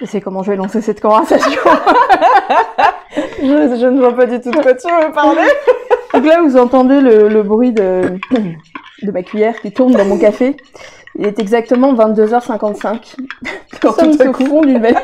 Je 0.00 0.06
sais 0.06 0.20
comment 0.20 0.42
je 0.42 0.50
vais 0.50 0.56
lancer 0.56 0.80
cette 0.80 1.00
conversation. 1.00 1.60
je, 3.16 3.76
je 3.80 3.86
ne 3.86 4.00
vois 4.00 4.14
pas 4.14 4.26
du 4.26 4.40
tout 4.40 4.50
de 4.50 4.60
quoi 4.60 4.74
tu 4.74 4.88
veux 4.88 5.12
parler. 5.12 5.48
Donc 6.12 6.24
là, 6.24 6.42
vous 6.42 6.56
entendez 6.56 7.00
le, 7.00 7.28
le 7.28 7.42
bruit 7.42 7.72
de, 7.72 8.18
de 9.02 9.10
ma 9.12 9.22
cuillère 9.22 9.60
qui 9.60 9.72
tourne 9.72 9.92
dans 9.92 10.04
mon 10.04 10.18
café. 10.18 10.56
Il 11.16 11.26
est 11.26 11.38
exactement 11.38 11.94
22h55. 11.94 13.14
Nous 13.84 13.92
sommes 13.92 14.30
au 14.30 14.32
fond 14.32 14.62
d'une 14.62 14.80
vallée. 14.80 14.96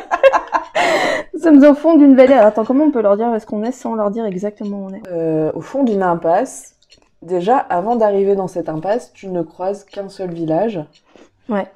Nous 1.35 1.41
sommes 1.41 1.65
au 1.65 1.75
fond 1.75 1.97
d'une 1.97 2.17
vallée. 2.17 2.35
Alors, 2.35 2.47
attends, 2.47 2.65
comment 2.65 2.85
on 2.85 2.91
peut 2.91 3.03
leur 3.03 3.17
dire 3.17 3.29
où 3.29 3.35
est-ce 3.35 3.47
qu'on 3.47 3.63
est 3.63 3.73
sans 3.73 3.95
leur 3.95 4.11
dire 4.11 4.25
exactement 4.25 4.79
où 4.79 4.87
on 4.91 4.95
est? 4.95 5.03
Euh, 5.11 5.53
au 5.55 5.61
fond 5.61 5.85
d'une 5.85 6.03
impasse. 6.03 6.75
Déjà, 7.23 7.59
avant 7.59 7.97
d'arriver 7.97 8.35
dans 8.35 8.49
cette 8.49 8.69
impasse, 8.69 9.13
tu 9.13 9.29
ne 9.29 9.43
croises 9.43 9.85
qu'un 9.85 10.09
seul 10.09 10.33
village. 10.33 10.81
Ouais. 11.49 11.67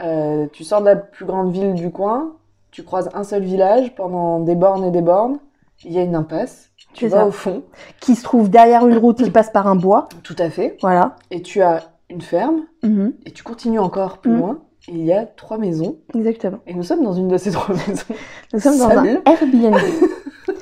Euh, 0.00 0.46
tu 0.52 0.64
sors 0.64 0.80
de 0.80 0.86
la 0.86 0.96
plus 0.96 1.26
grande 1.26 1.52
ville 1.52 1.74
du 1.74 1.90
coin, 1.90 2.32
tu 2.72 2.82
croises 2.82 3.08
un 3.14 3.22
seul 3.22 3.42
village 3.44 3.94
pendant 3.94 4.40
des 4.40 4.56
bornes 4.56 4.84
et 4.84 4.90
des 4.90 5.02
bornes. 5.02 5.38
Il 5.84 5.92
y 5.92 5.98
a 5.98 6.02
une 6.02 6.14
impasse. 6.16 6.70
Tu 6.94 7.06
vas 7.08 7.18
ça. 7.20 7.26
au 7.26 7.30
fond, 7.30 7.62
Qui 8.00 8.14
se 8.16 8.22
trouve 8.22 8.50
derrière 8.50 8.86
une 8.86 8.98
route 8.98 9.22
qui 9.22 9.30
passe 9.30 9.50
par 9.50 9.66
un 9.66 9.76
bois. 9.76 10.08
tout 10.24 10.36
à 10.38 10.50
fait, 10.50 10.76
Voilà. 10.82 11.16
et 11.30 11.40
tu 11.42 11.62
as 11.62 11.84
une 12.10 12.20
ferme, 12.20 12.62
Mhm. 12.82 13.14
et 13.24 13.30
tu 13.30 13.42
continues 13.42 13.78
encore 13.78 14.18
plus 14.18 14.30
Mhm. 14.32 14.38
loin, 14.38 14.58
et 14.88 14.92
il 14.92 15.04
y 15.04 15.12
a 15.12 15.24
trois 15.24 15.56
maisons, 15.56 15.96
Exactement. 16.14 16.58
et 16.66 16.74
nous 16.74 16.82
sommes 16.82 17.02
dans 17.02 17.14
une 17.14 17.28
de 17.28 17.38
ces 17.38 17.50
trois 17.50 17.74
maisons. 17.88 18.04
Nous 18.52 18.60
sommes 18.60 18.76
dans 18.78 18.88
Salut. 18.90 19.18
un 19.24 19.30
Airbnb. 19.30 19.76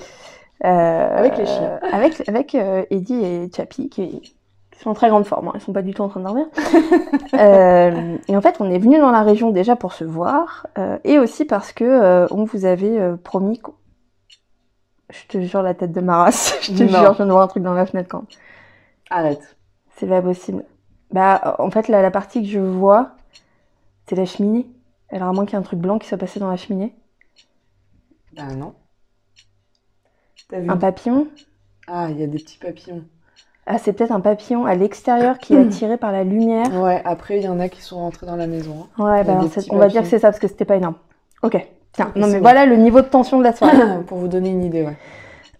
Euh, 0.62 1.16
Avec 1.16 1.38
les 1.38 1.46
chiens. 1.46 1.78
Avec, 1.90 2.28
avec 2.28 2.54
euh, 2.54 2.84
Eddie 2.90 3.24
et 3.24 3.50
Chappie 3.56 3.88
qui, 3.88 4.36
qui 4.80 4.84
sont 4.84 4.90
en 4.90 4.94
très 4.94 5.10
grande 5.10 5.26
forme. 5.26 5.48
hein. 5.48 5.52
Ils 5.56 5.60
sont 5.60 5.74
pas 5.74 5.82
du 5.82 5.92
tout 5.92 6.00
en 6.02 6.08
train 6.08 6.20
de 6.20 6.24
dormir. 6.24 6.46
Euh, 7.34 8.16
et 8.28 8.36
en 8.36 8.40
fait, 8.40 8.56
on 8.60 8.68
est 8.70 8.78
venu 8.78 8.98
dans 8.98 9.12
la 9.12 9.22
région 9.22 9.50
déjà 9.50 9.76
pour 9.76 9.92
se 9.92 10.02
voir 10.04 10.66
euh, 10.78 10.98
et 11.04 11.18
aussi 11.18 11.44
parce 11.44 11.72
que 11.72 11.84
euh, 11.84 12.26
on 12.32 12.44
vous 12.44 12.64
avait 12.64 12.98
promis. 13.22 13.60
Je 15.10 15.26
te 15.28 15.40
jure 15.40 15.62
la 15.62 15.74
tête 15.74 15.92
de 15.92 16.00
ma 16.00 16.16
race. 16.24 16.58
Je 16.62 16.72
te 16.72 16.82
Non. 16.82 16.88
jure, 16.88 17.12
je 17.12 17.16
viens 17.18 17.26
de 17.26 17.30
voir 17.30 17.44
un 17.44 17.46
truc 17.48 17.62
dans 17.62 17.72
la 17.72 17.86
fenêtre 17.86 18.08
quand. 18.10 18.24
Arrête. 19.10 19.56
C'est 19.96 20.08
pas 20.08 20.20
possible. 20.22 20.64
Bah, 21.12 21.56
en 21.58 21.70
fait, 21.70 21.88
la, 21.88 22.02
la 22.02 22.10
partie 22.10 22.42
que 22.42 22.48
je 22.48 22.58
vois, 22.60 23.12
c'est 24.08 24.16
la 24.16 24.26
cheminée. 24.26 24.66
Alors, 25.10 25.28
à 25.28 25.32
moins 25.32 25.44
qu'il 25.46 25.54
y 25.54 25.56
ait 25.56 25.60
un 25.60 25.62
truc 25.62 25.78
blanc 25.80 25.98
qui 25.98 26.08
soit 26.08 26.18
passé 26.18 26.40
dans 26.40 26.50
la 26.50 26.56
cheminée. 26.56 26.94
Ben 28.32 28.56
non. 28.56 28.74
Vu 30.52 30.70
Un 30.70 30.76
papillon. 30.76 31.28
Ah, 31.86 32.08
il 32.10 32.18
y 32.18 32.22
a 32.22 32.26
des 32.26 32.38
petits 32.38 32.58
papillons. 32.58 33.04
Ah, 33.66 33.78
c'est 33.78 33.92
peut-être 33.92 34.10
un 34.12 34.20
papillon 34.20 34.64
à 34.66 34.74
l'extérieur 34.74 35.38
qui 35.38 35.54
est 35.54 35.58
attiré 35.60 35.96
par 35.96 36.10
la 36.12 36.24
lumière. 36.24 36.66
Ouais, 36.82 37.00
après, 37.04 37.38
il 37.38 37.44
y 37.44 37.48
en 37.48 37.60
a 37.60 37.68
qui 37.68 37.82
sont 37.82 37.98
rentrés 37.98 38.26
dans 38.26 38.36
la 38.36 38.46
maison. 38.46 38.86
hein. 38.98 39.04
Ouais, 39.04 39.22
bah 39.24 39.36
petits 39.36 39.68
on 39.70 39.76
va 39.76 39.88
dire 39.88 40.02
que 40.02 40.08
c'est 40.08 40.18
ça 40.18 40.28
parce 40.28 40.40
que 40.40 40.48
c'était 40.48 40.64
pas 40.64 40.76
énorme. 40.76 40.96
Ok. 41.42 41.64
Tiens, 41.92 42.12
non 42.16 42.28
mais 42.28 42.38
voilà 42.38 42.66
le 42.66 42.76
niveau 42.76 43.00
de 43.00 43.06
tension 43.06 43.38
de 43.38 43.44
la 43.44 43.52
soirée. 43.52 43.76
Pour 44.06 44.18
vous 44.18 44.28
donner 44.28 44.50
une 44.50 44.64
idée, 44.64 44.84
ouais. 44.84 44.96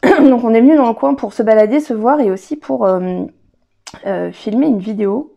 Donc 0.28 0.44
on 0.44 0.54
est 0.54 0.60
venu 0.60 0.76
dans 0.76 0.86
le 0.88 0.94
coin 0.94 1.14
pour 1.14 1.32
se 1.32 1.42
balader, 1.42 1.80
se 1.80 1.92
voir 1.92 2.20
et 2.20 2.30
aussi 2.30 2.56
pour 2.56 2.86
euh, 2.86 3.24
euh, 4.06 4.30
filmer 4.32 4.66
une 4.66 4.78
vidéo 4.78 5.34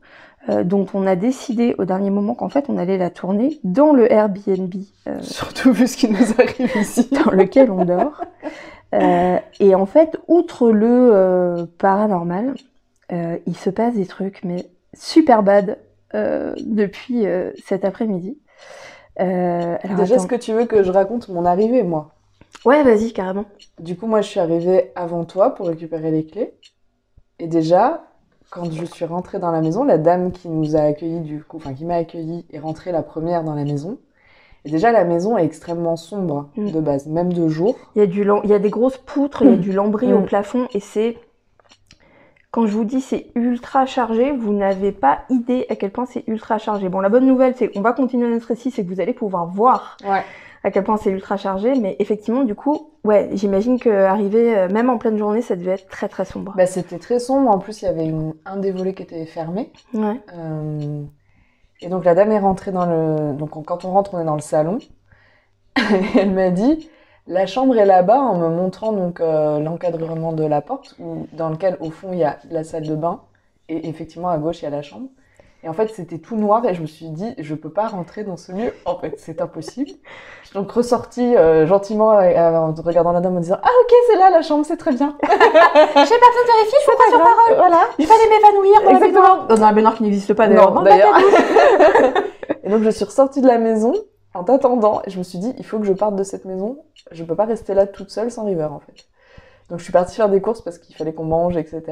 euh, 0.49 0.63
dont 0.63 0.85
on 0.93 1.05
a 1.07 1.15
décidé 1.15 1.73
au 1.79 1.85
dernier 1.85 2.09
moment 2.11 2.33
qu'en 2.35 2.49
fait 2.49 2.65
on 2.69 2.77
allait 2.77 2.97
la 2.97 3.09
tourner 3.09 3.59
dans 3.63 3.91
le 3.93 4.11
Airbnb 4.11 4.73
euh, 5.07 5.17
Surtout 5.21 5.73
vu 5.73 5.87
ce 5.87 5.97
qui 5.97 6.09
nous 6.09 6.31
arrive 6.39 6.71
ici. 6.79 7.09
dans 7.25 7.31
lequel 7.31 7.71
on 7.71 7.85
dort. 7.85 8.21
Euh, 8.93 9.39
et 9.59 9.75
en 9.75 9.85
fait, 9.85 10.17
outre 10.27 10.71
le 10.71 11.09
euh, 11.13 11.65
paranormal, 11.77 12.53
euh, 13.11 13.37
il 13.47 13.57
se 13.57 13.69
passe 13.69 13.95
des 13.95 14.05
trucs 14.05 14.43
mais 14.43 14.67
super 14.93 15.43
bad 15.43 15.77
depuis 16.13 17.25
cet 17.65 17.85
après-midi. 17.85 18.37
Déjà, 19.17 20.15
est-ce 20.15 20.27
que 20.27 20.35
tu 20.35 20.53
veux 20.53 20.65
que 20.65 20.83
je 20.83 20.91
raconte 20.91 21.27
mon 21.29 21.43
arrivée, 21.43 21.81
moi? 21.81 22.11
Ouais, 22.65 22.83
vas-y, 22.83 23.13
carrément. 23.13 23.45
Du 23.79 23.97
coup, 23.97 24.05
moi, 24.05 24.21
je 24.21 24.27
suis 24.27 24.39
arrivée 24.39 24.91
avant 24.93 25.25
toi 25.25 25.55
pour 25.55 25.65
récupérer 25.65 26.11
les 26.11 26.23
clés. 26.27 26.53
Et 27.39 27.47
déjà, 27.47 28.03
quand 28.51 28.71
je 28.71 28.85
suis 28.85 29.05
rentrée 29.05 29.39
dans 29.39 29.49
la 29.49 29.61
maison, 29.61 29.83
la 29.83 29.97
dame 29.97 30.31
qui 30.31 30.49
nous 30.49 30.75
a 30.75 30.81
accueillis, 30.81 31.21
du 31.21 31.43
coup, 31.43 31.57
enfin, 31.57 31.73
qui 31.73 31.83
m'a 31.83 31.95
accueillie, 31.95 32.45
est 32.53 32.59
rentrée 32.59 32.91
la 32.91 33.01
première 33.01 33.43
dans 33.43 33.55
la 33.55 33.63
maison. 33.63 33.97
Déjà, 34.65 34.91
la 34.91 35.03
maison 35.03 35.37
est 35.37 35.43
extrêmement 35.45 35.95
sombre 35.97 36.47
Mm. 36.55 36.71
de 36.71 36.79
base, 36.79 37.07
même 37.07 37.33
de 37.33 37.47
jour. 37.49 37.75
Il 37.95 37.99
y 37.99 38.01
a, 38.01 38.07
du 38.07 38.25
il 38.43 38.49
y 38.49 38.53
a 38.53 38.59
des 38.59 38.69
grosses 38.69 38.97
poutres, 38.97 39.41
il 39.43 39.49
y 39.51 39.53
a 39.53 39.57
du 39.57 39.71
lambris 39.73 40.13
au 40.13 40.19
Mm. 40.19 40.25
plafond 40.25 40.67
et 40.73 40.79
c'est. 40.79 41.17
Quand 42.51 42.67
je 42.67 42.71
vous 42.73 42.83
dis 42.85 43.01
c'est 43.01 43.27
ultra 43.35 43.85
chargé, 43.87 44.31
vous 44.31 44.53
n'avez 44.53 44.91
pas 44.91 45.21
idée 45.29 45.65
à 45.69 45.75
quel 45.75 45.91
point 45.91 46.05
c'est 46.05 46.23
ultra 46.27 46.59
chargé. 46.59 46.87
Bon, 46.87 46.99
la 46.99 47.09
bonne 47.09 47.25
nouvelle, 47.25 47.55
c'est 47.57 47.67
qu'on 47.67 47.81
va 47.81 47.93
continuer 47.93 48.29
notre 48.29 48.45
récit, 48.47 48.69
c'est 48.69 48.83
que 48.85 48.89
vous 48.93 49.01
allez 49.01 49.13
pouvoir 49.13 49.47
voir 49.47 49.97
Ouais. 50.07 50.21
à 50.63 50.69
quel 50.69 50.83
point 50.83 50.97
c'est 50.97 51.09
ultra 51.09 51.35
chargé, 51.35 51.73
mais 51.73 51.95
effectivement, 51.97 52.43
du 52.43 52.53
coup, 52.53 52.91
ouais, 53.05 53.29
j'imagine 53.33 53.79
que 53.79 53.89
arriver 53.89 54.55
euh, 54.55 54.69
même 54.69 54.91
en 54.91 54.99
pleine 54.99 55.17
journée, 55.17 55.41
ça 55.41 55.55
devait 55.55 55.71
être 55.71 55.87
très 55.89 56.07
très 56.07 56.25
sombre. 56.25 56.53
Bah, 56.55 56.67
c'était 56.67 56.99
très 56.99 57.17
sombre. 57.17 57.49
En 57.49 57.57
plus, 57.57 57.81
il 57.81 57.85
y 57.85 57.87
avait 57.87 58.05
une- 58.05 58.35
un 58.45 58.57
des 58.57 58.71
volets 58.71 58.93
qui 58.93 59.01
était 59.01 59.25
fermé. 59.25 59.71
Ouais. 59.95 60.21
Euh, 60.37 61.01
Et 61.83 61.87
donc 61.89 62.03
la 62.03 62.15
dame 62.15 62.31
est 62.31 62.39
rentrée 62.39 62.71
dans 62.71 62.87
le... 62.87 63.33
Donc 63.35 63.55
on- 63.57 63.61
quand 63.61 63.85
on 63.85 63.91
rentre, 63.91 64.15
on 64.15 64.19
est 64.19 64.25
dans 64.25 64.33
le 64.33 64.41
salon. 64.41 64.79
Elle 66.15 66.31
m'a 66.31 66.49
dit, 66.49 66.89
la 67.27 67.45
chambre 67.45 67.77
est 67.77 67.85
là-bas, 67.85 68.19
en 68.19 68.37
me 68.37 68.49
montrant 68.49 68.93
donc 68.93 69.21
euh, 69.21 69.59
l'encadrement 69.59 70.33
de 70.33 70.43
la 70.43 70.61
porte, 70.61 70.95
dans 71.33 71.49
lequel 71.49 71.77
au 71.79 71.89
fond 71.91 72.13
il 72.13 72.19
y 72.19 72.23
a 72.23 72.37
la 72.49 72.63
salle 72.63 72.87
de 72.87 72.95
bain, 72.95 73.21
et 73.69 73.87
effectivement 73.89 74.29
à 74.29 74.37
gauche 74.37 74.61
il 74.61 74.65
y 74.65 74.67
a 74.67 74.71
la 74.71 74.81
chambre. 74.81 75.07
Et 75.63 75.69
en 75.69 75.73
fait 75.73 75.87
c'était 75.87 76.17
tout 76.17 76.35
noir 76.35 76.65
et 76.65 76.73
je 76.73 76.81
me 76.81 76.87
suis 76.87 77.09
dit, 77.09 77.33
je 77.37 77.55
peux 77.55 77.69
pas 77.69 77.87
rentrer 77.87 78.25
dans 78.25 78.35
ce 78.35 78.51
lieu, 78.51 78.73
en 78.85 78.97
fait 78.99 79.13
c'est 79.17 79.41
impossible. 79.41 79.91
Je 80.41 80.49
suis 80.49 80.59
donc 80.59 80.69
ressortie 80.69 81.37
euh, 81.37 81.65
gentiment 81.65 82.11
euh, 82.11 82.23
euh, 82.23 82.57
en 82.57 82.73
regardant 82.73 83.13
la 83.13 83.21
dame 83.21 83.37
en 83.37 83.39
disant, 83.39 83.57
ah 83.63 83.69
ok 83.83 83.93
c'est 84.07 84.17
là 84.17 84.29
la 84.29 84.41
chambre, 84.41 84.65
c'est 84.65 84.75
très 84.75 84.91
bien. 84.91 85.17
J'ai 85.23 85.29
pas 85.29 85.39
besoin 85.39 86.03
de 86.03 86.51
vérifier, 86.51 86.79
je 86.81 86.97
pas 86.97 87.09
sur 87.09 87.19
parole. 87.19 87.55
Voilà. 87.55 87.81
Je 87.97 88.05
vais 88.05 88.13
aller 88.13 88.29
m'évanouir 88.29 88.81
dans 88.81 88.91
la 88.91 88.97
Exactement. 88.97 89.21
baignoire. 89.21 89.47
Dans 89.47 89.63
un 89.63 89.73
baignoire 89.73 89.95
qui 89.95 90.03
n'existe 90.03 90.33
pas 90.33 90.47
d'ailleurs. 90.47 90.83
D'ailleurs. 90.83 91.13
la 91.13 92.13
et 92.63 92.69
donc 92.69 92.83
je 92.83 92.89
suis 92.89 93.05
ressortie 93.05 93.41
de 93.41 93.47
la 93.47 93.57
maison 93.57 93.93
en 94.33 94.43
t'attendant 94.43 95.01
et 95.05 95.11
je 95.11 95.17
me 95.17 95.23
suis 95.23 95.39
dit 95.39 95.53
il 95.57 95.65
faut 95.65 95.79
que 95.79 95.85
je 95.85 95.93
parte 95.93 96.17
de 96.17 96.23
cette 96.23 96.43
maison. 96.43 96.77
Je 97.11 97.23
peux 97.23 97.35
pas 97.35 97.45
rester 97.45 97.73
là 97.73 97.87
toute 97.87 98.09
seule 98.09 98.31
sans 98.31 98.43
River 98.43 98.67
en 98.69 98.79
fait. 98.79 99.05
Donc 99.69 99.79
je 99.79 99.83
suis 99.85 99.93
partie 99.93 100.15
faire 100.15 100.27
des 100.27 100.41
courses 100.41 100.61
parce 100.61 100.77
qu'il 100.77 100.93
fallait 100.95 101.13
qu'on 101.13 101.23
mange, 101.23 101.55
etc. 101.55 101.83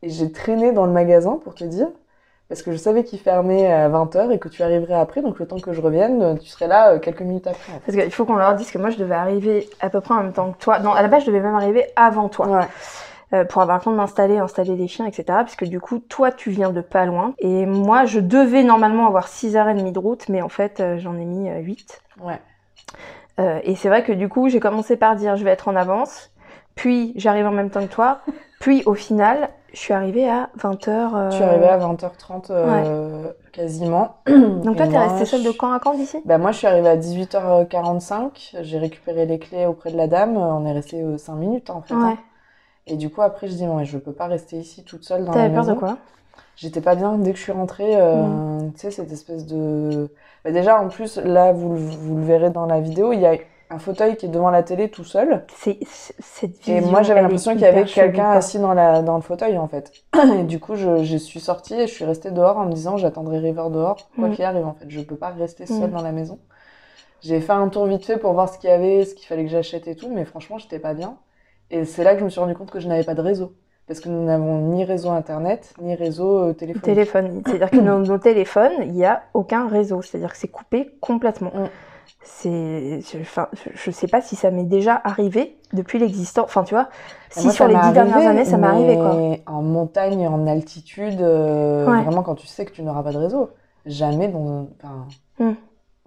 Et 0.00 0.08
j'ai 0.08 0.32
traîné 0.32 0.72
dans 0.72 0.86
le 0.86 0.92
magasin 0.92 1.38
pour 1.44 1.54
te 1.54 1.64
dire 1.64 1.88
parce 2.50 2.62
que 2.62 2.72
je 2.72 2.76
savais 2.76 3.04
qu'il 3.04 3.18
fermait 3.18 3.72
à 3.72 3.88
20h 3.88 4.30
et 4.32 4.38
que 4.38 4.48
tu 4.48 4.62
arriverais 4.62 4.94
après. 4.94 5.22
Donc 5.22 5.38
le 5.38 5.46
temps 5.46 5.58
que 5.58 5.72
je 5.72 5.80
revienne, 5.80 6.38
tu 6.38 6.48
serais 6.48 6.66
là 6.66 6.92
euh, 6.92 6.98
quelques 6.98 7.22
minutes 7.22 7.46
après. 7.46 7.80
Parce 7.86 7.96
qu'il 7.96 8.10
faut 8.10 8.26
qu'on 8.26 8.36
leur 8.36 8.54
dise 8.56 8.70
que 8.70 8.76
moi 8.76 8.90
je 8.90 8.98
devais 8.98 9.14
arriver 9.14 9.70
à 9.80 9.88
peu 9.88 10.02
près 10.02 10.12
en 10.14 10.22
même 10.22 10.32
temps 10.34 10.52
que 10.52 10.58
toi. 10.58 10.80
Non, 10.80 10.92
à 10.92 11.00
la 11.00 11.08
base 11.08 11.22
je 11.22 11.28
devais 11.28 11.40
même 11.40 11.54
arriver 11.54 11.86
avant 11.96 12.28
toi. 12.28 12.48
Ouais. 12.48 12.66
Euh, 13.32 13.44
pour 13.44 13.62
avoir 13.62 13.78
le 13.78 13.84
temps 13.84 13.92
de 13.92 13.96
m'installer, 13.96 14.38
installer 14.38 14.74
les 14.74 14.88
chiens, 14.88 15.06
etc. 15.06 15.38
Puisque 15.44 15.64
du 15.64 15.78
coup, 15.78 16.00
toi 16.00 16.32
tu 16.32 16.50
viens 16.50 16.70
de 16.70 16.80
pas 16.80 17.06
loin. 17.06 17.34
Et 17.38 17.64
moi 17.64 18.04
je 18.04 18.18
devais 18.18 18.64
normalement 18.64 19.06
avoir 19.06 19.28
6h30 19.28 19.92
de 19.92 19.98
route, 20.00 20.28
mais 20.28 20.42
en 20.42 20.48
fait 20.48 20.80
euh, 20.80 20.98
j'en 20.98 21.16
ai 21.16 21.24
mis 21.24 21.48
euh, 21.48 21.60
8. 21.60 22.02
Ouais. 22.22 22.40
Euh, 23.38 23.60
et 23.62 23.76
c'est 23.76 23.88
vrai 23.88 24.02
que 24.02 24.10
du 24.10 24.28
coup 24.28 24.48
j'ai 24.48 24.58
commencé 24.58 24.96
par 24.96 25.14
dire 25.14 25.36
je 25.36 25.44
vais 25.44 25.50
être 25.50 25.68
en 25.68 25.76
avance. 25.76 26.32
Puis 26.74 27.12
j'arrive 27.14 27.46
en 27.46 27.52
même 27.52 27.70
temps 27.70 27.86
que 27.86 27.92
toi. 27.92 28.20
Puis 28.58 28.82
au 28.84 28.94
final, 28.94 29.50
je 29.72 29.78
suis 29.78 29.92
arrivée 29.92 30.28
à 30.28 30.50
20h. 30.58 31.30
Tu 31.30 31.42
es 31.42 31.44
arrivée 31.44 31.68
à 31.68 31.78
20h30 31.78 32.46
euh, 32.50 33.32
quasiment. 33.52 34.16
Donc 34.26 34.76
toi 34.76 34.86
t'es 34.86 34.88
moi, 34.92 35.06
restée 35.08 35.24
seule 35.26 35.42
de 35.44 35.50
quand 35.50 35.72
à 35.72 35.78
quand 35.80 35.94
d'ici? 35.94 36.18
Bah 36.24 36.38
moi 36.38 36.52
je 36.52 36.58
suis 36.58 36.66
arrivée 36.66 36.88
à 36.88 36.96
18h45, 36.96 38.58
j'ai 38.62 38.78
récupéré 38.78 39.26
les 39.26 39.38
clés 39.38 39.66
auprès 39.66 39.90
de 39.90 39.96
la 39.96 40.06
dame, 40.06 40.36
on 40.36 40.64
est 40.66 40.72
resté 40.72 41.02
5 41.18 41.34
minutes 41.34 41.70
en 41.70 41.82
fait. 41.82 41.94
Ouais. 41.94 42.00
hein. 42.12 42.18
Et 42.86 42.96
du 42.96 43.10
coup 43.10 43.22
après 43.22 43.48
je 43.48 43.54
dis 43.54 43.66
ouais, 43.66 43.84
je 43.84 43.98
peux 43.98 44.12
pas 44.12 44.26
rester 44.26 44.56
ici 44.56 44.84
toute 44.84 45.04
seule 45.04 45.24
dans 45.24 45.32
la 45.32 45.38
T'avais 45.42 45.54
peur 45.54 45.62
maison. 45.64 45.74
de 45.74 45.78
quoi? 45.78 45.96
J'étais 46.56 46.80
pas 46.80 46.94
bien 46.94 47.14
dès 47.16 47.32
que 47.32 47.38
je 47.38 47.42
suis 47.42 47.52
rentrée, 47.52 47.92
euh, 47.96 48.16
Mm. 48.60 48.72
tu 48.74 48.80
sais 48.80 48.90
cette 48.90 49.12
espèce 49.12 49.46
de... 49.46 50.10
Bah, 50.44 50.50
déjà 50.52 50.80
en 50.80 50.88
plus 50.88 51.16
là 51.18 51.52
vous, 51.52 51.74
vous 51.76 52.16
le 52.16 52.22
verrez 52.24 52.50
dans 52.50 52.66
la 52.66 52.80
vidéo, 52.80 53.12
il 53.12 53.20
y 53.20 53.26
a 53.26 53.36
un 53.70 53.78
fauteuil 53.78 54.16
qui 54.16 54.26
est 54.26 54.30
devant 54.30 54.50
la 54.50 54.62
télé 54.62 54.90
tout 54.90 55.04
seul. 55.04 55.44
C'est 55.56 55.78
cette 55.86 56.68
Et 56.68 56.74
vision. 56.78 56.90
moi 56.90 57.02
j'avais 57.02 57.22
l'impression 57.22 57.52
qu'il 57.52 57.60
y 57.62 57.66
avait 57.66 57.84
quelqu'un 57.84 58.30
assis 58.30 58.58
dans, 58.58 58.74
la, 58.74 59.00
dans 59.02 59.14
le 59.16 59.22
fauteuil 59.22 59.56
en 59.58 59.68
fait. 59.68 59.92
Et 60.38 60.42
du 60.44 60.58
coup 60.58 60.74
je, 60.74 61.04
je 61.04 61.16
suis 61.16 61.40
sortie 61.40 61.74
et 61.74 61.86
je 61.86 61.92
suis 61.92 62.04
restée 62.04 62.30
dehors 62.32 62.56
en 62.58 62.64
me 62.66 62.72
disant 62.72 62.96
j'attendrai 62.96 63.38
River 63.38 63.64
dehors, 63.70 64.08
quoi 64.16 64.28
Mm. 64.28 64.32
qu'il 64.34 64.44
arrive 64.44 64.66
en 64.66 64.74
fait. 64.74 64.86
Je 64.88 65.00
peux 65.00 65.16
pas 65.16 65.28
rester 65.30 65.66
seule 65.66 65.88
Mm. 65.90 65.92
dans 65.92 66.02
la 66.02 66.12
maison. 66.12 66.38
J'ai 67.22 67.40
fait 67.40 67.52
un 67.52 67.68
tour 67.68 67.86
vite 67.86 68.04
fait 68.04 68.16
pour 68.16 68.32
voir 68.32 68.48
ce 68.52 68.58
qu'il 68.58 68.70
y 68.70 68.72
avait, 68.72 69.04
ce 69.04 69.14
qu'il 69.14 69.26
fallait 69.26 69.44
que 69.44 69.50
j'achète 69.50 69.86
et 69.88 69.94
tout, 69.94 70.10
mais 70.12 70.24
franchement 70.24 70.58
j'étais 70.58 70.78
pas 70.78 70.94
bien. 70.94 71.16
Et 71.70 71.84
c'est 71.84 72.02
là 72.02 72.14
que 72.14 72.20
je 72.20 72.24
me 72.24 72.30
suis 72.30 72.40
rendu 72.40 72.54
compte 72.54 72.70
que 72.70 72.80
je 72.80 72.88
n'avais 72.88 73.04
pas 73.04 73.14
de 73.14 73.20
réseau. 73.22 73.52
Parce 73.86 74.00
que 74.00 74.08
nous 74.08 74.24
n'avons 74.24 74.58
ni 74.68 74.84
réseau 74.84 75.10
internet, 75.10 75.74
ni 75.80 75.94
réseau 75.96 76.38
euh, 76.38 76.52
téléphonique. 76.52 76.84
Téléphone. 76.84 77.42
C'est-à-dire 77.44 77.70
que 77.70 77.76
nos 77.80 78.18
téléphones, 78.18 78.72
il 78.82 78.92
n'y 78.92 79.04
a 79.04 79.22
aucun 79.34 79.66
réseau. 79.68 80.00
C'est-à-dire 80.00 80.30
que 80.32 80.38
c'est 80.38 80.48
coupé 80.48 80.90
complètement. 81.00 81.50
Mm. 81.54 81.68
C'est, 82.22 83.00
je- 83.00 83.18
enfin, 83.20 83.48
je- 83.74 83.90
sais 83.90 84.06
pas 84.08 84.20
si 84.20 84.36
ça 84.36 84.50
m'est 84.50 84.64
déjà 84.64 85.00
arrivé 85.04 85.56
depuis 85.72 85.98
l'existence. 85.98 86.44
Enfin, 86.46 86.64
tu 86.64 86.74
vois, 86.74 86.88
si 87.30 87.44
moi, 87.44 87.52
sur 87.52 87.66
les 87.68 87.74
dix 87.74 87.92
dernières 87.92 88.26
années, 88.26 88.44
ça 88.44 88.56
m'est 88.58 88.66
arrivé, 88.66 88.96
quoi. 88.96 89.16
En 89.46 89.62
montagne, 89.62 90.26
en 90.28 90.46
altitude, 90.46 91.20
euh, 91.22 91.86
Ouais. 91.90 92.02
vraiment 92.02 92.22
quand 92.22 92.34
tu 92.34 92.46
sais 92.46 92.64
que 92.64 92.72
tu 92.72 92.82
n'auras 92.82 93.02
pas 93.02 93.12
de 93.12 93.18
réseau. 93.18 93.50
Jamais 93.86 94.28
dans, 94.28 94.68
enfin, 94.82 95.06
Mm. 95.38 95.52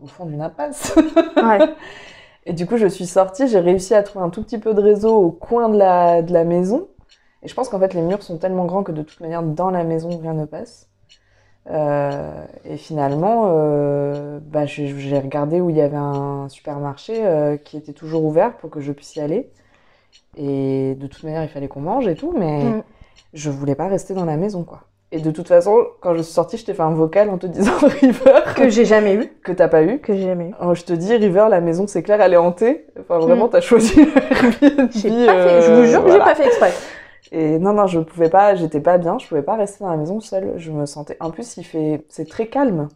au 0.03 0.07
fond 0.07 0.25
d'une 0.25 0.41
impasse. 0.41 0.95
Ouais. 1.37 1.59
Et 2.45 2.53
du 2.53 2.65
coup, 2.67 2.77
je 2.77 2.87
suis 2.87 3.05
sortie, 3.07 3.47
j'ai 3.47 3.59
réussi 3.59 3.95
à 3.95 4.03
trouver 4.03 4.25
un 4.25 4.29
tout 4.29 4.43
petit 4.43 4.57
peu 4.57 4.73
de 4.73 4.81
réseau 4.81 5.15
au 5.15 5.31
coin 5.31 5.69
de 5.69 5.77
la, 5.77 6.21
de 6.21 6.33
la 6.33 6.43
maison. 6.43 6.87
Et 7.41 7.47
je 7.47 7.53
pense 7.55 7.69
qu'en 7.69 7.79
fait, 7.79 7.93
les 7.93 8.01
murs 8.01 8.21
sont 8.23 8.37
tellement 8.37 8.65
grands 8.65 8.83
que 8.83 8.91
de 8.91 9.01
toute 9.01 9.19
manière, 9.21 9.41
dans 9.43 9.69
la 9.71 9.83
maison, 9.83 10.09
rien 10.21 10.33
ne 10.33 10.45
passe. 10.45 10.87
Euh, 11.71 12.45
et 12.65 12.75
finalement, 12.77 13.45
euh, 13.47 14.39
bah, 14.41 14.65
j'ai 14.65 15.19
regardé 15.19 15.61
où 15.61 15.69
il 15.69 15.77
y 15.77 15.81
avait 15.81 15.95
un 15.97 16.47
supermarché 16.49 17.25
euh, 17.25 17.55
qui 17.57 17.77
était 17.77 17.93
toujours 17.93 18.25
ouvert 18.25 18.53
pour 18.57 18.69
que 18.69 18.81
je 18.81 18.91
puisse 18.91 19.15
y 19.15 19.21
aller. 19.21 19.49
Et 20.35 20.95
de 20.95 21.07
toute 21.07 21.23
manière, 21.23 21.43
il 21.43 21.49
fallait 21.49 21.67
qu'on 21.67 21.81
mange 21.81 22.07
et 22.07 22.15
tout, 22.15 22.33
mais 22.37 22.63
Mm. 22.63 22.83
je 23.33 23.49
voulais 23.49 23.75
pas 23.75 23.87
rester 23.87 24.13
dans 24.13 24.25
la 24.25 24.35
maison, 24.37 24.63
quoi. 24.63 24.81
Et 25.15 25.19
de 25.19 25.29
toute 25.29 25.47
façon, 25.47 25.77
quand 26.01 26.15
je 26.15 26.23
suis 26.23 26.33
sortie, 26.33 26.57
je 26.57 26.65
t'ai 26.65 26.73
fait 26.73 26.81
un 26.81 26.89
vocal 26.93 27.29
en 27.29 27.37
te 27.37 27.45
disant 27.45 27.71
River 28.01 28.41
Que 28.55 28.67
j'ai 28.69 28.83
jamais 28.83 29.13
eu. 29.13 29.31
que 29.43 29.51
t'as 29.51 29.67
pas 29.67 29.83
eu. 29.83 29.99
Que 29.99 30.15
j'ai 30.15 30.23
jamais 30.23 30.49
eu. 30.49 30.53
Alors, 30.59 30.73
je 30.73 30.83
te 30.83 30.93
dis, 30.93 31.15
River, 31.15 31.45
la 31.51 31.61
maison, 31.61 31.85
c'est 31.85 32.01
clair, 32.01 32.19
elle 32.19 32.33
est 32.33 32.37
hantée. 32.37 32.87
Enfin, 32.99 33.19
vraiment, 33.19 33.47
t'as 33.47 33.61
choisi 33.61 33.93
Airbnb. 34.31 34.89
Pas 34.91 34.91
fait, 34.91 35.61
je 35.61 35.71
vous 35.71 35.81
euh, 35.81 35.85
jure 35.85 36.03
que 36.03 36.11
j'ai 36.11 36.17
pas 36.17 36.33
fait 36.33 36.47
exprès. 36.47 36.71
Et 37.31 37.57
non, 37.59 37.73
non, 37.73 37.87
je 37.87 37.99
pouvais 37.99 38.29
pas, 38.29 38.55
j'étais 38.55 38.79
pas 38.81 38.97
bien, 38.97 39.17
je 39.17 39.27
pouvais 39.27 39.41
pas 39.41 39.55
rester 39.55 39.83
dans 39.83 39.89
la 39.89 39.97
maison 39.97 40.19
seule. 40.19 40.53
Je 40.57 40.71
me 40.71 40.85
sentais. 40.85 41.17
En 41.19 41.31
plus, 41.31 41.57
il 41.57 41.63
fait. 41.63 42.05
C'est 42.09 42.27
très 42.29 42.47
calme. 42.47 42.89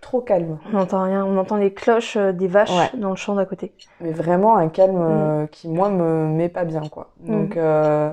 Trop 0.00 0.22
calme. 0.22 0.58
On 0.72 0.78
n'entend 0.78 1.02
rien, 1.04 1.24
on 1.26 1.36
entend 1.36 1.56
les 1.56 1.72
cloches 1.72 2.16
euh, 2.16 2.32
des 2.32 2.48
vaches 2.48 2.70
Ouais. 2.70 2.98
dans 2.98 3.10
le 3.10 3.16
champ 3.16 3.34
d'à 3.34 3.44
côté. 3.44 3.72
Mais 4.00 4.10
vraiment 4.10 4.56
un 4.56 4.68
calme 4.68 4.98
euh, 4.98 5.46
qui, 5.46 5.68
moi, 5.68 5.90
me 5.90 6.26
met 6.28 6.48
pas 6.48 6.64
bien, 6.64 6.80
quoi. 6.88 7.10
Donc, 7.20 7.58
euh, 7.58 8.10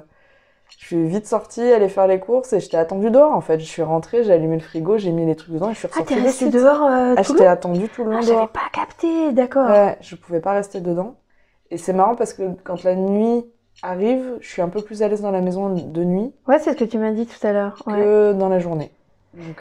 je 0.68 0.86
suis 0.86 1.08
vite 1.08 1.26
sortie, 1.26 1.62
aller 1.62 1.88
faire 1.88 2.06
les 2.08 2.20
courses 2.20 2.52
et 2.52 2.60
je 2.60 2.70
t'ai 2.70 2.76
attendue 2.76 3.12
dehors, 3.12 3.32
en 3.32 3.40
fait. 3.40 3.60
Je 3.60 3.66
suis 3.66 3.82
rentrée, 3.82 4.26
j'ai 4.26 4.34
allumé 4.34 4.56
le 4.58 4.62
frigo, 4.62 4.98
j'ai 4.98 5.12
mis 5.12 5.26
les 5.26 5.38
trucs 5.38 5.54
dedans 5.54 5.70
et 5.70 5.74
je 5.74 5.80
suis 5.80 5.88
Ah, 5.94 6.00
ressortie. 6.02 6.14
t'es 6.16 6.20
de 6.20 6.26
resté 6.26 6.46
suite. 6.50 6.54
dehors 6.54 6.84
euh, 6.84 7.16
Ah, 7.18 7.24
tout 7.24 7.30
je 7.30 7.32
le 7.34 7.38
t'ai 7.40 7.46
long 7.46 7.52
attendu 7.52 7.88
tout 7.90 8.04
le 8.04 8.12
long 8.12 8.18
Ah, 8.22 8.26
j'avais 8.26 8.48
pas 8.48 8.70
capté, 8.74 9.32
d'accord. 9.32 9.70
Ouais, 9.70 9.98
je 10.02 10.16
pouvais 10.18 10.42
pas 10.42 10.52
rester 10.52 10.82
dedans. 10.82 11.16
Et 11.72 11.78
c'est 11.78 11.94
marrant 11.94 12.16
parce 12.16 12.34
que 12.34 12.44
quand 12.66 12.84
la 12.84 12.96
nuit 12.96 13.46
arrive, 13.82 14.38
je 14.42 14.48
suis 14.48 14.62
un 14.62 14.70
peu 14.70 14.82
plus 14.82 15.02
à 15.04 15.08
l'aise 15.08 15.22
dans 15.22 15.32
la 15.32 15.42
maison 15.42 15.70
de 15.70 16.04
nuit 16.04 16.32
Ouais, 16.48 16.60
c'est 16.60 16.74
ce 16.74 16.78
que 16.78 16.86
tu 16.86 16.98
m'as 16.98 17.12
dit 17.12 17.26
tout 17.26 17.46
à 17.48 17.52
l'heure. 17.54 17.82
ouais. 17.88 17.94
que 17.96 18.34
dans 18.34 18.50
la 18.50 18.60
journée. 18.60 18.92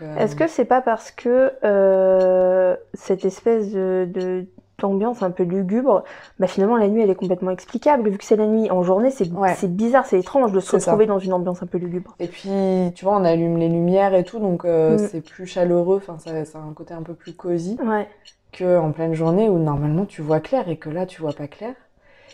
Euh, 0.03 0.17
Est-ce 0.19 0.37
que 0.37 0.47
c'est 0.49 0.67
pas 0.67 0.83
parce 0.83 1.11
que 1.11 1.53
euh, 1.65 2.77
cette 2.93 3.25
espèce 3.25 3.73
de, 3.73 4.45
d'ambiance 4.79 5.23
un 5.23 5.31
peu 5.31 5.45
lugubre, 5.45 6.05
bah 6.39 6.47
finalement 6.47 6.77
la 6.77 6.89
nuit 6.89 7.01
elle 7.01 7.09
est 7.09 7.15
complètement 7.15 7.51
explicable 7.53 8.11
vu 8.11 8.19
que 8.19 8.25
c'est 8.25 8.37
la 8.37 8.47
nuit. 8.47 8.71
En 8.71 8.83
journée 8.83 9.11
c'est 9.11 9.31
Ouais. 9.33 9.55
c'est 9.57 9.75
bizarre, 9.75 10.05
c'est 10.05 10.19
étrange 10.19 10.53
de 10.53 10.61
se 10.61 10.79
ça. 10.79 10.91
retrouver 10.91 11.07
dans 11.07 11.19
une 11.19 11.33
ambiance 11.33 11.63
un 11.63 11.67
peu 11.67 11.79
lugubre. 11.79 12.15
Et 12.19 12.29
puis, 12.29 12.51
tu 12.95 13.05
vois, 13.07 13.17
on 13.17 13.25
allume 13.25 13.57
les 13.57 13.69
lumières 13.71 14.15
et 14.15 14.25
tout, 14.25 14.41
donc 14.41 14.67
euh, 14.67 14.97
Mm. 14.97 15.09
c'est 15.11 15.21
plus 15.23 15.47
chaleureux, 15.47 15.97
enfin, 15.97 16.19
ça, 16.19 16.45
ça 16.45 16.59
a 16.59 16.63
un 16.63 16.75
côté 16.75 16.93
un 16.93 17.03
peu 17.03 17.15
plus 17.15 17.33
cosy 17.33 17.79
Ouais. 17.83 18.07
que 18.53 18.79
en 18.79 18.93
pleine 18.93 19.15
journée 19.15 19.49
où 19.49 19.59
normalement 19.59 20.05
tu 20.05 20.21
vois 20.21 20.41
clair 20.41 20.69
et 20.69 20.77
que 20.77 20.91
là 20.91 21.07
tu 21.07 21.23
vois 21.23 21.33
pas 21.33 21.47
clair. 21.47 21.75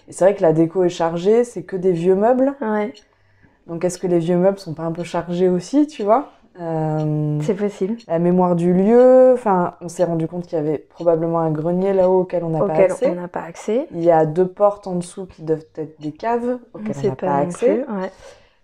Et 0.09 0.13
c'est 0.13 0.25
vrai 0.25 0.35
que 0.35 0.43
la 0.43 0.53
déco 0.53 0.85
est 0.85 0.89
chargée, 0.89 1.45
c'est 1.45 1.63
que 1.63 1.77
des 1.77 1.93
vieux 1.93 2.15
meubles. 2.15 2.55
Ouais, 2.61 2.93
Donc 3.67 3.85
est-ce 3.85 3.99
que 3.99 4.07
les 4.07 4.19
vieux 4.19 4.37
meubles 4.39 4.59
sont 4.59 4.75
pas 4.75 4.85
un 4.85 4.93
peu 4.93 5.05
chargés 5.05 5.49
aussi, 5.49 5.87
tu 5.87 6.03
vois? 6.03 6.33
Euh, 6.61 7.39
c'est 7.43 7.55
possible. 7.55 7.97
La 8.09 8.19
mémoire 8.19 8.57
du 8.57 8.73
lieu, 8.73 9.33
enfin, 9.35 9.75
on 9.81 9.89
s'est 9.89 10.03
rendu 10.03 10.27
compte 10.27 10.45
qu'il 10.47 10.57
y 10.59 10.61
avait 10.61 10.79
probablement 10.79 11.39
un 11.39 11.51
grenier 11.53 11.93
là-haut 11.93 12.23
auquel 12.23 12.43
on 12.43 12.49
n'a 12.49 12.59
pas 12.59 12.65
Auquel 12.65 12.91
accès. 12.91 13.11
on 13.11 13.15
n'a 13.15 13.29
pas 13.29 13.43
accès. 13.43 13.87
Il 13.93 14.03
y 14.03 14.11
a 14.11 14.27
deux 14.27 14.49
portes 14.49 14.87
en 14.89 14.97
dessous 14.97 15.27
qui 15.27 15.43
doivent 15.43 15.65
être 15.77 16.01
des 16.01 16.11
caves 16.11 16.59
auxquelles 16.75 16.97
on 17.05 17.09
n'a 17.09 17.15
pas, 17.17 17.35
accès. 17.37 17.85
plus. 17.85 17.95
Ouais. 17.95 18.11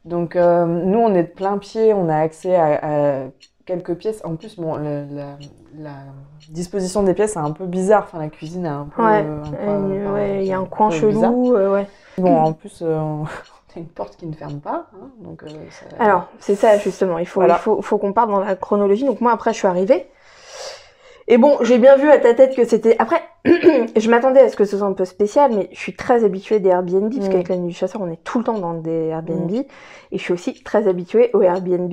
Donc 0.04 0.34
euh, 0.34 0.66
nous, 0.66 0.98
on 0.98 1.14
est 1.14 1.22
de 1.22 1.28
plein 1.28 1.58
pied, 1.58 1.94
on 1.94 2.08
a 2.08 2.16
accès 2.16 2.56
à, 2.56 3.20
à 3.22 3.24
quelques 3.64 3.94
pièces. 3.94 4.22
En 4.24 4.34
plus, 4.34 4.56
bon, 4.58 4.74
le- 4.76 5.06
la, 5.12 5.36
la 5.78 5.92
disposition 6.50 7.02
des 7.02 7.14
pièces 7.14 7.36
est 7.36 7.40
un 7.40 7.50
peu 7.52 7.64
bizarre. 7.66 8.04
Enfin, 8.04 8.18
la 8.18 8.28
cuisine 8.28 8.66
est 8.66 8.68
un 8.68 8.86
peu. 8.94 9.02
Ouais, 9.02 9.24
Euh, 9.24 10.12
ouais, 10.12 10.38
il 10.44 10.46
y 10.48 10.52
a 10.52 10.58
un 10.58 10.64
coin 10.66 10.90
chelou. 10.90 11.54
euh, 11.56 11.72
ouais. 11.72 11.86
Bon, 12.18 12.36
en 12.36 12.52
plus, 12.52 12.80
euh, 12.82 12.96
on 12.98 13.24
a 13.76 13.78
une 13.78 13.86
porte 13.88 14.16
qui 14.16 14.26
ne 14.26 14.34
ferme 14.34 14.60
pas, 14.60 14.86
hein, 14.94 15.08
donc. 15.20 15.42
ça- 15.70 15.86
Alors, 16.02 16.26
c'est 16.38 16.54
ça 16.54 16.78
justement, 16.78 17.18
il 17.18 17.26
faut, 17.26 17.40
Voilà. 17.40 17.54
il 17.56 17.60
faut, 17.62 17.82
faut 17.82 17.98
qu'on 17.98 18.12
parte 18.12 18.30
dans 18.30 18.40
la 18.40 18.54
chronologie. 18.56 19.04
Donc 19.04 19.20
moi 19.20 19.32
après 19.32 19.52
je 19.52 19.58
suis 19.58 19.66
arrivée. 19.68 20.06
Et 21.26 21.38
bon, 21.38 21.56
j'ai 21.62 21.78
bien 21.78 21.96
vu 21.96 22.10
à 22.10 22.18
ta 22.18 22.34
tête 22.34 22.54
que 22.54 22.66
c'était... 22.66 22.96
Après, 22.98 23.22
je 23.46 24.10
m'attendais 24.10 24.40
à 24.40 24.50
ce 24.50 24.56
que 24.56 24.66
ce 24.66 24.76
soit 24.76 24.86
un 24.86 24.92
peu 24.92 25.06
spécial, 25.06 25.52
mais 25.56 25.70
je 25.72 25.78
suis 25.78 25.96
très 25.96 26.22
habituée 26.22 26.60
des 26.60 26.68
Airbnb, 26.68 27.10
parce 27.14 27.26
Mm. 27.26 27.30
qu'avec 27.30 27.48
la 27.48 27.56
nuit 27.56 27.68
du 27.68 27.74
chasseur, 27.74 28.02
on 28.02 28.10
est 28.10 28.22
tout 28.24 28.36
le 28.38 28.44
temps 28.44 28.58
dans 28.58 28.74
des 28.74 29.06
Airbnb. 29.08 29.50
Et 29.50 29.66
je 30.12 30.18
suis 30.18 30.34
aussi 30.34 30.62
très 30.62 30.86
habituée 30.86 31.30
au 31.32 31.40
Airbnb 31.40 31.90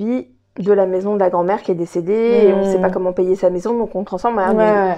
de 0.58 0.72
la 0.72 0.86
maison 0.86 1.14
de 1.14 1.20
la 1.20 1.30
grand-mère 1.30 1.62
qui 1.62 1.70
est 1.72 1.74
décédée, 1.76 2.12
et 2.48 2.52
on 2.54 2.60
Mm. 2.60 2.64
sait 2.64 2.78
pas 2.80 2.90
comment 2.90 3.12
payer 3.12 3.36
sa 3.36 3.50
maison, 3.50 3.76
donc 3.76 3.94
on 3.94 4.04
transforme 4.04 4.36
Ouais, 4.36 4.42
Airbnb. 4.44 4.58
ouais. 4.60 4.96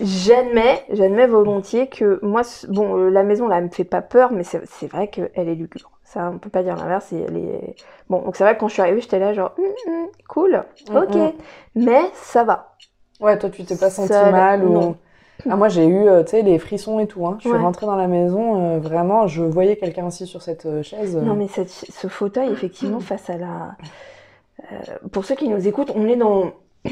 J'admets, 0.00 0.84
j'admets 0.90 1.26
volontiers 1.26 1.88
que 1.88 2.18
moi, 2.22 2.42
bon, 2.68 2.96
euh, 2.96 3.10
la 3.10 3.22
maison 3.22 3.48
là, 3.48 3.58
elle 3.58 3.64
me 3.64 3.68
fait 3.70 3.84
pas 3.84 4.02
peur, 4.02 4.32
mais 4.32 4.44
c'est 4.44 4.86
vrai 4.86 5.08
qu'elle 5.08 5.30
est 5.34 5.54
lugubre. 5.54 5.90
Ça, 6.04 6.30
on 6.34 6.38
peut 6.38 6.50
pas 6.50 6.62
dire 6.62 6.76
l'inverse. 6.76 7.12
et 7.12 7.24
Elle 7.28 7.36
est... 7.36 7.74
Bon, 8.08 8.20
donc 8.22 8.36
c'est 8.36 8.44
vrai 8.44 8.54
que 8.54 8.60
quand 8.60 8.68
je 8.68 8.72
suis 8.74 8.82
arrivée, 8.82 9.00
j'étais 9.00 9.18
là 9.18 9.32
genre, 9.32 9.52
Hum, 9.58 9.64
hum, 9.86 10.06
cool, 10.28 10.64
Mm, 10.90 10.96
ok, 10.96 11.18
mais 11.76 12.00
ça 12.14 12.44
va. 12.44 12.74
Ouais, 13.20 13.38
toi, 13.38 13.50
tu 13.50 13.64
t'es 13.64 13.76
pas 13.76 13.90
senti 13.90 14.12
mal 14.12 14.64
ou. 14.64 14.72
non. 14.72 14.96
Ah, 15.48 15.56
moi, 15.56 15.68
j'ai 15.68 15.86
eu, 15.86 16.06
euh, 16.08 16.22
tu 16.22 16.32
sais, 16.32 16.42
les 16.42 16.58
frissons 16.58 16.98
et 17.00 17.06
tout. 17.06 17.26
Hein. 17.26 17.36
Je 17.38 17.44
suis 17.48 17.52
Ouais. 17.56 17.58
rentrée 17.58 17.86
dans 17.86 17.96
la 17.96 18.08
maison, 18.08 18.76
euh, 18.76 18.78
vraiment, 18.78 19.26
je 19.26 19.42
voyais 19.42 19.76
quelqu'un 19.76 20.06
assis 20.06 20.26
sur 20.26 20.42
cette 20.42 20.66
euh, 20.66 20.82
chaise. 20.82 21.16
euh, 21.16 21.22
Non, 21.24 21.34
mais 21.34 21.48
cette- 21.48 21.70
ce 21.70 22.08
fauteuil, 22.08 22.50
effectivement, 22.52 23.00
face 23.00 23.30
à 23.30 23.36
la. 23.38 23.76
Euh, 24.72 24.76
pour 25.12 25.24
ceux 25.24 25.34
qui 25.34 25.48
nous 25.48 25.66
écoutent, 25.68 25.92
on 25.94 26.06
est 26.08 26.16
dans. 26.16 26.52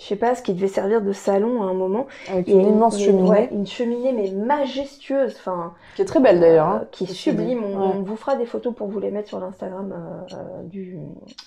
Je 0.00 0.04
sais 0.04 0.14
pas, 0.16 0.36
ce 0.36 0.42
qui 0.42 0.54
devait 0.54 0.68
servir 0.68 1.02
de 1.02 1.12
salon 1.12 1.60
à 1.64 1.66
un 1.66 1.74
moment. 1.74 2.06
Avec 2.30 2.46
une 2.46 2.60
immense 2.68 3.00
cheminée, 3.02 3.28
ouais, 3.28 3.48
une 3.50 3.66
cheminée, 3.66 4.12
mais 4.12 4.30
majestueuse. 4.30 5.34
Enfin. 5.40 5.72
qui 5.96 6.02
est 6.02 6.04
très 6.04 6.20
belle 6.20 6.38
d'ailleurs. 6.38 6.68
Hein, 6.68 6.84
qui 6.92 7.02
est 7.02 7.06
sublime. 7.08 7.64
On, 7.64 7.76
Ouais. 7.80 7.92
on 7.96 8.02
vous 8.04 8.14
fera 8.14 8.36
des 8.36 8.46
photos 8.46 8.72
pour 8.72 8.86
vous 8.86 9.00
les 9.00 9.10
mettre 9.10 9.26
sur 9.26 9.40
l'Instagram 9.40 9.92
euh, 9.92 10.34
euh, 10.36 10.62
du, 10.62 10.98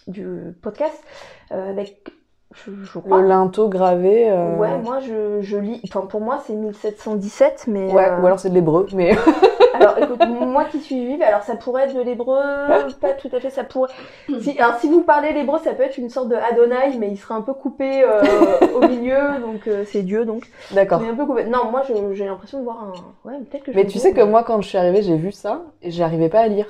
du 0.07 0.53
podcast. 0.61 1.01
euh, 1.53 1.69
avec, 1.69 2.11
je, 2.53 2.71
je 2.83 2.99
crois. 2.99 3.21
Le 3.21 3.29
linteau 3.29 3.69
gravé. 3.69 4.29
euh, 4.29 4.57
Ouais, 4.57 4.77
moi 4.79 4.99
je, 4.99 5.39
je 5.39 5.55
lis. 5.57 5.79
Enfin, 5.85 6.05
pour 6.05 6.19
moi, 6.19 6.43
c'est 6.45 6.51
1717, 6.53 7.67
mais. 7.69 7.89
Ouais, 7.93 8.09
euh, 8.09 8.19
ou 8.19 8.25
alors 8.25 8.37
c'est 8.41 8.49
de 8.49 8.55
l'hébreu, 8.55 8.85
mais 8.93 9.11
Alors, 9.81 9.97
écoute, 9.97 10.27
moi 10.29 10.65
qui 10.65 10.79
suis 10.79 11.05
juive, 11.05 11.21
alors 11.21 11.43
ça 11.43 11.55
pourrait 11.55 11.83
être 11.85 11.95
de 11.95 12.01
l'hébreu, 12.01 12.41
pas 13.01 13.13
tout 13.13 13.29
à 13.33 13.39
fait, 13.39 13.49
ça 13.49 13.63
pourrait. 13.63 13.91
Si, 14.41 14.57
alors, 14.59 14.77
si 14.79 14.87
vous 14.89 15.01
parlez 15.03 15.33
l'hébreu, 15.33 15.59
ça 15.63 15.73
peut 15.73 15.83
être 15.83 15.97
une 15.97 16.09
sorte 16.09 16.29
de 16.29 16.35
Adonai, 16.35 16.97
mais 16.99 17.09
il 17.09 17.17
serait 17.17 17.33
un 17.33 17.41
peu 17.41 17.53
coupé 17.53 18.03
euh, 18.03 18.21
au 18.75 18.87
milieu, 18.87 19.39
donc 19.41 19.67
euh, 19.67 19.83
c'est 19.85 20.03
Dieu, 20.03 20.25
donc. 20.25 20.49
d'accord. 20.71 21.01
Mais 21.01 21.09
un 21.09 21.15
peu 21.15 21.25
coupé. 21.25 21.43
Non, 21.45 21.71
moi 21.71 21.81
je- 21.87 22.13
j'ai 22.13 22.25
l'impression 22.25 22.59
de 22.59 22.63
voir 22.63 22.83
un. 22.83 23.29
Ouais, 23.29 23.37
peut-être 23.49 23.63
que 23.63 23.71
je 23.71 23.77
Mais 23.77 23.85
tu 23.85 23.99
sais 23.99 24.11
que 24.11 24.17
mais- 24.21 24.25
moi, 24.25 24.43
quand 24.43 24.61
je 24.61 24.67
suis 24.69 24.77
arrivée, 24.77 25.01
j'ai 25.01 25.15
vu 25.17 25.31
ça 25.31 25.61
et 25.81 25.91
j'arrivais 25.91 26.29
pas 26.29 26.39
à 26.41 26.47
lire. 26.47 26.67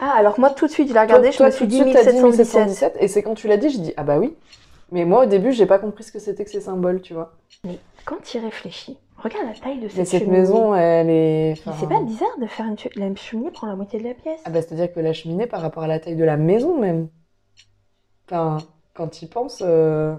Ah, 0.00 0.12
alors 0.16 0.40
moi 0.40 0.50
tout 0.50 0.66
de 0.66 0.70
suite, 0.72 0.88
je 0.88 0.94
l'ai 0.94 1.00
regardé, 1.00 1.30
je 1.30 1.36
toi, 1.36 1.46
me 1.46 1.50
suis 1.52 1.66
dit 1.68 1.80
suite, 1.80 1.92
t'as 1.94 2.02
dit 2.10 2.16
1717. 2.20 2.66
1717, 2.66 2.96
et 3.00 3.08
c'est 3.08 3.22
quand 3.22 3.34
tu 3.34 3.46
l'as 3.46 3.56
dit, 3.56 3.70
j'ai 3.70 3.78
dit, 3.78 3.94
ah 3.96 4.02
bah 4.02 4.18
oui. 4.18 4.34
Mais 4.90 5.04
moi, 5.04 5.22
au 5.22 5.26
début, 5.26 5.52
j'ai 5.52 5.66
pas 5.66 5.78
compris 5.78 6.04
ce 6.04 6.12
que 6.12 6.18
c'était 6.18 6.44
que 6.44 6.50
ces 6.50 6.60
symboles, 6.60 7.00
tu 7.00 7.14
vois. 7.14 7.32
Quand 8.04 8.16
tu 8.22 8.36
y 8.36 8.40
réfléchis, 8.40 8.98
regarde 9.16 9.46
la 9.46 9.54
taille 9.54 9.80
de 9.80 9.88
cette, 9.88 9.98
Mais 9.98 10.04
cette 10.04 10.20
cheminée. 10.24 10.38
maison, 10.40 10.74
elle 10.74 11.10
est. 11.10 11.52
Enfin, 11.52 11.72
c'est 11.78 11.88
pas 11.88 12.02
bizarre 12.02 12.38
de 12.40 12.46
faire 12.46 12.66
une 12.66 12.76
la 12.96 13.14
cheminée 13.14 13.50
prend 13.50 13.66
la 13.66 13.76
moitié 13.76 13.98
de 13.98 14.04
la 14.04 14.14
pièce. 14.14 14.40
Ah 14.44 14.50
bah, 14.50 14.60
c'est-à-dire 14.62 14.92
que 14.92 15.00
la 15.00 15.12
cheminée, 15.12 15.46
par 15.46 15.60
rapport 15.60 15.82
à 15.82 15.86
la 15.86 15.98
taille 16.00 16.16
de 16.16 16.24
la 16.24 16.36
maison, 16.36 16.78
même. 16.80 17.08
Enfin, 18.26 18.58
quand 18.94 19.08
tu 19.08 19.24
y 19.24 19.28
penses, 19.28 19.62
euh, 19.64 20.14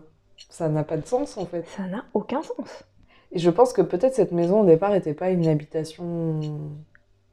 ça 0.50 0.70
n'a 0.70 0.84
pas 0.84 0.98
de 0.98 1.06
sens, 1.06 1.38
en 1.38 1.46
fait. 1.46 1.66
Ça 1.68 1.84
n'a 1.84 2.06
aucun 2.14 2.42
sens. 2.42 2.84
Et 3.32 3.40
je 3.40 3.50
pense 3.50 3.74
que 3.74 3.82
peut-être 3.82 4.14
cette 4.14 4.32
maison, 4.32 4.62
au 4.62 4.66
départ, 4.66 4.92
n'était 4.92 5.14
pas 5.14 5.30
une 5.30 5.48
habitation. 5.48 6.40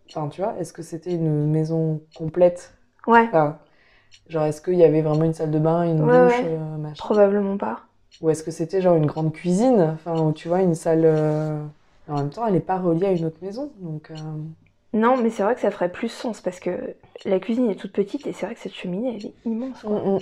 Enfin, 0.08 0.28
tu 0.28 0.40
vois, 0.42 0.54
est-ce 0.58 0.72
que 0.72 0.82
c'était 0.82 1.12
une 1.12 1.46
maison 1.50 2.00
complète? 2.16 2.74
Ouais, 3.06 3.24
Enfin, 3.28 3.58
genre, 4.28 4.44
est-ce 4.44 4.60
qu'il 4.60 4.74
y 4.74 4.84
avait 4.84 5.02
vraiment 5.02 5.24
une 5.24 5.34
salle 5.34 5.50
de 5.50 5.58
bain, 5.58 5.84
une 5.84 6.02
Ouais, 6.02 6.24
douche, 6.24 6.38
ouais. 6.42 6.46
euh, 6.48 6.76
machin? 6.78 6.94
Probablement 6.98 7.56
pas. 7.56 7.80
Ou 8.20 8.30
est-ce 8.30 8.42
que 8.42 8.50
c'était 8.50 8.80
genre 8.80 8.96
une 8.96 9.06
grande 9.06 9.32
cuisine 9.32 9.80
Enfin, 9.94 10.20
où 10.20 10.32
tu 10.32 10.48
vois, 10.48 10.62
une 10.62 10.74
salle. 10.74 11.02
euh, 11.04 11.62
En 12.08 12.16
même 12.18 12.30
temps, 12.30 12.46
elle 12.46 12.54
n'est 12.54 12.60
pas 12.60 12.78
reliée 12.78 13.06
à 13.06 13.12
une 13.12 13.24
autre 13.24 13.38
maison. 13.42 13.72
Donc, 13.80 14.10
euh, 14.10 14.14
Non, 14.94 15.16
mais 15.16 15.30
c'est 15.30 15.42
vrai 15.42 15.54
que 15.54 15.60
ça 15.60 15.70
ferait 15.70 15.90
plus 15.92 16.08
sens 16.08 16.40
parce 16.40 16.60
que 16.60 16.94
la 17.24 17.40
cuisine 17.40 17.70
est 17.70 17.76
toute 17.76 17.92
petite 17.92 18.26
et 18.26 18.32
c'est 18.32 18.46
vrai 18.46 18.54
que 18.54 18.60
cette 18.60 18.74
cheminée 18.74 19.16
elle 19.16 19.26
est 19.26 19.34
immense. 19.44 19.82
quoi. 19.82 19.98
mm, 19.98 20.16
mm. 20.16 20.20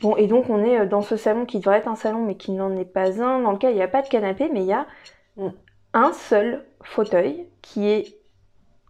Bon, 0.00 0.16
et 0.16 0.26
donc 0.26 0.50
on 0.50 0.62
est 0.62 0.80
euh, 0.80 0.86
dans 0.86 1.02
ce 1.02 1.16
salon 1.16 1.46
qui 1.46 1.58
devrait 1.58 1.78
être 1.78 1.88
un 1.88 1.96
salon 1.96 2.24
mais 2.24 2.36
qui 2.36 2.52
n'en 2.52 2.76
est 2.76 2.84
pas 2.84 3.20
un, 3.22 3.40
dans 3.42 3.52
lequel 3.52 3.72
il 3.72 3.76
n'y 3.76 3.82
a 3.82 3.88
pas 3.88 4.02
de 4.02 4.08
canapé, 4.08 4.48
mais 4.52 4.60
il 4.62 4.66
y 4.66 4.72
a 4.72 4.86
Mm. 5.36 5.54
un 5.94 6.12
seul 6.12 6.66
fauteuil 6.82 7.48
qui 7.62 7.88
est 7.88 8.18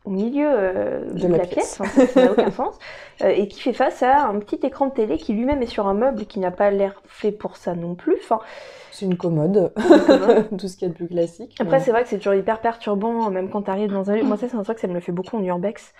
au 0.04 0.10
milieu 0.10 0.46
euh, 0.50 1.10
de, 1.12 1.26
la 1.28 1.38
la 1.38 1.46
pièce, 1.46 1.80
ça 2.12 2.24
n'a 2.24 2.32
aucun 2.32 2.50
sens, 2.52 2.78
euh, 3.22 3.28
et 3.28 3.48
qui 3.48 3.60
fait 3.60 3.72
face 3.72 4.02
à 4.02 4.26
un 4.26 4.38
petit 4.38 4.64
écran 4.66 4.86
de 4.88 4.92
télé 4.92 5.16
qui 5.16 5.32
lui-même 5.32 5.62
est 5.62 5.66
sur 5.66 5.86
un 5.86 5.94
meuble 5.94 6.26
qui 6.26 6.38
n'a 6.40 6.50
pas 6.50 6.70
l'air 6.70 7.00
fait 7.06 7.32
pour 7.32 7.56
ça 7.56 7.74
non 7.74 7.94
plus. 7.94 8.16
Enfin, 8.22 8.38
C'est 8.90 9.06
une 9.06 9.16
commode. 9.16 9.72
commode. 10.06 10.48
Tout 10.58 10.68
ce 10.68 10.76
qu'il 10.76 10.88
y 10.88 10.90
a 10.90 10.92
de 10.92 10.96
plus 10.96 11.08
classique. 11.08 11.56
Après, 11.58 11.78
mais- 11.78 11.82
c'est 11.84 11.90
vrai 11.90 12.02
que 12.02 12.08
c'est 12.10 12.18
toujours 12.18 12.34
hyper 12.34 12.60
perturbant, 12.60 13.30
même 13.30 13.48
quand 13.48 13.62
tu 13.62 13.70
arrives 13.70 13.90
dans 13.92 14.10
un 14.10 14.16
lieu. 14.16 14.22
Moi, 14.24 14.36
ça, 14.36 14.48
c'est 14.48 14.56
un 14.56 14.62
truc, 14.62 14.78
ça 14.78 14.88
me 14.88 14.94
le 14.94 15.00
fait 15.00 15.12
beaucoup 15.12 15.36
en 15.38 15.42
urbex. 15.42 15.94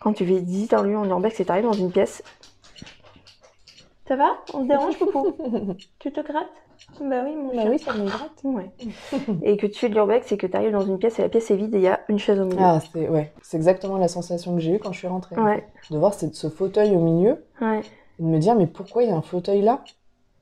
Quand 0.00 0.12
tu 0.12 0.24
visites 0.24 0.74
un 0.74 0.82
lieu 0.82 0.98
en 0.98 1.08
urbex 1.08 1.40
et 1.40 1.44
tu 1.46 1.50
arrives 1.50 1.64
dans 1.64 1.72
une 1.72 1.90
pièce. 1.90 2.22
Ça 4.06 4.16
va? 4.16 4.36
On 4.54 4.62
se 4.62 4.68
dérange, 4.68 4.98
Poupou? 4.98 5.34
Tu 5.98 6.12
te 6.12 6.20
grattes? 6.20 6.46
Bah 7.00 7.22
oui, 7.24 7.36
mon 7.36 7.54
Bah 7.54 7.64
oui, 7.68 7.78
ça 7.78 7.92
me 7.92 8.06
gratte. 8.06 8.40
Ouais. 8.44 8.70
et 9.42 9.56
que 9.56 9.66
tu 9.66 9.78
fais 9.78 9.88
de 9.88 9.94
l'urbex, 9.94 10.26
c'est 10.28 10.36
que 10.36 10.46
tu 10.46 10.56
arrives 10.56 10.72
dans 10.72 10.86
une 10.86 10.98
pièce 10.98 11.18
et 11.18 11.22
la 11.22 11.28
pièce 11.28 11.50
est 11.50 11.56
vide 11.56 11.74
et 11.74 11.78
il 11.78 11.82
y 11.82 11.88
a 11.88 12.00
une 12.08 12.18
chaise 12.18 12.38
au 12.40 12.44
milieu. 12.44 12.58
Ah, 12.60 12.80
c'est 12.92 13.08
ouais, 13.08 13.32
c'est 13.42 13.56
exactement 13.56 13.98
la 13.98 14.08
sensation 14.08 14.54
que 14.54 14.60
j'ai 14.60 14.74
eue 14.74 14.78
quand 14.78 14.92
je 14.92 14.98
suis 14.98 15.08
rentrée. 15.08 15.36
Ouais, 15.36 15.66
De 15.90 15.98
voir 15.98 16.14
cette- 16.14 16.34
ce 16.34 16.48
fauteuil 16.48 16.96
au 16.96 17.00
milieu 17.00 17.44
ouais. 17.60 17.80
et 18.18 18.22
de 18.22 18.28
me 18.28 18.38
dire, 18.38 18.54
mais 18.54 18.66
pourquoi 18.66 19.02
il 19.02 19.10
y 19.10 19.12
a 19.12 19.16
un 19.16 19.22
fauteuil 19.22 19.62
là? 19.62 19.84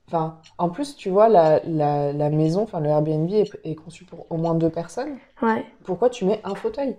Enfin, 0.08 0.38
en 0.58 0.68
plus, 0.68 0.96
tu 0.96 1.08
vois, 1.10 1.28
la, 1.28 1.60
la, 1.64 2.12
la 2.12 2.30
maison, 2.30 2.62
enfin, 2.62 2.80
le 2.80 2.88
Airbnb 2.90 3.30
est, 3.32 3.50
est 3.64 3.74
conçu 3.74 4.04
pour 4.04 4.26
au 4.30 4.36
moins 4.36 4.54
deux 4.54 4.70
personnes. 4.70 5.16
Ouais. 5.42 5.64
Pourquoi 5.84 6.10
tu 6.10 6.24
mets 6.26 6.40
un 6.44 6.54
fauteuil? 6.54 6.96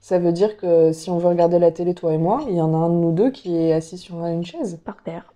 Ça 0.00 0.18
veut 0.18 0.32
dire 0.32 0.56
que 0.56 0.92
si 0.92 1.10
on 1.10 1.18
veut 1.18 1.28
regarder 1.28 1.58
la 1.58 1.70
télé, 1.70 1.94
toi 1.94 2.14
et 2.14 2.18
moi, 2.18 2.42
il 2.48 2.54
y 2.54 2.62
en 2.62 2.72
a 2.72 2.76
un 2.78 2.88
de 2.88 2.94
nous 2.94 3.12
deux 3.12 3.30
qui 3.30 3.56
est 3.56 3.72
assis 3.74 3.98
sur 3.98 4.24
une 4.24 4.44
chaise. 4.44 4.80
Par 4.84 5.02
terre. 5.02 5.34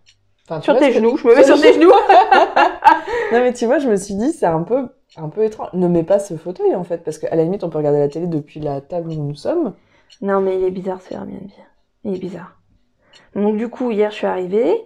Enfin, 0.50 0.60
Sur 0.62 0.72
vois 0.74 0.80
tes 0.80 0.92
genoux, 0.92 1.16
je 1.16 1.28
me 1.28 1.36
mets 1.36 1.44
sur 1.44 1.60
tes 1.60 1.74
genoux. 1.74 1.92
Non, 3.32 3.38
mais 3.38 3.52
tu 3.52 3.66
vois, 3.66 3.78
je 3.78 3.88
me 3.88 3.94
suis 3.94 4.14
dit, 4.14 4.32
c'est 4.32 4.46
un 4.46 4.62
peu, 4.62 4.88
un 5.16 5.28
peu 5.28 5.44
étrange. 5.44 5.68
Ne 5.72 5.86
mets 5.86 6.02
pas 6.02 6.18
ce 6.18 6.36
fauteuil, 6.36 6.74
en 6.74 6.82
fait, 6.82 6.98
parce 7.04 7.18
qu'à 7.18 7.34
la 7.36 7.44
limite, 7.44 7.62
on 7.62 7.70
peut 7.70 7.78
regarder 7.78 8.00
la 8.00 8.08
télé 8.08 8.26
depuis 8.26 8.58
la 8.58 8.80
table 8.80 9.10
où 9.10 9.14
nous 9.14 9.36
sommes. 9.36 9.74
Non, 10.20 10.40
mais 10.40 10.58
il 10.58 10.64
est 10.64 10.72
bizarre 10.72 11.00
ce 11.00 11.14
Airbnb. 11.14 11.48
Il 12.02 12.16
est 12.16 12.18
bizarre. 12.18 12.56
Donc, 13.36 13.56
du 13.56 13.68
coup, 13.68 13.92
hier, 13.92 14.10
je 14.10 14.16
suis 14.16 14.26
arrivée. 14.26 14.84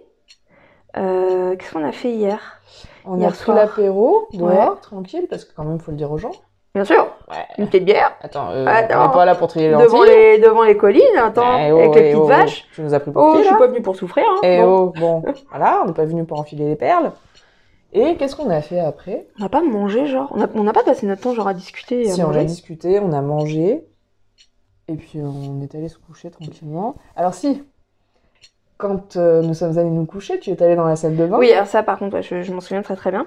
Euh, 0.97 1.55
Qu'est-ce 1.55 1.73
qu'on 1.73 1.83
a 1.83 1.91
fait 1.91 2.11
hier? 2.11 2.61
On 3.03 3.17
Hier 3.17 3.29
a 3.29 3.31
pris 3.31 3.51
l'apéro 3.51 4.27
dehors, 4.33 4.79
tranquille, 4.81 5.25
parce 5.27 5.45
que 5.45 5.55
quand 5.55 5.63
même, 5.63 5.79
faut 5.79 5.91
le 5.91 5.97
dire 5.97 6.11
aux 6.11 6.19
gens. 6.19 6.31
Bien 6.75 6.83
sûr, 6.83 7.07
Ouais. 7.29 7.45
une 7.57 7.67
petite 7.67 7.85
bière. 7.85 8.11
Attends, 8.21 8.49
euh, 8.51 8.65
Attends. 8.67 8.99
on 9.03 9.07
n'est 9.07 9.13
pas 9.13 9.25
là 9.25 9.33
pour 9.33 9.47
trier 9.47 9.69
les 9.69 9.77
Devant 9.77 9.99
lentilles. 10.01 10.13
les, 10.13 10.37
devant 10.39 10.63
les 10.63 10.75
collines, 10.77 11.01
attends, 11.17 11.57
Eh 11.57 11.71
oh, 11.71 11.77
avec 11.79 11.95
les 11.95 12.01
eh 12.01 12.03
petites 12.11 12.15
oh, 12.17 12.25
vaches. 12.25 12.67
Tu 12.75 12.81
nous 12.81 12.93
as 12.93 12.99
pris 12.99 13.11
pour 13.11 13.23
Oh, 13.23 13.31
qui, 13.31 13.37
je 13.39 13.43
suis 13.43 13.53
là 13.53 13.57
pas 13.59 13.67
venue 13.67 13.81
pour 13.81 13.95
souffrir. 13.95 14.25
Hein. 14.29 14.39
Eh 14.43 14.59
Bon. 14.61 14.93
oh, 14.93 14.99
bon, 14.99 15.23
voilà, 15.49 15.79
on 15.83 15.87
n'est 15.87 15.93
pas 15.93 16.03
venu 16.05 16.25
pour 16.25 16.37
enfiler 16.39 16.67
les 16.67 16.75
perles. 16.75 17.13
Et 17.93 18.17
qu'est-ce 18.17 18.35
qu'on 18.35 18.49
a 18.49 18.59
fait 18.61 18.79
après? 18.81 19.25
On 19.39 19.43
n'a 19.43 19.49
pas 19.49 19.61
mangé, 19.61 20.05
genre. 20.07 20.27
On 20.53 20.63
n'a 20.63 20.73
pas 20.73 20.83
passé 20.83 21.05
notre 21.07 21.21
temps, 21.21 21.33
genre, 21.33 21.47
à 21.47 21.53
discuter 21.53 22.09
à 22.09 22.13
Si, 22.13 22.21
on 22.21 22.31
a 22.31 22.43
discuté, 22.43 22.99
on 22.99 23.13
a 23.13 23.21
mangé, 23.21 23.85
et 24.89 24.95
puis 24.95 25.19
on 25.23 25.61
est 25.63 25.73
allé 25.75 25.87
se 25.87 25.97
coucher 25.97 26.29
tranquillement. 26.29 26.95
Alors 27.15 27.33
si, 27.33 27.63
quand 28.77 29.15
euh, 29.15 29.41
nous 29.41 29.53
sommes 29.53 29.77
allés 29.77 29.89
nous 29.89 30.05
coucher, 30.05 30.39
tu 30.41 30.51
es 30.51 30.61
allé 30.61 30.75
dans 30.75 30.83
la 30.85 30.97
salle 30.97 31.15
de 31.15 31.25
bain? 31.25 31.37
Oui, 31.39 31.53
alors 31.53 31.67
ça, 31.67 31.83
par 31.83 31.97
contre, 31.97 32.15
ouais, 32.17 32.21
je, 32.21 32.41
je 32.41 32.51
m'en 32.53 32.59
souviens 32.59 32.81
très 32.81 32.97
très 32.97 33.11
bien. 33.11 33.25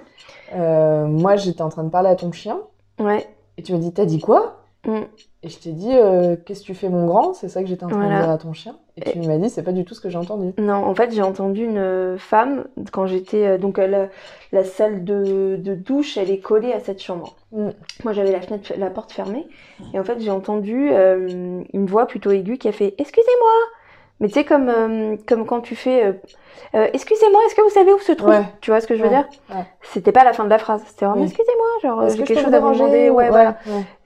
Euh, 0.55 1.07
moi, 1.07 1.37
j'étais 1.37 1.63
en 1.63 1.71
train 1.71 1.85
de 1.85 1.89
parler 1.91 2.11
à 2.11 2.15
ton 2.17 2.31
chien, 2.31 2.59
Ouais. 3.01 3.27
Et 3.59 3.63
tu 3.63 3.73
m'as 3.73 3.79
dit, 3.79 3.93
t'as 3.93 4.07
dit 4.07 4.21
quoi? 4.21 4.63
Mm. 4.87 5.01
Et 5.43 5.49
je 5.49 5.59
t'ai 5.59 5.73
dit, 5.73 5.91
euh, 5.93 6.37
qu'est-ce 6.47 6.61
que 6.63 6.67
tu 6.67 6.75
fais 6.75 6.89
mon 6.89 7.07
grand? 7.07 7.33
C'est 7.35 7.49
ça 7.49 7.63
que 7.63 7.69
j'étais 7.69 7.85
en 7.85 7.89
train 7.89 7.99
Voilà. 7.99 8.19
de 8.19 8.23
dire 8.23 8.31
à 8.31 8.39
ton 8.39 8.53
chien. 8.53 8.77
Et 8.97 9.03
tu 9.13 9.19
m'as 9.21 9.37
dit, 9.39 9.51
c'est 9.51 9.63
pas 9.63 9.73
du 9.73 9.85
tout 9.85 9.95
ce 9.95 10.01
que 10.01 10.09
j'ai 10.09 10.17
entendu. 10.19 10.53
Non, 10.59 10.75
en 10.75 10.95
fait, 10.95 11.13
j'ai 11.13 11.23
entendu 11.23 11.65
une 11.65 11.79
euh, 11.79 12.17
femme 12.19 12.65
quand 12.93 13.07
j'étais. 13.07 13.47
euh, 13.47 13.59
donc, 13.59 13.79
la, 13.79 14.09
la 14.53 14.65
salle 14.65 15.05
de, 15.05 15.57
de 15.61 15.75
douche, 15.75 16.17
elle 16.17 16.31
est 16.31 16.39
collée 16.41 16.73
à 16.73 16.81
cette 16.81 17.01
chambre. 17.03 17.37
Mm. 17.53 17.69
Moi, 18.05 18.13
j'avais 18.13 18.33
la 18.33 18.41
fenêtre, 18.41 18.73
la 18.77 18.91
porte 18.91 19.13
fermée. 19.13 19.47
Et 19.95 20.01
en 20.01 20.05
fait, 20.05 20.21
j'ai 20.21 20.31
entendu 20.31 20.91
euh, 20.93 21.63
une 21.73 21.87
voix 21.87 22.07
plutôt 22.07 22.31
aiguë 22.31 22.59
qui 22.59 22.69
a 22.69 22.73
fait 22.73 22.95
Excusez-moi 22.99 23.51
Mais 24.21 24.27
tu 24.29 24.35
sais, 24.35 24.45
comme, 24.45 24.69
euh, 24.69 25.17
comme 25.27 25.47
quand 25.47 25.61
tu 25.61 25.77
fais 25.77 26.05
euh, 26.05 26.13
Euh, 26.75 26.89
Excusez-moi, 26.93 27.41
est-ce 27.47 27.55
que 27.55 27.63
vous 27.63 27.71
savez 27.71 27.93
où 27.93 27.99
se 28.01 28.13
trouve? 28.13 28.31
Ouais. 28.31 28.43
Tu 28.61 28.71
vois 28.71 28.81
ce 28.81 28.87
que 28.89 28.97
je 28.97 29.03
veux 29.03 29.09
Ouais, 29.09 29.15
dire? 29.15 29.29
Ouais. 29.55 29.65
C'était 29.83 30.11
pas 30.13 30.25
la 30.25 30.33
fin 30.33 30.45
de 30.45 30.51
la 30.51 30.59
phrase. 30.59 30.83
C'était 30.87 31.07
vraiment. 31.07 31.25
Excusez-moi, 31.25 31.67
genre, 31.83 32.09
j'ai 32.11 32.23
que 32.23 32.29
quelque 32.29 32.43
chose 32.45 32.53
à 32.53 32.61
vous 32.61 32.73
demander? 32.73 33.11
Ouais, 33.11 33.29
voilà. 33.31 33.57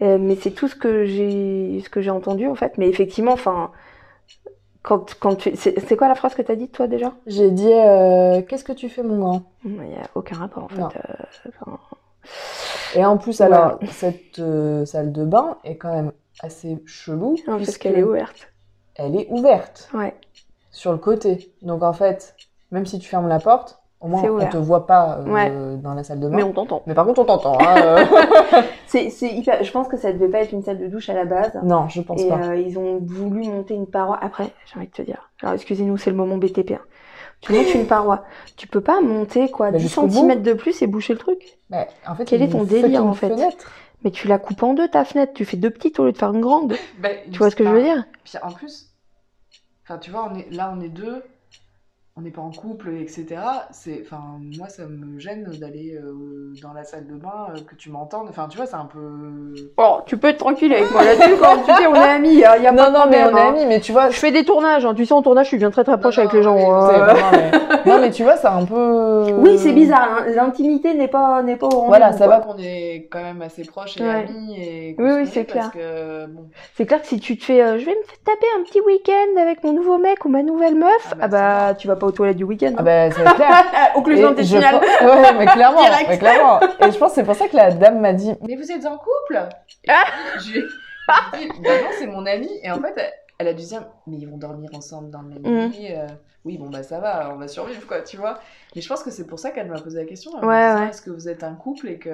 mais 0.01 0.37
c'est 0.37 0.51
tout 0.51 0.69
ce 0.69 0.75
que 0.77 1.05
j'ai 1.07 2.11
entendu 2.11 2.47
en 2.47 2.55
fait. 2.55 2.77
Mais 2.79 2.89
effectivement, 2.89 3.33
enfin, 3.33 3.71
quand 4.83 5.15
quand 5.19 5.37
tu 5.37 5.53
c'est 5.57 5.97
quoi 5.97 6.09
la 6.09 6.15
phrase 6.15 6.35
que 6.35 6.43
t'as 6.43 6.55
dit 6.57 6.69
toi 6.69 6.87
déjà? 6.89 7.15
J'ai 7.27 7.51
dit, 7.51 7.73
qu'est-ce 8.49 8.65
que 8.65 8.73
tu 8.73 8.89
fais 8.91 9.03
mon 9.03 9.19
grand? 9.19 9.43
Il 9.65 9.73
y 9.77 9.95
a 9.95 10.09
aucun 10.15 10.37
rapport 10.37 10.65
en 10.65 10.69
fait. 10.69 10.99
Enfin, 11.49 11.79
Et 12.95 13.05
en 13.05 13.17
plus, 13.17 13.41
alors, 13.41 13.79
cette 13.91 14.41
salle 14.87 15.11
de 15.13 15.25
bain 15.25 15.57
est 15.65 15.77
quand 15.77 15.93
même 15.93 16.13
assez 16.43 16.79
chelou. 16.87 17.37
non, 17.49 17.57
parce 17.59 17.79
qu'elle 17.79 17.99
est 17.99 18.03
ouverte. 18.03 18.52
Elle 18.97 19.17
est 19.17 19.27
ouverte 19.31 19.89
Ouais. 19.95 20.15
sur 20.71 20.93
le 20.93 20.99
côté. 20.99 21.53
Donc 21.63 21.83
en 21.83 21.93
fait, 21.93 22.35
même 22.71 22.87
si 22.87 22.99
tu 22.99 23.09
fermes 23.09 23.29
la 23.29 23.39
porte, 23.39 23.79
au 24.01 24.09
moins 24.09 24.23
on 24.25 24.49
te 24.49 24.57
voit 24.57 24.87
pas 24.87 25.19
euh, 25.21 25.25
Ouais. 25.33 25.51
dans 25.83 25.95
la 25.95 26.03
salle 26.05 26.19
de 26.21 26.25
bain. 26.29 26.37
Mais 26.37 26.43
Mais, 26.43 26.49
on 26.49 26.53
t'entend. 26.53 26.81
par 26.95 27.07
contre, 27.07 27.21
on 27.21 27.25
t'entend. 27.25 27.59
hein, 27.61 27.77
euh. 27.83 28.05
C'est 28.87 29.11
c'est 29.11 29.29
hyper. 29.29 29.63
Je 29.65 29.71
pense 29.73 29.89
que 29.89 29.97
ça 29.97 30.13
devait 30.13 30.29
pas 30.29 30.39
être 30.41 30.53
une 30.53 30.63
salle 30.63 30.79
de 30.79 30.87
douche 30.89 31.09
à 31.09 31.15
la 31.15 31.25
base. 31.25 31.53
non, 31.63 31.89
je 31.89 32.03
pense 32.03 32.21
Et 32.21 32.29
pas. 32.29 32.49
euh, 32.49 32.57
ils 32.57 32.79
ont 32.79 32.99
voulu 33.03 33.43
monter 33.45 33.75
une 33.75 33.87
paroi. 33.87 34.19
Après, 34.21 34.51
j'ai 34.67 34.79
envie 34.79 34.89
de 34.89 34.93
te 34.93 35.03
dire. 35.03 35.31
Alors, 35.41 35.55
excusez-nous, 35.55 35.97
c'est 35.97 36.11
le 36.11 36.17
moment 36.17 36.37
BTP. 36.37 36.73
hein. 36.73 36.81
Tu 37.41 37.53
montes 37.53 37.75
une 37.75 37.87
paroi. 37.87 38.23
Tu 38.57 38.69
peux 38.69 38.81
pas 38.83 39.01
monter, 39.01 39.51
quoi, 39.51 39.71
Bah, 39.73 39.79
10 39.79 39.83
jusqu'au 39.85 40.07
bout. 40.07 40.13
cm 40.29 40.43
de 40.43 40.53
plus 40.53 40.81
et 40.83 40.87
boucher 40.87 41.13
le 41.15 41.19
truc. 41.19 41.59
Mais 41.71 41.89
en 42.07 42.15
fait, 42.15 42.25
Quel 42.25 42.41
est 42.43 42.49
ton 42.51 42.63
délire, 42.65 43.05
en 43.05 43.15
fait? 43.15 43.31
fenêtre. 43.31 43.71
Mais 44.05 44.11
tu 44.11 44.27
la 44.29 44.39
coupes 44.39 44.63
en 44.63 44.75
deux, 44.75 44.89
ta 44.89 45.05
fenêtre. 45.05 45.33
Tu 45.35 45.45
fais 45.45 45.57
deux 45.57 45.71
petites 45.71 45.99
au 46.01 46.05
lieu 46.05 46.13
de 46.13 46.19
faire 46.19 46.33
une 46.33 46.41
grande. 46.41 46.75
Bah, 46.99 47.11
Tu 47.31 47.39
vois 47.39 47.51
ce 47.51 47.57
que 47.57 47.65
je 47.65 47.71
veux 47.71 47.83
dire? 47.83 48.05
Puis 48.25 48.35
en 48.43 48.53
plus, 48.53 48.91
enfin, 49.85 49.99
tu 49.99 50.11
vois, 50.11 50.31
on 50.31 50.37
est, 50.37 50.51
là, 50.51 50.75
on 50.77 50.81
est 50.81 50.89
deux, 50.89 51.23
on 52.15 52.21
n'est 52.21 52.31
pas 52.31 52.43
en 52.43 52.51
couple, 52.51 52.91
etc. 53.01 53.41
C'est, 53.71 54.03
enfin, 54.05 54.21
moi, 54.59 54.69
ça 54.69 54.83
me 54.87 55.19
gêne 55.19 55.45
d'aller 55.59 55.95
euh, 55.97 56.53
dans 56.63 56.75
la 56.75 56.85
salle 56.85 57.07
de 57.07 57.15
bain, 57.15 57.49
euh, 57.55 57.59
que 57.67 57.75
tu 57.75 57.89
m'entendes. 57.91 58.27
Enfin, 58.29 58.49
tu 58.51 58.59
vois, 58.59 58.67
c'est 58.67 58.77
un 58.77 58.85
peu. 58.85 59.55
Oh, 59.79 60.01
tu 60.05 60.19
peux 60.19 60.29
être 60.29 60.37
tranquille 60.39 60.75
avec 60.75 60.91
moi 60.93 61.05
là-dessus 61.05 61.37
quand 61.41 61.57
tu 61.65 61.73
sais, 61.73 61.87
on 61.87 61.95
est 61.95 61.99
amis. 61.99 62.35
Y 62.35 62.45
a, 62.45 62.59
y 62.59 62.67
a 62.67 62.73
pas 62.75 62.91
Non, 62.91 62.93
de 62.93 63.05
non, 63.05 63.11
mais 63.11 63.25
on 63.25 63.35
est 63.37 63.41
hein. 63.41 63.49
amis, 63.49 63.65
mais 63.67 63.81
tu 63.81 63.93
vois. 63.93 64.11
Je 64.11 64.17
fais 64.19 64.31
des 64.31 64.45
tournages, 64.45 64.85
hein. 64.85 64.93
tu 64.95 65.07
sais, 65.07 65.15
en 65.15 65.23
tournage, 65.23 65.47
je 65.47 65.49
suis 65.49 65.57
bien 65.57 65.71
très 65.71 65.85
très 65.85 65.99
proche 65.99 66.19
Non, 66.19 66.25
avec 66.25 66.35
non, 66.35 66.39
les 66.39 66.45
gens. 66.45 66.55
mais 66.57 66.67
hein. 66.67 66.89
sais, 66.91 66.99
non, 67.73 67.81
mais... 67.87 67.91
non, 67.93 68.01
mais 68.03 68.11
tu 68.11 68.25
vois, 68.25 68.37
c'est 68.37 68.47
un 68.47 68.67
peu. 68.67 69.31
Oui, 69.39 69.57
c'est 69.57 69.73
bizarre, 69.73 70.09
hein. 70.21 70.25
l'intimité 70.35 70.93
n'est 70.93 71.09
pas, 71.09 71.43
n'est 71.43 71.57
pas 71.57 71.67
au 71.67 71.71
rendez-vous. 71.71 71.89
Voilà, 71.89 72.13
ça 72.13 72.27
quoi. 72.27 72.39
va 72.39 72.41
qu'on 72.41 72.59
est 72.59 73.09
quand 73.11 73.23
même 73.23 73.41
assez 73.41 73.65
proches 73.65 73.97
et 73.97 74.03
Ouais. 74.03 74.27
amis 74.29 74.55
et 74.61 74.97
Oui, 74.99 75.11
oui, 75.17 75.27
c'est 75.27 75.47
que 75.47 76.27
bon. 76.27 76.51
C'est 76.75 76.85
clair 76.85 77.01
que 77.01 77.07
si 77.07 77.19
tu 77.21 77.39
te 77.39 77.45
fais, 77.45 77.63
euh, 77.63 77.79
je 77.79 77.87
vais 77.87 77.93
me 77.97 78.03
faire 78.03 78.19
taper 78.27 78.47
un 78.61 78.63
petit 78.65 78.83
week-end 78.83 79.41
avec 79.41 79.65
mon 79.65 79.73
nouveau 79.73 79.97
mec 79.97 80.25
ou 80.27 80.29
ma 80.29 80.43
nouvelle 80.43 80.75
meuf, 80.75 80.91
Ah 81.13 81.17
ah 81.23 81.29
bah, 81.29 81.69
bah, 81.69 81.75
tu 81.75 81.89
vas 81.89 81.97
pas 82.03 82.09
aux 82.09 82.13
toilettes 82.13 82.37
du 82.37 82.45
week-end. 82.45 82.73
Ah 82.77 82.81
hein. 82.81 82.83
bah 82.85 83.11
c'est 83.11 83.35
clair. 83.37 83.65
Occlusion 83.97 84.27
je 84.29 84.33
intestinale. 84.33 84.81
pense- 84.81 85.09
Ouais, 85.09 85.33
mais 85.39 85.47
clairement, 85.57 85.83
Direct. 85.83 86.07
mais 86.09 86.19
clairement. 86.19 86.61
Et 86.61 86.91
je 86.93 86.99
pense 86.99 87.11
que 87.11 87.15
c'est 87.15 87.25
pour 87.25 87.35
ça 87.37 87.49
que 87.49 87.57
la 87.57 87.71
dame 87.71 88.01
m'a 88.01 88.13
dit 88.13 88.33
Mais 88.47 88.57
vous 88.57 88.71
êtes 88.71 88.85
en 88.87 88.99
couple 88.99 89.39
Ah. 89.89 90.05
Je 90.45 90.51
lui 90.53 90.59
ai 90.59 90.63
je 90.63 91.53
dit 91.53 91.61
Bah 91.63 91.71
non, 91.81 91.89
c'est 91.99 92.07
mon 92.07 92.27
ami. 92.27 92.49
Et 92.63 92.71
en 92.71 92.81
fait, 92.81 92.95
elle, 93.39 93.49
a 93.49 93.53
dû 93.55 93.63
dire 93.65 93.83
Mais 94.07 94.17
ils 94.19 94.29
vont 94.29 94.37
dormir 94.37 94.71
ensemble 94.75 95.11
dans 95.11 95.23
le 95.23 95.29
même 95.41 95.67
Mm. 95.69 95.71
lit. 95.71 95.89
euh, 95.93 96.07
Oui, 96.45 96.59
bon, 96.59 96.69
bah 96.71 96.83
ça 96.83 96.99
va, 96.99 97.31
on 97.33 97.37
va 97.37 97.47
survivre, 97.47 97.87
quoi, 97.87 98.01
tu 98.01 98.17
vois. 98.17 98.39
Mais 98.75 98.83
je 98.83 98.89
pense 98.89 99.05
que 99.05 99.11
c'est 99.13 99.27
pour 99.27 99.39
ça 99.39 99.51
qu'elle 99.51 99.69
m'a 99.69 99.81
posé 99.81 100.01
la 100.01 100.05
question. 100.07 100.33
Elle 100.41 100.49
Ouais, 100.49 100.75
ouais. 100.75 100.89
Est-ce 100.89 101.01
que 101.01 101.11
vous 101.11 101.29
êtes 101.29 101.45
un 101.45 101.55
couple 101.55 101.89
et 101.89 101.99
que. 101.99 102.11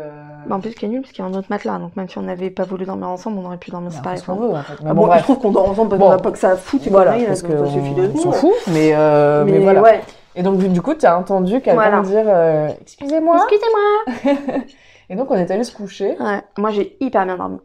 Bah, 0.46 0.56
en 0.56 0.60
plus, 0.60 0.72
ce 0.72 0.76
qui 0.76 0.84
est 0.84 0.88
nul, 0.88 1.00
parce 1.00 1.12
qu'il 1.12 1.24
y 1.24 1.26
a 1.26 1.30
un 1.30 1.34
autre 1.34 1.46
matelas, 1.48 1.78
donc 1.78 1.96
même 1.96 2.08
si 2.10 2.18
on 2.18 2.22
n'avait 2.22 2.50
pas 2.50 2.64
voulu 2.64 2.84
dormir 2.84 3.08
ensemble, 3.08 3.38
on 3.38 3.46
aurait 3.46 3.56
pu 3.56 3.70
dormir 3.70 3.90
on 3.90 3.96
séparés. 3.96 4.20
quoi. 4.20 4.34
veut, 4.34 4.50
en 4.50 4.62
fait. 4.62 4.74
Mais 4.82 4.90
Ah 4.90 4.94
bon, 4.94 5.06
bon, 5.06 5.16
je 5.16 5.22
trouve 5.22 5.38
qu'on 5.38 5.50
dort 5.50 5.70
ensemble 5.70 5.90
parce 5.90 6.02
qu'on 6.02 6.10
n'a 6.10 6.18
pas 6.18 6.30
que 6.30 6.38
ça 6.38 6.50
à 6.50 6.56
foutre. 6.56 6.86
et 6.86 6.90
Voilà, 6.90 7.16
là, 7.16 7.24
parce 7.26 7.42
que 7.42 7.52
on 7.52 8.06
de 8.08 8.16
s'en 8.18 8.32
fout, 8.32 8.52
mais, 8.66 8.90
euh, 8.94 9.44
mais, 9.46 9.52
mais 9.52 9.58
voilà. 9.60 9.80
ouais. 9.80 10.00
Et 10.36 10.42
donc, 10.42 10.58
du 10.58 10.82
coup, 10.82 10.94
tu 10.94 11.06
as 11.06 11.18
entendu 11.18 11.52
quelqu'un 11.62 11.74
Voilà. 11.74 12.00
dire 12.02 12.24
euh, 12.26 12.68
Excusez-moi. 12.82 13.46
Excusez-moi. 13.48 14.60
Et 15.10 15.16
donc, 15.16 15.30
on 15.30 15.34
est 15.36 15.50
allé 15.50 15.64
se 15.64 15.74
coucher. 15.74 16.16
Ouais. 16.20 16.42
Moi, 16.58 16.70
j'ai 16.70 16.96
hyper 17.00 17.24
bien 17.24 17.36
dormi. 17.38 17.58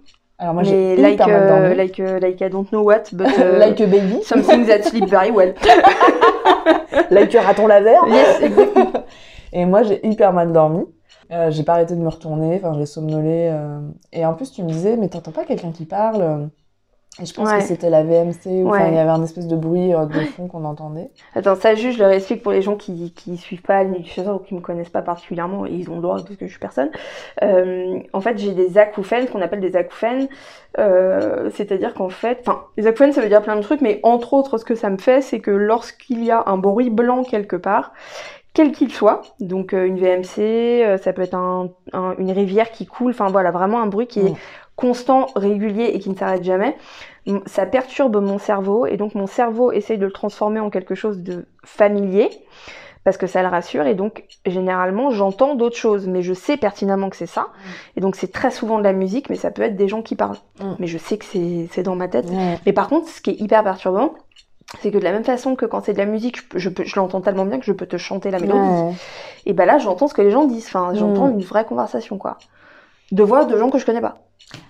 Alors, 0.43 0.55
moi, 0.55 0.63
j'ai 0.63 0.97
like, 0.97 1.21
euh, 1.21 1.73
like, 1.73 1.99
euh, 2.01 2.19
like 2.19 2.41
I 2.41 2.49
don't 2.49 2.69
know 2.73 2.83
what, 2.83 3.03
but 3.13 3.27
uh, 3.39 3.57
like 3.59 3.79
a 3.79 3.87
baby. 3.87 4.21
something 4.23 4.65
that 4.65 4.83
sleep 4.83 5.07
very 5.07 5.31
well. 5.31 5.53
like 7.11 7.33
a 7.33 7.41
raton 7.41 7.67
laveur. 7.67 8.05
Yes. 8.09 8.41
Et 9.53 9.63
moi, 9.65 9.83
j'ai 9.83 10.05
hyper 10.05 10.33
mal 10.33 10.51
dormi. 10.51 10.83
Euh, 11.31 11.49
j'ai 11.49 11.63
pas 11.63 11.75
arrêté 11.75 11.95
de 11.95 12.01
me 12.01 12.09
retourner, 12.09 12.57
enfin, 12.57 12.73
j'ai 12.77 12.85
somnolé. 12.85 13.51
euh. 13.53 13.79
Et 14.11 14.25
en 14.25 14.33
plus, 14.33 14.51
tu 14.51 14.63
me 14.63 14.67
disais, 14.67 14.97
mais 14.97 15.07
t'entends 15.07 15.31
pas 15.31 15.45
quelqu'un 15.45 15.71
qui 15.71 15.85
parle 15.85 16.49
Et 17.21 17.25
je 17.27 17.33
pense 17.35 17.47
Ouais. 17.47 17.59
que 17.59 17.63
c'était 17.63 17.91
la 17.91 18.01
VMC, 18.03 18.63
Ouais. 18.63 18.87
il 18.89 18.95
y 18.95 18.97
avait 18.97 19.11
un 19.11 19.21
espèce 19.23 19.45
de 19.47 19.55
bruit 19.55 19.93
euh, 19.93 20.07
de 20.07 20.19
fond 20.21 20.47
qu'on 20.47 20.65
entendait. 20.65 21.11
Attends, 21.35 21.53
ça 21.53 21.75
juste, 21.75 21.97
je 21.99 22.03
leur 22.03 22.11
explique 22.11 22.41
pour 22.41 22.51
les 22.51 22.63
gens 22.63 22.75
qui, 22.75 23.13
qui 23.15 23.37
suivent 23.37 23.61
pas 23.61 23.83
chasseur 24.03 24.37
ou 24.37 24.39
qui 24.39 24.55
me 24.55 24.61
connaissent 24.61 24.89
pas 24.89 25.03
particulièrement, 25.03 25.67
et 25.67 25.71
ils 25.71 25.91
ont 25.91 25.97
le 25.97 26.01
droit 26.01 26.15
parce 26.15 26.35
que 26.35 26.47
je 26.47 26.49
suis 26.51 26.59
personne. 26.59 26.89
Euh, 27.43 27.99
en 28.13 28.19
fait, 28.21 28.39
j'ai 28.39 28.53
des 28.53 28.79
acouphènes, 28.79 29.27
ce 29.27 29.31
qu'on 29.31 29.41
appelle 29.43 29.59
des 29.61 29.75
acouphènes. 29.75 30.27
Euh, 30.79 31.51
C'est-à-dire 31.53 31.93
qu'en 31.93 32.09
fait, 32.09 32.39
enfin, 32.41 32.63
les 32.77 32.87
acouphènes, 32.87 33.13
ça 33.13 33.21
veut 33.21 33.29
dire 33.29 33.43
plein 33.43 33.57
de 33.57 33.61
trucs, 33.61 33.81
mais 33.81 33.99
entre 34.01 34.33
autres, 34.33 34.57
ce 34.57 34.65
que 34.65 34.73
ça 34.73 34.89
me 34.89 34.97
fait, 34.97 35.21
c'est 35.21 35.39
que 35.39 35.51
lorsqu'il 35.51 36.23
y 36.23 36.31
a 36.31 36.43
un 36.47 36.57
bruit 36.57 36.89
blanc 36.89 37.23
quelque 37.23 37.55
part, 37.55 37.93
quel 38.55 38.71
qu'il 38.71 38.91
soit, 38.91 39.21
donc 39.39 39.73
euh, 39.73 39.85
une 39.85 39.97
VMC, 39.99 40.39
euh, 40.83 40.97
ça 40.97 41.11
peut 41.13 41.23
être 41.23 41.33
un, 41.35 41.69
un- 41.91 42.15
une 42.17 42.31
rivière 42.31 42.71
qui 42.71 42.85
coule, 42.85 43.11
enfin 43.11 43.27
voilà, 43.27 43.51
vraiment 43.51 43.81
un 43.81 43.87
bruit 43.87 44.07
qui 44.07 44.19
est. 44.19 44.33
constant, 44.75 45.27
régulier 45.35 45.91
et 45.93 45.99
qui 45.99 46.09
ne 46.09 46.15
s'arrête 46.15 46.43
jamais. 46.43 46.75
Ça 47.45 47.65
perturbe 47.65 48.17
mon 48.21 48.37
cerveau 48.39 48.85
et 48.85 48.97
donc 48.97 49.15
mon 49.15 49.27
cerveau 49.27 49.71
essaye 49.71 49.97
de 49.97 50.05
le 50.05 50.11
transformer 50.11 50.59
en 50.59 50.69
quelque 50.69 50.95
chose 50.95 51.19
de 51.19 51.45
familier 51.63 52.29
parce 53.05 53.17
que 53.17 53.27
ça 53.27 53.41
le 53.41 53.49
rassure 53.49 53.85
et 53.85 53.95
donc 53.95 54.23
généralement 54.45 55.11
j'entends 55.11 55.55
d'autres 55.55 55.75
choses 55.77 56.07
mais 56.07 56.21
je 56.21 56.33
sais 56.33 56.55
pertinemment 56.57 57.09
que 57.09 57.17
c'est 57.17 57.25
ça 57.25 57.47
et 57.97 58.01
donc 58.01 58.15
c'est 58.15 58.31
très 58.31 58.49
souvent 58.51 58.77
de 58.77 58.83
la 58.83 58.93
musique 58.93 59.29
mais 59.29 59.35
ça 59.35 59.51
peut 59.51 59.61
être 59.61 59.75
des 59.75 59.87
gens 59.89 60.01
qui 60.01 60.15
parlent 60.15 60.37
Mm. 60.61 60.73
mais 60.79 60.87
je 60.87 60.97
sais 60.97 61.17
que 61.17 61.25
c'est 61.25 61.67
c'est 61.71 61.83
dans 61.83 61.95
ma 61.95 62.07
tête 62.07 62.27
mais 62.65 62.71
par 62.73 62.87
contre 62.89 63.09
ce 63.09 63.19
qui 63.21 63.31
est 63.31 63.39
hyper 63.41 63.63
perturbant 63.63 64.13
c'est 64.81 64.91
que 64.91 64.97
de 64.97 65.03
la 65.03 65.11
même 65.11 65.23
façon 65.25 65.55
que 65.55 65.65
quand 65.65 65.81
c'est 65.83 65.93
de 65.93 65.97
la 65.99 66.05
musique, 66.05 66.37
je, 66.55 66.69
je, 66.69 66.83
je 66.83 66.95
l'entends 66.95 67.21
tellement 67.21 67.45
bien 67.45 67.59
que 67.59 67.65
je 67.65 67.73
peux 67.73 67.85
te 67.85 67.97
chanter 67.97 68.31
la 68.31 68.39
mélodie. 68.39 68.95
Et 69.45 69.53
ben 69.53 69.65
là, 69.65 69.77
j'entends 69.77 70.07
ce 70.07 70.15
que 70.15 70.21
les 70.23 70.31
gens 70.31 70.45
disent. 70.45 70.65
Enfin, 70.65 70.93
j'entends 70.95 71.27
Mm. 71.27 71.33
une 71.33 71.43
vraie 71.43 71.65
conversation, 71.65 72.17
quoi. 72.17 72.37
De 73.13 73.23
voix 73.23 73.45
de 73.45 73.57
gens 73.57 73.69
que 73.69 73.77
je 73.77 73.85
connais 73.85 74.01
pas. 74.01 74.17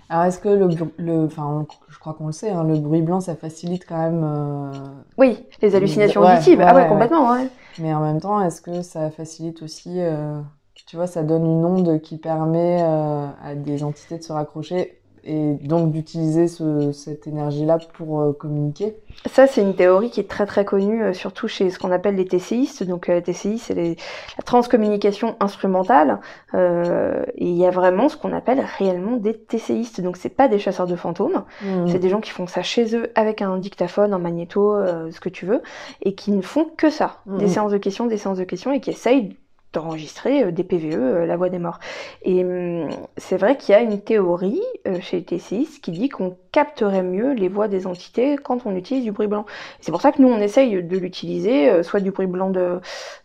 Alors, 0.09 0.25
est-ce 0.25 0.37
que 0.37 0.49
le, 0.49 0.67
le, 0.97 1.25
enfin, 1.25 1.65
je 1.89 1.97
crois 1.97 2.13
qu'on 2.13 2.27
le 2.27 2.31
sait, 2.31 2.51
hein, 2.51 2.63
le 2.63 2.77
bruit 2.77 3.01
blanc, 3.01 3.19
ça 3.21 3.35
facilite 3.35 3.85
quand 3.87 3.97
même. 3.97 4.21
euh, 4.23 4.71
Oui, 5.17 5.45
les 5.61 5.75
hallucinations 5.75 6.21
Ouais, 6.21 6.33
auditives. 6.35 6.61
ah 6.61 6.67
ouais, 6.67 6.73
ouais, 6.75 6.83
ouais. 6.83 6.89
complètement, 6.89 7.31
ouais. 7.31 7.47
Mais 7.79 7.93
en 7.93 8.01
même 8.01 8.19
temps, 8.21 8.39
est-ce 8.41 8.61
que 8.61 8.81
ça 8.81 9.09
facilite 9.09 9.63
aussi, 9.63 9.99
euh, 10.01 10.39
tu 10.87 10.95
vois, 10.97 11.07
ça 11.07 11.23
donne 11.23 11.45
une 11.45 11.65
onde 11.65 12.01
qui 12.01 12.17
permet 12.17 12.79
euh, 12.83 13.27
à 13.43 13.55
des 13.55 13.83
entités 13.83 14.17
de 14.17 14.23
se 14.23 14.31
raccrocher 14.33 14.99
et 15.25 15.53
donc 15.61 15.91
d'utiliser 15.91 16.47
ce- 16.47 16.91
cette 16.91 17.27
énergie-là 17.27 17.77
pour 17.93 18.21
euh, 18.21 18.33
communiquer. 18.33 18.95
Ça, 19.27 19.47
c'est 19.47 19.61
une 19.61 19.75
théorie 19.75 20.09
qui 20.09 20.19
est 20.19 20.29
très 20.29 20.45
très 20.45 20.65
connue, 20.65 21.03
euh, 21.03 21.13
surtout 21.13 21.47
chez 21.47 21.69
ce 21.69 21.79
qu'on 21.79 21.91
appelle 21.91 22.15
les 22.15 22.25
TCIistes. 22.25 22.83
Donc, 22.83 23.09
euh, 23.09 23.21
TCI, 23.21 23.57
c'est 23.57 23.73
la 23.75 24.43
transcommunication 24.45 25.35
instrumentale. 25.39 26.19
Euh, 26.53 27.23
et 27.35 27.45
il 27.47 27.55
y 27.57 27.65
a 27.65 27.69
vraiment 27.69 28.09
ce 28.09 28.17
qu'on 28.17 28.33
appelle 28.33 28.63
réellement 28.77 29.17
des 29.17 29.33
TCIistes. 29.33 30.01
Donc, 30.01 30.17
c'est 30.17 30.29
pas 30.29 30.47
des 30.47 30.59
chasseurs 30.59 30.87
de 30.87 30.95
fantômes. 30.95 31.43
Mm. 31.61 31.87
C'est 31.87 31.99
des 31.99 32.09
gens 32.09 32.21
qui 32.21 32.31
font 32.31 32.47
ça 32.47 32.61
chez 32.63 32.95
eux 32.95 33.11
avec 33.15 33.41
un 33.41 33.57
dictaphone, 33.57 34.13
un 34.13 34.19
magnéto, 34.19 34.75
ce 35.11 35.19
que 35.19 35.29
tu 35.29 35.45
veux, 35.45 35.61
et 36.01 36.15
qui 36.15 36.31
ne 36.31 36.41
font 36.41 36.65
que 36.77 36.89
ça. 36.89 37.21
Des 37.25 37.45
Mhm. 37.45 37.47
séances 37.51 37.71
de 37.71 37.77
questions, 37.77 38.05
des 38.07 38.17
séances 38.17 38.37
de 38.37 38.43
questions, 38.43 38.71
et 38.71 38.79
qui 38.79 38.89
essayent 38.89 39.35
d'enregistrer 39.73 40.43
euh, 40.43 40.51
des 40.51 40.63
PVE, 40.63 40.93
euh, 40.93 41.25
la 41.25 41.35
voix 41.35 41.49
des 41.49 41.59
morts. 41.59 41.79
Et 42.23 42.43
hum, 42.43 42.89
c'est 43.17 43.37
vrai 43.37 43.57
qu'il 43.57 43.73
y 43.73 43.75
a 43.75 43.81
une 43.81 43.99
théorie 43.99 44.61
euh, 44.87 44.99
chez 45.01 45.17
les 45.17 45.23
TCIs 45.23 45.79
qui 45.81 45.91
dit 45.91 46.09
qu'on 46.09 46.37
capterait 46.51 47.03
mieux 47.03 47.33
les 47.33 47.49
voix 47.49 47.67
des 47.67 47.87
entités 47.87 48.37
quand 48.37 48.65
on 48.65 48.75
utilise 48.75 49.03
du 49.03 49.11
bruit 49.11 49.27
blanc. 49.27 49.45
C'est 49.81 49.91
pour 49.91 50.01
ça 50.01 50.11
que 50.11 50.21
nous, 50.21 50.29
on 50.29 50.39
essaye 50.39 50.83
de 50.83 50.97
l'utiliser, 50.97 51.81
soit 51.83 51.99
du 51.99 52.11
bruit 52.11 52.27
blanc 52.27 52.51
de, 52.51 52.79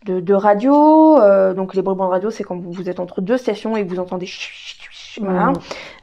de, 0.05 0.19
de 0.19 0.33
radio, 0.33 1.19
euh, 1.21 1.53
donc 1.53 1.75
les 1.75 1.81
bruits 1.81 1.95
blancs 1.95 2.09
de 2.09 2.13
radio, 2.13 2.29
c'est 2.29 2.43
quand 2.43 2.57
vous, 2.57 2.71
vous 2.71 2.89
êtes 2.89 2.99
entre 2.99 3.21
deux 3.21 3.37
stations 3.37 3.75
et 3.75 3.85
que 3.85 3.89
vous 3.89 3.99
entendez... 3.99 4.25
chut, 4.25 4.51
chut, 4.53 4.89
chut, 4.91 5.23
Voilà. 5.23 5.47
Mm. 5.47 5.53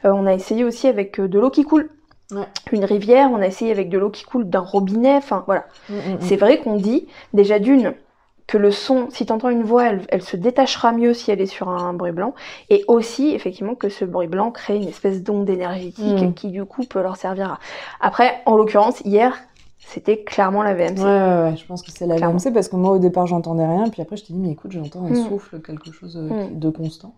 Euh, 0.05 0.11
on 0.13 0.25
a 0.25 0.33
essayé 0.33 0.63
aussi 0.63 0.87
avec 0.87 1.19
de 1.19 1.39
l'eau 1.39 1.49
qui 1.49 1.63
coule. 1.63 1.89
Ouais. 2.31 2.47
Une 2.71 2.83
rivière, 2.83 3.29
on 3.31 3.41
a 3.41 3.47
essayé 3.47 3.71
avec 3.71 3.89
de 3.89 3.97
l'eau 3.97 4.09
qui 4.09 4.25
coule 4.25 4.49
d'un 4.49 4.59
robinet, 4.59 5.15
enfin 5.15 5.43
voilà. 5.45 5.65
Mm, 5.89 5.93
mm, 5.93 5.97
mm. 5.97 6.17
C'est 6.21 6.35
vrai 6.35 6.59
qu'on 6.59 6.75
dit, 6.75 7.07
déjà 7.33 7.59
d'une, 7.59 7.93
que 8.47 8.57
le 8.57 8.71
son, 8.71 9.09
si 9.09 9.25
tu 9.25 9.33
entends 9.33 9.49
une 9.49 9.63
voix, 9.63 9.87
elle, 9.89 10.01
elle 10.09 10.21
se 10.21 10.37
détachera 10.37 10.93
mieux 10.93 11.13
si 11.13 11.31
elle 11.31 11.41
est 11.41 11.45
sur 11.47 11.67
un 11.69 11.93
bruit 11.93 12.13
blanc, 12.13 12.33
et 12.69 12.85
aussi 12.87 13.31
effectivement 13.35 13.75
que 13.75 13.89
ce 13.89 14.05
bruit 14.05 14.27
blanc 14.27 14.51
crée 14.51 14.77
une 14.77 14.87
espèce 14.87 15.21
d'onde 15.21 15.49
énergétique 15.49 16.21
Mm. 16.21 16.33
qui 16.33 16.47
du 16.49 16.63
coup 16.63 16.83
peut 16.85 17.01
leur 17.01 17.17
servir 17.17 17.51
à... 17.53 17.59
Après, 17.99 18.41
en 18.45 18.55
l'occurrence, 18.55 19.01
hier, 19.01 19.37
c'était 19.79 20.23
clairement 20.23 20.63
la 20.63 20.73
VMC. 20.73 20.99
Ouais, 20.99 21.05
ouais, 21.05 21.43
ouais, 21.51 21.55
je 21.57 21.65
pense 21.65 21.81
que 21.81 21.91
c'est 21.91 22.05
la 22.07 22.15
Clairement. 22.15 22.37
VMC 22.39 22.53
parce 22.53 22.67
que 22.69 22.75
moi 22.77 22.91
au 22.91 22.99
départ 22.99 23.27
j'entendais 23.27 23.65
rien, 23.65 23.89
puis 23.89 24.01
après 24.01 24.15
je 24.17 24.25
t'ai 24.25 24.33
dit 24.33 24.39
mais 24.39 24.51
écoute 24.51 24.71
j'entends 24.71 25.05
un 25.05 25.09
Mm. 25.11 25.27
souffle, 25.27 25.61
quelque 25.61 25.91
chose 25.91 26.15
euh, 26.17 26.21
Mm. 26.45 26.47
qui- 26.49 26.55
de 26.55 26.69
constant. 26.69 27.15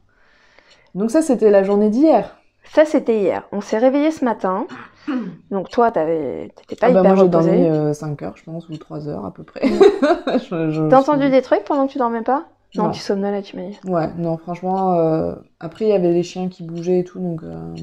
Donc 0.95 1.11
ça 1.11 1.21
c'était 1.21 1.51
la 1.51 1.63
journée 1.63 1.89
d'hier. 1.89 2.35
Ça, 2.71 2.85
c'était 2.85 3.17
hier. 3.19 3.47
On 3.51 3.61
s'est 3.61 3.79
réveillé 3.79 4.11
ce 4.11 4.23
matin. 4.23 4.67
Donc 5.51 5.69
toi, 5.69 5.91
t'avais- 5.91 6.51
t'étais 6.55 6.75
pas 6.75 6.87
Ah 6.87 6.91
bah 6.91 6.99
hyper 6.99 7.15
moi 7.15 7.23
j'ai 7.23 7.29
dormi 7.29 7.95
5 7.95 8.21
heures 8.21 8.37
je 8.37 8.43
pense 8.43 8.69
ou 8.69 8.77
3 8.77 9.07
heures 9.07 9.25
à 9.25 9.33
peu 9.33 9.43
près. 9.43 9.61
T'as 10.29 10.37
je- 10.39 10.95
entendu 10.95 11.29
des 11.29 11.41
trucs 11.41 11.63
pendant 11.63 11.87
que 11.87 11.91
tu 11.91 11.97
dormais 11.97 12.21
pas? 12.23 12.45
Non, 12.75 12.85
Non. 12.85 12.91
tu 12.91 12.99
somnolais, 12.99 13.41
tu 13.41 13.55
m'as 13.57 13.67
dit. 13.69 13.79
Ouais, 13.85 14.13
non, 14.17 14.37
franchement, 14.37 14.93
euh, 14.99 15.35
après 15.59 15.85
il 15.85 15.89
y 15.89 15.93
avait 15.93 16.11
les 16.13 16.21
chiens 16.23 16.49
qui 16.49 16.63
bougeaient 16.63 16.99
et 16.99 17.03
tout, 17.03 17.19
donc 17.19 17.41
euh, 17.43 17.73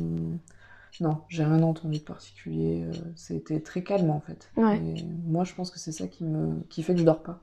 non, 1.01 1.19
j'ai 1.29 1.45
rien 1.45 1.63
entendu 1.63 1.99
de 1.99 2.05
particulier. 2.05 2.85
euh, 2.85 2.93
C'était 3.17 3.61
très 3.61 3.83
calme 3.83 4.11
en 4.11 4.21
fait. 4.21 4.49
Ouais. 4.57 4.77
Et 4.79 5.05
moi, 5.27 5.45
je 5.45 5.55
pense 5.55 5.71
que 5.71 5.79
c'est 5.79 5.93
ça 5.93 6.07
qui 6.07 6.25
me, 6.25 6.61
qui 6.71 6.83
fait 6.83 6.95
que 6.95 7.01
je 7.01 7.05
dors 7.05 7.23
pas. 7.23 7.41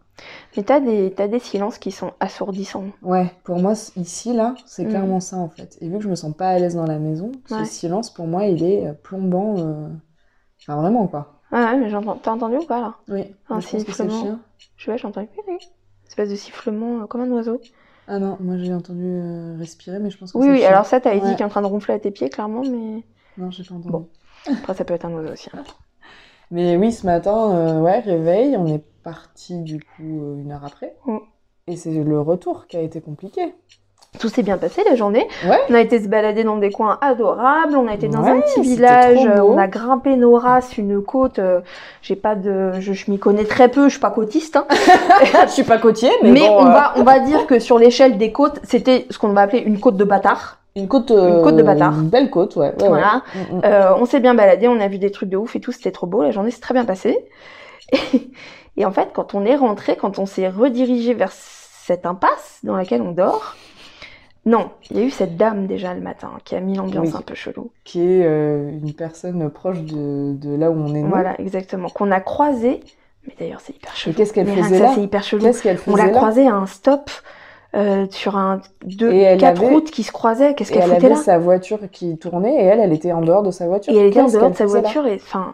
Mais 0.56 0.64
t'as 0.64 0.80
des, 0.80 1.12
t'as 1.16 1.28
des 1.28 1.40
silences 1.40 1.78
qui 1.80 1.92
sont 1.92 2.14
assourdissants. 2.20 2.86
Ouais, 3.02 3.32
pour 3.44 3.58
moi 3.60 3.74
ici 3.96 4.34
là, 4.34 4.56
c'est 4.66 4.86
Mm. 4.86 4.90
clairement 4.90 5.20
ça 5.20 5.38
en 5.38 5.50
fait. 5.50 5.78
Et 5.82 5.90
vu 5.90 5.98
que 5.98 6.04
je 6.04 6.10
me 6.10 6.16
sens 6.16 6.36
pas 6.36 6.50
à 6.50 6.60
l'aise 6.60 6.76
dans 6.76 6.86
la 6.86 7.00
maison, 7.00 7.32
ce 7.48 7.64
silence 7.66 8.14
pour 8.14 8.28
moi, 8.28 8.46
il 8.46 8.64
est 8.64 8.88
euh, 8.88 8.94
plombant. 8.94 9.56
euh, 9.58 9.88
Enfin 10.62 10.78
vraiment 10.80 11.08
quoi. 11.08 11.42
Ah 11.52 11.72
ouais, 11.74 11.78
mais 11.78 11.90
j'entends. 11.90 12.16
T'as 12.18 12.32
entendu 12.32 12.58
ou 12.58 12.66
pas 12.66 12.80
là? 12.82 12.96
Oui. 13.10 13.22
Un 13.50 13.56
moi, 13.56 13.60
je 13.60 13.68
pense 13.70 13.84
que 13.84 13.92
c'est 13.92 14.04
le 14.04 14.10
sifflement. 14.10 14.22
chien. 14.22 14.40
Je 14.78 14.86
sais 14.86 14.92
pas, 14.92 14.98
j'ai 14.98 15.08
entendu. 15.08 15.28
oui, 15.38 15.44
oui. 15.48 15.58
Espèce 16.08 16.30
de 16.30 16.36
sifflement 16.36 17.02
euh, 17.02 17.06
comme 17.06 17.22
un 17.22 17.32
oiseau. 17.32 17.60
Ah 18.08 18.20
non, 18.20 18.38
moi 18.40 18.58
j'ai 18.58 18.74
entendu 18.74 19.04
euh, 19.06 19.56
respirer, 19.58 20.00
mais 20.00 20.10
je 20.10 20.18
pense 20.18 20.32
que 20.32 20.38
Oui, 20.38 20.50
oui, 20.50 20.60
chien. 20.60 20.70
alors 20.70 20.86
ça, 20.86 21.00
t'avais 21.02 21.20
dit 21.20 21.26
Ouais. 21.26 21.32
qu'il 21.34 21.42
est 21.42 21.46
en 21.46 21.50
train 21.50 21.62
de 21.62 21.68
ronfler 21.68 21.94
à 21.96 22.00
tes 22.00 22.12
pieds, 22.12 22.30
clairement, 22.30 22.62
mais 22.64 23.04
Non, 23.38 23.50
j'ai 23.52 23.64
pas 23.64 23.76
entendu. 23.76 23.90
Bon. 23.92 24.10
après, 24.46 24.74
ça 24.74 24.86
peut 24.86 24.94
être 24.94 25.06
un 25.06 25.12
oiseau 25.14 25.32
aussi. 25.34 25.50
hein. 25.54 25.64
Mais 26.54 26.78
oui, 26.78 26.92
ce 26.92 27.06
matin, 27.06 27.52
euh, 27.52 27.80
ouais, 27.82 28.00
réveil, 28.00 28.56
on 28.58 28.68
est 28.68 28.84
parti 29.04 29.60
du 29.62 29.80
coup 29.80 30.22
euh, 30.22 30.38
une 30.42 30.52
heure 30.52 30.64
après. 30.66 30.96
Mm. 31.06 31.18
Et 31.68 31.76
c'est 31.76 31.92
le 31.92 32.22
retour 32.22 32.68
qui 32.68 32.78
a 32.78 32.82
été 32.82 33.02
compliqué. 33.02 33.54
Tout 34.20 34.30
s'est 34.30 34.44
bien 34.44 34.60
passé 34.60 34.84
la 34.88 34.94
journée. 34.96 35.28
Ouais. 35.50 35.58
On 35.72 35.74
a 35.74 35.82
été 35.82 36.00
se 36.00 36.08
balader 36.08 36.44
dans 36.44 36.58
des 36.58 36.70
coins 36.70 37.00
adorables. 37.02 37.76
On 37.76 37.88
a 37.88 37.96
été 37.96 38.08
dans 38.08 38.22
Ouais, 38.22 38.30
un 38.30 38.42
petit 38.42 38.62
village. 38.62 39.26
euh. 39.26 39.42
On 39.42 39.58
a 39.58 39.66
grimpé 39.68 40.16
nos 40.16 40.36
races, 40.36 40.78
une 40.78 41.02
côte. 41.02 41.40
euh, 41.40 41.62
J'ai 42.04 42.16
pas 42.16 42.36
de, 42.36 42.74
je, 42.80 42.94
je 42.94 43.10
m'y 43.10 43.18
connais 43.18 43.46
très 43.46 43.70
peu. 43.70 43.86
Je 43.86 43.94
suis 43.94 44.00
pas 44.00 44.12
côtiste. 44.12 44.56
hein. 44.56 44.68
je 45.48 45.52
suis 45.52 45.64
pas 45.64 45.80
côtier, 45.80 46.12
mais, 46.22 46.30
Mais, 46.32 46.42
bon, 46.42 46.58
on 46.60 46.68
euh, 46.68 46.70
va, 46.70 46.94
on 46.98 47.04
va 47.04 47.20
dire 47.22 47.48
que 47.48 47.58
sur 47.58 47.80
l'échelle 47.80 48.20
des 48.20 48.32
côtes, 48.32 48.60
c'était 48.64 49.08
ce 49.10 49.18
qu'on 49.18 49.30
va 49.34 49.42
appeler 49.42 49.64
une 49.64 49.80
côte 49.80 49.98
de 49.98 50.04
bâtard. 50.04 50.60
Une 50.76 50.88
côte, 50.88 51.12
euh, 51.12 51.38
une 51.38 51.44
côte 51.44 51.56
de 51.56 51.64
bâtard. 51.64 52.00
Une 52.00 52.10
belle 52.10 52.30
côte, 52.30 52.56
ouais. 52.56 52.70
ouais, 52.70 52.88
Voilà. 52.88 53.24
ouais. 53.36 53.42
Mm, 53.52 53.58
mm. 53.58 53.62
Euh, 53.66 53.96
on 53.96 54.06
s'est 54.06 54.20
bien 54.20 54.34
baladé, 54.34 54.68
on 54.68 54.80
a 54.80 54.88
vu 54.88 54.98
des 54.98 55.12
trucs 55.12 55.30
de 55.30 55.38
ouf 55.38 55.56
et 55.56 55.60
tout, 55.60 55.72
c'était 55.72 55.92
trop 55.92 56.08
beau, 56.08 56.24
la 56.24 56.32
journée 56.32 56.52
s'est 56.52 56.62
très 56.62 56.74
bien 56.74 56.86
passée. 56.86 57.18
Et, 57.92 58.32
et 58.78 58.86
en 58.86 58.92
fait, 58.92 59.10
quand 59.14 59.36
on 59.36 59.46
est 59.46 59.56
rentré, 59.56 59.96
quand 59.96 60.20
on 60.20 60.26
s'est 60.26 60.50
redirigé 60.50 61.14
vers 61.14 61.32
cette 61.32 62.06
impasse 62.06 62.60
dans 62.64 62.76
laquelle 62.76 63.02
on 63.02 63.12
dort, 63.12 63.56
non, 64.46 64.72
il 64.90 64.98
y 64.98 65.00
a 65.02 65.04
eu 65.04 65.10
cette 65.10 65.38
dame 65.38 65.68
déjà 65.68 65.94
le 65.94 66.02
matin 66.02 66.32
qui 66.44 66.56
a 66.56 66.60
mis 66.60 66.76
l'ambiance 66.76 67.08
Oui. 67.08 67.16
un 67.18 67.22
peu 67.22 67.34
chelou. 67.34 67.72
Qui 67.86 68.02
est 68.02 68.26
euh, 68.26 68.72
une 68.72 68.94
personne 68.94 69.50
proche 69.50 69.80
de, 69.82 70.34
de 70.34 70.56
là 70.56 70.70
où 70.70 70.76
on 70.76 70.94
est 70.94 71.02
nous. 71.02 71.08
Voilà, 71.10 71.40
exactement, 71.40 71.88
qu'on 71.88 72.12
a 72.12 72.20
croisé. 72.20 72.82
Mais 73.26 73.36
d'ailleurs, 73.40 73.62
c'est 73.62 73.74
hyper 73.74 73.96
chelou. 73.96 74.16
qu'est-ce 74.18 74.34
qu'elle 74.34 74.48
faisait 74.48 74.80
là? 74.80 74.92
c'est 74.96 75.02
hyper 75.02 75.24
chelou. 75.24 75.44
Qu'est-ce 75.44 75.64
qu'elle 75.64 75.80
On 75.88 75.96
l'a 75.96 76.04
faisait 76.04 76.14
croisée 76.16 76.48
à 76.48 76.56
un 76.56 76.66
stop 76.66 77.10
euh, 77.76 78.06
sur 78.12 78.38
un 78.38 78.62
deux, 78.86 79.12
elle 79.12 79.40
quatre 79.40 79.62
avait- 79.62 79.74
routes 79.74 79.92
qui 79.92 80.04
se 80.04 80.12
croisaient. 80.12 80.54
Qu'est-ce 80.56 80.72
qu'elle 80.72 80.84
elle 80.84 80.90
foutait 80.94 81.06
avait 81.08 81.16
là? 81.16 81.22
sa 81.22 81.38
voiture 81.40 81.80
qui 81.92 82.18
tournait 82.18 82.56
et 82.56 82.64
elle, 82.66 82.80
elle 82.80 82.94
était 82.94 83.12
en 83.12 83.22
dehors 83.22 83.44
de 83.44 83.52
sa 83.52 83.68
voiture. 83.68 83.94
Et 83.94 83.98
elle 83.98 84.08
était 84.08 84.22
en 84.22 84.28
dehors 84.30 84.52
de 84.52 84.56
sa 84.56 84.66
là? 84.66 84.70
voiture 84.70 85.06
et 85.08 85.16
enfin, 85.16 85.54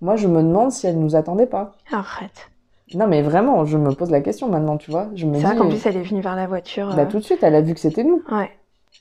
Moi, 0.00 0.16
je 0.16 0.28
me 0.28 0.42
demande 0.42 0.70
si 0.72 0.86
elle 0.86 0.98
nous 0.98 1.16
attendait 1.16 1.46
pas. 1.46 1.72
arrête. 1.92 2.50
Non, 2.94 3.08
mais 3.08 3.20
vraiment, 3.20 3.64
je 3.64 3.76
me 3.78 3.90
pose 3.92 4.10
la 4.12 4.20
question 4.20 4.48
maintenant, 4.48 4.76
tu 4.76 4.90
vois. 4.92 5.08
Je 5.16 5.26
me 5.26 5.34
C'est 5.34 5.42
vrai 5.44 5.56
qu'en 5.56 5.68
plus, 5.68 5.84
elle 5.86 5.96
est 5.96 6.02
venue 6.02 6.20
vers 6.20 6.36
la 6.36 6.46
voiture. 6.46 6.94
bah, 6.94 7.02
euh, 7.02 7.06
tout 7.06 7.18
de 7.18 7.24
suite, 7.24 7.42
elle 7.42 7.56
a 7.56 7.60
vu 7.60 7.74
que 7.74 7.80
c'était 7.80 8.04
nous. 8.04 8.22
Ouais. 8.30 8.50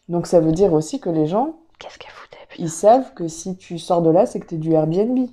Donc 0.09 0.25
ça 0.25 0.39
veut 0.39 0.51
dire 0.51 0.73
aussi 0.73 0.99
que 0.99 1.09
les 1.09 1.27
gens, 1.27 1.55
Qu'est-ce 1.77 1.99
qu'elle 1.99 2.11
foutait 2.11 2.37
putain? 2.49 2.63
ils 2.63 2.69
savent 2.69 3.13
que 3.13 3.27
si 3.27 3.57
tu 3.57 3.77
sors 3.77 4.01
de 4.01 4.09
là, 4.09 4.25
c'est 4.25 4.39
que 4.39 4.47
t'es 4.47 4.57
du 4.57 4.71
Airbnb. 4.73 5.27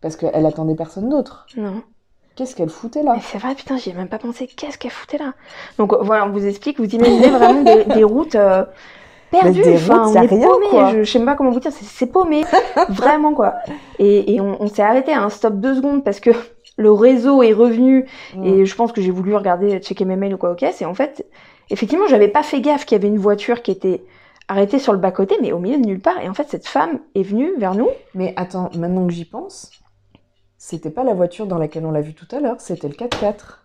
Parce 0.00 0.16
qu'elle 0.16 0.46
attendait 0.46 0.74
personne 0.74 1.08
d'autre. 1.08 1.46
Non. 1.56 1.82
Qu'est-ce 2.38 2.54
qu'elle 2.54 2.68
foutait 2.70 3.02
là 3.02 3.16
c'est 3.20 3.38
vrai, 3.38 3.54
putain, 3.56 3.76
j'y 3.78 3.90
ai 3.90 3.94
même 3.94 4.06
pas 4.08 4.18
pensé. 4.18 4.46
Qu'est-ce 4.46 4.78
qu'elle 4.78 4.92
foutait 4.92 5.18
là 5.18 5.32
Donc 5.76 5.92
euh, 5.92 5.98
voilà, 6.02 6.24
on 6.24 6.30
vous 6.30 6.46
explique, 6.46 6.78
vous 6.78 6.86
imaginez 6.88 7.28
vraiment 7.30 7.62
des, 7.62 7.84
des 7.84 8.04
routes 8.04 8.36
euh, 8.36 8.64
perdues. 9.32 9.60
des 9.62 9.74
enfin, 9.74 10.04
routes, 10.04 10.16
on 10.16 10.22
est 10.22 10.26
rien, 10.26 10.48
paumé. 10.48 10.66
quoi. 10.70 10.90
Je, 10.92 11.02
je 11.02 11.10
sais 11.10 11.18
même 11.18 11.26
pas 11.26 11.34
comment 11.34 11.50
vous 11.50 11.58
dire, 11.58 11.72
c'est- 11.72 12.06
paumé. 12.06 12.44
vraiment, 12.90 13.34
quoi. 13.34 13.54
Et, 13.98 14.34
et 14.34 14.40
on, 14.40 14.62
on 14.62 14.68
s'est 14.68 14.82
arrêté 14.82 15.12
à 15.12 15.20
un 15.22 15.30
stop 15.30 15.54
deux 15.54 15.74
secondes 15.74 16.04
parce 16.04 16.20
que 16.20 16.30
le 16.76 16.92
réseau 16.92 17.42
est 17.42 17.52
revenu 17.52 18.06
Mm. 18.36 18.44
et 18.44 18.64
je 18.66 18.74
pense 18.76 18.92
que 18.92 19.00
j'ai 19.00 19.10
voulu 19.10 19.34
regarder, 19.34 19.80
checker 19.80 20.04
mes 20.04 20.14
mails 20.14 20.34
ou 20.34 20.38
quoi, 20.38 20.52
ok. 20.52 20.64
C'est 20.72 20.84
en 20.84 20.94
fait, 20.94 21.26
effectivement, 21.70 22.06
j'avais 22.06 22.28
pas 22.28 22.44
fait 22.44 22.60
gaffe 22.60 22.84
qu'il 22.86 22.96
y 22.96 23.00
avait 23.00 23.08
une 23.08 23.18
voiture 23.18 23.62
qui 23.62 23.72
était 23.72 24.04
arrêtée 24.46 24.78
sur 24.78 24.92
le 24.92 24.98
bas-côté, 25.00 25.36
mais 25.42 25.50
au 25.50 25.58
milieu 25.58 25.76
de 25.78 25.84
nulle 25.84 26.00
part. 26.00 26.20
Et 26.22 26.28
en 26.28 26.34
fait, 26.34 26.46
cette 26.48 26.68
femme 26.68 27.00
est 27.16 27.22
venue 27.24 27.50
vers 27.58 27.74
nous. 27.74 27.88
Mais 28.14 28.32
attends, 28.36 28.70
maintenant 28.76 29.06
que 29.08 29.12
j'y 29.12 29.24
pense, 29.24 29.70
c'était 30.58 30.90
pas 30.90 31.04
la 31.04 31.14
voiture 31.14 31.46
dans 31.46 31.56
laquelle 31.58 31.86
on 31.86 31.90
l'a 31.90 32.00
vu 32.02 32.14
tout 32.14 32.26
à 32.34 32.40
l'heure, 32.40 32.60
c'était 32.60 32.88
le 32.88 32.94
4x4. 32.94 33.64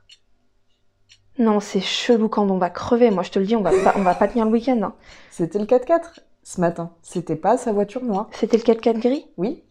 Non, 1.39 1.59
c'est 1.59 1.81
chelou 1.81 2.29
quand 2.29 2.49
on 2.51 2.57
va 2.59 2.69
crever. 2.69 3.09
Moi, 3.09 3.23
je 3.23 3.31
te 3.31 3.39
le 3.39 3.45
dis, 3.45 3.55
on 3.55 3.61
va 3.63 3.71
pas, 3.83 3.93
on 3.97 4.03
va 4.03 4.13
pas 4.13 4.27
tenir 4.27 4.45
le 4.45 4.51
week-end. 4.51 4.79
hein. 4.83 4.93
C'était 5.31 5.57
le 5.59 5.65
4x4 5.65 6.19
ce 6.43 6.61
matin. 6.61 6.91
C'était 7.01 7.35
pas 7.35 7.57
sa 7.57 7.73
voiture 7.73 8.03
noire. 8.03 8.29
C'était 8.33 8.57
le 8.57 8.63
4x4 8.63 8.99
gris? 8.99 9.25
Oui, 9.37 9.63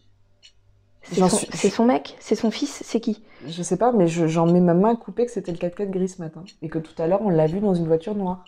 C'est 1.03 1.15
J'en 1.15 1.29
son, 1.29 1.37
suis- 1.37 1.47
c'est 1.53 1.69
son 1.69 1.85
mec? 1.85 2.15
C'est 2.19 2.35
son 2.35 2.51
fils? 2.51 2.81
C'est 2.83 2.99
qui? 2.99 3.23
Je 3.47 3.63
sais 3.63 3.77
pas, 3.77 3.91
mais 3.93 4.07
je- 4.07 4.27
j'en 4.27 4.45
mets 4.45 4.59
ma 4.61 4.73
main 4.73 4.91
à 4.93 4.95
couper 4.97 5.25
que 5.25 5.31
c'était 5.31 5.51
le 5.53 5.57
4x4 5.57 5.89
gris 5.89 6.09
ce 6.09 6.21
matin. 6.21 6.43
Et 6.61 6.67
que 6.69 6.79
tout 6.79 7.01
à 7.01 7.07
l'heure, 7.07 7.21
on 7.21 7.29
l'a 7.29 7.47
vu 7.47 7.59
dans 7.61 7.73
une 7.73 7.87
voiture 7.87 8.15
noire. 8.15 8.43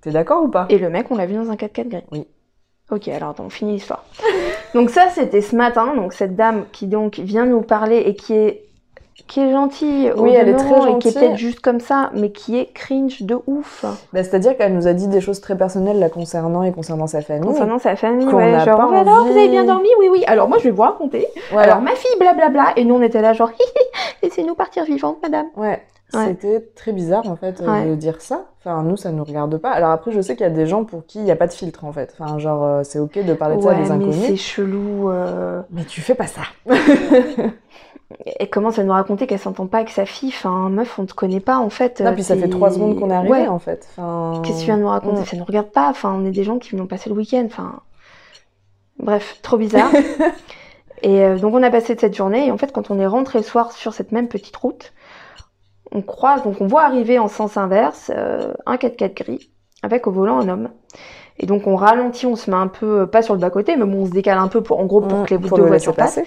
T'es 0.00 0.10
d'accord 0.10 0.42
ou 0.44 0.48
pas? 0.48 0.66
Et 0.68 0.78
le 0.78 0.90
mec, 0.90 1.10
on 1.10 1.16
l'a 1.16 1.26
vu 1.26 1.34
dans 1.34 1.50
un 1.50 1.56
4x4 1.56 1.88
gris 1.88 2.04
Oui. 2.10 2.26
Ok, 2.90 3.08
alors 3.08 3.30
attends, 3.30 3.44
on 3.46 3.50
finit 3.50 3.72
l'histoire. 3.72 4.04
donc 4.74 4.90
ça, 4.90 5.08
c'était 5.12 5.40
ce 5.40 5.56
matin. 5.56 5.94
Donc 5.96 6.12
cette 6.12 6.36
dame 6.36 6.66
qui 6.72 6.86
donc 6.86 7.18
vient 7.18 7.46
nous 7.46 7.62
parler 7.62 7.98
et 7.98 8.14
qui 8.14 8.34
est 8.34 8.62
qui 9.26 9.40
est 9.40 9.50
gentille, 9.50 10.12
Oui, 10.16 10.32
elle 10.34 10.48
est 10.50 10.54
très 10.54 10.68
et 10.68 10.68
qui 10.68 10.78
est 10.78 10.90
gentille. 10.90 11.12
peut-être 11.14 11.36
juste 11.36 11.60
comme 11.60 11.80
ça, 11.80 12.10
mais 12.14 12.30
qui 12.30 12.58
est 12.58 12.66
cringe 12.66 13.22
de 13.22 13.36
ouf. 13.46 13.84
Bah, 14.12 14.22
C'est-à-dire 14.22 14.56
qu'elle 14.56 14.74
nous 14.74 14.86
a 14.86 14.92
dit 14.92 15.08
des 15.08 15.20
choses 15.20 15.40
très 15.40 15.56
personnelles 15.56 15.98
la 15.98 16.10
concernant 16.10 16.62
et 16.62 16.70
concernant 16.70 17.06
sa 17.06 17.22
famille. 17.22 17.48
Concernant 17.48 17.78
sa 17.78 17.96
famille, 17.96 18.26
ouais, 18.28 18.52
n'a 18.52 18.64
genre, 18.64 18.76
pas 18.76 19.00
alors, 19.00 19.22
envie. 19.22 19.32
vous 19.32 19.38
avez 19.38 19.48
bien 19.48 19.64
dormi? 19.64 19.88
Oui, 19.98 20.08
oui. 20.12 20.22
Alors, 20.26 20.48
moi, 20.48 20.58
je 20.58 20.64
vais 20.64 20.70
vous 20.70 20.82
raconter. 20.82 21.26
Alors, 21.56 21.80
ma 21.80 21.92
fille, 21.92 22.16
blablabla. 22.20 22.74
Et 22.76 22.84
nous, 22.84 22.94
on 22.94 23.02
était 23.02 23.22
là, 23.22 23.32
genre, 23.32 23.50
laissez-nous 24.22 24.54
partir 24.54 24.84
vivante, 24.84 25.16
madame. 25.22 25.46
Ouais. 25.56 25.82
Ouais. 26.14 26.26
C'était 26.28 26.60
très 26.76 26.92
bizarre 26.92 27.28
en 27.28 27.34
fait 27.36 27.60
euh, 27.60 27.66
Ouais. 27.70 27.86
de 27.90 27.94
dire 27.96 28.20
ça. 28.20 28.44
Enfin, 28.60 28.82
nous, 28.82 28.96
ça 28.96 29.10
nous 29.10 29.24
regarde 29.24 29.56
pas. 29.58 29.70
Alors 29.70 29.90
après, 29.90 30.12
je 30.12 30.20
sais 30.20 30.36
qu'il 30.36 30.44
y 30.44 30.48
a 30.48 30.52
des 30.52 30.66
gens 30.66 30.84
pour 30.84 31.04
qui 31.04 31.18
il 31.18 31.24
n'y 31.24 31.30
a 31.32 31.36
pas 31.36 31.46
de 31.48 31.52
filtre 31.52 31.84
en 31.84 31.92
fait. 31.92 32.14
Enfin, 32.18 32.38
genre, 32.38 32.62
euh, 32.64 32.82
c'est 32.84 32.98
ok 33.00 33.24
de 33.24 33.34
parler 33.34 33.56
de 33.56 33.62
ça 33.62 33.70
à 33.70 33.74
des 33.74 33.80
mais 33.82 33.90
inconnus. 33.90 34.14
c'est 34.26 34.36
chelou. 34.36 35.10
euh, 35.10 35.62
Mais 35.70 35.84
tu 35.84 36.00
fais 36.00 36.14
pas 36.14 36.26
ça. 36.28 36.42
Elle 38.38 38.48
commence 38.50 38.78
à 38.78 38.84
nous 38.84 38.92
raconter 38.92 39.26
qu'elle 39.26 39.40
s'entend 39.40 39.66
pas 39.66 39.78
avec 39.78 39.90
sa 39.90 40.06
fille? 40.06 40.28
Enfin, 40.28 40.68
meuf, 40.68 40.96
on 40.98 41.06
te 41.06 41.12
connaît 41.12 41.40
pas, 41.40 41.58
en 41.58 41.70
fait. 41.70 42.00
Non, 42.00 42.14
puis 42.14 42.22
ça 42.22 42.36
fait 42.36 42.48
trois 42.48 42.70
secondes 42.70 42.98
qu'on 42.98 43.10
est 43.10 43.14
arrivé 43.14 43.32
Ouais. 43.32 43.48
en 43.48 43.58
fait. 43.58 43.88
Enfin... 43.96 44.42
Qu'est-ce 44.42 44.58
que 44.58 44.60
tu 44.60 44.66
viens 44.66 44.76
de 44.76 44.82
nous 44.82 44.88
raconter? 44.88 45.24
Ça 45.24 45.36
nous 45.36 45.44
regarde 45.44 45.70
pas. 45.72 45.88
Enfin, 45.90 46.14
on 46.16 46.24
est 46.24 46.30
des 46.30 46.44
gens 46.44 46.58
qui 46.58 46.76
vont 46.76 46.86
passer 46.86 47.10
le 47.10 47.16
week-end. 47.16 47.42
Enfin, 47.46 47.80
bref, 49.00 49.40
trop 49.42 49.56
bizarre. 49.56 49.90
et 51.02 51.24
euh, 51.24 51.36
donc, 51.38 51.54
on 51.54 51.62
a 51.64 51.70
passé 51.70 51.96
cette 51.98 52.14
journée. 52.16 52.46
Et 52.46 52.52
en 52.52 52.58
fait, 52.58 52.72
quand 52.72 52.92
on 52.92 52.98
est 53.00 53.06
rentré 53.08 53.40
le 53.40 53.44
soir 53.44 53.72
sur 53.72 53.92
cette 53.92 54.12
même 54.12 54.28
petite 54.28 54.56
route, 54.56 54.92
on 55.92 56.02
croise, 56.02 56.42
donc 56.42 56.60
on 56.60 56.66
voit 56.66 56.82
arriver 56.84 57.18
en 57.18 57.28
sens 57.28 57.56
inverse 57.56 58.10
euh, 58.14 58.52
un 58.66 58.76
4x4 58.76 59.14
gris 59.14 59.50
avec 59.82 60.06
au 60.06 60.10
volant 60.10 60.38
un 60.40 60.48
homme. 60.48 60.68
Et 61.38 61.44
donc, 61.46 61.66
on 61.66 61.76
ralentit, 61.76 62.24
on 62.26 62.34
se 62.34 62.50
met 62.50 62.56
un 62.56 62.66
peu, 62.66 63.00
euh, 63.02 63.06
pas 63.06 63.20
sur 63.20 63.34
le 63.34 63.40
bas-côté, 63.40 63.76
mais 63.76 63.84
bon, 63.84 64.02
on 64.02 64.06
se 64.06 64.10
décale 64.10 64.38
un 64.38 64.48
peu 64.48 64.62
pour, 64.62 64.80
en 64.80 64.86
gros, 64.86 65.02
pour 65.02 65.18
Mm, 65.20 65.26
que 65.26 65.34
les 65.34 65.40
pour 65.40 65.56
deux 65.58 65.64
le 65.64 65.68
voitures 65.68 65.94
passent. 65.94 66.14
passer. 66.16 66.26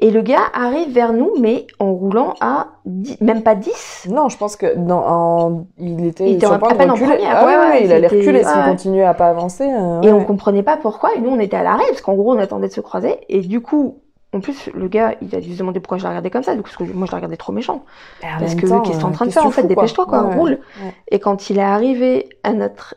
Et 0.00 0.10
le 0.12 0.20
gars 0.20 0.42
arrive 0.54 0.92
vers 0.92 1.12
nous, 1.12 1.32
mais 1.40 1.66
en 1.80 1.92
roulant 1.92 2.34
à 2.40 2.68
10, 2.84 3.20
même 3.20 3.42
pas 3.42 3.54
10. 3.56 4.06
Non, 4.10 4.28
je 4.28 4.36
pense 4.36 4.54
que 4.54 4.76
dans, 4.76 5.02
en- 5.04 5.66
il 5.78 6.04
était 6.06 6.28
Il 6.30 6.36
était 6.36 6.46
sur 6.46 6.54
en- 6.54 6.58
à 6.66 6.72
de 6.72 6.76
peine 6.78 6.90
en 6.90 6.94
reculer. 6.94 7.14
première, 7.16 7.36
Ah 7.36 7.46
ouais, 7.46 7.56
ouais, 7.56 7.68
ouais, 7.70 7.84
il 7.84 7.92
allait 7.92 8.06
reculer 8.06 8.44
s'il 8.44 8.58
ouais. 8.60 8.68
continuait 8.68 9.04
à 9.04 9.14
pas 9.14 9.28
avancer. 9.28 9.64
euh, 9.68 10.02
Et 10.02 10.12
on 10.12 10.22
comprenait 10.24 10.62
pas 10.62 10.76
pourquoi. 10.76 11.14
Et 11.16 11.20
nous, 11.20 11.30
on 11.30 11.40
était 11.40 11.56
à 11.56 11.62
l'arrêt, 11.64 11.84
parce 11.88 12.02
qu'en 12.02 12.14
gros, 12.14 12.32
on 12.34 12.38
attendait 12.38 12.68
de 12.68 12.72
se 12.72 12.80
croiser. 12.82 13.16
Et 13.28 13.40
du 13.40 13.60
coup, 13.60 14.02
en 14.38 14.40
plus, 14.40 14.70
le 14.72 14.88
gars, 14.88 15.14
il 15.20 15.34
a 15.36 15.40
dû 15.40 15.52
se 15.52 15.58
demander 15.58 15.80
pourquoi 15.80 15.98
je 15.98 16.04
la 16.04 16.08
regardais 16.10 16.30
comme 16.30 16.42
ça. 16.42 16.54
Du 16.54 16.62
coup, 16.62 16.70
parce 16.70 16.76
que 16.76 16.84
moi, 16.94 17.06
je 17.06 17.12
la 17.12 17.16
regardais 17.16 17.36
trop 17.36 17.52
méchant. 17.52 17.84
En 18.22 18.38
Parce 18.38 18.54
que 18.54 18.60
qu'est-ce 18.62 18.72
que 18.72 18.96
t'es 18.98 19.04
en 19.04 19.08
euh, 19.08 19.12
train 19.12 19.24
de 19.26 19.30
qu'est-ce 19.30 19.34
faire 19.34 19.46
En 19.46 19.48
tu 19.50 19.54
fait, 19.54 19.62
dépêche-toi, 19.64 20.06
quoi, 20.06 20.22
Ouais, 20.24 20.34
roule. 20.34 20.58
ouais. 20.82 20.94
Et 21.10 21.18
quand 21.20 21.50
il 21.50 21.58
est 21.58 21.62
arrivé 21.62 22.28
à 22.44 22.52
notre, 22.52 22.94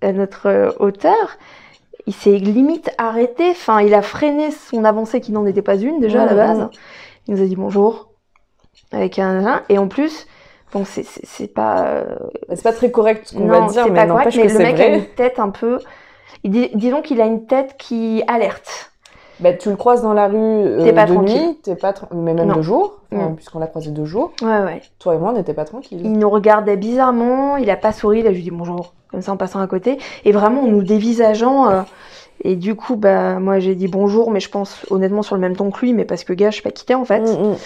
à 0.00 0.12
notre 0.12 0.46
euh, 0.48 0.70
hauteur, 0.78 1.36
il 2.06 2.14
s'est 2.14 2.30
limite 2.38 2.90
arrêté. 2.98 3.50
Enfin, 3.50 3.80
il 3.82 3.92
a 3.94 4.02
freiné 4.02 4.50
son 4.50 4.84
avancée 4.84 5.20
qui 5.20 5.32
n'en 5.32 5.46
était 5.46 5.62
pas 5.62 5.76
une, 5.76 6.00
déjà, 6.00 6.22
à 6.22 6.26
la 6.26 6.34
base. 6.34 6.68
Il 7.26 7.34
nous 7.34 7.42
a 7.42 7.46
dit 7.46 7.56
bonjour. 7.56 8.08
Avec 8.92 9.18
un. 9.18 9.62
Et 9.68 9.78
en 9.78 9.88
plus, 9.88 10.26
bon, 10.72 10.84
c'est- 10.84 11.54
pas. 11.54 11.84
euh, 11.86 12.04
Bah, 12.48 12.56
C'est 12.56 12.62
pas 12.62 12.72
très 12.72 12.90
correct 12.90 13.28
ce 13.28 13.34
qu'on 13.36 13.44
non, 13.46 13.66
va 13.66 13.72
dire, 13.72 13.84
c'est 13.84 13.90
mais 13.90 13.96
pas 14.00 14.06
correct, 14.06 14.34
mais 14.36 14.46
que 14.46 14.52
le 14.52 14.58
mec 14.58 14.80
a 14.80 14.88
une 14.88 15.06
tête 15.06 15.38
un 15.38 15.50
peu. 15.50 15.78
disons 16.44 17.02
qu'il 17.02 17.20
a 17.20 17.26
une 17.26 17.46
tête 17.46 17.76
qui 17.78 18.22
alerte. 18.26 18.91
Bah, 19.42 19.52
tu 19.52 19.68
le 19.70 19.76
croises 19.76 20.02
dans 20.02 20.12
la 20.12 20.28
rue 20.28 20.36
euh, 20.36 20.84
T'es 20.84 20.92
pas 20.92 21.06
de 21.06 21.14
tranquille. 21.14 21.40
nuit, 21.48 21.58
t'es 21.62 21.74
pas 21.74 21.92
mais 22.14 22.32
même 22.34 22.46
Non. 22.48 22.56
de 22.56 22.62
jour, 22.62 23.00
enfin, 23.12 23.30
Mm. 23.30 23.34
puisqu'on 23.36 23.58
l'a 23.58 23.66
croisé 23.66 23.90
deux 23.90 24.04
jours. 24.04 24.32
Ouais, 24.42 24.60
ouais. 24.62 24.82
Toi 24.98 25.14
et 25.14 25.18
moi, 25.18 25.30
on 25.30 25.36
n'était 25.36 25.54
pas 25.54 25.64
tranquilles. 25.64 26.00
Il 26.04 26.12
nous 26.12 26.30
regardait 26.30 26.76
bizarrement, 26.76 27.56
il 27.56 27.68
a 27.70 27.76
pas 27.76 27.92
souri, 27.92 28.20
il 28.20 28.26
a 28.26 28.32
juste 28.32 28.44
dit 28.44 28.50
bonjour, 28.50 28.94
comme 29.10 29.20
ça 29.22 29.32
en 29.32 29.36
passant 29.36 29.60
à 29.60 29.66
côté. 29.66 29.98
Et 30.24 30.32
vraiment, 30.32 30.62
en 30.62 30.66
nous 30.68 30.82
dévisageant. 30.82 31.68
euh, 31.70 31.82
et 32.44 32.56
du 32.56 32.74
coup, 32.74 32.96
bah, 32.96 33.38
moi 33.38 33.58
j'ai 33.60 33.74
dit 33.74 33.86
bonjour, 33.88 34.30
mais 34.30 34.40
je 34.40 34.48
pense 34.50 34.84
honnêtement 34.90 35.22
sur 35.22 35.34
le 35.36 35.40
même 35.40 35.54
ton 35.56 35.70
que 35.70 35.80
lui, 35.80 35.92
mais 35.92 36.04
parce 36.04 36.24
que 36.24 36.32
gars, 36.32 36.50
je 36.50 36.54
suis 36.54 36.62
pas 36.62 36.70
quittée 36.72 36.94
en 36.94 37.04
fait. 37.04 37.20
Mm, 37.20 37.50
mm. 37.52 37.56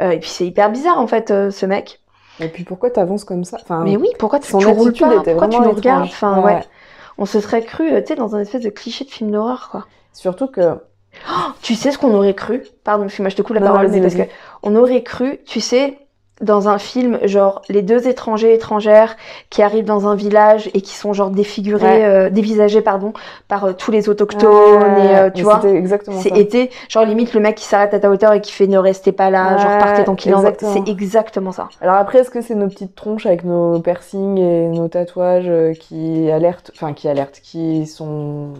Euh, 0.00 0.10
et 0.10 0.18
puis 0.20 0.28
c'est 0.30 0.46
hyper 0.46 0.70
bizarre 0.70 0.98
en 0.98 1.06
fait, 1.06 1.30
euh, 1.30 1.50
ce 1.50 1.66
mec. 1.66 2.00
Et 2.40 2.48
puis 2.48 2.64
pourquoi 2.64 2.90
t'avances 2.90 3.24
comme 3.24 3.44
ça? 3.44 3.58
Enfin, 3.60 3.82
Mais 3.84 3.96
oui, 3.96 4.08
pourquoi 4.18 4.38
tu, 4.38 4.54
roules 4.56 4.92
pas? 4.94 5.20
Pourquoi 5.24 5.48
tu 5.48 5.60
nous 5.60 5.72
regardes? 5.72 6.04
Enfin, 6.04 6.38
Ouais. 6.38 6.44
ouais. 6.54 6.60
On 7.18 7.26
se 7.26 7.38
serait 7.40 7.62
cru, 7.62 7.88
tu 7.90 8.06
sais, 8.06 8.14
dans 8.14 8.34
un 8.34 8.40
espèce 8.40 8.62
de 8.62 8.70
cliché 8.70 9.04
de 9.04 9.10
film 9.10 9.30
d'horreur, 9.30 9.68
quoi. 9.70 9.84
Surtout 10.14 10.46
que 10.46 10.78
Tu 11.62 11.74
sais 11.74 11.90
ce 11.90 11.98
qu'on 11.98 12.14
aurait 12.14 12.34
cru? 12.34 12.64
Pardon, 12.84 13.06
moi 13.18 13.28
je 13.28 13.36
te 13.36 13.42
coupe 13.42 13.54
la 13.54 13.60
Non, 13.60 13.66
parole, 13.72 13.88
mais 13.88 14.00
parce 14.00 14.14
que 14.14 14.22
on 14.62 14.74
aurait 14.76 15.02
cru, 15.02 15.38
tu 15.46 15.60
sais, 15.60 15.96
dans 16.40 16.68
un 16.70 16.78
film, 16.78 17.18
genre 17.24 17.60
les 17.68 17.82
deux 17.82 18.08
étrangers 18.08 18.54
étrangères 18.54 19.16
qui 19.50 19.60
arrivent 19.60 19.84
dans 19.84 20.08
un 20.08 20.14
village 20.14 20.70
et 20.72 20.80
qui 20.80 20.94
sont 20.94 21.12
genre 21.12 21.28
défigurés, 21.28 21.84
Ouais. 21.98 22.04
euh, 22.04 22.30
dévisagés, 22.30 22.80
pardon, 22.80 23.12
par 23.46 23.64
euh, 23.66 23.72
tous 23.74 23.90
les 23.90 24.08
autochtones 24.08 24.96
et 24.96 25.16
euh, 25.16 25.30
tu 25.30 25.42
vois? 25.42 25.60
C'est 26.22 26.30
été, 26.38 26.70
genre 26.88 27.04
limite 27.04 27.34
le 27.34 27.40
mec 27.40 27.56
qui 27.56 27.64
s'arrête 27.64 27.92
à 27.92 28.00
ta 28.00 28.08
hauteur 28.10 28.32
et 28.32 28.40
qui 28.40 28.52
fait 28.52 28.66
ne 28.68 28.78
restez 28.78 29.12
pas 29.12 29.28
là, 29.28 29.58
genre 29.58 29.78
partez 29.78 30.02
tranquillement. 30.04 30.38
exactement. 30.38 30.72
C'est 30.72 30.90
exactement 30.90 31.52
ça. 31.52 31.68
Alors 31.82 31.96
après, 31.96 32.20
est-ce 32.20 32.30
que 32.30 32.40
c'est 32.40 32.54
nos 32.54 32.68
petites 32.68 32.94
tronches 32.94 33.26
avec 33.26 33.44
nos 33.44 33.78
piercings 33.80 34.38
et 34.38 34.68
nos 34.68 34.88
tatouages 34.88 35.50
qui 35.78 36.30
alertent, 36.30 36.70
enfin 36.74 36.94
qui 36.94 37.06
alertent, 37.06 37.40
qui 37.42 37.86
sont, 37.86 38.54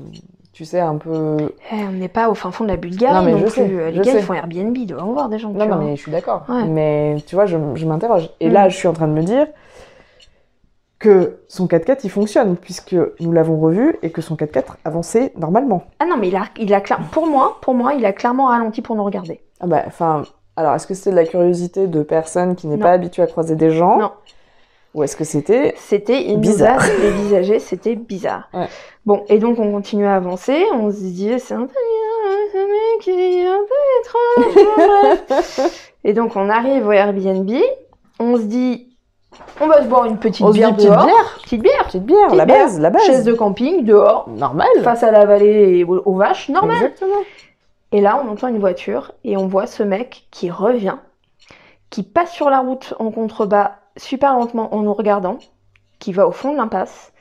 tu 0.61 0.66
sais, 0.66 0.79
un 0.81 0.96
peu. 0.96 1.38
Eh, 1.73 1.85
on 1.88 1.92
n'est 1.92 2.09
pas 2.09 2.29
au 2.29 2.35
fin 2.35 2.51
fond 2.51 2.64
de 2.64 2.68
la 2.68 2.77
Bulgarie 2.77 3.14
Non, 3.14 3.20
non, 3.23 3.25
mais 3.33 3.38
je 3.38 3.44
plus. 3.44 3.51
sais, 3.55 3.66
les 3.66 3.94
je 3.94 4.03
gars 4.03 4.12
sais. 4.12 4.18
ils 4.18 4.23
font 4.23 4.35
Airbnb, 4.35 4.77
ils 4.77 4.85
doivent 4.85 5.05
en 5.05 5.12
voir 5.14 5.31
des 5.31 5.38
gens. 5.38 5.49
Non, 5.53 5.64
non, 5.66 5.77
mais 5.79 5.96
je 5.96 6.03
suis 6.03 6.12
d'accord. 6.12 6.44
Ouais. 6.51 6.64
Mais 6.64 7.16
tu 7.27 7.35
vois, 7.35 7.46
je, 7.46 7.57
je 7.77 7.87
m'interroge. 7.87 8.29
Et 8.40 8.51
Mm. 8.51 8.53
là, 8.53 8.68
je 8.68 8.77
suis 8.77 8.87
en 8.87 8.92
train 8.92 9.09
de 9.09 9.14
me 9.14 9.23
dire 9.23 9.46
que 10.99 11.38
son 11.49 11.66
4x4 11.66 12.01
il 12.05 12.11
fonctionne 12.11 12.57
puisque 12.57 12.94
nous 13.20 13.33
l'avons 13.33 13.59
revu 13.59 13.96
et 14.03 14.11
que 14.11 14.20
son 14.20 14.35
4x4 14.37 14.77
avançait 14.85 15.33
normalement. 15.38 15.85
Ah 15.99 16.05
non, 16.05 16.18
mais 16.18 16.29
il 16.29 16.37
a, 16.37 16.42
il 16.59 16.75
a 16.75 16.83
clair- 16.83 17.01
pour 17.11 17.27
moi, 17.27 17.57
pour 17.62 17.73
moi, 17.73 17.94
il 17.94 18.05
a 18.05 18.12
clairement 18.12 18.49
ralenti 18.49 18.83
pour 18.83 18.96
nous 18.96 19.05
regarder. 19.05 19.40
Ah 19.61 19.66
bah, 19.66 19.83
enfin, 19.87 20.25
alors 20.57 20.75
est-ce 20.75 20.87
que 20.87 20.92
c'était 20.92 21.12
de 21.12 21.16
la 21.16 21.25
curiosité 21.25 21.87
de 21.87 22.03
personne 22.03 22.55
qui 22.55 22.66
n'est 22.66 22.77
Non. 22.77 22.83
pas 22.83 22.90
habituée 22.92 23.23
à 23.23 23.27
croiser 23.27 23.57
des 23.57 23.70
gens 23.70 23.96
Non. 23.99 24.11
Ou 24.94 25.05
est-ce 25.05 25.16
que 25.16 25.24
c'était 25.24 25.74
C'était 25.76 26.22
il 26.24 26.35
nous 26.35 26.40
Bizarre. 26.40 26.83
a 26.83 26.88
dévisagé, 26.88 27.59
c'était 27.61 27.94
bizarre. 27.94 28.48
Ouais. 28.53 28.66
Bon, 29.07 29.22
et 29.29 29.38
donc 29.38 29.59
on 29.59 29.70
continue 29.72 30.07
à 30.07 30.16
avancer, 30.16 30.64
on 30.72 30.90
se 30.90 30.96
dit 30.96 31.33
c'est 31.38 31.55
un 31.55 31.66
peu 31.66 31.66
bizarre, 31.66 32.38
ce 32.53 33.07
mec 33.07 33.18
est 33.18 33.46
un 33.46 33.61
peu 33.68 34.55
étrange. 35.22 35.70
et 36.05 36.12
donc 36.12 36.35
on 36.37 36.48
arrive 36.50 36.87
au 36.87 36.92
Airbnb, 36.92 37.50
on 38.18 38.37
se 38.37 38.42
dit 38.42 38.88
on 39.61 39.68
va 39.68 39.83
se 39.83 39.87
boire 39.87 40.07
une 40.07 40.18
petite 40.18 40.44
On 40.44 40.50
bière 40.50 40.74
dehors, 40.74 41.07
petite 41.42 41.62
bière, 41.62 41.85
Petite 41.87 42.05
bière, 42.05 42.26
Petite 42.26 42.37
la 42.38 42.44
bière. 42.46 42.64
base, 42.64 42.81
la 42.81 42.90
base. 42.90 43.03
chaise 43.05 43.24
de 43.24 43.33
camping 43.33 43.85
dehors, 43.85 44.29
Normal. 44.29 44.66
face 44.83 45.03
à 45.05 45.12
la 45.12 45.24
vallée 45.24 45.79
et 45.79 45.85
aux, 45.85 45.98
aux 46.05 46.14
vaches, 46.16 46.48
normal. 46.48 46.76
Exactement. 46.76 47.20
Et 47.92 48.00
là, 48.00 48.22
on 48.24 48.29
entend 48.31 48.48
une 48.48 48.59
voiture 48.59 49.12
et 49.24 49.37
on 49.37 49.46
voit 49.46 49.66
ce 49.66 49.83
mec 49.83 50.26
qui 50.31 50.50
revient, 50.50 50.96
qui 51.90 52.03
passe 52.03 52.33
sur 52.33 52.50
la 52.50 52.59
route 52.59 52.94
en 52.98 53.11
contrebas 53.11 53.76
super 53.96 54.35
lentement 54.35 54.74
en 54.74 54.83
nous 54.83 54.94
regardant, 54.94 55.38
qui 55.98 56.12
va 56.12 56.26
au 56.26 56.33
fond 56.33 56.53
de 56.53 56.57
l'impasse 56.57 57.12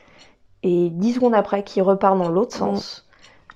et 0.63 0.89
10 0.89 1.13
secondes 1.15 1.34
après 1.36 1.63
qui 1.63 1.82
repart 1.82 2.17
dans 2.17 2.29
l'autre 2.29 2.55
sens 2.55 3.08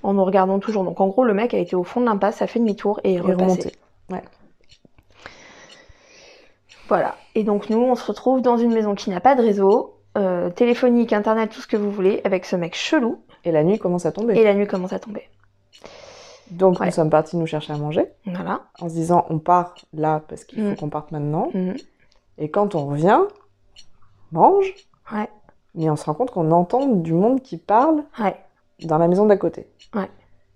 en 0.04 0.14
nous 0.14 0.24
regardant 0.26 0.60
toujours. 0.60 0.84
Donc 0.84 1.00
en 1.02 1.08
gros, 1.08 1.24
le 1.24 1.34
mec 1.34 1.54
a 1.54 1.58
été 1.58 1.76
au 1.76 1.84
fond 1.84 2.02
de 2.02 2.06
l'impasse, 2.06 2.42
a 2.42 2.48
fait 2.48 2.60
demi-tour 2.60 3.00
et 3.04 3.14
est 3.14 3.16
Et 3.16 3.20
repassé. 3.20 3.44
remonter. 3.44 3.72
Voilà. 6.90 7.16
Et 7.36 7.44
donc 7.44 7.70
nous, 7.70 7.80
on 7.80 7.96
se 7.96 8.06
retrouve 8.06 8.42
dans 8.42 8.58
une 8.58 8.74
maison 8.74 8.96
qui 8.96 9.10
n'a 9.10 9.20
pas 9.22 9.36
de 9.36 9.42
réseau, 9.42 9.96
euh, 10.18 10.50
téléphonique, 10.50 11.14
internet, 11.14 11.50
tout 11.52 11.62
ce 11.62 11.68
que 11.68 11.78
vous 11.78 11.90
voulez, 11.92 12.22
avec 12.24 12.46
ce 12.46 12.56
mec 12.56 12.76
chelou. 12.76 13.22
Et 13.46 13.52
la 13.52 13.64
nuit 13.64 13.80
commence 13.80 14.06
à 14.06 14.12
tomber. 14.12 14.36
Et 14.38 14.44
la 14.44 14.54
nuit 14.54 14.68
commence 14.68 14.94
à 14.94 15.00
tomber. 15.00 15.24
Donc 16.52 16.80
Ouais. 16.80 16.88
nous 16.88 16.92
sommes 16.92 17.10
partis 17.10 17.38
nous 17.38 17.48
chercher 17.48 17.74
à 17.74 17.78
manger 17.78 18.06
Voilà. 18.26 18.62
en 18.80 18.90
se 18.90 18.94
disant 18.94 19.26
on 19.30 19.40
part 19.40 19.74
là 19.94 20.22
parce 20.28 20.44
qu'il 20.44 20.62
faut 20.62 20.72
Mm. 20.72 20.76
qu'on 20.76 20.90
parte 20.90 21.12
maintenant. 21.12 21.50
Mhm. 21.54 21.76
Et 22.38 22.50
quand 22.50 22.76
on 22.76 22.86
revient, 22.88 23.20
on 24.34 24.40
mange. 24.40 24.74
Ouais. 25.12 25.30
Mais 25.76 25.90
on 25.90 25.96
se 25.96 26.06
rend 26.06 26.14
compte 26.14 26.32
qu'on 26.32 26.52
entend 26.52 26.88
du 26.88 27.14
monde 27.14 27.42
qui 27.42 27.58
parle 27.58 28.04
Ouais. 28.20 28.36
dans 28.86 28.98
la 28.98 29.08
maison 29.08 29.26
d'à 29.26 29.38
côté. 29.38 29.68
Ouais. 29.96 30.10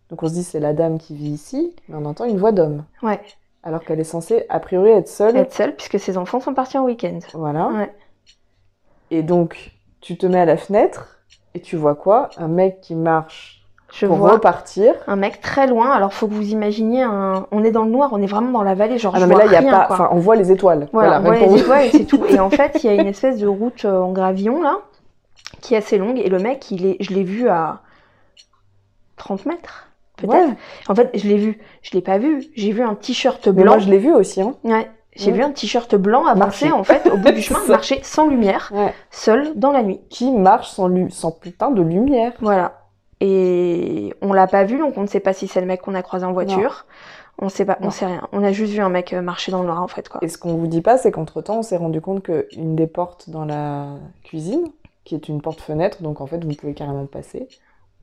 Donc 0.09 0.23
on 0.23 0.27
se 0.29 0.33
dit 0.33 0.43
c'est 0.43 0.59
la 0.59 0.73
dame 0.73 0.97
qui 0.99 1.15
vit 1.15 1.29
ici, 1.31 1.75
mais 1.87 1.95
on 1.97 2.05
entend 2.05 2.25
une 2.25 2.37
voix 2.37 2.51
d'homme. 2.51 2.85
Ouais. 3.03 3.19
Alors 3.63 3.83
qu'elle 3.83 3.99
est 3.99 4.03
censée 4.05 4.45
a 4.49 4.59
priori 4.59 4.89
être 4.91 5.07
seule. 5.09 5.35
Être 5.35 5.53
seule 5.53 5.75
puisque 5.75 5.99
ses 5.99 6.17
enfants 6.17 6.39
sont 6.39 6.53
partis 6.53 6.77
en 6.77 6.85
week-end. 6.85 7.19
Voilà. 7.33 7.67
Ouais. 7.69 7.93
Et 9.11 9.23
donc 9.23 9.73
tu 10.01 10.17
te 10.17 10.25
mets 10.25 10.39
à 10.39 10.45
la 10.45 10.57
fenêtre 10.57 11.19
et 11.53 11.61
tu 11.61 11.75
vois 11.75 11.95
quoi? 11.95 12.29
Un 12.37 12.47
mec 12.47 12.81
qui 12.81 12.95
marche 12.95 13.56
Je 13.91 14.05
pour 14.05 14.17
vois 14.17 14.33
repartir. 14.33 14.93
un 15.07 15.15
mec 15.15 15.39
très 15.41 15.65
loin. 15.67 15.91
Alors 15.91 16.13
faut 16.13 16.27
que 16.27 16.33
vous 16.33 16.49
imaginiez 16.51 17.03
un. 17.03 17.47
On 17.51 17.63
est 17.63 17.71
dans 17.71 17.83
le 17.83 17.89
noir, 17.89 18.09
on 18.11 18.21
est 18.21 18.27
vraiment 18.27 18.51
dans 18.51 18.63
la 18.63 18.75
vallée. 18.75 18.97
Genre 18.97 19.13
Ah 19.15 19.19
je 19.19 19.25
mais 19.25 19.33
vois 19.33 19.45
là 19.45 19.59
il 19.61 19.65
y 19.65 19.67
a 19.67 19.71
pas, 19.71 19.87
enfin 19.89 20.09
on 20.11 20.17
voit 20.19 20.35
les 20.35 20.51
étoiles. 20.51 20.87
Voilà, 20.91 21.19
Voilà, 21.19 21.39
on 21.41 21.47
voit 21.47 21.47
les 21.55 21.61
étoiles 21.61 21.85
et 21.85 21.89
c'est 21.91 22.05
tout. 22.05 22.23
Et 22.29 22.39
en 22.39 22.49
fait, 22.51 22.83
il 22.83 22.87
y 22.87 22.89
a 22.89 23.01
une 23.01 23.07
espèce 23.07 23.37
de 23.39 23.47
route 23.47 23.85
euh, 23.85 23.99
en 24.01 24.11
gravillon 24.11 24.61
là, 24.61 24.79
qui 25.61 25.73
est 25.73 25.77
assez 25.77 25.97
longue. 25.97 26.19
Et 26.19 26.29
le 26.29 26.39
mec, 26.39 26.69
il 26.69 26.85
est, 26.85 26.97
je 26.99 27.13
l'ai 27.13 27.23
vu 27.23 27.47
à 27.49 27.81
30 29.17 29.45
mètres, 29.45 29.87
peut-être. 30.17 30.33
Ouais. 30.49 30.55
En 30.89 30.95
fait, 30.95 31.09
je 31.13 31.27
l'ai 31.27 31.37
vu, 31.37 31.59
je 31.81 31.91
l'ai 31.93 32.01
pas 32.01 32.17
vu. 32.17 32.43
J'ai 32.55 32.71
vu 32.71 32.83
un 32.83 32.93
t-shirt 32.95 33.47
Mais 33.47 33.63
blanc. 33.63 33.73
moi 33.73 33.79
je 33.79 33.89
l'ai 33.89 33.97
vu 33.97 34.13
aussi. 34.13 34.41
Hein. 34.41 34.55
Ouais. 34.63 34.89
J'ai 35.15 35.31
vu 35.31 35.41
un 35.41 35.49
t-shirt 35.51 35.95
blanc 35.95 36.25
avancer 36.27 36.69
Marcher. 36.69 36.71
en 36.71 36.83
fait 36.83 37.09
au 37.09 37.17
bout 37.17 37.31
du 37.31 37.41
chemin, 37.41 37.59
marcher 37.67 37.99
sans 38.03 38.27
lumière, 38.27 38.69
Ouais. 38.75 38.93
seul 39.09 39.53
dans 39.55 39.71
la 39.71 39.81
nuit. 39.81 39.99
Qui 40.11 40.31
marche 40.31 40.69
sans, 40.69 40.91
sans 41.09 41.31
putain 41.31 41.71
de 41.71 41.81
lumière. 41.81 42.33
Voilà. 42.41 42.73
Et 43.19 44.13
on 44.21 44.31
l'a 44.33 44.47
pas 44.47 44.63
vu, 44.63 44.77
donc 44.77 44.97
on 44.97 45.01
ne 45.01 45.07
sait 45.07 45.19
pas 45.19 45.33
si 45.33 45.47
c'est 45.47 45.59
le 45.61 45.65
mec 45.67 45.81
qu'on 45.81 45.95
a 45.95 46.03
croisé 46.03 46.25
en 46.25 46.33
voiture. 46.33 46.85
On 47.39 47.49
sait 47.49 47.65
pas, 47.65 47.77
Non. 47.81 47.87
on 47.87 47.91
sait 47.91 48.05
rien. 48.05 48.27
On 48.31 48.43
a 48.43 48.51
juste 48.51 48.73
vu 48.73 48.79
un 48.81 48.89
mec 48.89 49.13
euh, 49.13 49.21
marcher 49.21 49.51
dans 49.51 49.61
le 49.61 49.67
noir 49.67 49.81
en 49.81 49.87
fait 49.87 50.09
quoi. 50.09 50.19
Et 50.23 50.27
ce 50.27 50.37
qu'on 50.37 50.55
vous 50.55 50.67
dit 50.67 50.81
pas, 50.81 50.97
c'est 50.97 51.11
qu'entre-temps, 51.11 51.59
on 51.59 51.61
s'est 51.63 51.77
rendu 51.77 52.01
compte 52.01 52.23
qu'une 52.23 52.75
des 52.75 52.87
portes 52.87 53.29
dans 53.29 53.45
la 53.45 53.87
cuisine, 54.23 54.67
qui 55.03 55.15
est 55.15 55.27
une 55.29 55.41
porte-fenêtre, 55.41 56.01
donc 56.03 56.19
en 56.21 56.25
fait, 56.27 56.43
vous 56.43 56.53
pouvez 56.53 56.73
carrément 56.73 57.05
passer, 57.05 57.47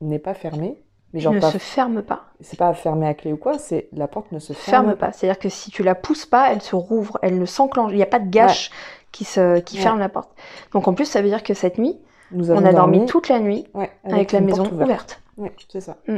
n'est 0.01 0.19
pas 0.19 0.33
fermée. 0.33 0.77
Mais 1.13 1.19
genre, 1.21 1.33
ne 1.33 1.39
pas... 1.39 1.51
se 1.51 1.57
ferme 1.59 2.01
pas. 2.01 2.23
c'est 2.41 2.57
pas 2.59 2.73
fermé 2.73 3.07
à 3.07 3.13
clé 3.13 3.31
ou 3.31 3.37
quoi, 3.37 3.57
c'est 3.57 3.87
la 3.93 4.07
porte 4.07 4.31
ne 4.33 4.39
se 4.39 4.51
Ferme, 4.51 4.87
ferme, 4.87 4.97
pas. 4.97 5.11
C'est-à-dire 5.13 5.39
que 5.39 5.47
si 5.49 5.69
tu 5.71 5.81
la 5.83 5.95
pousses 5.95 6.25
pas, 6.25 6.51
elle 6.51 6.61
se 6.61 6.75
rouvre, 6.75 7.17
elle 7.21 7.39
ne 7.39 7.45
s'enclenche. 7.45 7.91
Il 7.91 7.97
n'y 7.97 8.03
a 8.03 8.07
pas 8.07 8.19
de 8.19 8.29
gâche 8.29 8.69
qui 9.13 9.23
se 9.23 9.59
qui 9.59 9.77
Ouais. 9.77 9.83
ferme 9.83 9.99
la 9.99 10.09
porte. 10.09 10.31
Donc 10.73 10.87
en 10.89 10.93
plus, 10.93 11.05
ça 11.05 11.21
veut 11.21 11.29
dire 11.29 11.43
que 11.43 11.53
cette 11.53 11.77
nuit, 11.77 11.97
Nous 12.35 12.51
on 12.51 12.65
a 12.65 12.73
dormi 12.73 13.05
toute 13.05 13.29
la 13.29 13.39
nuit 13.39 13.65
ouais, 13.73 13.89
avec, 14.03 14.31
la 14.33 14.41
maison 14.41 14.65
ouverte. 14.71 15.21
Ouais, 15.37 15.53
c'est 15.69 15.81
ça. 15.81 15.95
Mm. 16.07 16.17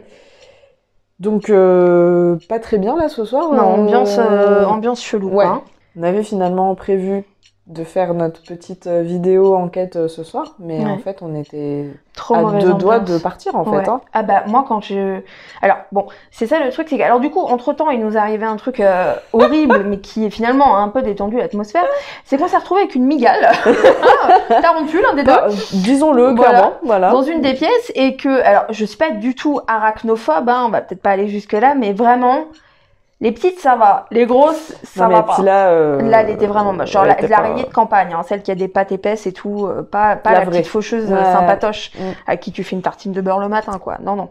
Donc, 1.19 1.49
euh, 1.49 2.37
pas 2.49 2.59
très 2.59 2.77
bien 2.77 2.95
là 2.95 3.07
ce 3.07 3.23
soir. 3.23 3.51
Non, 3.51 3.57
euh, 3.57 3.83
ambiance, 3.83 4.17
euh, 4.19 4.65
ambiance 4.65 5.03
chelou. 5.03 5.29
Ouais. 5.29 5.45
hein. 5.45 5.61
On 5.95 6.03
avait 6.03 6.23
finalement 6.23 6.73
prévu 6.75 7.23
de 7.67 7.83
faire 7.83 8.13
notre 8.13 8.41
petite 8.43 8.87
euh, 8.87 9.01
vidéo 9.01 9.53
enquête 9.53 9.97
euh, 9.97 10.07
ce 10.07 10.23
soir, 10.23 10.55
mais 10.57 10.79
Ouais. 10.85 10.89
en 10.89 10.97
fait, 10.99 11.17
on 11.21 11.35
était 11.35 11.87
Trop 12.15 12.35
à 12.47 12.53
deux 12.53 12.73
doigts 12.73 12.99
de 12.99 13.17
partir 13.17 13.55
en 13.55 13.63
Ouais. 13.65 13.83
fait. 13.83 13.89
Hein. 13.89 13.99
Ah 14.13 14.23
bah 14.23 14.43
moi 14.47 14.63
quand 14.67 14.81
je 14.81 15.19
alors 15.61 15.75
bon 15.91 16.07
c'est 16.31 16.47
ça 16.47 16.59
le 16.63 16.71
truc 16.71 16.87
c'est 16.89 16.97
que 16.97 17.03
alors 17.03 17.19
du 17.19 17.29
coup 17.29 17.41
entre 17.41 17.73
temps 17.73 17.89
il 17.91 17.99
nous 17.99 18.17
arrivé 18.17 18.43
un 18.45 18.55
truc 18.55 18.79
euh, 18.79 19.13
horrible 19.33 19.83
mais 19.85 19.99
qui 19.99 20.25
est 20.25 20.29
finalement 20.31 20.77
un 20.77 20.87
peu 20.89 21.01
détendu 21.03 21.37
l'atmosphère 21.37 21.85
c'est 22.25 22.37
qu'on 22.39 22.47
s'est 22.47 22.57
retrouvé 22.57 22.81
avec 22.81 22.95
une 22.95 23.05
migale 23.05 23.51
Ah, 24.49 24.61
tarentule 24.61 25.03
un 25.11 25.13
des 25.15 25.23
deux 25.23 25.31
Bah, 25.31 25.47
Disons-le 25.73 26.33
Voilà. 26.33 26.49
clairement, 26.49 26.73
voilà. 26.83 27.11
dans 27.11 27.21
une 27.21 27.41
des 27.41 27.53
pièces 27.53 27.91
et 27.93 28.15
que 28.15 28.41
alors 28.41 28.63
je 28.71 28.83
suis 28.85 28.97
pas 28.97 29.11
du 29.11 29.35
tout 29.35 29.59
arachnophobe 29.67 30.49
hein, 30.49 30.63
on 30.65 30.69
va 30.69 30.81
peut-être 30.81 31.01
pas 31.01 31.11
aller 31.11 31.27
jusque 31.27 31.53
là 31.53 31.75
mais 31.75 31.93
vraiment 31.93 32.45
les 33.19 33.31
petites 33.31 33.59
ça 33.59 33.75
va 33.75 34.05
les 34.11 34.25
grosses 34.25 34.73
ça 34.83 35.07
Non, 35.07 35.15
va 35.15 35.23
pas 35.23 35.41
là, 35.41 35.69
euh, 35.69 36.01
Là, 36.01 36.21
elle 36.21 36.29
était 36.29 36.45
vraiment 36.47 36.73
moche. 36.73 36.91
Genre 36.91 37.05
l'araignée 37.05 37.63
pas- 37.63 37.69
de 37.69 37.73
campagne, 37.73 38.13
hein, 38.13 38.21
celle 38.27 38.41
qui 38.43 38.51
a 38.51 38.55
des 38.55 38.67
pattes 38.67 38.91
épaisses 38.91 39.25
et 39.25 39.31
tout, 39.33 39.65
euh, 39.65 39.81
pas, 39.81 40.15
pas 40.15 40.31
La 40.33 40.41
petite 40.45 40.67
faucheuse 40.67 41.11
euh, 41.11 41.15
Ouais. 41.15 41.23
sympatoche 41.23 41.91
Mm. 41.95 42.01
à 42.27 42.37
qui 42.37 42.51
tu 42.51 42.63
fais 42.63 42.75
une 42.75 42.81
tartine 42.81 43.11
de 43.13 43.21
beurre 43.21 43.39
le 43.39 43.47
matin, 43.49 43.79
quoi. 43.79 43.97
Non, 44.03 44.15
non. 44.15 44.29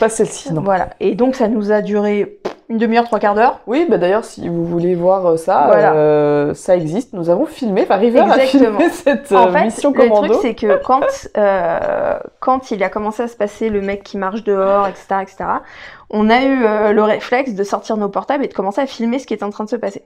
Pas 0.00 0.08
celle-ci, 0.08 0.52
non. 0.52 0.62
Voilà. 0.62 0.88
Et 1.00 1.14
donc, 1.14 1.34
ça 1.34 1.48
nous 1.48 1.70
a 1.72 1.82
duré 1.82 2.38
une 2.68 2.78
demi-heure, 2.78 3.04
trois 3.04 3.18
quarts 3.18 3.34
d'heure. 3.34 3.60
Oui, 3.66 3.86
bah 3.88 3.98
d'ailleurs, 3.98 4.24
si 4.24 4.48
vous 4.48 4.64
voulez 4.64 4.94
voir 4.94 5.26
euh, 5.26 5.36
ça, 5.36 5.64
Voilà. 5.66 5.94
euh, 5.94 6.54
ça 6.54 6.76
existe. 6.76 7.12
Nous 7.12 7.28
avons 7.30 7.46
filmé, 7.46 7.82
enfin, 7.82 7.96
River 7.96 8.20
a 8.20 8.24
Exactement. 8.42 8.78
filmé 8.78 8.90
cette 8.92 9.32
euh, 9.32 9.36
en 9.36 9.52
fait, 9.52 9.64
mission 9.64 9.92
le 9.92 10.00
commando. 10.00 10.28
truc, 10.28 10.38
c'est 10.42 10.54
que 10.54 10.80
quand, 10.82 11.02
euh, 11.36 12.18
quand 12.40 12.70
il 12.70 12.82
a 12.82 12.88
commencé 12.88 13.22
à 13.24 13.28
se 13.28 13.36
passer 13.36 13.68
le 13.68 13.80
mec 13.82 14.02
qui 14.02 14.16
marche 14.18 14.42
dehors, 14.44 14.86
etc., 14.88 15.04
etc., 15.22 15.36
on 16.10 16.28
a 16.30 16.42
eu 16.42 16.64
euh, 16.64 16.92
le 16.92 17.02
réflexe 17.02 17.54
de 17.54 17.64
sortir 17.64 17.96
nos 17.96 18.08
portables 18.08 18.44
et 18.44 18.48
de 18.48 18.54
commencer 18.54 18.80
à 18.80 18.86
filmer 18.86 19.18
ce 19.18 19.26
qui 19.26 19.34
est 19.34 19.42
en 19.42 19.50
train 19.50 19.64
de 19.64 19.70
se 19.70 19.76
passer. 19.76 20.02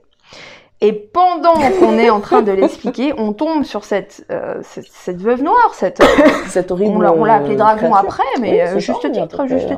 Et 0.79 0.93
pendant 0.93 1.55
qu'on 1.79 1.97
est 1.97 2.11
en 2.11 2.19
train 2.19 2.43
de 2.43 2.51
l'expliquer, 2.51 3.11
on 3.17 3.33
tombe 3.33 3.63
sur 3.63 3.83
cette, 3.83 4.25
euh, 4.31 4.59
cette, 4.61 4.85
cette 4.91 5.21
veuve 5.21 5.41
noire, 5.41 5.73
cette, 5.73 6.03
Cette 6.49 6.69
horrible. 6.69 6.95
on 6.95 7.01
l'a 7.01 7.13
on 7.13 7.23
l'a 7.23 7.35
appelée 7.35 7.55
euh, 7.55 7.57
dragon 7.57 7.89
créature. 7.89 7.97
après, 7.97 8.23
mais 8.39 8.51
Oui, 8.51 8.61
euh, 8.61 8.79
juste 8.79 9.01
ça, 9.01 9.09
peu 9.09 9.11
titre, 9.11 9.47
juste 9.47 9.67
on 9.71 9.75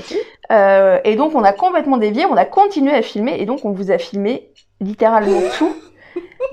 titre. 0.00 0.20
Euh, 0.52 1.00
et 1.04 1.16
donc 1.16 1.34
on 1.34 1.42
a 1.42 1.52
complètement 1.52 1.96
dévié, 1.96 2.26
on 2.26 2.36
a 2.36 2.44
continué 2.44 2.92
à 2.92 3.02
filmer, 3.02 3.40
et 3.40 3.44
donc 3.44 3.64
on 3.64 3.72
vous 3.72 3.90
a 3.90 3.98
filmé 3.98 4.50
littéralement 4.80 5.40
tout. 5.58 5.74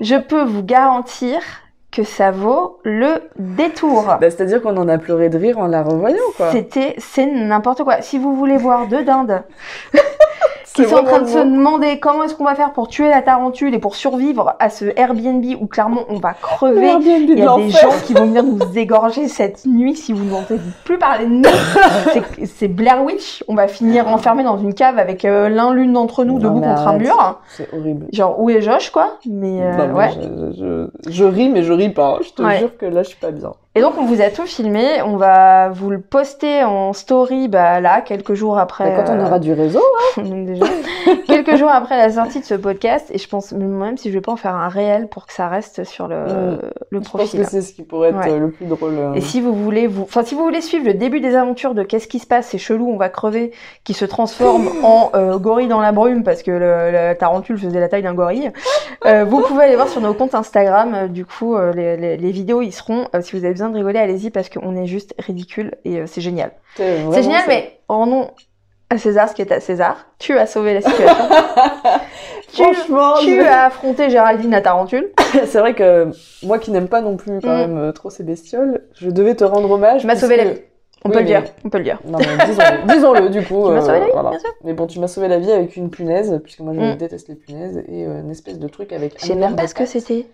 Je 0.00 0.16
peux 0.16 0.42
vous 0.42 0.64
garantir 0.64 1.40
que 1.92 2.02
ça 2.02 2.32
vaut 2.32 2.80
le 2.82 3.22
détour. 3.38 4.04
Bah, 4.20 4.28
C'est-à-dire 4.28 4.60
qu'on 4.60 4.76
en 4.76 4.88
a 4.88 4.98
pleuré 4.98 5.28
de 5.28 5.38
rire 5.38 5.58
en 5.58 5.68
la 5.68 5.84
revoyant, 5.84 6.18
quoi. 6.36 6.50
C'était, 6.50 6.96
c'est 6.98 7.26
n'importe 7.26 7.84
quoi. 7.84 8.02
Si 8.02 8.18
vous 8.18 8.34
voulez 8.34 8.56
voir 8.56 8.88
deux 8.88 9.04
dindes 9.04 9.44
qui 10.74 10.84
sont 10.84 10.96
en 10.96 11.04
train 11.04 11.20
de 11.20 11.26
se 11.28 11.38
demander 11.38 11.98
comment 12.00 12.24
est-ce 12.24 12.34
qu'on 12.34 12.44
va 12.44 12.54
faire 12.54 12.72
pour 12.72 12.88
tuer 12.88 13.08
la 13.08 13.22
tarentule 13.22 13.74
et 13.74 13.78
pour 13.78 13.94
survivre 13.94 14.54
à 14.58 14.70
ce 14.70 14.86
Airbnb 14.96 15.44
où 15.60 15.66
clairement 15.66 16.02
on 16.08 16.18
va 16.18 16.34
crever. 16.34 16.92
Il 17.00 17.28
y 17.38 17.42
a 17.42 17.56
des 17.56 17.70
gens 17.70 17.90
qui 18.04 18.12
vont 18.14 18.26
venir 18.26 18.42
nous 18.42 18.58
égorger 18.76 19.28
cette 19.28 19.64
nuit 19.66 19.94
si 19.96 20.12
vous 20.12 20.24
n'entendez 20.24 20.60
plus 20.84 20.98
parler 20.98 21.26
de 21.26 21.30
nous. 21.30 21.42
C'est- 22.44 22.68
Blair 22.68 23.04
Witch. 23.04 23.44
On 23.48 23.54
va 23.54 23.68
finir 23.68 24.08
enfermés 24.08 24.42
dans 24.42 24.58
une 24.58 24.74
cave 24.74 24.98
avec 24.98 25.24
euh, 25.24 25.48
l'un 25.48 25.72
l'une 25.72 25.92
d'entre 25.92 26.24
nous 26.24 26.38
Non, 26.38 26.50
debout 26.54 26.60
contre 26.60 26.88
un 26.88 26.98
mur. 26.98 27.40
C'est 27.48 27.72
horrible. 27.72 28.06
Genre 28.12 28.40
où 28.40 28.50
est 28.50 28.60
Josh 28.60 28.90
quoi? 28.90 29.18
Mais 29.26 29.60
euh, 29.62 29.86
Non, 29.86 29.94
ouais. 29.94 30.10
je, 30.12 30.88
je- 31.06 31.10
je 31.10 31.24
ris, 31.24 31.48
mais 31.50 31.62
je 31.62 31.72
ris 31.72 31.90
pas. 31.90 32.18
Je 32.22 32.30
te 32.30 32.42
Ouais. 32.42 32.58
jure 32.58 32.76
que 32.76 32.86
là, 32.86 33.02
je 33.02 33.08
suis 33.10 33.18
pas 33.18 33.30
bien. 33.30 33.52
Et 33.76 33.80
donc 33.80 33.94
on 33.98 34.04
vous 34.04 34.20
a 34.22 34.30
tout 34.30 34.46
filmé. 34.46 35.02
On 35.04 35.16
va 35.16 35.68
vous 35.70 35.90
le 35.90 36.00
poster 36.00 36.62
en 36.62 36.92
story 36.92 37.48
bah, 37.48 37.80
là 37.80 38.02
quelques 38.02 38.34
jours 38.34 38.56
après. 38.58 38.84
Bah, 38.96 39.02
quand 39.04 39.12
on 39.12 39.18
euh, 39.18 39.26
aura 39.26 39.38
du 39.40 39.52
réseau, 39.52 39.82
déjà 40.16 40.64
quelques 41.26 41.56
jours 41.56 41.70
après 41.70 41.96
la 41.96 42.10
sortie 42.12 42.38
de 42.40 42.44
ce 42.44 42.54
podcast. 42.54 43.08
Et 43.12 43.18
je 43.18 43.28
pense 43.28 43.52
même 43.52 43.96
si 43.98 44.10
je 44.10 44.14
vais 44.14 44.20
pas 44.20 44.32
en 44.32 44.36
faire 44.36 44.54
un 44.54 44.68
réel 44.68 45.08
pour 45.08 45.26
que 45.26 45.32
ça 45.32 45.48
reste 45.48 45.84
sur 45.84 46.06
le, 46.06 46.14
Mm. 46.14 46.58
le 46.90 46.98
je 46.98 46.98
pense 46.98 47.08
profil. 47.08 47.40
que 47.40 47.46
c'est 47.46 47.62
ce 47.62 47.72
qui 47.72 47.82
pourrait 47.82 48.10
être 48.10 48.18
Ouais. 48.18 48.30
euh, 48.30 48.38
le 48.38 48.50
plus 48.50 48.66
drôle. 48.66 48.94
euh. 48.96 49.12
Et 49.14 49.20
si 49.20 49.40
vous 49.40 49.52
voulez 49.52 49.86
vous, 49.88 50.02
enfin 50.04 50.22
si 50.22 50.34
vous 50.36 50.44
voulez 50.44 50.60
suivre 50.60 50.86
le 50.86 50.94
début 50.94 51.20
des 51.20 51.34
aventures 51.34 51.74
de 51.74 51.82
qu'est-ce 51.82 52.06
qui 52.06 52.20
se 52.20 52.26
passe, 52.26 52.46
c'est 52.48 52.58
chelou, 52.58 52.88
on 52.88 52.96
va 52.96 53.08
crever, 53.08 53.50
qui 53.82 53.92
se 53.94 54.04
transforme 54.04 54.68
en 54.84 55.10
euh, 55.16 55.36
gorille 55.38 55.66
dans 55.68 55.80
la 55.80 55.90
brume 55.92 56.22
parce 56.22 56.42
que 56.44 56.52
le, 56.52 56.90
la 56.92 57.14
tarentule 57.16 57.58
faisait 57.58 57.80
la 57.80 57.88
taille 57.88 58.02
d'un 58.02 58.14
gorille. 58.14 58.52
euh, 59.06 59.24
vous 59.24 59.40
pouvez 59.42 59.64
aller 59.64 59.74
voir 59.76 59.88
sur 59.88 60.00
nos 60.00 60.14
comptes 60.14 60.34
Instagram. 60.36 60.94
euh, 60.94 61.08
du 61.08 61.26
coup, 61.26 61.56
euh, 61.56 61.72
les, 61.72 61.96
les, 61.96 62.16
les 62.16 62.30
vidéos 62.30 62.62
y 62.62 62.70
seront. 62.70 63.06
Euh, 63.14 63.20
si 63.20 63.32
vous 63.36 63.44
avez 63.44 63.52
besoin 63.52 63.63
de 63.70 63.76
rigoler, 63.76 63.98
allez-y 63.98 64.30
parce 64.30 64.48
qu'on 64.48 64.76
est 64.76 64.86
juste 64.86 65.14
ridicule 65.18 65.72
et 65.84 65.98
euh, 66.00 66.06
c'est 66.06 66.20
génial. 66.20 66.52
C'est 66.76 67.22
génial, 67.22 67.40
ça. 67.42 67.46
mais 67.48 67.78
en 67.88 68.06
nom 68.06 68.30
à 68.90 68.98
César 68.98 69.28
ce 69.28 69.34
qui 69.34 69.42
est 69.42 69.50
à 69.52 69.60
César. 69.60 70.06
Tu 70.18 70.36
as 70.38 70.46
sauvé 70.46 70.74
la 70.74 70.80
situation. 70.82 71.14
tu, 72.52 72.62
Franchement, 72.62 73.14
tu 73.20 73.36
je- 73.36 73.40
as 73.46 73.64
affronté 73.66 74.10
Géraldine 74.10 74.50
la 74.50 74.60
tarentule. 74.60 75.10
c'est 75.46 75.58
vrai 75.58 75.74
que 75.74 76.08
moi 76.42 76.58
qui 76.58 76.70
n'aime 76.70 76.88
pas 76.88 77.00
non 77.00 77.16
plus 77.16 77.40
quand 77.40 77.48
Mm. 77.54 77.58
même 77.60 77.78
euh, 77.78 77.92
trop 77.92 78.10
ces 78.10 78.22
bestioles, 78.22 78.82
je 78.94 79.10
devais 79.10 79.34
te 79.34 79.44
rendre 79.44 79.70
hommage. 79.70 80.02
Tu 80.02 80.06
m'as 80.06 80.16
sauvé 80.16 80.36
la 80.36 80.44
vie. 80.44 80.60
On 81.06 81.10
Oui, 81.10 81.14
peut 81.14 81.20
le 81.20 81.26
dire. 81.26 81.42
On 81.64 81.68
peut 81.68 81.78
le 81.78 81.84
dire. 81.84 82.00
Non, 82.06 82.18
mais 82.18 82.46
disons-le, 82.46 82.86
disons-le 82.94 83.28
du 83.28 83.42
coup. 83.42 83.66
Tu 83.66 83.72
m'as 83.72 83.78
euh, 83.78 83.80
sauvé 83.82 83.98
la 84.00 84.06
vie, 84.06 84.10
voilà. 84.14 84.30
bien 84.30 84.38
sûr. 84.38 84.50
Mais 84.64 84.72
bon, 84.72 84.86
tu 84.86 84.98
m'as 85.00 85.06
sauvé 85.08 85.28
la 85.28 85.38
vie 85.38 85.52
avec 85.52 85.76
une 85.76 85.90
punaise, 85.90 86.40
puisque 86.42 86.60
moi 86.60 86.72
je 86.74 86.80
Mm. 86.80 86.94
déteste 86.96 87.28
les 87.28 87.34
punaises, 87.34 87.76
et 87.88 88.06
euh, 88.06 88.20
une 88.20 88.30
espèce 88.30 88.58
de 88.58 88.68
truc 88.68 88.92
avec. 88.92 89.20
Je 89.20 89.26
sais 89.26 89.34
même 89.34 89.54
pas 89.54 89.64
de 89.64 89.68
ce 89.68 89.74
que 89.74 89.84
c'était. 89.86 90.26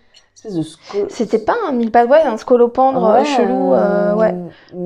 De 0.45 1.07
C'était 1.09 1.39
pas 1.39 1.55
un 1.67 1.71
mille 1.73 1.91
pattes, 1.91 2.09
ouais, 2.09 2.21
un 2.21 2.37
scolopendre 2.37 3.05
euh, 3.05 3.19
Ouais, 3.19 3.25
chelou, 3.25 3.73
euh, 3.73 4.15
ouais, 4.15 4.33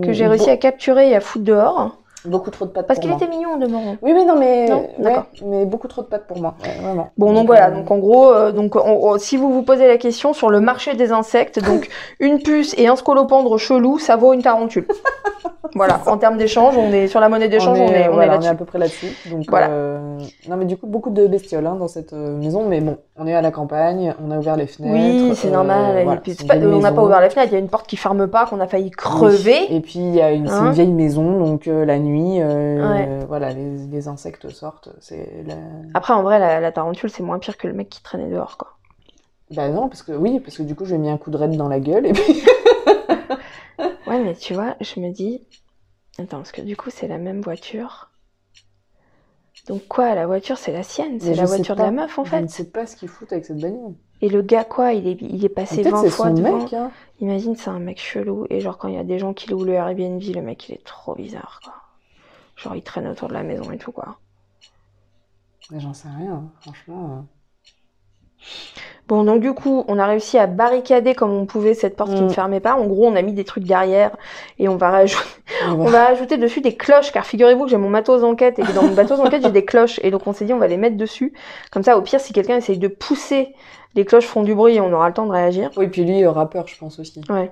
que 0.03 0.11
j'ai 0.11 0.27
réussi 0.27 0.49
à 0.49 0.57
capturer 0.57 1.11
et 1.11 1.15
à 1.15 1.21
foutre 1.21 1.45
dehors. 1.45 1.97
Beaucoup 2.27 2.49
trop 2.51 2.65
de 2.65 2.71
pattes 2.71 2.87
Parce 2.87 2.99
qu'il 2.99 3.11
était 3.11 3.27
mignon 3.27 3.57
de 3.57 3.67
Moron. 3.67 3.97
Oui, 4.01 4.13
mais 4.13 4.25
non, 4.25 4.35
mais. 4.37 4.67
Non 4.67 4.83
ouais, 4.99 5.15
mais 5.45 5.65
beaucoup 5.65 5.87
trop 5.87 6.01
de 6.01 6.07
pattes 6.07 6.27
pour 6.27 6.39
moi. 6.39 6.55
Ouais, 6.63 6.81
vraiment. 6.81 7.09
Bon, 7.17 7.33
donc 7.33 7.43
euh, 7.43 7.47
voilà, 7.47 7.71
donc 7.71 7.89
en 7.91 7.97
gros, 7.97 8.29
euh, 8.31 8.51
donc, 8.51 8.75
on- 8.75 8.79
on- 9.11 9.17
si 9.17 9.37
vous 9.37 9.51
vous 9.53 9.61
posez 9.63 9.87
la 9.87 9.97
question 9.97 10.33
sur 10.33 10.49
le 10.49 10.59
marché 10.59 10.93
des 10.95 11.11
insectes, 11.11 11.63
donc 11.63 11.87
une 12.19 12.41
puce 12.41 12.73
et 12.77 12.87
un 12.87 12.95
scolopendre 12.95 13.57
chelou, 13.57 13.99
ça 13.99 14.15
vaut 14.15 14.33
une 14.33 14.41
tarentule. 14.41 14.87
voilà, 15.75 15.99
en 16.07 16.17
termes 16.17 16.37
d'échange, 16.37 16.77
on 16.77 16.91
est 16.93 17.07
sur 17.07 17.19
la 17.19 17.29
monnaie 17.29 17.49
d'échange, 17.49 17.79
on 17.79 17.85
est, 17.85 17.89
on 17.89 17.93
est, 17.93 18.07
voilà, 18.09 18.33
là-dessus. 18.33 18.49
à 18.49 18.55
peu 18.55 18.65
près 18.65 18.79
là-dessus. 18.79 19.07
Donc, 19.29 19.45
Voilà. 19.49 19.69
euh, 19.69 20.17
Non, 20.49 20.57
mais 20.57 20.65
du 20.65 20.77
coup, 20.77 20.87
beaucoup 20.87 21.09
de 21.09 21.27
bestioles 21.27 21.65
hein, 21.67 21.75
dans 21.75 21.87
cette 21.87 22.13
euh, 22.13 22.37
maison. 22.37 22.63
Mais 22.67 22.81
bon, 22.81 22.97
on 23.17 23.27
est 23.27 23.33
à 23.33 23.41
la 23.41 23.51
campagne, 23.51 24.13
on 24.21 24.29
a 24.31 24.37
ouvert 24.37 24.57
les 24.57 24.67
fenêtres. 24.67 24.93
Oui, 24.93 25.35
c'est 25.35 25.47
euh, 25.47 25.51
normal. 25.51 26.03
voilà, 26.03 26.21
c'est 26.25 26.45
pas- 26.47 26.57
on 26.57 26.79
n'a 26.79 26.91
pas 26.91 27.03
ouvert 27.03 27.21
la 27.21 27.29
fenêtre, 27.29 27.51
il 27.51 27.53
y 27.53 27.57
a 27.57 27.59
une 27.59 27.69
porte 27.69 27.87
qui 27.87 27.95
ferme 27.97 28.27
pas, 28.27 28.45
qu'on 28.45 28.59
a 28.59 28.67
failli 28.67 28.85
Oui. 28.85 28.91
crever. 28.91 29.73
Et 29.73 29.79
puis, 29.79 29.99
il 29.99 30.13
y 30.15 30.21
a 30.21 30.31
une, 30.31 30.49
Hein 30.49 30.65
une 30.67 30.71
vieille 30.73 30.91
maison, 30.91 31.39
donc 31.39 31.67
euh, 31.67 31.85
la 31.85 31.97
nuit, 31.99 32.41
euh, 32.41 32.93
Ouais. 32.93 33.25
voilà, 33.27 33.53
les, 33.53 33.77
les 33.89 34.07
insectes 34.07 34.49
sortent. 34.49 34.89
La... 35.45 35.55
Après, 35.93 36.13
en 36.13 36.23
vrai, 36.23 36.39
la, 36.39 36.59
la 36.59 36.71
tarentule, 36.71 37.09
c'est 37.09 37.23
moins 37.23 37.39
pire 37.39 37.57
que 37.57 37.67
le 37.67 37.73
mec 37.73 37.89
qui 37.89 38.03
traînait 38.03 38.29
dehors, 38.29 38.57
quoi. 38.57 38.71
Bah 39.51 39.69
non, 39.69 39.87
parce 39.89 40.01
que 40.01 40.11
oui, 40.11 40.39
parce 40.39 40.57
que 40.57 40.63
du 40.63 40.75
coup, 40.75 40.85
j'ai 40.85 40.97
mis 40.97 41.09
un 41.09 41.17
coup 41.17 41.29
de 41.31 41.37
raid 41.37 41.55
dans 41.55 41.67
la 41.69 41.79
gueule 41.79 42.07
et 42.07 42.13
puis. 42.13 42.43
Ouais, 44.07 44.19
mais 44.19 44.33
tu 44.35 44.53
vois, 44.53 44.75
je 44.81 44.99
me 44.99 45.11
dis. 45.11 45.43
Attends, 46.17 46.37
parce 46.37 46.51
que 46.51 46.61
du 46.61 46.75
coup, 46.77 46.89
c'est 46.89 47.07
la 47.07 47.17
même 47.17 47.41
voiture. 47.41 48.09
Donc, 49.67 49.87
quoi, 49.87 50.13
la 50.15 50.27
voiture, 50.27 50.57
c'est 50.57 50.71
la 50.71 50.83
sienne 50.83 51.19
C'est 51.19 51.33
la 51.33 51.45
voiture 51.45 51.75
de 51.75 51.81
la 51.81 51.91
meuf, 51.91 52.19
en 52.19 52.23
Je 52.23 52.35
ne 52.35 52.41
fait. 52.41 52.47
sais 52.49 52.65
pas 52.65 52.85
ce 52.85 52.95
qu'ils 52.95 53.09
foutent 53.09 53.31
avec 53.31 53.45
cette 53.45 53.59
bagnole. 53.59 53.93
Et 54.21 54.29
le 54.29 54.41
gars, 54.41 54.63
quoi, 54.63 54.93
il 54.93 55.07
est, 55.07 55.17
il 55.21 55.43
est 55.43 55.49
passé 55.49 55.81
Peut-être 55.81 55.95
20 55.95 56.01
c'est 56.03 56.09
fois 56.09 56.29
devant. 56.29 56.57
mec, 56.63 56.73
hein. 56.73 56.91
Imagine, 57.19 57.55
c'est 57.55 57.69
un 57.69 57.79
mec 57.79 57.99
chelou. 57.99 58.45
Et 58.49 58.59
genre, 58.61 58.77
quand 58.77 58.87
il 58.87 58.93
y 58.95 58.99
a 58.99 59.03
des 59.03 59.17
gens 59.19 59.33
qui 59.33 59.49
louent 59.49 59.63
le 59.65 59.73
Airbnb, 59.73 60.21
le 60.21 60.41
mec, 60.41 60.69
il 60.69 60.75
est 60.75 60.83
trop 60.85 61.15
bizarre, 61.15 61.59
quoi. 61.63 61.73
Genre, 62.55 62.75
il 62.75 62.83
traîne 62.83 63.07
autour 63.07 63.27
de 63.27 63.33
la 63.33 63.43
maison 63.43 63.71
et 63.71 63.77
tout, 63.77 63.91
quoi. 63.91 64.19
Mais 65.71 65.79
J'en 65.79 65.93
sais 65.93 66.07
rien, 66.09 66.33
hein, 66.33 66.51
franchement. 66.61 67.25
Euh. 68.45 68.81
Bon, 69.07 69.23
donc 69.23 69.39
du 69.39 69.53
coup, 69.53 69.85
on 69.87 69.99
a 69.99 70.07
réussi 70.07 70.39
à 70.39 70.47
barricader 70.47 71.13
comme 71.13 71.29
on 71.31 71.45
pouvait 71.45 71.75
cette 71.75 71.95
porte 71.95 72.15
qui 72.15 72.21
Mm. 72.23 72.25
ne 72.25 72.29
fermait 72.33 72.59
pas. 72.59 72.73
En 72.75 72.87
gros, 72.87 73.05
on 73.05 73.15
a 73.15 73.21
mis 73.21 73.33
des 73.33 73.43
trucs 73.43 73.63
derrière 73.65 74.17
et 74.57 74.67
on 74.67 74.77
va 74.77 74.89
rajouter, 74.89 75.23
on 75.69 75.85
va 75.85 76.05
rajouter 76.07 76.37
dessus 76.37 76.61
des 76.61 76.75
cloches, 76.75 77.11
car 77.11 77.23
figurez-vous 77.23 77.65
que 77.65 77.69
j'ai 77.69 77.77
mon 77.77 77.89
matos 77.89 78.23
enquête 78.23 78.57
et 78.57 78.63
que 78.63 78.71
dans 78.71 78.81
mon 78.83 78.95
matos 78.95 79.19
enquête, 79.19 79.43
j'ai 79.43 79.51
des 79.51 79.63
cloches. 79.65 79.99
Et 80.03 80.09
donc, 80.09 80.25
on 80.25 80.33
s'est 80.33 80.45
dit, 80.45 80.53
on 80.53 80.57
va 80.57 80.65
les 80.67 80.77
mettre 80.77 80.97
dessus. 80.97 81.33
Comme 81.71 81.83
ça, 81.83 81.97
au 81.99 82.01
pire, 82.01 82.19
si 82.19 82.33
quelqu'un 82.33 82.57
essaye 82.57 82.79
de 82.79 82.87
pousser, 82.87 83.53
les 83.93 84.05
cloches 84.05 84.25
font 84.25 84.41
du 84.41 84.55
bruit 84.55 84.75
et 84.77 84.81
on 84.81 84.91
aura 84.91 85.07
le 85.07 85.13
temps 85.13 85.27
de 85.27 85.31
réagir. 85.31 85.69
Oui, 85.77 85.87
puis 85.87 86.03
lui, 86.03 86.25
aura 86.25 86.49
peur, 86.49 86.67
je 86.67 86.75
pense 86.75 86.97
aussi. 86.97 87.21
Ouais. 87.29 87.51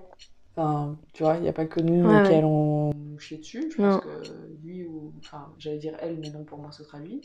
Enfin, 0.58 0.96
tu 1.14 1.22
vois, 1.24 1.36
il 1.38 1.42
n'y 1.44 1.50
a 1.50 1.54
pas 1.54 1.66
que 1.66 1.80
nous 1.82 2.04
Ouais, 2.08 2.28
qui 2.28 2.34
allons 2.34 2.92
chier 3.20 3.38
dessus. 3.38 3.70
Je 3.72 3.78
pense 3.78 3.94
Non. 3.96 4.00
que 4.00 4.08
lui 4.64 4.86
ou. 4.86 5.12
Enfin, 5.20 5.48
j'allais 5.60 5.78
dire 5.78 5.94
elle, 6.02 6.18
mais 6.20 6.30
non, 6.32 6.44
pour 6.44 6.58
moi, 6.60 6.72
ce 6.72 6.84
sera 6.84 6.98
lui. 7.00 7.22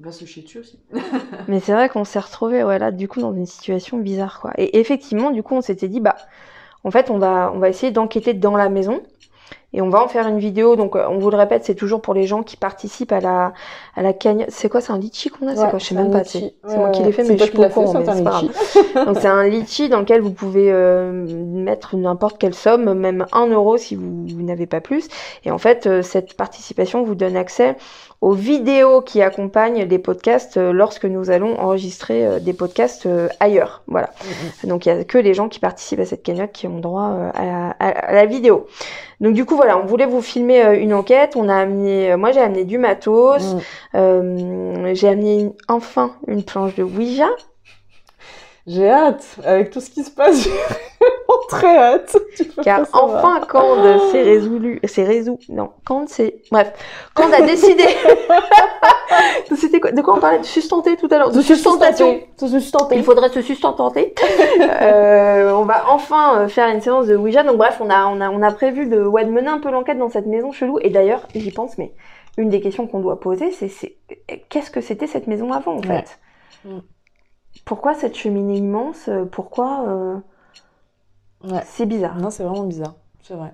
Va 0.00 0.10
se 0.10 0.24
chier 0.24 0.42
dessus 0.42 0.58
aussi. 0.58 0.78
Mais 1.48 1.60
c'est 1.60 1.72
vrai 1.72 1.88
qu'on 1.88 2.04
s'est 2.04 2.18
retrouvé 2.18 2.64
ouais, 2.64 2.78
là, 2.78 2.90
du 2.90 3.06
coup, 3.08 3.20
dans 3.20 3.32
une 3.32 3.46
situation 3.46 3.96
bizarre, 3.98 4.40
quoi. 4.40 4.50
Et 4.58 4.78
effectivement, 4.80 5.30
du 5.30 5.42
coup, 5.42 5.54
on 5.54 5.60
s'était 5.60 5.88
dit, 5.88 6.00
bah, 6.00 6.16
en 6.82 6.90
fait, 6.90 7.10
on 7.10 7.18
va, 7.18 7.52
on 7.54 7.58
va 7.58 7.68
essayer 7.68 7.92
d'enquêter 7.92 8.34
dans 8.34 8.56
la 8.56 8.68
maison. 8.68 9.02
Et 9.76 9.82
on 9.82 9.88
va 9.88 10.02
en 10.02 10.08
faire 10.08 10.28
une 10.28 10.38
vidéo. 10.38 10.76
Donc, 10.76 10.94
euh, 10.94 11.04
on 11.08 11.18
vous 11.18 11.30
le 11.30 11.36
répète, 11.36 11.64
c'est 11.64 11.74
toujours 11.74 12.00
pour 12.00 12.14
les 12.14 12.26
gens 12.26 12.42
qui 12.44 12.56
participent 12.56 13.10
à 13.12 13.20
la, 13.20 13.52
à 13.96 14.02
la 14.02 14.12
cagnotte. 14.12 14.50
C'est 14.50 14.68
quoi 14.68 14.80
C'est 14.80 14.92
un 14.92 14.98
litchi 14.98 15.30
qu'on 15.30 15.48
a? 15.48 15.56
C'est 15.56 15.68
quoi? 15.68 15.78
Je 15.78 15.84
sais 15.84 15.94
c'est 15.94 16.00
même 16.00 16.06
un 16.08 16.10
pas. 16.10 16.22
litchi. 16.22 16.52
C'est 16.64 16.70
Ouais, 16.72 16.76
moi 16.78 16.90
qui 16.90 17.02
l'ai 17.02 17.10
fait, 17.12 17.24
mais 17.24 17.36
je 17.36 17.44
suis 17.44 17.52
pas 17.52 17.68
courant. 17.68 17.92
c'est 17.92 17.98
mais 17.98 18.08
un 18.08 18.14
c'est 18.14 18.22
pas 18.24 18.30
grave. 18.30 18.42
litchi. 18.42 19.04
Donc 19.06 19.16
c'est 19.20 19.26
un 19.28 19.44
litchi 19.48 19.88
dans 19.88 19.98
lequel 20.00 20.20
vous 20.20 20.32
pouvez 20.32 20.70
euh, 20.70 21.26
mettre 21.36 21.96
n'importe 21.96 22.38
quelle 22.38 22.54
somme, 22.54 22.94
même 22.94 23.26
1 23.32 23.48
euro 23.48 23.76
si 23.76 23.96
vous, 23.96 24.26
vous 24.28 24.42
n'avez 24.42 24.66
pas 24.66 24.80
plus. 24.80 25.08
Et 25.44 25.50
en 25.50 25.58
fait, 25.58 25.86
euh, 25.88 26.02
cette 26.02 26.34
participation 26.36 27.02
vous 27.02 27.16
donne 27.16 27.36
accès 27.36 27.76
aux 28.24 28.32
vidéos 28.32 29.02
qui 29.02 29.20
accompagnent 29.20 29.82
les 29.84 29.98
podcasts 29.98 30.56
euh, 30.56 30.72
lorsque 30.72 31.04
nous 31.04 31.30
allons 31.30 31.60
enregistrer 31.60 32.26
euh, 32.26 32.38
des 32.40 32.54
podcasts 32.54 33.04
euh, 33.04 33.28
ailleurs. 33.38 33.82
Voilà. 33.86 34.08
Mhm. 34.62 34.70
Donc 34.70 34.86
il 34.86 34.88
y 34.88 34.92
a 34.92 35.04
que 35.04 35.18
les 35.18 35.34
gens 35.34 35.50
qui 35.50 35.60
participent 35.60 36.00
à 36.00 36.06
cette 36.06 36.22
cagnotte 36.22 36.52
qui 36.52 36.66
ont 36.66 36.78
droit 36.78 37.10
à, 37.34 37.44
la, 37.44 37.76
à- 37.78 37.88
à 38.08 38.12
la 38.14 38.24
vidéo. 38.24 38.66
Donc 39.20 39.34
du 39.34 39.44
coup 39.44 39.56
voilà, 39.56 39.76
on 39.76 39.84
voulait 39.84 40.06
vous 40.06 40.22
filmer 40.22 40.74
une 40.78 40.94
enquête. 40.94 41.34
On 41.36 41.50
a 41.50 41.54
amené, 41.56 42.16
moi 42.16 42.32
j'ai 42.32 42.40
amené 42.40 42.64
du 42.64 42.78
matos. 42.78 43.42
Mm. 43.54 43.58
Euh, 43.96 44.94
j'ai 44.94 45.08
amené 45.08 45.40
une- 45.40 45.52
enfin 45.68 46.12
une 46.26 46.44
planche 46.44 46.74
de 46.76 46.82
Ouija. 46.82 47.28
J'ai 48.66 48.88
hâte, 48.88 49.36
avec 49.44 49.70
tout 49.70 49.80
ce 49.82 49.90
qui 49.90 50.02
se 50.02 50.10
passe, 50.10 50.48
vraiment 51.04 51.42
très 51.48 51.76
hâte. 51.76 52.16
Car 52.62 52.86
enfin, 52.92 53.40
quand 53.48 54.10
s'est 54.10 54.22
résolu, 54.22 54.80
c'est 54.84 55.04
résolu, 55.04 55.38
non, 55.48 55.70
quand 55.84 56.08
c'est, 56.08 56.42
bref, 56.50 56.72
quand 57.14 57.32
a 57.32 57.42
décidé, 57.42 57.84
c'était 59.56 59.80
quoi, 59.80 59.92
de 59.92 60.00
quoi 60.00 60.16
on 60.16 60.20
parlait, 60.20 60.40
de 60.40 60.44
sustenter 60.44 60.96
tout 60.96 61.08
à 61.10 61.18
l'heure, 61.18 61.30
de 61.30 61.40
sustentation. 61.40 62.20
Se 62.36 62.48
sustenter. 62.48 62.96
Il 62.96 63.04
faudrait 63.04 63.28
se 63.28 63.42
sustenter. 63.42 64.14
euh, 64.60 65.52
on 65.52 65.64
va 65.64 65.84
enfin 65.88 66.40
euh, 66.40 66.48
faire 66.48 66.68
une 66.68 66.80
séance 66.80 67.06
de 67.06 67.16
Ouija. 67.16 67.42
Donc 67.42 67.56
bref, 67.56 67.78
on 67.80 67.90
a, 67.90 68.06
on 68.06 68.20
a, 68.20 68.30
on 68.30 68.42
a 68.42 68.52
prévu 68.52 68.86
de, 68.86 69.02
ouais, 69.04 69.24
de 69.24 69.30
mener 69.30 69.48
un 69.48 69.58
peu 69.58 69.70
l'enquête 69.70 69.98
dans 69.98 70.08
cette 70.08 70.26
maison 70.26 70.52
chelou. 70.52 70.78
Et 70.82 70.90
d'ailleurs, 70.90 71.26
j'y 71.34 71.50
pense, 71.50 71.78
mais 71.78 71.92
une 72.36 72.48
des 72.48 72.60
questions 72.60 72.86
qu'on 72.86 73.00
doit 73.00 73.20
poser, 73.20 73.52
c'est, 73.52 73.68
c'est 73.68 73.96
qu'est-ce 74.48 74.70
que 74.70 74.80
c'était 74.80 75.06
cette 75.06 75.26
maison 75.26 75.52
avant, 75.52 75.76
en 75.76 75.82
fait? 75.82 76.18
Pourquoi 77.64 77.94
cette 77.94 78.16
cheminée 78.16 78.56
immense? 78.56 79.08
Pourquoi 79.30 79.84
euh, 79.88 80.16
Ouais. 81.44 81.62
C'est 81.66 81.86
bizarre. 81.86 82.16
Non, 82.16 82.30
c'est 82.30 82.42
vraiment 82.44 82.64
bizarre, 82.64 82.94
c'est 83.22 83.34
vrai. 83.34 83.52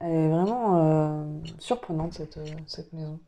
Elle 0.00 0.12
est 0.12 0.28
vraiment 0.28 0.78
euh, 0.78 1.24
surprenante, 1.58 2.12
cette, 2.14 2.36
euh, 2.38 2.44
cette 2.66 2.92
maison. 2.92 3.18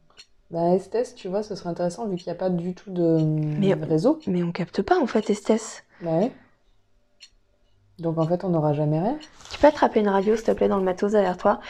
Bah, 0.50 0.74
Esthès, 0.74 1.14
tu 1.14 1.28
vois, 1.28 1.42
ce 1.42 1.54
serait 1.54 1.70
intéressant 1.70 2.06
vu 2.06 2.16
qu'il 2.16 2.26
n'y 2.26 2.36
a 2.36 2.38
pas 2.38 2.50
du 2.50 2.74
tout 2.74 2.90
de 2.92 3.18
Mais- 3.22 3.74
réseau. 3.74 4.18
Mais 4.26 4.42
on 4.42 4.52
capte 4.52 4.82
pas, 4.82 4.98
en 5.00 5.06
fait, 5.06 5.30
Esthès. 5.30 5.84
Bah 6.02 6.10
ouais. 6.18 6.32
Donc 7.98 8.18
en 8.18 8.26
fait, 8.26 8.42
on 8.44 8.48
n'aura 8.50 8.72
jamais 8.72 9.00
rien. 9.00 9.16
Tu 9.52 9.58
peux 9.58 9.68
attraper 9.68 10.00
une 10.00 10.08
radio, 10.08 10.34
s'il 10.36 10.44
te 10.44 10.50
plaît, 10.50 10.68
dans 10.68 10.78
le 10.78 10.82
matos 10.84 11.12
derrière 11.12 11.36
toi 11.36 11.60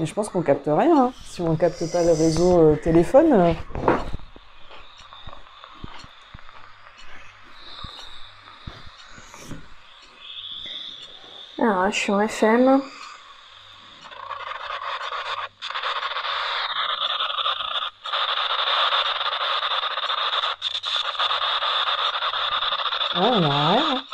Mais 0.00 0.06
je 0.06 0.14
pense 0.14 0.28
qu'on 0.30 0.42
capte 0.42 0.66
rien. 0.66 1.04
hein. 1.06 1.12
Si 1.24 1.40
on 1.42 1.54
capte 1.56 1.90
pas 1.92 2.02
le 2.02 2.12
réseau 2.12 2.58
euh, 2.58 2.76
téléphone. 2.76 3.54
Alors, 11.58 11.90
je 11.90 11.96
suis 11.98 12.12
en 12.12 12.20
FM. 12.20 12.82
Ouais, 23.14 23.20
on 23.20 23.48
rien. 23.48 23.84
hein. 23.96 24.04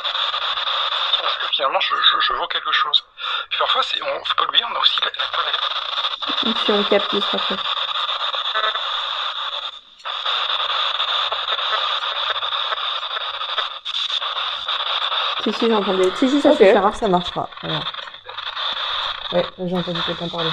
Parce 1.21 1.37
que 1.37 1.47
finalement, 1.53 1.79
je, 1.79 1.95
je, 1.95 2.19
je 2.27 2.33
vois 2.33 2.47
quelque 2.47 2.71
chose. 2.71 3.03
Parfois, 3.57 3.83
c'est, 3.83 4.01
on 4.03 4.25
faut 4.25 4.35
pas 4.35 4.43
oublier, 4.45 4.63
on 4.71 4.75
a 4.75 4.79
aussi 4.79 4.97
la, 5.01 5.07
la 5.17 5.27
toilette. 5.33 6.57
Si 6.65 6.71
on 6.71 6.83
capte, 6.83 7.13
il 7.13 7.21
Si, 15.43 15.53
si, 15.53 15.69
j'entendais. 15.69 16.09
Si, 16.15 16.29
si, 16.29 16.41
ça 16.41 16.51
Ok, 16.51 16.57
suffira. 16.57 16.91
ça 16.93 17.07
marchera. 17.07 17.49
Voilà. 17.61 17.79
Ouais, 19.33 19.45
j'ai 19.65 19.77
entendu 19.77 19.99
quelqu'un 20.05 20.27
parler. 20.27 20.49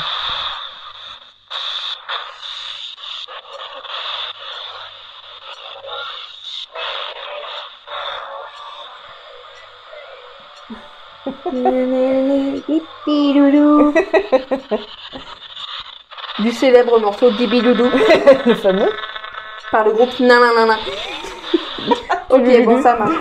Du 16.38 16.52
célèbre 16.52 16.98
morceau 17.00 17.30
Dibidoudou 17.32 17.90
Le 18.46 18.54
fameux 18.54 18.90
par 19.70 19.84
le 19.84 19.92
groupe 19.92 20.18
Nananana. 20.20 20.78
ok, 22.30 22.64
bon, 22.64 22.82
ça 22.82 22.96
marche. 22.96 23.16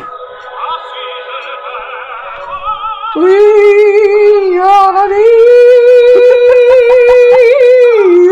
Oui, 3.19 4.59
oh 4.61 4.91
la 4.93 5.07
vie, 5.07 5.23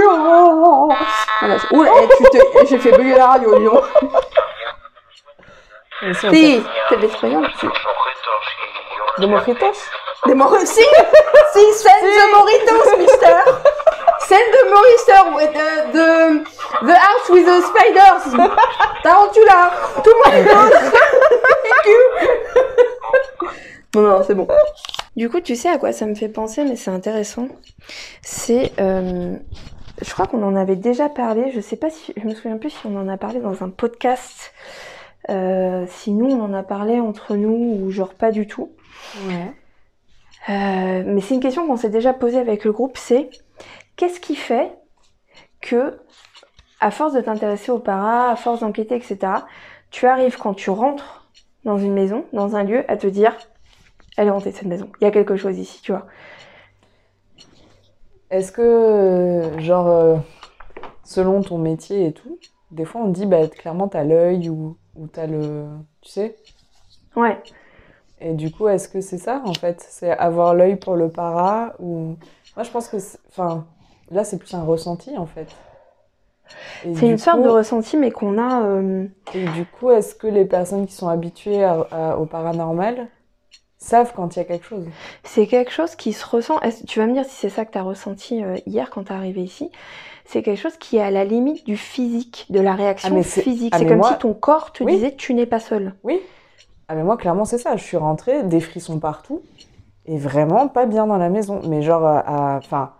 oh. 0.07 0.89
Voilà, 1.71 2.01
tu 2.17 2.23
te- 2.25 2.65
j'ai 2.67 2.77
fait 2.77 2.91
bugger 2.91 3.15
la 3.15 3.25
radio. 3.27 3.81
Et 6.03 6.13
si 6.13 6.29
t'es 6.29 6.95
de 6.97 7.01
l'espagnol 7.01 7.47
si. 7.59 7.65
capte- 7.67 7.81
De 9.17 9.25
Moritos 9.25 9.79
Des 10.27 10.35
Moritos 10.35 10.65
Si 10.67 10.83
Si, 11.53 11.73
scène 11.73 12.03
de 12.03 12.31
Moritos, 12.35 12.97
mister 12.99 13.37
Scène 14.19 14.51
de 14.51 14.61
Moritos 14.69 15.27
with 15.35 15.53
the, 15.53 15.69
the, 15.93 16.07
the 16.85 16.95
house 16.95 17.27
with 17.29 17.45
the 17.45 17.61
spiders 17.61 18.25
Tarantula 19.01 19.71
Tout 20.03 20.11
le 20.11 20.17
monde 20.31 20.73
Non, 23.95 24.01
non, 24.01 24.23
c'est 24.23 24.35
bon. 24.35 24.47
Du 25.15 25.29
coup, 25.29 25.39
tu 25.39 25.55
sais 25.55 25.69
à 25.69 25.77
quoi 25.77 25.93
ça 25.93 26.05
me 26.05 26.15
fait 26.15 26.27
penser, 26.27 26.65
mais 26.65 26.75
c'est 26.75 26.91
intéressant. 26.91 27.47
C'est... 28.21 28.73
euh, 28.79 29.37
je 30.01 30.11
crois 30.11 30.27
qu'on 30.27 30.43
en 30.43 30.55
avait 30.57 30.75
déjà 30.75 31.07
parlé, 31.07 31.51
je 31.53 31.61
sais 31.61 31.77
pas 31.77 31.89
si... 31.89 32.13
Je 32.17 32.25
me 32.25 32.35
souviens 32.35 32.57
plus 32.57 32.71
si 32.71 32.85
on 32.85 32.97
en 32.97 33.07
a 33.07 33.17
parlé 33.17 33.39
dans 33.39 33.63
un 33.63 33.69
podcast. 33.69 34.53
Euh, 35.29 35.85
si 35.87 36.11
nous, 36.11 36.27
on 36.27 36.41
en 36.41 36.53
a 36.53 36.61
parlé 36.61 36.99
entre 36.99 37.35
nous, 37.37 37.79
ou 37.79 37.89
genre 37.91 38.13
pas 38.13 38.31
du 38.31 38.47
tout. 38.47 38.73
Ouais. 39.27 39.53
Euh, 40.49 41.03
mais 41.05 41.21
c'est 41.21 41.33
une 41.33 41.39
question 41.39 41.65
qu'on 41.65 41.77
s'est 41.77 41.89
déjà 41.89 42.13
posée 42.13 42.37
avec 42.37 42.65
le 42.65 42.73
groupe, 42.73 42.97
c'est 42.97 43.29
qu'est-ce 43.95 44.19
qui 44.19 44.35
fait 44.35 44.71
que, 45.61 45.97
à 46.81 46.91
force 46.91 47.13
de 47.13 47.21
t'intéresser 47.21 47.71
au 47.71 47.79
para, 47.79 48.29
à 48.29 48.35
force 48.35 48.59
d'enquêter, 48.59 48.95
etc., 48.95 49.17
tu 49.89 50.05
arrives 50.05 50.37
quand 50.37 50.53
tu 50.53 50.69
rentres 50.69 51.29
dans 51.63 51.77
une 51.77 51.93
maison, 51.93 52.25
dans 52.33 52.55
un 52.55 52.63
lieu, 52.63 52.83
à 52.91 52.97
te 52.97 53.07
dire, 53.07 53.35
elle 54.17 54.27
est 54.27 54.31
hantée 54.31 54.51
cette 54.51 54.65
maison, 54.67 54.89
il 55.01 55.05
y 55.05 55.07
a 55.07 55.11
quelque 55.11 55.35
chose 55.37 55.57
ici, 55.57 55.81
tu 55.81 55.91
vois. 55.91 56.07
Est-ce 58.29 58.51
que, 58.51 58.61
euh, 58.61 59.59
genre, 59.59 59.87
euh, 59.87 60.17
selon 61.03 61.43
ton 61.43 61.57
métier 61.57 62.07
et 62.07 62.13
tout, 62.13 62.39
des 62.71 62.85
fois 62.85 63.01
on 63.01 63.09
dit, 63.09 63.25
bah, 63.25 63.47
clairement, 63.47 63.87
t'as 63.87 64.03
l'œil 64.03 64.49
ou, 64.49 64.77
ou 64.95 65.07
t'as 65.07 65.27
le. 65.27 65.65
Tu 66.01 66.09
sais? 66.11 66.37
Ouais, 67.15 67.41
Et 68.19 68.33
du 68.33 68.49
coup, 68.51 68.67
est-ce 68.67 68.87
que 68.87 69.01
c'est 69.01 69.17
ça, 69.17 69.41
en 69.45 69.53
fait? 69.53 69.85
C'est 69.89 70.11
avoir 70.11 70.53
l'œil 70.55 70.77
pour 70.77 70.95
le 70.95 71.09
para 71.11 71.73
ou... 71.79 72.15
Moi, 72.55 72.63
je 72.63 72.71
pense 72.71 72.87
que... 72.87 72.97
Enfin, 73.29 73.65
là, 74.09 74.23
c'est 74.23 74.37
plus 74.39 74.53
un 74.53 74.63
ressenti, 74.63 75.17
en 75.17 75.25
fait. 75.25 75.47
C'est 76.93 77.07
une 77.09 77.17
sorte 77.17 77.41
coup- 77.41 77.43
de 77.43 77.49
ressenti, 77.49 77.97
mais 77.97 78.11
qu'on 78.11 78.37
a... 78.37 78.63
euh, 78.63 79.07
Et 79.35 79.45
du 79.49 79.65
coup, 79.67 79.91
est-ce 79.91 80.15
que 80.15 80.25
les 80.25 80.45
personnes 80.45 80.87
qui 80.87 80.93
sont 80.93 81.07
habituées 81.09 81.63
à- 81.63 81.81
à- 81.91 82.17
au 82.17 82.25
paranormal 82.25 83.07
savent 83.85 84.13
quand 84.15 84.35
il 84.35 84.39
y 84.39 84.41
a 84.41 84.45
quelque 84.45 84.65
chose 84.65 84.85
C'est 85.23 85.47
quelque 85.47 85.71
chose 85.71 85.95
qui 85.95 86.13
se 86.13 86.25
ressent. 86.25 86.59
Tu 86.87 86.99
vas 86.99 87.05
me 87.07 87.13
dire 87.13 87.25
si 87.25 87.35
c'est 87.35 87.49
ça 87.49 87.65
que 87.65 87.71
tu 87.71 87.77
as 87.77 87.83
ressenti 87.83 88.43
euh, 88.43 88.57
hier 88.65 88.89
quand 88.89 89.05
tu 89.05 89.11
es 89.13 89.15
arrivé 89.15 89.41
ici. 89.41 89.71
C'est 90.25 90.41
quelque 90.41 90.59
chose 90.59 90.77
qui 90.77 90.97
est 90.97 91.01
à 91.01 91.11
la 91.11 91.23
limite 91.23 91.65
du 91.65 91.77
physique, 91.77 92.47
de 92.49 92.59
la 92.59 92.73
réaction 92.73 93.15
Ah, 93.19 93.23
physique. 93.23 93.73
ah, 93.75 93.79
c'est 93.79 93.85
comme 93.85 93.97
moi- 93.97 94.13
si 94.13 94.17
ton 94.17 94.33
corps 94.33 94.71
te 94.71 94.83
Oui. 94.83 94.93
disait 94.93 95.13
tu 95.15 95.33
n'es 95.35 95.45
pas 95.45 95.59
seul. 95.59 95.93
Oui. 96.03 96.19
Ah 96.87 96.95
mais 96.95 97.03
moi 97.03 97.15
clairement 97.17 97.45
c'est 97.45 97.57
ça, 97.57 97.75
je 97.77 97.83
suis 97.83 97.97
rentrée, 97.97 98.43
des 98.43 98.59
frissons 98.59 98.99
partout 98.99 99.41
et 100.07 100.17
vraiment 100.17 100.67
pas 100.67 100.85
bien 100.85 101.07
dans 101.07 101.17
la 101.17 101.29
maison, 101.29 101.61
mais 101.67 101.81
genre 101.81 102.05
à 102.05 102.57
enfin 102.57 102.91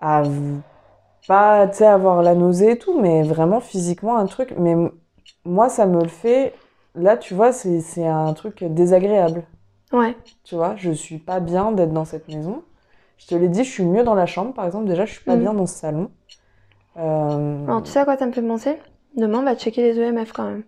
à, 0.00 0.22
pas 1.26 1.66
tu 1.68 1.78
sais 1.78 1.86
avoir 1.86 2.22
la 2.22 2.34
nausée 2.34 2.72
et 2.72 2.78
tout, 2.78 3.00
mais 3.00 3.22
vraiment 3.22 3.60
physiquement 3.60 4.16
un 4.16 4.26
truc 4.26 4.54
mais 4.58 4.76
moi 5.44 5.68
ça 5.68 5.86
me 5.86 6.02
le 6.02 6.08
fait 6.08 6.54
là 6.96 7.16
tu 7.16 7.34
vois 7.34 7.52
c'est 7.52 8.06
un 8.06 8.32
truc 8.34 8.64
désagréable. 8.64 9.46
Ouais. 9.92 10.16
Tu 10.44 10.54
vois, 10.54 10.76
je 10.76 10.90
suis 10.92 11.18
pas 11.18 11.40
bien 11.40 11.72
d'être 11.72 11.92
dans 11.92 12.04
cette 12.06 12.28
maison. 12.28 12.64
Je 13.18 13.26
te 13.26 13.34
l'ai 13.34 13.48
dit, 13.48 13.64
je 13.64 13.70
suis 13.70 13.84
mieux 13.84 14.04
dans 14.04 14.14
la 14.14 14.26
chambre 14.26 14.54
par 14.54 14.66
exemple, 14.66 14.86
déjà 14.88 15.06
je 15.06 15.12
suis 15.14 15.24
pas 15.24 15.36
Mhm. 15.36 15.42
bien 15.42 15.54
dans 15.54 15.66
ce 15.66 15.74
salon. 15.76 16.10
Euh, 16.98 17.68
Alors, 17.68 17.82
tu 17.84 17.92
sais 17.92 18.00
à 18.00 18.04
quoi 18.04 18.16
ça 18.16 18.26
me 18.26 18.32
fait 18.32 18.42
penser? 18.42 18.76
Demain, 19.14 19.38
on 19.38 19.44
va 19.44 19.54
checker 19.54 19.82
les 19.82 20.00
EMF 20.00 20.32
quand 20.32 20.48
même. 20.50 20.64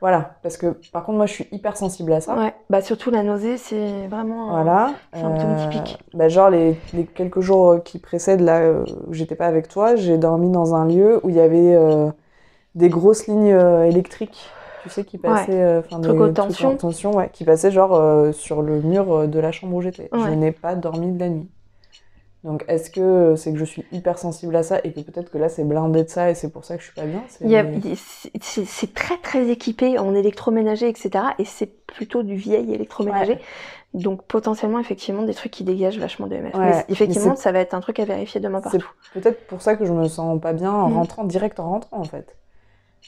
Voilà, 0.00 0.38
parce 0.42 0.56
que 0.56 0.68
par 0.92 1.04
contre, 1.04 1.16
moi, 1.18 1.26
je 1.26 1.32
suis 1.32 1.48
hyper 1.52 1.76
sensible 1.76 2.12
à 2.12 2.20
ça. 2.20 2.36
Ouais, 2.36 2.54
bah 2.70 2.82
surtout 2.82 3.10
la 3.10 3.24
nausée, 3.24 3.56
c'est 3.58 4.06
vraiment. 4.08 4.58
euh, 4.58 4.64
Voilà. 4.64 5.00
symptôme 5.12 5.56
Euh, 5.56 5.56
typique. 5.56 5.98
bah, 6.14 6.28
genre, 6.28 6.50
les, 6.50 6.80
les 6.92 7.06
quelques 7.06 7.40
jours 7.40 7.82
qui 7.82 7.98
précèdent, 7.98 8.40
là, 8.42 8.72
où 9.06 9.12
j'étais 9.12 9.34
pas 9.34 9.46
avec 9.46 9.68
toi, 9.68 9.96
j'ai 9.96 10.18
dormi 10.18 10.50
dans 10.50 10.74
un 10.74 10.86
lieu 10.86 11.20
où 11.24 11.30
il 11.30 11.34
y 11.36 11.40
avait 11.40 11.74
euh, 11.74 12.10
des 12.74 12.88
grosses 12.90 13.26
lignes 13.28 13.56
électriques, 13.86 14.55
tu 14.88 14.94
sais, 14.94 15.04
qui 15.04 15.18
passaient. 15.18 15.62
euh, 15.62 15.80
enfin, 15.80 16.00
Trucs 16.00 16.16
des 16.16 16.22
haute 16.22 16.34
tension. 16.34 16.70
haute 16.72 16.78
tension, 16.78 17.12
ouais, 17.16 17.30
qui 17.32 17.44
passaient 17.44 17.70
genre 17.70 17.94
euh, 17.94 18.32
sur 18.32 18.62
le 18.62 18.80
mur 18.82 19.12
euh, 19.12 19.26
de 19.26 19.38
la 19.38 19.52
chambre 19.52 19.74
où 19.76 19.82
j'étais. 19.82 20.08
Je 20.12 20.30
n'ai 20.30 20.52
pas 20.52 20.74
dormi 20.74 21.12
de 21.12 21.18
la 21.20 21.28
nuit. 21.28 21.48
Donc, 22.44 22.64
est-ce 22.68 22.90
que 22.90 23.34
c'est 23.34 23.52
que 23.52 23.58
je 23.58 23.64
suis 23.64 23.84
hyper 23.90 24.18
sensible 24.18 24.54
à 24.54 24.62
ça 24.62 24.78
et 24.84 24.92
que 24.92 25.00
peut-être 25.00 25.30
que 25.32 25.38
là, 25.38 25.48
c'est 25.48 25.64
blindé 25.64 26.04
de 26.04 26.08
ça 26.08 26.30
et 26.30 26.34
c'est 26.36 26.50
pour 26.50 26.64
ça 26.64 26.76
que 26.76 26.80
je 26.80 26.86
suis 26.86 26.94
pas 26.94 27.04
bien 27.06 27.24
c'est- 27.28 28.94
très 28.94 29.16
très 29.18 29.48
équipé 29.48 29.98
en 29.98 30.14
électroménager, 30.14 30.88
etc. 30.88 31.24
Et 31.38 31.44
c'est 31.44 31.66
plutôt 31.86 32.22
du 32.22 32.36
vieil 32.36 32.72
électroménager. 32.72 33.38
Donc 33.94 34.22
potentiellement, 34.24 34.78
effectivement, 34.78 35.22
des 35.22 35.34
trucs 35.34 35.50
qui 35.52 35.64
dégagent 35.64 35.98
vachement 35.98 36.26
de 36.28 36.36
MF. 36.36 36.54
Ouais, 36.54 36.66
mais 36.66 36.84
effectivement, 36.88 37.34
ça 37.34 37.50
va 37.50 37.60
être 37.60 37.74
un 37.74 37.80
truc 37.80 37.98
à 37.98 38.04
vérifier 38.04 38.40
demain 38.40 38.60
C'est 38.62 38.78
partout. 38.78 38.92
peut-être 39.14 39.46
pour 39.46 39.62
ça 39.62 39.74
que 39.74 39.84
je 39.84 39.92
me 39.92 40.06
sens 40.06 40.40
pas 40.40 40.52
bien 40.52 40.72
en 40.72 40.90
Mm. 40.90 40.94
rentrant, 40.94 41.24
direct 41.24 41.58
en 41.58 41.70
rentrant 41.70 41.98
en 41.98 42.04
fait. 42.04 42.36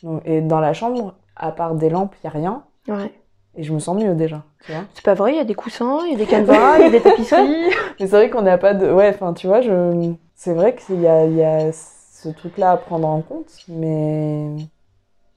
Donc, 0.03 0.23
et 0.25 0.41
dans 0.41 0.61
la 0.61 0.73
chambre, 0.73 1.15
à 1.39 1.53
part 1.53 1.75
des 1.75 1.89
lampes, 1.91 2.15
il 2.23 2.25
y 2.25 2.29
a 2.29 2.31
rien. 2.31 2.63
Ouais. 2.89 3.13
Et 3.57 3.63
je 3.65 3.73
me 3.73 3.79
sens 3.79 3.97
mieux 4.01 4.15
déjà, 4.15 4.45
tu 4.65 4.73
vois. 4.73 4.83
C'est 4.95 5.05
pas 5.05 5.15
vrai, 5.15 5.33
il 5.33 5.37
y 5.37 5.41
a 5.41 5.45
des 5.45 5.55
coussins, 5.55 6.01
il 6.07 6.13
y 6.13 6.15
a 6.15 6.19
des 6.19 6.27
canevas, 6.27 6.79
il 6.79 6.83
y 6.83 6.87
a 6.87 6.91
des 6.91 7.01
tapisseries. 7.01 7.71
Mais 8.01 8.07
c'est 8.07 8.17
vrai 8.17 8.31
qu'on 8.31 8.43
n'a 8.43 8.59
pas 8.59 8.75
de... 8.75 8.91
Ouais, 8.93 9.09
enfin, 9.09 9.33
tu 9.35 9.47
vois, 9.47 9.61
je... 9.61 10.13
c'est 10.35 10.55
vrai 10.55 10.75
qu'il 10.77 11.01
y 11.01 11.09
a, 11.09 11.25
y 11.27 11.43
a 11.43 11.73
ce 11.73 12.29
truc-là 12.29 12.73
à 12.73 12.77
prendre 12.77 13.09
en 13.09 13.21
compte, 13.21 13.51
mais... 13.69 14.51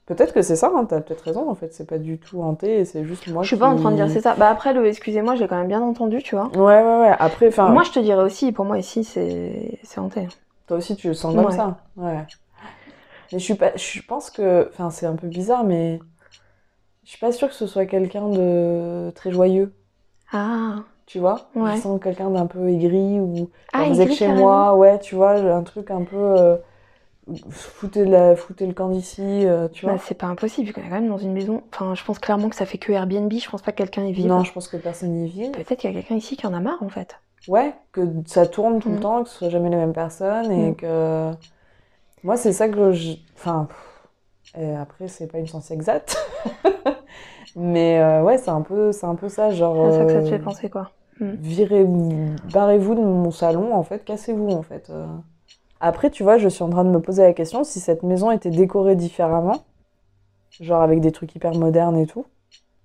Peut-être 0.06 0.34
que 0.34 0.42
c'est 0.42 0.56
ça, 0.56 0.70
hein, 0.74 0.84
t'as 0.84 1.00
peut-être 1.00 1.22
raison, 1.22 1.48
en 1.48 1.54
fait, 1.54 1.72
c'est 1.72 1.86
pas 1.88 1.98
du 1.98 2.18
tout 2.18 2.42
hanté, 2.42 2.84
c'est 2.84 3.04
juste 3.04 3.28
moi 3.28 3.42
Je 3.44 3.48
suis 3.48 3.56
qui... 3.56 3.60
pas 3.60 3.68
en 3.68 3.76
train 3.76 3.92
de 3.92 3.96
dire 3.96 4.10
c'est 4.10 4.20
ça. 4.20 4.34
Bah 4.36 4.48
après, 4.50 4.72
le 4.74 4.84
excusez-moi, 4.86 5.36
j'ai 5.36 5.46
quand 5.46 5.56
même 5.56 5.68
bien 5.68 5.80
entendu, 5.80 6.22
tu 6.22 6.34
vois. 6.34 6.48
Ouais, 6.56 6.82
ouais, 6.82 7.00
ouais, 7.00 7.14
après, 7.18 7.48
enfin... 7.48 7.68
Moi, 7.68 7.84
je 7.84 7.92
te 7.92 8.00
dirais 8.00 8.22
aussi, 8.22 8.50
pour 8.50 8.64
moi, 8.64 8.78
ici, 8.78 9.04
c'est 9.04 9.78
c'est 9.84 10.00
hanté. 10.00 10.26
Toi 10.66 10.78
aussi, 10.78 10.96
tu 10.96 11.06
le 11.08 11.14
sens 11.14 11.34
comme 11.34 11.46
Ouais. 11.46 11.52
ça. 11.52 11.76
Ouais. 11.96 12.18
Mais 13.32 13.38
je 13.38 13.44
suis 13.44 13.54
pas. 13.54 13.72
Je 13.76 14.00
pense 14.02 14.30
que. 14.30 14.68
Enfin, 14.72 14.90
c'est 14.90 15.06
un 15.06 15.16
peu 15.16 15.26
bizarre, 15.28 15.64
mais. 15.64 16.00
Je 17.04 17.10
suis 17.10 17.18
pas 17.18 17.32
sûre 17.32 17.48
que 17.48 17.54
ce 17.54 17.66
soit 17.66 17.86
quelqu'un 17.86 18.28
de 18.28 19.10
très 19.14 19.32
joyeux. 19.32 19.74
Ah. 20.32 20.76
Tu 21.06 21.18
vois? 21.18 21.48
Ouais. 21.56 21.76
Je 21.76 21.82
sens 21.82 22.00
quelqu'un 22.00 22.30
d'un 22.30 22.46
peu 22.46 22.68
aigri 22.68 23.18
ou. 23.20 23.50
Ah, 23.72 23.84
que 23.88 24.00
aigri, 24.00 24.14
chez 24.14 24.28
moi, 24.28 24.76
ouais, 24.76 24.98
tu 25.00 25.14
vois, 25.16 25.32
un 25.32 25.62
truc 25.62 25.90
un 25.90 26.04
peu. 26.04 26.16
euh, 26.16 26.56
Foutez, 27.50 28.04
la... 28.04 28.34
Foutez 28.34 28.66
le 28.66 28.72
camp 28.72 28.88
d'ici, 28.88 29.22
euh, 29.22 29.68
tu 29.68 29.84
vois. 29.86 29.94
Bah, 29.94 30.00
c'est 30.04 30.16
pas 30.16 30.26
impossible, 30.26 30.66
vu 30.66 30.72
qu'on 30.72 30.80
est 30.80 30.88
quand 30.88 30.94
même 30.96 31.08
dans 31.08 31.18
une 31.18 31.32
maison. 31.32 31.62
Enfin, 31.72 31.94
je 31.94 32.02
pense 32.04 32.18
clairement 32.18 32.48
que 32.48 32.56
ça 32.56 32.66
fait 32.66 32.78
que 32.78 32.90
Airbnb, 32.92 33.32
je 33.32 33.48
pense 33.48 33.62
pas 33.62 33.70
que 33.70 33.76
quelqu'un 33.76 34.04
y 34.04 34.12
vive. 34.12 34.26
non, 34.26 34.42
je 34.42 34.52
pense 34.52 34.66
que 34.66 34.76
personne 34.76 35.10
n'y 35.12 35.28
vit. 35.28 35.50
Peut-être 35.50 35.76
qu'il 35.78 35.90
y 35.90 35.92
a 35.92 35.96
quelqu'un 36.00 36.16
ici 36.16 36.36
qui 36.36 36.46
en 36.48 36.52
a 36.54 36.58
marre, 36.60 36.82
en 36.82 36.88
fait. 36.88 37.20
Ouais, 37.46 37.74
que 37.92 38.00
ça 38.26 38.46
tourne 38.46 38.80
tout 38.80 38.88
le 38.90 38.96
Mm. 38.96 39.00
temps, 39.00 39.22
que 39.22 39.28
ce 39.28 39.36
soit 39.38 39.48
jamais 39.50 39.70
les 39.70 39.76
mêmes 39.76 39.92
personnes 39.92 40.50
et 40.50 40.70
Mm. 40.70 40.76
que. 40.76 41.30
Moi, 42.24 42.36
c'est 42.36 42.52
ça 42.52 42.68
que 42.68 42.92
je. 42.92 43.14
Enfin. 43.36 43.68
et 44.58 44.74
après, 44.74 45.08
c'est 45.08 45.26
pas 45.26 45.38
une 45.38 45.46
science 45.46 45.70
exacte. 45.70 46.16
Mais 47.56 48.00
euh, 48.00 48.22
ouais, 48.22 48.38
c'est 48.38 48.50
un 48.50 48.62
peu, 48.62 48.92
c'est 48.92 49.06
un 49.06 49.14
peu 49.14 49.28
ça, 49.28 49.50
genre. 49.50 49.90
C'est 49.92 49.98
ça 49.98 50.04
que 50.06 50.12
ça 50.12 50.20
te 50.20 50.26
euh, 50.26 50.30
fait 50.30 50.38
penser, 50.38 50.70
quoi. 50.70 50.90
Virez, 51.20 51.84
barrez-vous 52.52 52.94
de 52.94 53.00
mon 53.00 53.30
salon, 53.30 53.74
en 53.74 53.82
fait, 53.82 54.04
cassez-vous, 54.04 54.48
en 54.50 54.62
fait. 54.62 54.88
euh. 54.90 55.06
Après, 55.80 56.10
tu 56.10 56.22
vois, 56.22 56.38
je 56.38 56.48
suis 56.48 56.62
en 56.62 56.70
train 56.70 56.84
de 56.84 56.90
me 56.90 57.00
poser 57.00 57.22
la 57.22 57.32
question 57.32 57.64
si 57.64 57.80
cette 57.80 58.02
maison 58.02 58.30
était 58.30 58.50
décorée 58.50 58.96
différemment, 58.96 59.62
genre 60.60 60.82
avec 60.82 61.00
des 61.00 61.12
trucs 61.12 61.34
hyper 61.34 61.54
modernes 61.54 61.98
et 61.98 62.06
tout, 62.06 62.24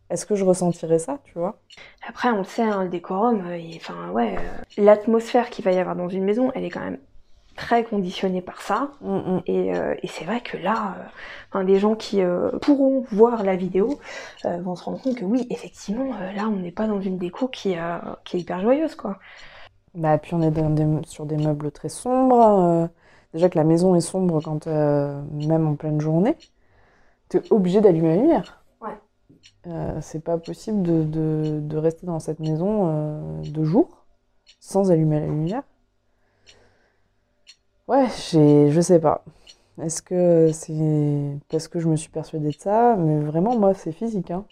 est-ce 0.10 0.26
que 0.26 0.36
je 0.36 0.44
ressentirais 0.46 1.00
ça, 1.00 1.20
tu 1.24 1.38
vois? 1.38 1.60
Après, 2.08 2.30
on 2.30 2.40
le 2.40 2.44
sait, 2.44 2.64
hein, 2.64 2.84
le 2.84 2.90
décorum, 2.90 3.44
euh, 3.48 3.60
enfin, 3.76 4.12
ouais, 4.12 4.36
l'atmosphère 4.78 5.50
qu'il 5.50 5.64
va 5.66 5.72
y 5.72 5.80
avoir 5.80 5.96
dans 5.96 6.10
une 6.10 6.24
maison, 6.24 6.52
elle 6.56 6.64
est 6.66 6.70
quand 6.70 6.80
même 6.82 6.98
très 7.58 7.84
conditionnée 7.84 8.42
par 8.42 8.62
ça. 8.62 8.92
Mm, 9.02 9.16
mm. 9.18 9.42
Et, 9.48 9.76
euh, 9.76 9.96
et 10.02 10.08
c'est 10.08 10.24
vrai 10.26 10.42
que 10.42 10.56
là, 10.58 10.96
euh, 11.56 11.64
les 11.64 11.80
gens 11.80 11.96
qui 11.96 12.22
euh, 12.22 12.52
pourront 12.62 13.04
voir 13.12 13.44
la 13.44 13.56
vidéo 13.58 14.00
euh, 14.46 14.62
vont 14.62 14.76
se 14.76 14.84
rendre 14.86 15.02
compte 15.02 15.16
que 15.18 15.26
oui, 15.26 15.48
effectivement, 15.50 16.12
là, 16.36 16.48
on 16.48 16.56
n'est 16.58 16.72
pas 16.72 16.88
dans 16.88 17.02
une 17.02 17.18
déco 17.18 17.48
qui, 17.50 17.76
qui 18.24 18.38
est 18.38 18.40
hyper 18.40 18.62
joyeuse, 18.62 18.96
quoi. 18.96 19.20
Bah, 19.96 20.18
puis 20.18 20.34
on 20.36 20.42
est 20.42 20.52
dans 20.52 20.70
des- 20.70 21.08
sur 21.08 21.26
des 21.26 21.38
meubles 21.38 21.72
très 21.72 21.90
sombres. 21.90 22.90
déjà 23.34 23.50
que 23.50 23.58
la 23.58 23.64
maison 23.66 23.96
est 23.96 24.02
sombre 24.02 24.42
quand 24.42 24.68
même 24.68 25.68
en 25.68 25.76
pleine 25.76 26.00
journée. 26.00 26.36
T'es 27.30 27.42
obligé 27.52 27.82
d'allumer 27.82 28.10
la 28.16 28.22
lumière. 28.22 28.64
Ouais. 28.82 28.98
C'est 30.02 30.24
pas 30.24 30.38
possible 30.38 30.82
de, 30.84 31.04
de- 31.04 31.60
de 31.62 31.78
rester 31.78 32.06
dans 32.06 32.20
cette 32.20 32.40
maison 32.40 33.42
de 33.42 33.64
jour 33.64 34.06
sans 34.60 34.92
allumer 34.92 35.20
la 35.20 35.26
lumière. 35.28 35.64
Ouais, 37.88 38.08
j'ai, 38.32 38.70
je 38.72 38.82
sais 38.82 39.00
pas. 39.00 39.24
Est-ce 39.82 40.02
que 40.02 40.52
c'est 40.52 41.40
parce 41.50 41.68
que 41.68 41.80
je 41.80 41.88
me 41.88 41.96
suis 41.96 42.10
persuadée 42.10 42.52
de 42.52 42.58
ça? 42.60 42.96
Mais 42.98 43.20
vraiment, 43.22 43.58
moi, 43.58 43.74
c'est 43.74 43.92
physique, 43.94 44.32
hein. 44.32 44.46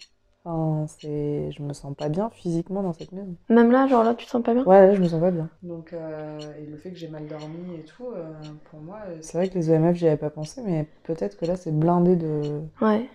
Enfin, 0.44 0.86
c'est, 0.88 1.50
je 1.52 1.62
me 1.62 1.72
sens 1.74 1.94
pas 1.96 2.08
bien 2.08 2.30
physiquement 2.30 2.82
dans 2.82 2.92
cette 2.92 3.12
maison. 3.12 3.36
Même 3.48 3.72
là, 3.72 3.86
genre 3.88 4.04
là, 4.04 4.14
tu 4.14 4.24
te 4.24 4.30
sens 4.30 4.42
pas 4.42 4.54
bien? 4.54 4.64
Ouais, 4.64 4.86
là, 4.86 4.94
je 4.94 5.02
me 5.02 5.08
sens 5.08 5.20
pas 5.20 5.30
bien. 5.30 5.48
Donc, 5.62 5.92
euh, 5.92 6.54
et 6.56 6.66
le 6.66 6.76
fait 6.76 6.90
que 6.90 6.96
j'ai 6.96 7.08
mal 7.08 7.26
dormi 7.26 7.76
et 7.76 7.84
tout, 7.84 8.06
euh, 8.12 8.32
pour 8.64 8.80
moi, 8.80 9.00
euh, 9.08 9.18
c'est 9.20 9.36
vrai 9.38 9.48
que 9.48 9.54
les 9.54 9.70
EMF, 9.70 9.96
j'y 9.96 10.06
avais 10.06 10.16
pas 10.16 10.30
pensé, 10.30 10.62
mais 10.62 10.88
peut-être 11.04 11.36
que 11.36 11.44
là, 11.46 11.56
c'est 11.56 11.72
blindé 11.76 12.16
de. 12.16 12.60
Ouais, 12.80 13.08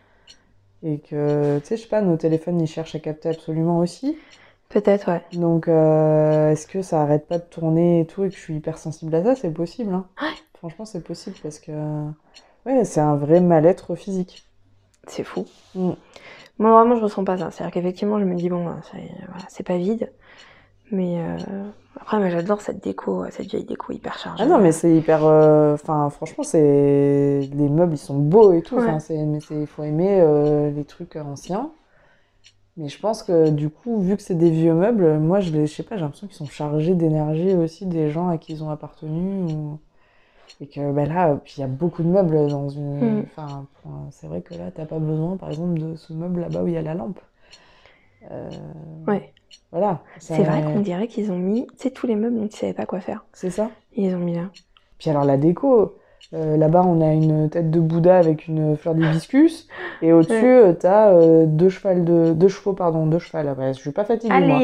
Et 0.84 1.00
que, 1.00 1.60
tu 1.64 1.68
sais, 1.70 1.78
je 1.78 1.82
sais 1.84 1.88
pas, 1.88 2.02
nos 2.02 2.18
téléphones, 2.18 2.62
ils 2.62 2.68
cherchent 2.68 2.94
à 2.96 3.00
capter 3.00 3.30
absolument 3.30 3.80
aussi. 3.80 4.20
Peut-être, 4.72 5.12
ouais. 5.12 5.22
Donc, 5.34 5.68
euh, 5.68 6.52
est-ce 6.52 6.68
que 6.68 6.82
ça 6.82 7.02
arrête 7.02 7.28
pas 7.28 7.38
de 7.38 7.44
tourner 7.44 8.02
et 8.02 8.06
tout, 8.06 8.24
et 8.24 8.30
que 8.30 8.36
je 8.36 8.40
suis 8.40 8.56
hyper 8.56 8.78
sensible 8.78 9.14
à 9.16 9.24
ça? 9.24 9.36
C'est 9.36 9.52
possible, 9.52 9.94
hein. 9.94 10.06
Franchement, 10.58 10.86
c'est 10.86 11.04
possible 11.04 11.36
parce 11.42 11.60
que. 11.60 11.72
Ouais, 12.66 12.84
c'est 12.86 13.00
un 13.02 13.16
vrai 13.16 13.40
mal-être 13.42 13.96
physique. 13.96 14.46
C'est 15.08 15.24
fou. 15.24 15.46
Mm. 15.76 15.92
Moi, 16.60 16.72
vraiment, 16.72 16.96
je 16.96 17.02
ressens 17.02 17.24
pas 17.24 17.38
ça. 17.38 17.50
C'est-à-dire 17.50 17.74
qu'effectivement, 17.74 18.20
je 18.20 18.26
me 18.26 18.36
dis, 18.36 18.50
bon, 18.50 18.68
c'est 18.92 18.98
voilà, 19.28 19.46
c'est 19.50 19.66
pas 19.66 19.78
vide. 19.78 20.12
Mais 20.92 21.18
euh, 21.18 21.38
après, 22.00 22.20
moi, 22.20 22.30
j'adore 22.30 22.62
cette 22.62 22.84
déco, 22.84 23.26
cette 23.32 23.48
vieille 23.48 23.64
déco 23.64 23.94
hyper 23.94 24.18
chargée. 24.20 24.44
Ah 24.44 24.48
non, 24.48 24.60
mais 24.60 24.72
c'est 24.72 24.94
hyper. 24.96 25.26
euh, 25.26 25.74
Enfin, 25.74 26.10
franchement, 26.10 26.44
c'est. 26.44 27.40
Les 27.54 27.70
meubles, 27.70 27.94
ils 27.94 27.98
sont 27.98 28.20
beaux 28.20 28.54
et 28.54 28.62
tout. 28.62 28.76
Ouais. 28.76 28.88
Enfin. 28.88 29.14
Mais 29.26 29.40
il 29.52 29.66
faut 29.68 29.84
aimer 29.84 30.20
euh, 30.22 30.70
les 30.70 30.84
trucs 30.84 31.16
anciens. 31.16 31.72
Mais 32.78 32.88
je 32.90 33.00
pense 33.00 33.24
que 33.24 33.50
du 33.50 33.70
coup, 33.70 34.00
vu 34.02 34.16
que 34.16 34.22
c'est 34.24 34.36
des 34.36 34.50
vieux 34.52 34.74
meubles, 34.74 35.20
moi, 35.20 35.40
je 35.42 35.52
les... 35.52 35.68
je 35.68 35.74
sais 35.74 35.84
pas, 35.84 35.96
j'ai 35.98 36.02
l'impression 36.04 36.28
qu'ils 36.28 36.36
sont 36.38 36.46
chargés 36.48 36.96
d'énergie 36.96 37.54
aussi 37.56 37.86
des 37.86 38.10
gens 38.10 38.30
à 38.30 38.38
qui 38.38 38.54
ils 38.54 38.64
ont 38.64 38.70
appartenu. 38.70 39.44
ou- 39.52 39.80
Et 40.62 40.68
que 40.68 40.92
bah, 40.92 41.06
là, 41.06 41.38
puis 41.44 41.56
il 41.58 41.62
y 41.62 41.64
a 41.64 41.68
beaucoup 41.68 42.04
de 42.04 42.08
meubles 42.10 42.48
dans 42.48 42.70
une. 42.70 43.20
Mm. 43.20 43.26
Enfin, 43.36 43.66
c'est 44.12 44.28
vrai 44.28 44.42
que 44.42 44.54
là, 44.54 44.72
t'as 44.74 44.86
pas 44.86 45.00
besoin, 45.00 45.38
par 45.38 45.50
exemple, 45.50 45.80
de 45.80 45.96
ce 45.96 46.14
meuble 46.14 46.42
là-bas 46.42 46.64
où 46.64 46.68
il 46.68 46.74
y 46.74 46.78
a 46.78 46.82
la 46.82 46.94
lampe. 46.94 47.20
Euh, 48.32 48.50
Ouais. 49.08 49.34
Voilà. 49.72 50.02
C'est 50.20 50.44
vrai 50.44 50.62
qu'on 50.64 50.80
dirait 50.82 51.08
qu'ils 51.08 51.32
ont 51.32 51.38
mis, 51.38 51.66
tu 51.68 51.74
sais, 51.78 51.92
tous 51.92 52.08
les 52.08 52.16
meubles 52.16 52.38
dont 52.38 52.46
ils 52.46 52.56
savaient 52.56 52.74
pas 52.74 52.86
quoi 52.86 53.00
faire. 53.02 53.26
C'est 53.34 53.50
ça. 53.50 53.70
Ils 53.96 54.14
ont 54.16 54.20
mis 54.20 54.36
là. 54.36 54.50
Puis 54.98 55.10
alors 55.10 55.26
la 55.26 55.38
déco, 55.38 55.96
euh, 56.34 56.56
là-bas 56.58 56.84
on 56.86 57.02
a 57.02 57.12
une 57.14 57.50
tête 57.50 57.70
de 57.72 57.80
Bouddha 57.80 58.18
avec 58.18 58.48
une 58.48 58.78
fleur 58.78 58.96
d'hibiscus 58.96 59.68
et 60.02 60.14
au-dessus 60.14 60.34
euh, 60.46 60.74
t'as 60.74 61.10
euh, 61.14 61.46
deux 61.46 61.70
chevaux 61.70 61.94
de 62.00 62.34
deux 62.34 62.48
chevaux 62.48 62.74
pardon 62.74 63.06
deux 63.06 63.20
chevaux. 63.20 63.38
Ouais, 63.40 63.74
je 63.74 63.80
suis 63.80 63.92
pas 63.92 64.04
fatiguée 64.06 64.34
moi. 64.40 64.60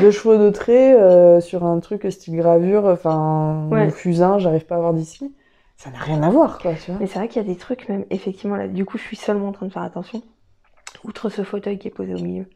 Deux 0.00 0.10
chevaux 0.10 0.36
de 0.36 0.50
trait 0.50 0.94
euh, 1.00 1.40
sur 1.40 1.64
un 1.64 1.78
truc 1.80 2.06
style 2.10 2.36
gravure, 2.36 2.84
enfin 2.86 3.66
Ouais. 3.70 3.86
ou 3.86 3.90
fusain, 3.90 4.38
j'arrive 4.38 4.66
pas 4.66 4.76
à 4.76 4.80
voir 4.80 4.94
d'ici. 4.94 5.34
Ça 5.76 5.90
n'a 5.90 5.98
rien 5.98 6.22
à 6.22 6.30
voir 6.30 6.58
quoi, 6.58 6.72
tu 6.74 6.90
vois. 6.90 7.00
Mais 7.00 7.06
c'est 7.06 7.18
vrai 7.18 7.28
qu'il 7.28 7.42
y 7.42 7.44
a 7.44 7.48
des 7.48 7.56
trucs, 7.58 7.88
même, 7.90 8.04
effectivement, 8.10 8.56
là, 8.56 8.66
du 8.66 8.86
coup, 8.86 8.96
je 8.96 9.02
suis 9.02 9.16
seulement 9.16 9.48
en 9.48 9.52
train 9.52 9.66
de 9.66 9.72
faire 9.72 9.82
attention. 9.82 10.22
Outre 11.04 11.28
ce 11.28 11.42
fauteuil 11.42 11.78
qui 11.78 11.88
est 11.88 11.90
posé 11.90 12.14
au 12.14 12.18
milieu. 12.18 12.46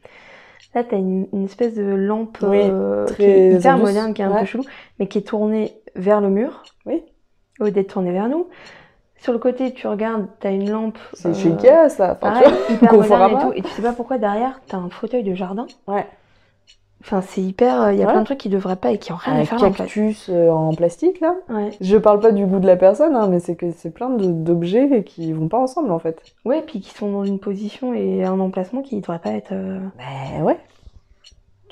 Là, 0.73 0.83
t'as 0.83 0.97
une, 0.97 1.27
une 1.31 1.45
espèce 1.45 1.75
de 1.75 1.83
lampe 1.83 2.39
Oui, 2.41 2.61
très 3.05 3.15
qui 3.15 3.23
est 3.23 3.53
hyper 3.53 3.77
moderne, 3.77 4.13
qui 4.15 4.21
est 4.23 4.25
un 4.25 4.31
ouais. 4.33 4.39
peu 4.39 4.45
chelou, 4.45 4.63
mais 4.99 5.07
qui 5.07 5.19
est 5.19 5.27
tournée 5.27 5.73
vers 5.95 6.19
le 6.19 6.29
mur. 6.29 6.63
Oui. 6.87 7.03
Au 7.61 7.65
lieu 7.65 7.71
d'être 7.71 7.93
tournée 7.93 8.11
vers 8.11 8.27
nous. 8.27 8.47
Sur 9.19 9.33
le 9.33 9.39
côté, 9.39 9.71
tu 9.73 9.87
regardes, 9.87 10.25
t'as 10.39 10.51
une 10.51 10.69
lampe. 10.69 10.97
C'est 11.13 11.29
euh, 11.29 11.33
chez 11.33 11.49
Ikea 11.51 11.89
ça. 11.89 12.17
Enfin, 12.21 12.33
tu 12.41 12.43
pareil, 12.43 12.53
vois, 12.67 12.75
hyper 12.75 13.27
et 13.39 13.41
tout. 13.41 13.53
Et 13.55 13.61
tu 13.61 13.69
sais 13.69 13.81
pas 13.83 13.93
pourquoi 13.93 14.17
derrière, 14.17 14.59
t'as 14.67 14.77
un 14.77 14.89
fauteuil 14.89 15.23
de 15.23 15.35
jardin. 15.35 15.67
Ouais. 15.87 16.07
Enfin, 17.03 17.21
c'est 17.21 17.41
hyper. 17.41 17.81
euh, 17.83 17.93
Il 17.93 17.99
y 17.99 18.03
a 18.03 18.05
Ouais. 18.07 18.11
plein 18.13 18.21
de 18.21 18.25
trucs 18.25 18.39
qui 18.39 18.49
devraient 18.49 18.75
pas 18.75 18.91
et 18.91 18.97
qui 18.97 19.11
ont 19.11 19.15
rien 19.15 19.35
à 19.35 19.37
Un 19.39 19.45
faire 19.45 19.59
là, 19.59 19.67
en 19.67 19.71
fait. 19.73 19.77
cactus 19.83 20.29
euh, 20.29 20.49
en 20.49 20.73
plastique 20.73 21.19
là. 21.19 21.35
Ouais. 21.49 21.69
Je 21.81 21.97
parle 21.97 22.19
pas 22.19 22.31
du 22.31 22.45
goût 22.45 22.59
de 22.59 22.65
la 22.67 22.77
personne, 22.77 23.15
hein, 23.15 23.27
mais 23.27 23.39
c'est 23.39 23.55
que 23.55 23.71
c'est 23.71 23.89
plein 23.91 24.09
d'objets 24.09 25.03
qui 25.03 25.33
vont 25.33 25.47
pas 25.47 25.57
ensemble 25.59 25.91
en 25.91 25.99
fait. 25.99 26.21
Ouais, 26.45 26.61
puis 26.65 26.79
qui 26.79 26.89
sont 26.91 27.11
dans 27.11 27.23
une 27.23 27.39
position 27.39 27.93
et 27.93 28.23
un 28.23 28.39
emplacement 28.39 28.81
qui 28.81 28.99
devrait 29.01 29.19
pas 29.19 29.31
être. 29.31 29.51
euh, 29.51 29.79
Ben 29.97 30.43
ouais. 30.43 30.57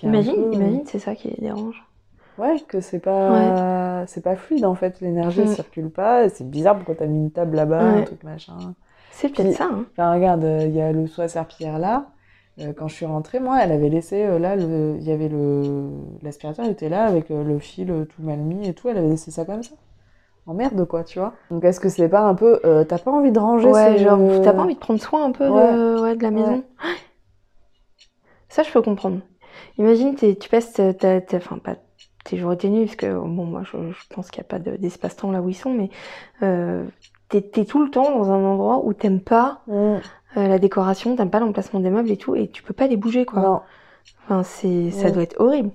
Imagine, 0.03 0.33
peu- 0.35 0.53
imagine, 0.53 0.81
c'est 0.85 0.99
ça 0.99 1.13
qui 1.15 1.29
les 1.29 1.37
dérange. 1.47 1.83
Ouais, 2.39 2.55
que 2.67 2.79
c'est 2.79 2.99
pas, 2.99 4.05
c'est 4.07 4.23
pas 4.23 4.35
fluide 4.35 4.65
en 4.65 4.75
fait, 4.75 5.01
l'énergie 5.01 5.41
Mm. 5.41 5.47
circule 5.47 5.89
pas. 5.89 6.29
C'est 6.29 6.49
bizarre 6.49 6.75
pourquoi 6.75 6.95
t'as 6.95 7.05
mis 7.05 7.17
une 7.19 7.31
table 7.31 7.55
là-bas, 7.57 7.81
un 7.81 8.01
truc 8.03 8.23
machin. 8.23 8.55
C'est 9.11 9.29
peut-être 9.29 9.53
ça. 9.55 9.65
Hein. 9.71 9.85
Enfin, 9.91 10.13
regarde, 10.13 10.43
euh, 10.45 10.65
il 10.65 10.73
y 10.75 10.81
a 10.81 10.91
le 10.91 11.07
soie 11.07 11.27
serpillière 11.27 11.77
là. 11.79 12.07
Euh, 12.59 12.73
quand 12.73 12.87
je 12.87 12.95
suis 12.95 13.05
rentrée, 13.05 13.39
moi, 13.39 13.57
elle 13.61 13.71
avait 13.71 13.89
laissé 13.89 14.23
euh, 14.23 14.39
là, 14.39 14.55
il 14.55 15.03
y 15.03 15.11
avait 15.11 15.27
le 15.29 15.89
l'aspirateur 16.21 16.65
était 16.65 16.89
là 16.89 17.05
avec 17.05 17.29
euh, 17.31 17.43
le 17.43 17.59
fil 17.59 17.87
tout 18.09 18.21
mal 18.21 18.37
mis 18.39 18.67
et 18.67 18.73
tout. 18.73 18.87
Elle 18.89 18.97
avait 18.97 19.07
laissé 19.09 19.31
ça 19.31 19.43
comme 19.45 19.63
ça. 19.63 19.75
En 20.45 20.53
merde 20.53 20.83
quoi, 20.87 21.03
tu 21.03 21.19
vois. 21.19 21.33
Donc 21.51 21.63
est-ce 21.63 21.79
que 21.79 21.89
c'est 21.89 22.09
pas 22.09 22.21
un 22.21 22.33
peu, 22.35 22.59
t'as 22.87 22.97
pas 22.97 23.11
envie 23.11 23.31
de 23.31 23.39
ranger 23.39 23.69
Ouais, 23.69 23.97
ce- 23.97 24.03
genre, 24.03 24.19
t'as 24.43 24.53
pas 24.53 24.61
envie 24.63 24.73
de 24.75 24.79
prendre 24.79 24.99
soin 25.01 25.25
un 25.25 25.31
peu 25.31 25.45
de, 25.45 26.01
ouais, 26.01 26.15
de 26.15 26.23
la 26.23 26.31
maison 26.31 26.63
Ça, 28.49 28.63
je 28.63 28.71
peux 28.71 28.81
comprendre. 28.81 29.19
Imagine, 29.77 30.15
tu 30.15 30.49
passes, 30.49 30.73
ta- 30.73 30.93
ta- 30.93 31.21
ta- 31.21 31.37
enfin, 31.37 31.57
pas 31.59 31.75
tes 32.23 32.37
jours 32.37 32.53
et 32.53 32.57
tes 32.57 32.69
nuits, 32.69 32.85
parce 32.85 32.95
que, 32.97 33.13
bon, 33.13 33.45
moi, 33.45 33.63
je, 33.63 33.91
je 33.91 34.07
pense 34.13 34.29
qu'il 34.29 34.41
n'y 34.41 34.45
a 34.45 34.49
pas 34.49 34.59
de- 34.59 34.75
d'espace-temps 34.77 35.31
là 35.31 35.41
où 35.41 35.49
ils 35.49 35.53
sont, 35.55 35.73
mais 35.73 35.89
euh, 36.43 36.85
t'es 37.29 37.41
tout 37.65 37.83
le 37.83 37.89
temps 37.91 38.17
dans 38.17 38.31
un 38.31 38.43
endroit 38.43 38.85
où 38.85 38.93
t'aimes 38.93 39.21
pas 39.21 39.61
Mm. 39.67 39.73
euh, 39.73 39.99
la 40.35 40.59
décoration, 40.59 41.15
t'aimes 41.15 41.29
pas 41.31 41.39
l'emplacement 41.39 41.79
des 41.79 41.89
meubles 41.89 42.11
et 42.11 42.17
tout, 42.17 42.35
et 42.35 42.47
tu 42.49 42.63
peux 42.63 42.73
pas 42.73 42.87
les 42.87 42.97
bouger, 42.97 43.25
quoi. 43.25 43.41
Non. 43.41 43.61
Enfin, 44.25 44.43
c'est, 44.43 44.91
ça 44.91 45.05
Ouais. 45.05 45.11
doit 45.11 45.23
être 45.23 45.39
horrible. 45.39 45.71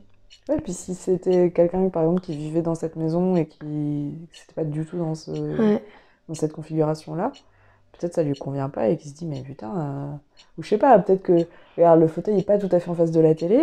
Ouais, 0.48 0.60
puis 0.60 0.74
si 0.74 0.94
c'était 0.94 1.50
quelqu'un 1.50 1.88
par 1.88 2.02
exemple 2.02 2.20
qui 2.20 2.36
vivait 2.36 2.60
dans 2.60 2.74
cette 2.74 2.96
maison 2.96 3.34
et 3.34 3.46
qui 3.46 4.12
c'était 4.30 4.52
pas 4.54 4.64
du 4.64 4.84
tout 4.84 4.98
dans 4.98 5.14
ce 5.14 5.30
Ouais. 5.30 5.82
dans 6.28 6.34
cette 6.34 6.52
configuration-là, 6.52 7.32
peut-être 7.98 8.12
ça 8.14 8.22
lui 8.22 8.34
convient 8.34 8.68
pas 8.68 8.88
et 8.88 8.96
qu'il 8.98 9.10
se 9.10 9.16
dit 9.16 9.24
mais 9.26 9.40
putain 9.42 9.72
euh, 9.74 10.16
ou 10.58 10.62
je 10.62 10.68
sais 10.68 10.78
pas, 10.78 10.98
peut-être 10.98 11.22
que 11.22 11.46
regarde 11.78 11.98
le 12.00 12.08
fauteuil 12.08 12.38
est 12.38 12.42
pas 12.46 12.58
tout 12.58 12.68
à 12.72 12.78
fait 12.80 12.90
en 12.90 12.94
face 12.94 13.10
de 13.10 13.20
la 13.20 13.34
télé. 13.34 13.58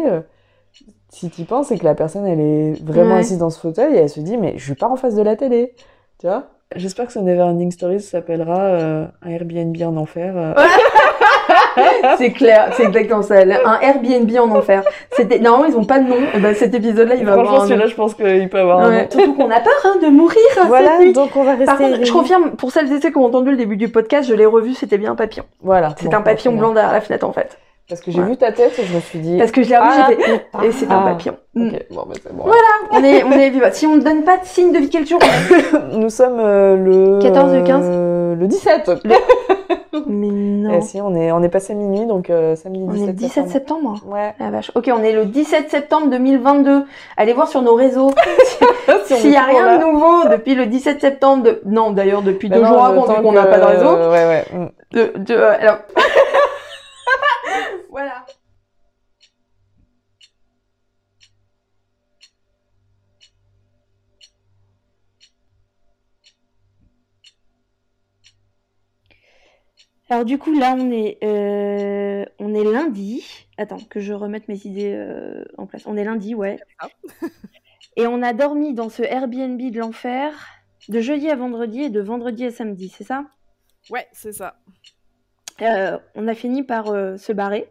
Si 1.12 1.30
tu 1.30 1.44
penses 1.44 1.68
c'est 1.68 1.78
que 1.78 1.84
la 1.86 1.94
personne 1.96 2.26
elle 2.26 2.40
est 2.40 2.84
vraiment 2.84 3.14
Ouais. 3.16 3.20
assise 3.20 3.38
dans 3.38 3.50
ce 3.52 3.60
fauteuil 3.60 3.94
et 3.96 4.00
elle 4.00 4.10
se 4.10 4.20
dit 4.22 4.38
mais 4.38 4.54
je 4.58 4.64
suis 4.64 4.76
pas 4.76 4.88
en 4.88 4.96
face 4.96 5.14
de 5.16 5.22
la 5.22 5.36
télé, 5.36 5.74
tu 6.20 6.26
vois? 6.28 6.46
J'espère 6.78 7.06
que 7.08 7.12
ce 7.14 7.20
Neverending 7.20 7.70
Stories 7.70 8.00
s'appellera 8.00 8.60
euh, 8.62 9.06
un 9.22 9.30
Airbnb 9.30 9.76
en 9.84 9.98
enfer. 9.98 10.34
euh. 10.38 10.54
C'est 12.18 12.32
clair, 12.32 12.70
c'est 12.76 12.84
exactement 12.84 13.22
ça. 13.22 13.36
Un 13.42 13.80
Airbnb 13.82 14.30
en 14.40 14.50
enfer. 14.56 14.84
C'était, 15.12 15.40
normalement, 15.40 15.68
ils 15.74 15.78
ont 15.78 15.84
pas 15.86 16.00
de 16.00 16.08
nom. 16.08 16.16
Et 16.34 16.40
ben, 16.40 16.54
cet 16.56 16.74
épisode-là, 16.74 17.16
il 17.16 17.26
va 17.26 17.34
avoir 17.34 17.46
Franchement 17.48 17.64
un 17.64 17.68
celui-là 17.68 17.88
je 17.88 17.96
pense 17.96 18.14
qu'il 18.14 18.50
peut 18.50 18.60
avoir 18.60 18.80
un 18.80 18.90
Ouais, 18.90 19.02
nom. 19.04 19.10
Surtout 19.12 19.34
qu'on 19.36 19.50
a 19.52 19.60
peur 19.60 19.74
hein, 19.86 19.96
de 20.02 20.08
mourir. 20.08 20.38
Voilà, 20.68 20.92
cette 20.98 21.06
nuit. 21.08 21.14
donc 21.14 21.36
on 21.36 21.44
va 21.44 21.52
rester. 21.52 21.66
Par 21.66 21.78
contre, 21.78 22.04
je 22.06 22.12
confirme, 22.12 22.52
pour 22.52 22.72
celles 22.72 22.92
et 22.92 23.02
ceux 23.02 23.10
qui 23.10 23.18
ont 23.18 23.26
entendu 23.26 23.52
le 23.52 23.58
début 23.58 23.78
du 23.78 23.90
podcast, 23.90 24.30
je 24.30 24.34
l'ai 24.34 24.46
revu, 24.46 24.74
c'était 24.74 24.98
bien 24.98 25.12
un 25.12 25.16
papillon. 25.16 25.46
Voilà. 25.62 25.94
C'est 25.98 26.10
Bon, 26.10 26.18
un 26.18 26.22
papillon 26.22 26.54
blanc 26.56 26.74
derrière 26.74 26.94
la 26.94 27.02
fenêtre 27.02 27.28
en 27.28 27.34
fait. 27.34 27.58
Parce 27.92 28.02
que 28.02 28.10
j'ai 28.10 28.22
Ouais. 28.22 28.26
vu 28.28 28.38
ta 28.38 28.52
tête 28.54 28.80
et 28.80 28.84
je 28.86 28.96
me 28.96 29.02
suis 29.02 29.20
dit. 29.20 29.38
Parce 29.38 29.52
que 29.52 29.64
je 29.64 29.70
l'ai 29.70 29.76
Ah, 29.76 30.08
putain. 30.10 30.64
et 30.64 30.72
c'est 30.72 30.90
un 30.90 31.04
Ah, 31.06 31.10
papillon. 31.10 31.36
Mm. 31.56 31.68
Ok, 31.68 31.86
bon, 31.92 32.04
bah 32.08 32.14
c'est 32.24 32.34
bon. 32.34 32.44
On 32.92 33.04
est, 33.04 33.24
on 33.24 33.32
est. 33.34 33.74
Si 33.74 33.86
on 33.86 33.98
ne 33.98 34.02
donne 34.02 34.24
pas 34.24 34.38
de 34.38 34.46
signe 34.46 34.72
de 34.72 34.80
vie 34.80 34.90
quel 34.90 35.06
jour 35.06 35.20
Nous 35.92 36.10
sommes 36.10 36.40
euh, 36.40 36.78
le. 36.78 37.20
14 37.22 37.54
et 37.54 37.64
15? 37.64 37.84
euh, 37.86 38.36
le 38.36 38.48
17. 38.48 38.92
Mais 40.08 40.28
non. 40.28 40.72
Eh 40.78 40.82
si, 40.82 41.02
on 41.02 41.14
est, 41.16 41.32
on 41.34 41.44
est 41.44 41.50
passé 41.50 41.74
minuit, 41.76 42.06
donc 42.06 42.30
euh, 42.30 42.56
samedi 42.56 42.86
On 42.88 42.92
17 42.92 43.04
est 43.04 43.08
le 43.08 43.14
17 43.14 43.50
septembre. 43.50 43.96
Ouais. 44.08 44.34
La 44.40 44.50
vache. 44.50 44.72
Ok, 44.76 44.90
on 44.98 45.04
est 45.04 45.12
le 45.12 45.26
17 45.26 45.70
septembre 45.70 46.08
2022. 46.10 46.86
Allez 47.18 47.34
voir 47.34 47.50
sur 47.50 47.62
nos 47.62 47.76
réseaux 47.76 48.12
Si 49.06 49.16
s'il 49.18 49.32
y 49.32 49.36
a 49.36 49.44
rien 49.44 49.66
là. 49.66 49.78
de 49.78 49.84
nouveau 49.84 50.24
depuis 50.32 50.56
le 50.56 50.66
17 50.66 51.02
septembre. 51.02 51.44
De... 51.44 51.62
Non, 51.66 51.92
d'ailleurs, 51.92 52.22
depuis 52.22 52.48
Bah 52.48 52.56
deux 52.56 52.62
non, 52.62 52.68
jours 52.70 52.78
le 52.78 52.84
avant, 52.84 53.22
qu'on 53.22 53.32
n'a 53.34 53.46
pas 53.46 53.60
de 53.60 53.66
réseau. 53.66 53.96
Ouais, 53.96 54.26
ouais. 54.26 54.46
mm. 54.54 54.68
De, 54.94 55.14
de, 55.18 55.34
euh, 55.36 55.54
alors... 55.60 55.78
voilà. 57.92 58.26
Alors 70.10 70.26
du 70.26 70.38
coup 70.38 70.58
là 70.58 70.76
on 70.78 70.92
est 70.92 71.18
euh, 71.24 72.26
on 72.40 72.54
est 72.54 72.64
lundi. 72.64 73.24
Attends 73.58 73.78
que 73.78 74.00
je 74.00 74.14
remette 74.14 74.48
mes 74.48 74.66
idées 74.66 74.94
euh, 74.94 75.44
en 75.58 75.68
place. 75.68 75.84
On 75.86 75.98
est 75.98 76.04
lundi 76.04 76.34
ouais. 76.34 76.60
et 77.98 78.08
on 78.08 78.22
a 78.24 78.34
dormi 78.34 78.74
dans 78.74 78.90
ce 78.90 79.04
Airbnb 79.04 79.60
de 79.60 79.80
l'enfer 79.80 80.34
de 80.90 81.00
jeudi 81.00 81.30
à 81.30 81.36
vendredi 81.36 81.82
et 81.82 81.90
de 81.90 82.02
vendredi 82.02 82.46
à 82.46 82.52
samedi, 82.52 82.90
c'est 82.90 83.04
ça? 83.04 83.26
Ouais, 83.90 84.08
c'est 84.14 84.34
ça. 84.34 84.56
Euh, 85.62 85.98
On 86.16 86.28
a 86.28 86.36
fini 86.36 86.64
par 86.64 86.88
euh, 86.90 87.18
se 87.18 87.32
barrer. 87.32 87.70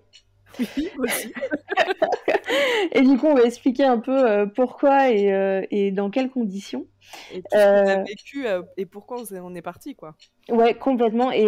Oui, 0.59 0.91
aussi. 0.99 1.33
Et 2.93 3.03
du 3.03 3.17
coup, 3.17 3.27
on 3.27 3.35
va 3.35 3.45
expliquer 3.45 3.85
un 3.85 3.99
peu 3.99 4.29
euh, 4.29 4.47
pourquoi 4.47 5.11
et, 5.11 5.67
et 5.71 5.93
dans 5.93 6.11
quelles 6.11 6.31
conditions. 6.31 6.87
Et 7.33 7.43
tout 7.43 7.49
ce 7.53 7.83
qu'on 7.83 7.89
a 7.89 8.03
vécu 8.03 8.47
et 8.77 8.87
pourquoi 8.87 9.23
on 9.33 9.55
est 9.55 9.63
parti, 9.63 9.95
quoi. 9.95 10.17
Ouais, 10.49 10.75
complètement. 10.75 11.31
Et, 11.31 11.47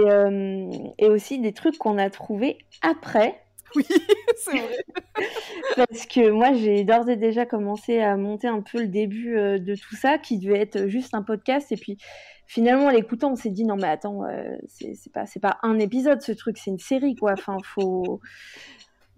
et 0.99 1.09
aussi 1.09 1.41
des 1.41 1.53
trucs 1.53 1.79
qu'on 1.79 1.99
a 1.99 2.11
trouvés 2.11 2.59
après. 2.83 3.39
Oui, 3.75 3.87
c'est 4.37 4.59
vrai. 4.59 4.85
Parce 5.77 6.05
que 6.05 6.29
moi, 6.29 6.53
j'ai 6.53 6.85
d'ores 6.85 7.09
et 7.09 7.17
déjà 7.17 7.47
commencé 7.47 8.01
à 8.01 8.19
monter 8.19 8.47
un 8.47 8.61
peu 8.61 8.83
le 8.83 8.89
début 8.89 9.35
de 9.35 9.75
tout 9.75 9.97
ça, 9.97 10.19
qui 10.19 10.39
devait 10.39 10.59
être 10.61 10.89
juste 10.89 11.15
un 11.15 11.23
podcast. 11.23 11.73
Et 11.73 11.79
puis, 11.79 11.97
finalement, 12.53 12.87
en 12.87 12.91
l'écoutant, 12.91 13.33
on 13.33 13.37
s'est 13.37 13.51
dit, 13.51 13.65
non, 13.65 13.77
mais 13.77 13.89
attends, 13.89 14.25
euh, 14.25 14.59
c'est 14.69 15.41
pas, 15.41 15.59
un 15.63 15.79
épisode, 15.79 16.21
ce 16.21 16.33
truc, 16.33 16.59
c'est 16.59 16.71
une 16.71 16.79
série, 16.79 17.15
quoi. 17.15 17.33
Enfin, 17.33 17.57
faut... 17.65 18.21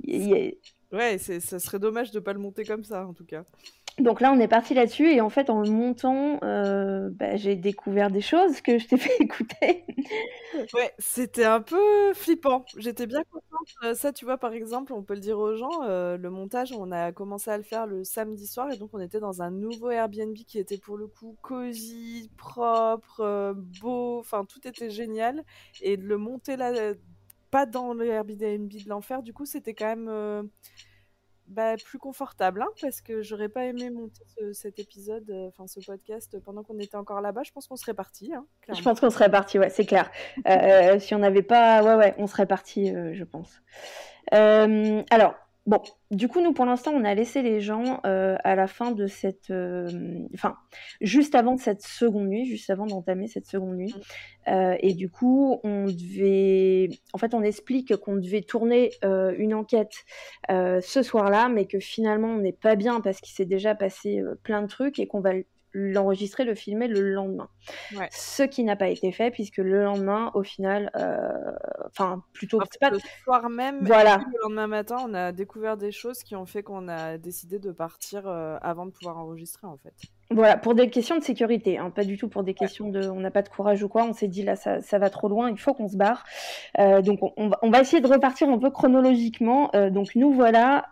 Ouais, 0.07 1.18
ça 1.18 1.59
serait 1.59 1.80
dommage 1.80 2.12
de 2.12 2.20
pas 2.20 2.32
le 2.32 2.39
monter 2.39 2.64
comme 2.64 2.85
ça, 2.85 3.05
en 3.05 3.12
tout 3.12 3.24
cas. 3.24 3.45
Donc 3.99 4.20
là, 4.20 4.32
on 4.32 4.40
est 4.40 4.49
parti 4.49 4.74
là-dessus. 4.74 5.11
Et 5.12 5.20
en 5.20 5.30
fait, 5.30 5.51
en 5.51 5.61
le 5.61 5.70
montant, 5.70 6.38
euh, 6.42 7.11
bah, 7.12 7.36
j'ai 7.36 7.55
découvert 7.57 8.11
des 8.11 8.20
choses 8.20 8.61
que 8.61 8.78
je 8.78 8.86
t'ai 8.86 8.97
fait 8.99 9.16
écouter. 9.22 9.84
Ouais, 10.72 10.92
c'était 10.99 11.45
un 11.45 11.61
peu 11.61 12.12
flippant. 12.14 12.64
J'étais 12.76 13.07
bien 13.07 13.22
contente. 13.24 13.68
Euh, 13.84 13.95
Ça, 13.95 14.12
tu 14.12 14.24
vois, 14.24 14.38
par 14.38 14.53
exemple, 14.53 14.92
on 14.92 15.03
peut 15.03 15.14
le 15.14 15.20
dire 15.20 15.38
aux 15.38 15.55
gens, 15.57 15.82
euh, 15.82 16.16
le 16.16 16.30
montage, 16.30 16.72
on 16.72 16.90
a 16.92 17.12
commencé 17.12 17.51
à 17.51 17.57
le 17.57 17.62
faire 17.62 17.86
le 17.86 18.05
samedi 18.05 18.47
soir 18.47 18.70
et 18.70 18.76
donc 18.76 18.90
on 18.92 19.01
était 19.01 19.20
dans 19.20 19.42
un 19.42 19.51
nouveau 19.51 19.90
Airbnb 19.90 20.34
qui 20.34 20.59
était 20.59 20.78
pour 20.78 20.97
le 20.97 21.07
coup 21.07 21.36
cosy, 21.42 22.30
propre, 22.36 23.55
beau, 23.80 24.18
enfin 24.20 24.45
tout 24.45 24.66
était 24.66 24.90
génial. 24.90 25.45
Et 25.80 25.97
de 25.97 26.05
le 26.05 26.18
monter 26.18 26.57
là, 26.57 26.72
pas 27.51 27.66
dans 27.66 27.95
le 27.95 28.07
Airbnb 28.07 28.68
de 28.68 28.88
l'enfer, 28.88 29.22
du 29.22 29.32
coup, 29.32 29.47
c'était 29.47 29.74
quand 29.74 29.86
même 29.97 30.51
bah, 31.47 31.76
plus 31.76 31.99
confortable, 31.99 32.62
hein, 32.62 32.68
parce 32.80 33.01
que 33.01 33.22
j'aurais 33.22 33.49
pas 33.49 33.64
aimé 33.64 33.90
monter 33.90 34.22
ce- 34.38 34.53
cet 34.53 34.78
épisode, 34.78 35.28
euh, 35.30 35.49
enfin 35.49 35.66
ce 35.66 35.80
podcast 35.80 36.38
pendant 36.40 36.62
qu'on 36.62 36.78
était 36.78 36.97
encore 36.97 37.20
là-bas. 37.20 37.42
Je 37.45 37.53
pense 37.53 37.66
qu'on 37.66 37.76
serait 37.76 37.95
parti, 37.95 38.32
hein, 38.34 38.47
Je 38.72 38.82
pense 38.82 39.01
qu'on 39.01 39.11
serait 39.11 39.30
parti, 39.30 39.59
ouais, 39.59 39.70
c'est 39.70 39.84
clair. 39.86 40.11
Euh, 40.47 40.99
si 41.01 41.14
on 41.14 41.18
n'avait 41.18 41.42
pas, 41.42 41.82
ouais, 41.82 41.95
ouais, 41.97 42.14
on 42.18 42.26
serait 42.26 42.47
parti, 42.47 42.95
euh, 42.95 43.12
je 43.14 43.24
pense. 43.24 43.61
Alors, 44.32 45.34
bon, 45.67 45.81
du 46.11 46.29
coup, 46.29 46.41
nous, 46.41 46.53
pour 46.53 46.67
l'instant, 46.67 46.93
on 46.95 47.05
a 47.05 47.15
laissé 47.15 47.43
les 47.43 47.61
gens 47.61 48.01
euh, 48.07 48.37
à 48.45 48.55
la 48.55 48.67
fin 48.67 48.93
de 48.93 49.07
cette, 49.07 49.51
euh, 49.51 49.89
enfin, 50.35 50.57
juste 51.01 51.35
avant 51.35 51.57
cette 51.57 51.83
seconde 51.83 52.29
nuit, 52.29 52.47
juste 52.47 52.71
avant 52.71 52.87
d'entamer 52.87 53.29
cette 53.29 53.47
seconde 53.47 53.77
nuit. 53.77 53.95
Euh, 54.49 54.77
et 54.81 54.95
du 54.95 55.11
coup, 55.11 55.61
on 55.65 55.87
devait, 55.87 56.91
en 57.12 57.19
fait, 57.19 57.35
on 57.35 57.43
explique 57.43 57.97
qu'on 57.97 58.17
devait 58.17 58.43
tourner 58.43 58.91
une 59.03 59.55
enquête 59.55 59.95
ce 60.49 61.03
soir-là, 61.03 61.49
mais 61.49 61.67
que 61.67 61.81
finalement, 61.81 62.29
on 62.29 62.39
n'est 62.39 62.53
pas 62.53 62.77
bien 62.77 63.01
parce 63.01 63.21
qu'il 63.21 63.35
s'est 63.35 63.45
déjà 63.45 63.75
passé 63.75 64.23
plein 64.43 64.62
de 64.62 64.69
trucs 64.69 64.99
et 64.99 65.07
qu'on 65.07 65.21
va 65.21 65.33
l'enregistrer, 65.75 66.45
le 66.45 66.55
filmer 66.55 66.89
le 66.89 67.01
lendemain. 67.01 67.49
Ouais. 67.97 68.09
Ce 68.12 68.43
qui 68.45 68.64
n'a 68.64 68.77
pas 68.77 68.89
été 68.89 69.12
fait 69.12 69.31
puisque 69.31 69.59
le 69.59 69.83
lendemain, 69.83 70.31
au 70.35 70.43
final, 70.43 70.91
euh, 70.97 71.29
enfin 71.87 72.22
plutôt, 72.33 72.61
pas 72.81 72.91
le 72.91 72.99
soir 73.25 73.51
même, 73.51 73.81
Voilà. 73.83 74.18
le 74.18 74.43
lendemain 74.45 74.68
matin, 74.68 74.97
on 75.07 75.12
a 75.14 75.33
découvert 75.33 75.77
des 75.77 75.91
choses 75.91 76.22
qui 76.22 76.37
ont 76.37 76.47
fait 76.47 76.62
qu'on 76.62 76.89
a 76.89 77.18
décidé 77.18 77.59
de 77.59 77.72
partir 77.72 78.27
euh, 78.27 78.57
avant 78.62 78.87
de 78.87 78.93
pouvoir 78.93 79.18
enregistrer, 79.18 79.66
en 79.66 79.77
fait. 79.77 79.95
Voilà, 80.31 80.57
pour 80.57 80.75
des 80.75 80.89
questions 80.89 81.18
de 81.18 81.22
sécurité, 81.22 81.79
hein, 81.79 81.91
pas 81.91 82.05
du 82.05 82.16
tout 82.16 82.29
pour 82.29 82.45
des 82.45 82.55
questions 82.55 82.89
de 82.89 83.09
on 83.09 83.20
n'a 83.20 83.31
pas 83.31 83.43
de 83.43 83.49
courage 83.49 83.83
ou 83.83 83.89
quoi. 83.89 84.05
On 84.05 84.12
s'est 84.12 84.29
dit 84.29 84.43
là, 84.43 84.57
ça, 84.57 84.81
ça 84.81 84.99
va 84.99 85.11
trop 85.11 85.29
loin, 85.29 85.51
il 85.51 85.59
faut 85.59 85.75
qu'on 85.75 85.89
se 85.89 85.97
barre. 85.97 86.25
Euh, 86.79 87.03
donc 87.03 87.20
on, 87.22 87.51
on 87.61 87.70
va, 87.70 87.81
essayer 87.81 88.01
de 88.01 88.09
repartir 88.09 88.49
un 88.49 88.59
peu 88.59 88.70
chronologiquement. 88.70 89.70
Donc 89.91 90.14
nous 90.14 90.33
voilà 90.33 90.87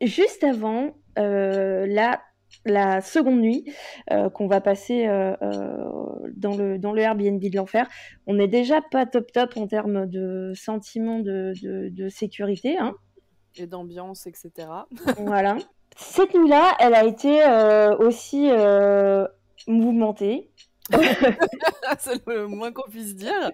juste 0.00 0.44
avant 0.44 0.94
euh, 1.18 1.86
la, 1.86 2.20
la 2.64 3.00
seconde 3.00 3.40
nuit 3.40 3.64
euh, 4.10 4.28
qu'on 4.30 4.46
va 4.46 4.60
passer 4.60 5.06
euh, 5.06 5.34
euh, 5.42 6.28
dans, 6.36 6.56
le, 6.56 6.78
dans 6.78 6.92
le 6.92 7.02
Airbnb 7.02 7.40
de 7.40 7.56
l'enfer. 7.56 7.88
On 8.26 8.34
n'est 8.34 8.48
déjà 8.48 8.80
pas 8.90 9.06
top 9.06 9.32
top 9.32 9.56
en 9.56 9.66
termes 9.66 10.06
de 10.06 10.52
sentiment 10.54 11.18
de, 11.18 11.52
de, 11.62 11.88
de 11.88 12.08
sécurité. 12.08 12.78
Hein. 12.78 12.94
Et 13.56 13.66
d'ambiance, 13.66 14.26
etc. 14.26 14.68
Voilà. 15.18 15.56
Cette 15.96 16.34
nuit-là, 16.34 16.76
elle 16.78 16.94
a 16.94 17.04
été 17.04 17.42
euh, 17.44 17.96
aussi 17.96 18.48
mouvementée. 19.66 20.50
c'est 21.98 22.26
le 22.26 22.46
moins 22.46 22.72
qu'on 22.72 22.88
puisse 22.90 23.14
dire. 23.14 23.50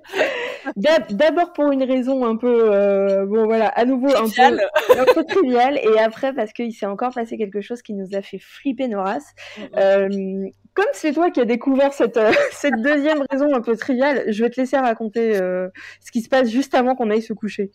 D'abord 1.11 1.53
pour 1.53 1.70
une 1.72 1.82
raison 1.82 2.24
un 2.24 2.37
peu, 2.37 2.72
euh, 2.72 3.26
bon 3.26 3.45
voilà, 3.45 3.68
à 3.68 3.85
nouveau 3.85 4.09
un 4.14 4.28
peu, 4.28 4.59
un 4.99 5.05
peu 5.14 5.24
triviale, 5.24 5.78
et 5.78 5.99
après 5.99 6.32
parce 6.32 6.53
qu'il 6.53 6.72
s'est 6.72 6.87
encore 6.87 7.12
passé 7.12 7.37
quelque 7.37 7.61
chose 7.61 7.82
qui 7.82 7.95
nous 7.95 8.14
a 8.14 8.22
fait 8.22 8.39
flipper 8.39 8.89
nos 8.89 9.03
races. 9.03 9.35
Euh, 9.76 10.49
comme 10.75 10.87
c'est 10.93 11.12
toi 11.12 11.31
qui 11.31 11.41
as 11.41 11.45
découvert 11.45 11.93
cette, 11.93 12.16
euh, 12.16 12.33
cette 12.53 12.75
deuxième 12.83 13.22
raison 13.31 13.55
un 13.55 13.61
peu 13.61 13.77
triviale, 13.77 14.25
je 14.33 14.43
vais 14.43 14.51
te 14.51 14.61
laisser 14.61 14.77
raconter 14.77 15.37
euh, 15.37 15.68
ce 16.05 16.11
qui 16.11 16.20
se 16.20 16.29
passe 16.29 16.49
juste 16.49 16.75
avant 16.75 16.97
qu'on 16.97 17.11
aille 17.11 17.22
se 17.22 17.33
coucher. 17.33 17.62
Et 17.64 17.70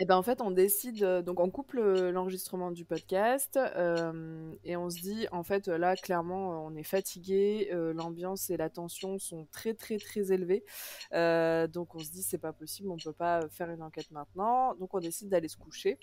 eh 0.00 0.04
ben 0.04 0.16
en 0.16 0.22
fait, 0.22 0.42
on 0.42 0.50
décide, 0.50 1.02
euh, 1.02 1.22
donc 1.22 1.40
on 1.40 1.50
coupe 1.50 1.72
l'enregistrement 1.72 2.70
du 2.70 2.84
podcast 2.84 3.58
et 4.64 4.76
on 4.76 4.90
se 4.90 5.00
dit, 5.00 5.26
en 5.32 5.42
fait, 5.42 5.68
là, 5.68 5.96
clairement, 5.96 6.66
on 6.66 6.76
est 6.76 6.82
fatigué, 6.82 7.70
l'ambiance 7.94 8.50
et 8.50 8.56
la 8.56 8.68
tension 8.68 9.18
sont 9.18 9.46
très, 9.50 9.74
très, 9.74 9.96
très 9.98 10.32
élevées. 10.32 10.64
donc 11.12 11.94
on 11.94 11.98
se 12.00 12.10
dit, 12.10 12.22
c'est 12.22 12.38
pas 12.38 12.52
possible, 12.52 12.90
on 12.90 12.96
peut 12.96 13.12
pas 13.12 13.40
faire 13.50 13.70
une 13.70 13.82
enquête 13.82 14.10
maintenant. 14.10 14.74
Donc 14.74 14.94
on 14.94 15.00
décide 15.00 15.30
d'aller 15.30 15.48
se 15.48 15.56
coucher. 15.56 15.98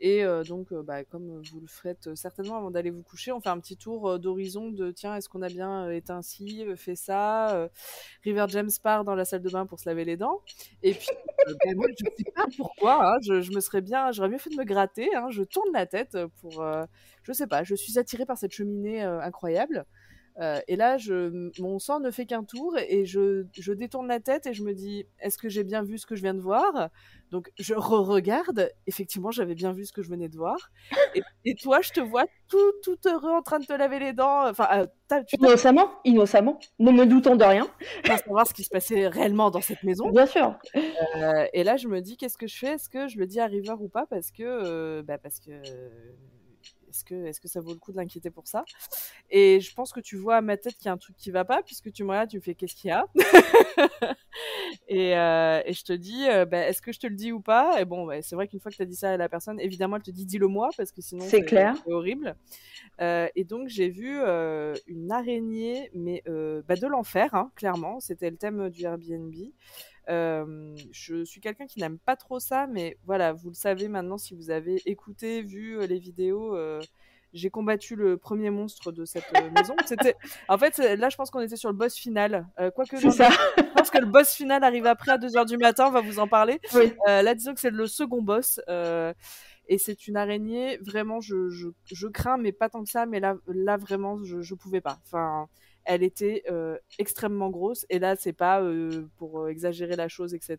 Et 0.00 0.24
euh, 0.24 0.42
donc, 0.42 0.72
euh, 0.72 0.82
bah, 0.82 1.04
comme 1.04 1.40
vous 1.42 1.60
le 1.60 1.66
faites 1.66 2.08
euh, 2.08 2.14
certainement 2.16 2.56
avant 2.56 2.70
d'aller 2.70 2.90
vous 2.90 3.02
coucher, 3.02 3.32
on 3.32 3.40
fait 3.40 3.48
un 3.48 3.60
petit 3.60 3.76
tour 3.76 4.18
d'horizon 4.18 4.70
de 4.70 4.90
tiens, 4.90 5.14
est-ce 5.16 5.28
qu'on 5.28 5.42
a 5.42 5.48
bien 5.48 5.88
éteint 5.90 6.20
ci, 6.20 6.64
fait 6.76 6.96
ça 6.96 7.68
River 8.24 8.46
James 8.48 8.70
part 8.82 9.04
dans 9.04 9.14
la 9.14 9.24
salle 9.24 9.42
de 9.42 9.50
bain 9.50 9.66
pour 9.66 9.78
se 9.78 9.88
laver 9.88 10.04
les 10.04 10.16
dents. 10.16 10.42
Et 10.82 10.94
puis, 10.94 11.08
bah, 11.46 11.70
moi, 11.76 11.86
je 11.96 12.04
ne 12.04 12.10
sais 12.16 12.32
pas 12.34 12.46
pourquoi, 12.56 13.14
hein, 13.14 13.18
je, 13.22 13.54
me 13.54 13.60
serais 13.60 13.80
bien, 13.80 14.10
j'aurais 14.12 14.28
mieux 14.28 14.38
fait 14.38 14.50
de 14.50 14.56
me 14.56 14.64
gratter. 14.64 15.14
Hein, 15.14 15.28
je 15.30 15.42
tourne 15.42 15.72
la 15.72 15.86
tête 15.86 16.18
pour, 16.40 16.64
je 17.22 17.32
sais 17.32 17.46
pas, 17.46 17.62
je 17.62 17.74
suis 17.74 17.98
attirée 17.98 18.26
par 18.26 18.36
cette 18.36 18.52
cheminée 18.52 19.02
incroyable. 19.02 19.86
Euh, 20.40 20.60
et 20.66 20.74
là, 20.74 20.98
je, 20.98 21.50
mon 21.60 21.78
sang 21.78 22.00
ne 22.00 22.10
fait 22.10 22.26
qu'un 22.26 22.42
tour 22.42 22.76
et 22.76 23.04
je, 23.04 23.44
je, 23.52 23.72
détourne 23.72 24.08
la 24.08 24.18
tête 24.18 24.46
et 24.46 24.52
je 24.52 24.64
me 24.64 24.74
dis 24.74 25.06
est-ce 25.20 25.38
que 25.38 25.48
j'ai 25.48 25.62
bien 25.62 25.82
vu 25.82 25.96
ce 25.96 26.06
que 26.06 26.16
je 26.16 26.22
viens 26.22 26.34
de 26.34 26.40
voir? 26.40 26.90
Donc 27.30 27.52
je 27.56 27.74
re-regarde. 27.74 28.70
Effectivement, 28.86 29.30
j'avais 29.30 29.54
bien 29.54 29.72
vu 29.72 29.84
ce 29.84 29.92
que 29.92 30.02
je 30.02 30.08
venais 30.08 30.28
de 30.28 30.36
voir. 30.36 30.70
Et, 31.44 31.54
toi, 31.54 31.80
je 31.82 31.90
te 31.90 32.00
vois 32.00 32.26
tout, 32.48 32.72
tout 32.82 32.98
heureux 33.06 33.30
en 33.30 33.42
train 33.42 33.60
de 33.60 33.66
te 33.66 33.72
laver 33.72 34.00
les 34.00 34.12
dents. 34.12 34.48
Enfin, 34.48 34.68
euh, 35.12 35.22
innocemment, 35.38 35.90
innocemment, 36.04 36.58
ne 36.80 36.90
me 36.90 37.06
doutant 37.06 37.36
de 37.36 37.44
rien. 37.44 37.68
Pour 38.04 38.18
savoir 38.18 38.46
ce 38.46 38.54
qui 38.54 38.64
se 38.64 38.70
passait 38.70 39.06
réellement 39.06 39.50
dans 39.50 39.60
cette 39.60 39.84
maison. 39.84 40.10
Bien 40.10 40.26
sûr. 40.26 40.58
Euh, 41.16 41.46
et 41.52 41.62
là, 41.62 41.76
je 41.76 41.86
me 41.86 42.00
dis 42.00 42.16
qu'est-ce 42.16 42.38
que 42.38 42.48
je 42.48 42.58
fais? 42.58 42.72
Est-ce 42.74 42.88
que 42.88 43.06
je 43.06 43.18
le 43.18 43.26
dis 43.26 43.38
à 43.38 43.46
River 43.46 43.74
ou 43.78 43.88
pas? 43.88 44.06
Parce 44.06 44.32
que, 44.32 45.02
bah, 45.02 45.18
parce 45.18 45.38
que 45.38 45.62
est-ce 46.94 47.04
que, 47.04 47.26
est 47.26 47.40
que 47.40 47.48
ça 47.48 47.60
vaut 47.60 47.72
le 47.72 47.78
coup 47.78 47.92
de 47.92 47.96
l'inquiéter 47.96 48.30
pour 48.30 48.46
ça? 48.46 48.64
Et 49.30 49.60
je 49.60 49.74
pense 49.74 49.92
que 49.92 50.00
tu 50.00 50.16
vois 50.16 50.36
à 50.36 50.40
ma 50.40 50.56
tête 50.56 50.76
qu'il 50.76 50.86
y 50.86 50.88
a 50.88 50.92
un 50.92 50.98
truc 50.98 51.16
qui 51.16 51.30
va 51.30 51.44
pas, 51.44 51.62
puisque 51.62 51.92
tu 51.92 52.04
me 52.04 52.10
regardes, 52.10 52.30
tu 52.30 52.36
me 52.36 52.42
fais 52.42 52.54
qu'est-ce 52.54 52.74
qu'il 52.74 52.88
y 52.88 52.92
a? 52.92 53.06
Et, 54.88 55.16
euh, 55.16 55.62
et, 55.64 55.72
je 55.72 55.84
te 55.84 55.92
dis, 55.92 56.28
euh, 56.28 56.44
bah, 56.44 56.66
est-ce 56.66 56.82
que 56.82 56.92
je 56.92 56.98
te 56.98 57.06
le 57.06 57.14
dis 57.14 57.32
ou 57.32 57.40
pas? 57.40 57.80
Et 57.80 57.84
bon, 57.84 58.08
c'est 58.22 58.34
vrai 58.34 58.48
qu'une 58.48 58.60
fois 58.60 58.70
que 58.70 58.76
tu 58.76 58.82
as 58.82 58.86
dit 58.86 58.96
ça 58.96 59.12
à 59.12 59.16
la 59.16 59.28
personne, 59.28 59.58
évidemment, 59.60 59.96
elle 59.96 60.02
te 60.02 60.10
dit 60.10 60.26
dis-le 60.26 60.48
moi, 60.48 60.70
parce 60.76 60.92
que 60.92 61.00
sinon 61.00 61.24
c'est 61.26 61.44
clair. 61.44 61.76
horrible. 61.86 62.36
Euh, 63.00 63.28
et 63.34 63.44
donc 63.44 63.68
j'ai 63.68 63.88
vu 63.88 64.18
une 64.86 65.10
araignée, 65.10 65.90
mais 65.94 66.22
bah, 66.26 66.76
de 66.76 66.86
l'enfer, 66.86 67.34
hein, 67.34 67.50
clairement. 67.54 68.00
C'était 68.00 68.30
le 68.30 68.36
thème 68.36 68.68
du 68.68 68.84
Airbnb 68.84 69.34
je 70.08 71.24
suis 71.24 71.40
quelqu'un 71.40 71.66
qui 71.66 71.80
n'aime 71.80 71.98
pas 71.98 72.16
trop 72.16 72.40
ça, 72.40 72.66
mais 72.66 72.98
voilà, 73.04 73.32
vous 73.32 73.48
le 73.48 73.54
savez 73.54 73.88
maintenant 73.88 74.18
si 74.18 74.34
vous 74.34 74.50
avez 74.50 74.82
écouté, 74.86 75.42
vu 75.42 75.86
les 75.86 75.98
vidéos. 75.98 76.56
j'ai 77.32 77.50
combattu 77.50 77.96
le 77.96 78.16
premier 78.16 78.50
monstre 78.50 78.92
de 78.92 79.04
cette 79.04 79.24
maison. 79.54 79.74
C'était, 79.86 80.14
en 80.48 80.56
fait, 80.56 80.78
là, 80.78 81.08
je 81.08 81.16
pense 81.16 81.30
qu'on 81.30 81.40
était 81.40 81.56
sur 81.56 81.70
le 81.70 81.76
boss 81.76 81.94
final. 81.94 82.46
Quoique, 82.74 82.96
je 82.96 83.08
pense 83.74 83.90
que 83.90 83.98
le 83.98 84.06
boss 84.06 84.34
final 84.34 84.62
arrive 84.64 84.86
après 84.86 85.12
à 85.12 85.18
2h 85.18 85.46
du 85.46 85.58
matin, 85.58 85.86
on 85.88 85.92
va 85.92 86.00
vous 86.00 86.18
en 86.18 86.28
parler. 86.28 86.60
là, 87.06 87.34
disons 87.34 87.54
que 87.54 87.60
c'est 87.60 87.70
le 87.70 87.86
second 87.86 88.22
boss. 88.22 88.60
et 89.68 89.78
c'est 89.78 90.06
une 90.06 90.16
araignée, 90.16 90.78
vraiment, 90.78 91.20
je, 91.20 91.48
je, 91.48 91.68
je, 91.86 92.06
crains, 92.06 92.36
mais 92.36 92.52
pas 92.52 92.68
tant 92.68 92.84
que 92.84 92.90
ça, 92.90 93.06
mais 93.06 93.18
là, 93.18 93.36
là 93.46 93.76
vraiment, 93.78 94.22
je, 94.22 94.42
je 94.42 94.54
pouvais 94.54 94.80
pas. 94.80 94.98
Enfin, 95.06 95.48
elle 95.84 96.02
était 96.02 96.44
extrêmement 96.98 97.50
grosse. 97.50 97.86
Et 97.90 97.98
là, 97.98 98.16
c'est 98.16 98.32
pas 98.32 98.62
pour 99.16 99.48
exagérer 99.48 99.96
la 99.96 100.08
chose, 100.08 100.34
etc. 100.34 100.58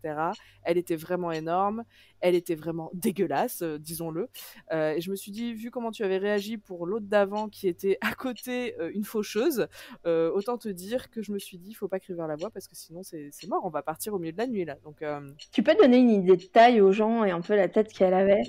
Elle 0.62 0.78
était 0.78 0.96
vraiment 0.96 1.32
énorme. 1.32 1.84
Elle 2.20 2.34
était 2.34 2.54
vraiment 2.54 2.90
dégueulasse, 2.94 3.62
disons-le. 3.62 4.28
et 4.72 5.00
je 5.00 5.10
me 5.10 5.16
suis 5.16 5.32
dit, 5.32 5.52
vu 5.52 5.70
comment 5.70 5.90
tu 5.90 6.02
avais 6.02 6.18
réagi 6.18 6.56
pour 6.56 6.86
l'autre 6.86 7.06
d'avant 7.06 7.48
qui 7.48 7.68
était 7.68 7.98
à 8.00 8.14
côté 8.14 8.74
une 8.94 9.04
faucheuse, 9.04 9.68
autant 10.04 10.58
te 10.58 10.68
dire 10.68 11.10
que 11.10 11.22
je 11.22 11.32
me 11.32 11.38
suis 11.38 11.58
dit, 11.58 11.70
il 11.70 11.74
faut 11.74 11.88
pas 11.88 12.00
crier 12.00 12.16
vers 12.16 12.26
la 12.26 12.36
voix 12.36 12.50
parce 12.50 12.68
que 12.68 12.74
sinon 12.74 13.02
c'est 13.02 13.30
mort. 13.48 13.64
On 13.64 13.70
va 13.70 13.82
partir 13.82 14.14
au 14.14 14.18
milieu 14.18 14.32
de 14.32 14.38
la 14.38 14.46
nuit 14.46 14.64
là. 14.64 14.76
Donc, 14.84 15.04
tu 15.52 15.62
peux 15.62 15.74
donner 15.74 15.98
une 15.98 16.10
idée 16.10 16.36
de 16.36 16.44
taille 16.44 16.80
aux 16.80 16.92
gens 16.92 17.24
et 17.24 17.30
un 17.30 17.40
peu 17.40 17.54
la 17.54 17.68
tête 17.68 17.92
qu'elle 17.92 18.14
avait? 18.14 18.42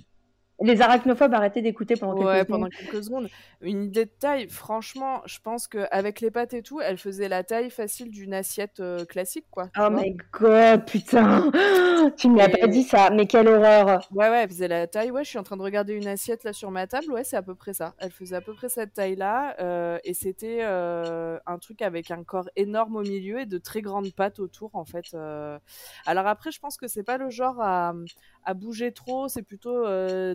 Les 0.60 0.82
arachnophobes 0.82 1.34
arrêtaient 1.34 1.62
d'écouter 1.62 1.95
pendant 1.95 2.16
quelques 2.16 2.28
ouais, 2.28 2.39
secondes. 2.39 2.47
pendant 2.47 2.70
quelques 2.70 3.03
secondes. 3.03 3.30
Une 3.62 3.84
idée 3.84 4.05
de 4.05 4.12
taille, 4.12 4.49
franchement, 4.49 5.22
je 5.26 5.38
pense 5.39 5.68
qu'avec 5.68 6.20
les 6.20 6.32
pattes 6.32 6.53
et 6.53 6.64
tout, 6.64 6.82
elle 6.82 6.97
faisait 6.97 7.28
la 7.28 7.43
taille 7.43 7.70
facile 7.70 8.10
d'une 8.10 8.34
assiette 8.34 8.80
euh, 8.80 9.05
classique, 9.05 9.45
quoi. 9.51 9.70
Oh 9.80 9.89
my 9.91 10.16
god, 10.32 10.86
putain 10.86 11.51
Tu 12.18 12.28
ne 12.28 12.36
m'as 12.36 12.49
pas 12.49 12.68
dit 12.68 12.84
ça, 12.84 13.10
mais 13.12 13.28
quelle 13.28 13.47
horreur 13.47 14.08
Ouais, 14.12 14.30
ouais, 14.30 14.43
elle 14.43 14.49
faisait 14.49 14.68
la 14.68 14.88
taille. 14.88 15.12
Ouais, 15.12 15.24
je 15.24 15.30
suis 15.30 15.38
en 15.38 15.43
train 15.43 15.58
de 15.58 15.62
regarder 15.62 15.93
une 15.93 16.08
assiette 16.08 16.43
là 16.43 16.53
sur 16.53 16.72
ma 16.72 16.88
table. 16.88 17.12
Ouais, 17.12 17.24
c'est 17.24 17.38
à 17.38 17.43
peu 17.43 17.53
près 17.53 17.74
ça. 17.74 17.93
Elle 17.99 18.12
faisait 18.12 18.36
à 18.36 18.41
peu 18.41 18.53
près 18.53 18.70
cette 18.70 18.93
taille-là. 18.93 19.55
Euh, 19.60 19.99
et 20.03 20.14
c'était 20.16 20.60
euh, 20.62 21.38
un 21.45 21.60
truc 21.60 21.84
avec 21.84 22.10
un 22.10 22.24
corps 22.24 22.49
énorme 22.55 22.95
au 22.95 23.03
milieu 23.03 23.41
et 23.41 23.45
de 23.45 23.58
très 23.60 23.82
grandes 23.82 24.12
pattes 24.14 24.39
autour, 24.39 24.76
en 24.76 24.86
fait. 24.86 25.16
Alors 26.08 26.26
après, 26.26 26.51
je 26.51 26.60
pense 26.60 26.78
que 26.78 26.88
c'est 26.88 27.03
pas 27.03 27.18
le 27.18 27.30
genre 27.30 27.62
à, 27.62 27.93
à 28.43 28.53
bouger 28.55 28.91
trop. 28.91 29.28
C'est 29.28 29.43
plutôt 29.43 29.86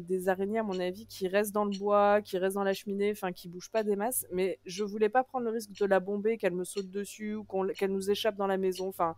des 0.00 0.11
araignées, 0.28 0.58
à 0.58 0.62
mon 0.62 0.78
avis, 0.78 1.06
qui 1.06 1.28
restent 1.28 1.52
dans 1.52 1.64
le 1.64 1.76
bois, 1.76 2.20
qui 2.22 2.38
restent 2.38 2.56
dans 2.56 2.64
la 2.64 2.74
cheminée, 2.74 3.12
enfin, 3.12 3.32
qui 3.32 3.48
bougent 3.48 3.70
pas 3.70 3.82
des 3.82 3.96
masses. 3.96 4.26
Mais 4.32 4.58
je 4.64 4.84
voulais 4.84 5.08
pas 5.08 5.24
prendre 5.24 5.44
le 5.44 5.50
risque 5.50 5.72
de 5.72 5.86
la 5.86 6.00
bomber, 6.00 6.38
qu'elle 6.38 6.54
me 6.54 6.64
saute 6.64 6.90
dessus 6.90 7.34
ou 7.34 7.46
qu'elle 7.74 7.92
nous 7.92 8.10
échappe 8.10 8.36
dans 8.36 8.46
la 8.46 8.58
maison. 8.58 8.88
Enfin, 8.88 9.16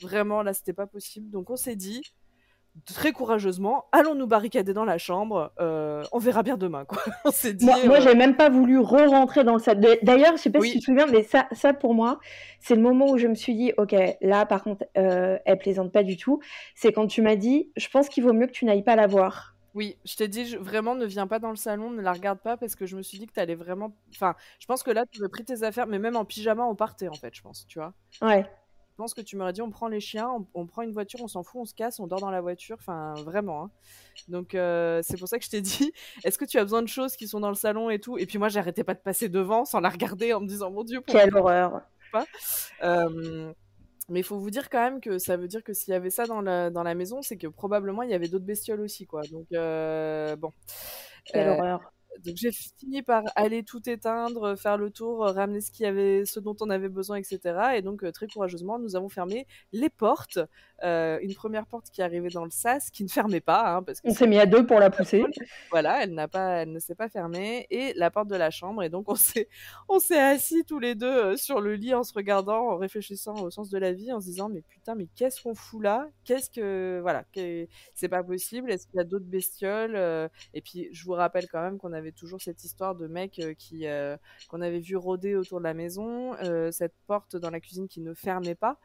vraiment, 0.00 0.42
là, 0.42 0.52
c'était 0.52 0.72
pas 0.72 0.86
possible. 0.86 1.30
Donc, 1.30 1.50
on 1.50 1.56
s'est 1.56 1.76
dit, 1.76 2.02
très 2.84 3.12
courageusement, 3.12 3.86
allons 3.92 4.14
nous 4.14 4.26
barricader 4.26 4.74
dans 4.74 4.84
la 4.84 4.98
chambre, 4.98 5.52
euh, 5.60 6.02
on 6.12 6.18
verra 6.18 6.42
bien 6.42 6.56
demain, 6.56 6.84
quoi. 6.84 7.02
on 7.24 7.30
s'est 7.30 7.54
dit. 7.54 7.64
Moi, 7.64 7.76
moi 7.86 7.98
euh, 7.98 8.00
j'ai 8.02 8.14
même 8.14 8.36
pas 8.36 8.50
voulu 8.50 8.78
re-rentrer 8.78 9.44
dans 9.44 9.54
le 9.54 9.58
sac. 9.58 9.80
D'ailleurs, 10.02 10.36
je 10.36 10.42
sais 10.42 10.50
pas 10.50 10.60
si 10.60 10.72
tu 10.72 10.78
te 10.80 10.84
souviens, 10.84 11.06
mais 11.06 11.22
ça, 11.22 11.46
ça 11.52 11.72
pour 11.72 11.94
moi, 11.94 12.18
c'est 12.60 12.74
le 12.74 12.82
moment 12.82 13.10
où 13.10 13.18
je 13.18 13.26
me 13.26 13.34
suis 13.34 13.54
dit, 13.54 13.72
ok, 13.78 13.94
là, 14.20 14.44
par 14.46 14.62
contre, 14.62 14.84
euh, 14.98 15.38
elle 15.44 15.58
plaisante 15.58 15.92
pas 15.92 16.02
du 16.02 16.16
tout. 16.16 16.40
C'est 16.74 16.92
quand 16.92 17.06
tu 17.06 17.22
m'as 17.22 17.36
dit, 17.36 17.70
je 17.76 17.88
pense 17.88 18.08
qu'il 18.08 18.22
vaut 18.22 18.32
mieux 18.32 18.46
que 18.46 18.52
tu 18.52 18.64
n'ailles 18.64 18.84
pas 18.84 18.96
la 18.96 19.06
voir. 19.06 19.55
Oui, 19.76 19.98
je 20.06 20.16
t'ai 20.16 20.26
dit, 20.26 20.56
vraiment, 20.56 20.94
ne 20.94 21.04
viens 21.04 21.26
pas 21.26 21.38
dans 21.38 21.50
le 21.50 21.56
salon, 21.56 21.90
ne 21.90 22.00
la 22.00 22.14
regarde 22.14 22.40
pas, 22.40 22.56
parce 22.56 22.74
que 22.74 22.86
je 22.86 22.96
me 22.96 23.02
suis 23.02 23.18
dit 23.18 23.26
que 23.26 23.34
t'allais 23.34 23.54
vraiment. 23.54 23.94
Enfin, 24.08 24.34
je 24.58 24.64
pense 24.64 24.82
que 24.82 24.90
là, 24.90 25.04
tu 25.04 25.20
avais 25.20 25.28
pris 25.28 25.44
tes 25.44 25.64
affaires, 25.64 25.86
mais 25.86 25.98
même 25.98 26.16
en 26.16 26.24
pyjama, 26.24 26.64
on 26.64 26.74
partait, 26.74 27.08
en 27.08 27.14
fait, 27.14 27.34
je 27.34 27.42
pense, 27.42 27.66
tu 27.66 27.78
vois. 27.78 27.92
Ouais. 28.22 28.42
Je 28.92 28.96
pense 28.96 29.12
que 29.12 29.20
tu 29.20 29.36
m'aurais 29.36 29.52
dit 29.52 29.60
on 29.60 29.70
prend 29.70 29.88
les 29.88 30.00
chiens, 30.00 30.30
on, 30.54 30.64
prend 30.64 30.80
une 30.80 30.92
voiture, 30.92 31.20
on 31.22 31.28
s'en 31.28 31.42
fout, 31.42 31.60
on 31.60 31.64
se 31.66 31.74
casse, 31.74 32.00
on 32.00 32.06
dort 32.06 32.20
dans 32.20 32.30
la 32.30 32.40
voiture. 32.40 32.78
Enfin, 32.80 33.12
vraiment. 33.26 33.64
Hein. 33.64 33.70
Donc, 34.28 34.54
euh, 34.54 35.02
c'est 35.02 35.18
pour 35.18 35.28
ça 35.28 35.38
que 35.38 35.44
je 35.44 35.50
t'ai 35.50 35.60
dit 35.60 35.92
est-ce 36.24 36.38
que 36.38 36.46
tu 36.46 36.56
as 36.56 36.62
besoin 36.62 36.80
de 36.80 36.88
choses 36.88 37.14
qui 37.14 37.28
sont 37.28 37.40
dans 37.40 37.50
le 37.50 37.54
salon 37.54 37.90
et 37.90 37.98
tout? 37.98 38.16
Et 38.16 38.24
puis, 38.24 38.38
moi, 38.38 38.48
j'arrêtais 38.48 38.82
pas 38.84 38.94
de 38.94 39.00
passer 39.00 39.28
devant 39.28 39.66
sans 39.66 39.80
la 39.80 39.90
regarder 39.90 40.32
en 40.32 40.40
me 40.40 40.46
disant 40.46 40.70
mon 40.70 40.84
Dieu, 40.84 41.02
quelle 41.06 41.36
horreur. 41.36 41.82
Pas? 42.10 42.24
Euh, 42.82 43.52
mais 44.08 44.20
il 44.20 44.24
faut 44.24 44.38
vous 44.38 44.50
dire 44.50 44.70
quand 44.70 44.82
même 44.82 45.00
que 45.00 45.18
ça 45.18 45.36
veut 45.36 45.48
dire 45.48 45.62
que 45.64 45.72
s'il 45.72 45.92
y 45.92 45.94
avait 45.94 46.10
ça 46.10 46.26
dans 46.26 46.40
la, 46.40 46.70
dans 46.70 46.82
la 46.82 46.94
maison, 46.94 47.22
c'est 47.22 47.36
que 47.36 47.46
probablement 47.46 48.02
il 48.02 48.10
y 48.10 48.14
avait 48.14 48.28
d'autres 48.28 48.44
bestioles 48.44 48.80
aussi, 48.80 49.06
quoi. 49.06 49.22
Donc, 49.30 49.46
euh, 49.52 50.36
bon. 50.36 50.52
Quelle 51.24 51.48
horreur 51.48 51.95
donc 52.24 52.36
j'ai 52.36 52.52
fini 52.52 53.02
par 53.02 53.22
aller 53.34 53.62
tout 53.62 53.88
éteindre, 53.88 54.56
faire 54.56 54.76
le 54.76 54.90
tour, 54.90 55.24
ramener 55.24 55.60
ce, 55.60 55.70
qu'il 55.70 55.86
avait, 55.86 56.24
ce 56.24 56.40
dont 56.40 56.56
on 56.60 56.70
avait 56.70 56.88
besoin, 56.88 57.16
etc. 57.16 57.76
Et 57.76 57.82
donc 57.82 58.04
euh, 58.04 58.12
très 58.12 58.26
courageusement, 58.26 58.78
nous 58.78 58.96
avons 58.96 59.08
fermé 59.08 59.46
les 59.72 59.90
portes. 59.90 60.38
Euh, 60.82 61.18
une 61.22 61.34
première 61.34 61.66
porte 61.66 61.90
qui 61.90 62.02
arrivait 62.02 62.28
dans 62.28 62.44
le 62.44 62.50
sas, 62.50 62.90
qui 62.90 63.02
ne 63.02 63.08
fermait 63.08 63.40
pas, 63.40 63.76
hein, 63.76 63.82
parce 63.82 64.00
on 64.04 64.12
s'est 64.12 64.26
mis 64.26 64.38
à 64.38 64.46
deux 64.46 64.66
pour 64.66 64.78
la 64.78 64.90
pousser. 64.90 65.24
Voilà, 65.70 66.02
elle 66.02 66.14
n'a 66.14 66.28
pas, 66.28 66.62
elle 66.62 66.72
ne 66.72 66.78
s'est 66.78 66.94
pas 66.94 67.08
fermée, 67.08 67.66
et 67.70 67.92
la 67.94 68.10
porte 68.10 68.28
de 68.28 68.36
la 68.36 68.50
chambre. 68.50 68.82
Et 68.82 68.88
donc 68.88 69.08
on 69.08 69.14
s'est, 69.14 69.48
on 69.88 69.98
s'est 69.98 70.20
assis 70.20 70.64
tous 70.64 70.78
les 70.78 70.94
deux 70.94 71.06
euh, 71.06 71.36
sur 71.36 71.60
le 71.60 71.74
lit 71.74 71.94
en 71.94 72.02
se 72.02 72.12
regardant, 72.12 72.70
en 72.70 72.76
réfléchissant 72.76 73.34
au 73.34 73.50
sens 73.50 73.70
de 73.70 73.78
la 73.78 73.92
vie, 73.92 74.12
en 74.12 74.20
se 74.20 74.26
disant 74.26 74.48
mais 74.48 74.62
putain, 74.62 74.94
mais 74.94 75.08
qu'est-ce 75.16 75.42
qu'on 75.42 75.54
fout 75.54 75.82
là? 75.82 76.08
Qu'est-ce 76.24 76.50
que 76.50 76.98
voilà, 77.00 77.24
c'est 77.94 78.08
pas 78.08 78.22
possible 78.22 78.70
Est-ce 78.70 78.86
qu'il 78.86 78.96
y 78.96 79.00
a 79.00 79.04
d'autres 79.04 79.26
bestioles? 79.26 79.96
Et 80.54 80.60
puis 80.60 80.88
je 80.92 81.04
vous 81.04 81.12
rappelle 81.12 81.48
quand 81.48 81.62
même 81.62 81.78
qu'on 81.78 81.92
avait 81.92 82.05
toujours 82.12 82.40
cette 82.40 82.64
histoire 82.64 82.94
de 82.94 83.06
mec 83.06 83.38
euh, 83.38 83.54
qui 83.54 83.86
euh, 83.86 84.16
qu'on 84.48 84.60
avait 84.60 84.80
vu 84.80 84.96
rôder 84.96 85.36
autour 85.36 85.58
de 85.58 85.64
la 85.64 85.74
maison, 85.74 86.34
euh, 86.42 86.70
cette 86.70 86.94
porte 87.06 87.36
dans 87.36 87.50
la 87.50 87.60
cuisine 87.60 87.88
qui 87.88 88.00
ne 88.00 88.14
fermait 88.14 88.54
pas. 88.54 88.78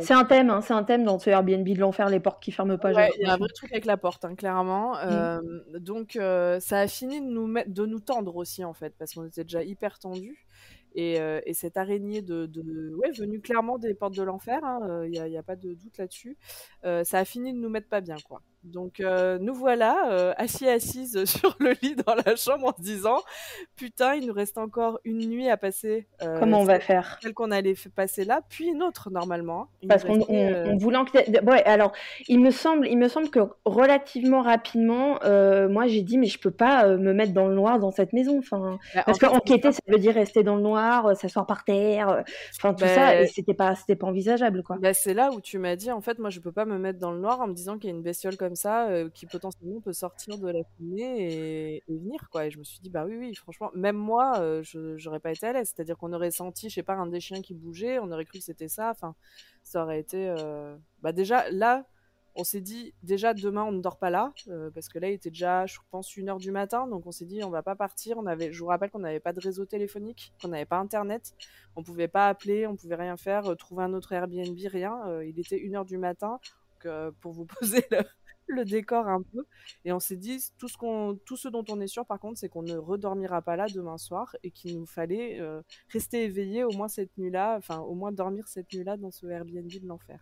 c'est 0.00 0.14
un 0.14 0.24
thème, 0.24 0.50
hein, 0.50 0.60
c'est 0.60 0.74
un 0.74 0.84
thème 0.84 1.04
dans 1.04 1.18
ce 1.18 1.30
Airbnb 1.30 1.66
de 1.68 1.78
l'enfer, 1.78 2.08
les 2.08 2.20
portes 2.20 2.42
qui 2.42 2.52
ferment 2.52 2.78
pas. 2.78 2.92
il 2.92 3.22
y 3.22 3.24
a 3.24 3.34
un 3.34 3.36
vrai 3.36 3.48
truc 3.54 3.72
avec 3.72 3.84
la 3.84 3.96
porte, 3.96 4.24
hein, 4.24 4.34
clairement. 4.34 4.94
Mm. 4.94 5.78
Donc 5.78 6.12
ça 6.14 6.80
a 6.80 6.86
fini 6.86 7.20
de 7.20 7.26
nous 7.26 7.50
de 7.66 7.86
nous 7.86 8.00
tendre 8.00 8.36
aussi 8.36 8.64
en 8.64 8.74
fait, 8.74 8.94
parce 8.98 9.14
qu'on 9.14 9.26
était 9.26 9.44
déjà 9.44 9.62
hyper 9.62 9.98
tendus. 9.98 10.46
Et, 10.94 11.20
euh, 11.20 11.40
et 11.46 11.54
cette 11.54 11.76
araignée 11.76 12.22
de, 12.22 12.46
de, 12.46 12.94
ouais, 12.96 13.10
venue 13.12 13.40
clairement 13.40 13.78
des 13.78 13.94
portes 13.94 14.16
de 14.16 14.22
l'enfer, 14.22 14.60
il 15.06 15.18
hein, 15.18 15.28
n'y 15.28 15.38
a, 15.38 15.42
pas 15.42 15.56
de 15.56 15.74
doute 15.74 15.98
là-dessus, 15.98 16.36
euh, 16.84 17.04
ça 17.04 17.18
a 17.18 17.24
fini 17.24 17.52
de 17.52 17.58
nous 17.58 17.68
mettre 17.68 17.88
pas 17.88 18.00
bien, 18.00 18.16
quoi. 18.24 18.42
Donc 18.64 19.00
euh, 19.00 19.38
nous 19.40 19.54
voilà 19.54 20.10
euh, 20.10 20.34
assis 20.36 20.68
assises 20.68 21.24
sur 21.24 21.56
le 21.60 21.72
lit 21.82 21.96
dans 22.06 22.14
la 22.14 22.36
chambre 22.36 22.66
en 22.66 22.76
se 22.76 22.82
disant 22.82 23.18
putain 23.74 24.14
il 24.16 24.26
nous 24.26 24.34
reste 24.34 24.58
encore 24.58 25.00
une 25.04 25.26
nuit 25.28 25.48
à 25.48 25.56
passer. 25.56 26.06
Euh, 26.22 26.38
Comment 26.38 26.60
on 26.60 26.64
va 26.64 26.78
faire 26.78 27.18
Celle 27.22 27.32
qu'on 27.32 27.50
allait 27.52 27.74
passer 27.94 28.24
là, 28.24 28.42
puis 28.50 28.66
une 28.66 28.82
autre 28.82 29.10
normalement. 29.10 29.68
Il 29.80 29.88
Parce 29.88 30.04
qu'on 30.04 30.20
on, 30.28 30.64
on 30.66 30.76
voulait 30.76 30.98
enquêter. 30.98 31.40
Ouais 31.40 31.64
alors 31.64 31.92
il 32.28 32.40
me 32.40 32.50
semble 32.50 32.86
il 32.86 32.98
me 32.98 33.08
semble 33.08 33.30
que 33.30 33.40
relativement 33.64 34.42
rapidement 34.42 35.18
moi 35.70 35.86
j'ai 35.86 36.02
dit 36.02 36.18
mais 36.18 36.26
je 36.26 36.38
peux 36.38 36.50
pas 36.50 36.86
me 36.86 37.14
mettre 37.14 37.32
dans 37.32 37.48
le 37.48 37.54
noir 37.54 37.78
dans 37.78 37.90
cette 37.90 38.12
maison. 38.12 38.38
Enfin 38.38 38.78
bah, 38.94 39.04
parce 39.06 39.18
qu'enquêter 39.18 39.72
ça 39.72 39.80
veut 39.88 39.98
dire 39.98 40.14
rester 40.14 40.42
dans 40.42 40.56
le 40.56 40.62
noir, 40.62 41.16
s'asseoir 41.16 41.46
par 41.46 41.64
terre, 41.64 42.24
enfin 42.58 42.74
tout 42.74 42.84
bah, 42.84 42.94
ça 42.94 43.20
et 43.22 43.26
c'était 43.26 43.54
pas 43.54 43.74
c'était 43.74 43.96
pas 43.96 44.06
envisageable 44.06 44.62
quoi. 44.62 44.76
Bah, 44.78 44.92
c'est 44.92 45.14
là 45.14 45.30
où 45.32 45.40
tu 45.40 45.58
m'as 45.58 45.76
dit 45.76 45.90
en 45.90 46.02
fait 46.02 46.18
moi 46.18 46.28
je 46.28 46.40
peux 46.40 46.52
pas 46.52 46.66
me 46.66 46.78
mettre 46.78 46.98
dans 46.98 47.12
le 47.12 47.20
noir 47.20 47.40
en 47.40 47.46
me 47.46 47.54
disant 47.54 47.78
qu'il 47.78 47.88
y 47.88 47.92
a 47.92 47.96
une 47.96 48.02
bestiole 48.02 48.36
comme 48.36 48.49
ça 48.54 48.88
qui 49.14 49.26
potentiellement 49.26 49.80
peut 49.80 49.92
sortir 49.92 50.38
de 50.38 50.48
la 50.48 50.62
fumée 50.76 51.82
et, 51.86 51.92
venir 51.92 52.28
quoi. 52.30 52.46
Et 52.46 52.50
je 52.50 52.58
me 52.58 52.64
suis 52.64 52.80
dit 52.80 52.90
bah 52.90 53.04
oui 53.06 53.16
oui 53.16 53.34
franchement 53.34 53.70
même 53.74 53.96
moi 53.96 54.62
j'aurais 54.62 55.20
pas 55.20 55.32
été 55.32 55.46
à 55.46 55.52
l'aise. 55.52 55.72
C'est-à-dire 55.74 55.96
qu'on 55.98 56.12
aurait 56.12 56.30
senti 56.30 56.68
je 56.68 56.74
sais 56.76 56.82
pas 56.82 56.94
un 56.94 57.06
des 57.06 57.20
chiens 57.20 57.42
qui 57.42 57.54
bougeait, 57.54 57.98
on 57.98 58.10
aurait 58.12 58.24
cru 58.24 58.38
que 58.38 58.44
c'était 58.44 58.68
ça. 58.68 58.90
Enfin 58.90 59.14
ça 59.62 59.82
aurait 59.82 60.00
été 60.00 60.34
bah 61.02 61.12
déjà 61.12 61.50
là 61.50 61.86
on 62.34 62.44
s'est 62.44 62.60
dit 62.60 62.94
déjà 63.02 63.34
demain 63.34 63.64
on 63.64 63.72
ne 63.72 63.80
dort 63.80 63.98
pas 63.98 64.10
là 64.10 64.32
parce 64.74 64.88
que 64.88 64.98
là 64.98 65.08
il 65.08 65.14
était 65.14 65.30
déjà 65.30 65.66
je 65.66 65.78
pense 65.90 66.16
une 66.16 66.28
heure 66.28 66.38
du 66.38 66.50
matin 66.50 66.86
donc 66.86 67.06
on 67.06 67.10
s'est 67.10 67.24
dit 67.24 67.42
on 67.42 67.50
va 67.50 67.62
pas 67.62 67.74
partir 67.74 68.18
on 68.18 68.26
avait 68.26 68.52
je 68.52 68.60
vous 68.60 68.66
rappelle 68.66 68.90
qu'on 68.90 69.00
n'avait 69.00 69.20
pas 69.20 69.32
de 69.32 69.40
réseau 69.40 69.64
téléphonique 69.64 70.32
qu'on 70.40 70.48
n'avait 70.48 70.64
pas 70.66 70.78
internet 70.78 71.34
on 71.76 71.82
pouvait 71.82 72.08
pas 72.08 72.28
appeler 72.28 72.66
on 72.66 72.76
pouvait 72.76 72.94
rien 72.94 73.16
faire 73.16 73.56
trouver 73.56 73.84
un 73.84 73.94
autre 73.94 74.12
Airbnb 74.12 74.56
rien 74.66 75.22
il 75.22 75.38
était 75.38 75.58
une 75.58 75.76
heure 75.76 75.84
du 75.84 75.98
matin 75.98 76.38
pour 77.20 77.32
vous 77.32 77.44
poser 77.60 77.84
le, 77.90 77.98
le 78.50 78.64
décor 78.64 79.08
un 79.08 79.22
peu. 79.22 79.44
Et 79.84 79.92
on 79.92 80.00
s'est 80.00 80.16
dit, 80.16 80.42
tout 80.58 80.68
ce, 80.68 80.76
qu'on, 80.76 81.18
tout 81.24 81.36
ce 81.36 81.48
dont 81.48 81.64
on 81.68 81.80
est 81.80 81.86
sûr, 81.86 82.04
par 82.04 82.18
contre, 82.18 82.38
c'est 82.38 82.48
qu'on 82.48 82.62
ne 82.62 82.76
redormira 82.76 83.42
pas 83.42 83.56
là 83.56 83.66
demain 83.72 83.98
soir 83.98 84.36
et 84.42 84.50
qu'il 84.50 84.78
nous 84.78 84.86
fallait 84.86 85.40
euh, 85.40 85.62
rester 85.92 86.24
éveillé 86.24 86.64
au 86.64 86.72
moins 86.72 86.88
cette 86.88 87.16
nuit-là, 87.18 87.56
enfin, 87.56 87.78
au 87.78 87.94
moins 87.94 88.12
dormir 88.12 88.48
cette 88.48 88.72
nuit-là 88.72 88.96
dans 88.96 89.10
ce 89.10 89.26
Airbnb 89.26 89.68
de 89.68 89.86
l'enfer. 89.86 90.20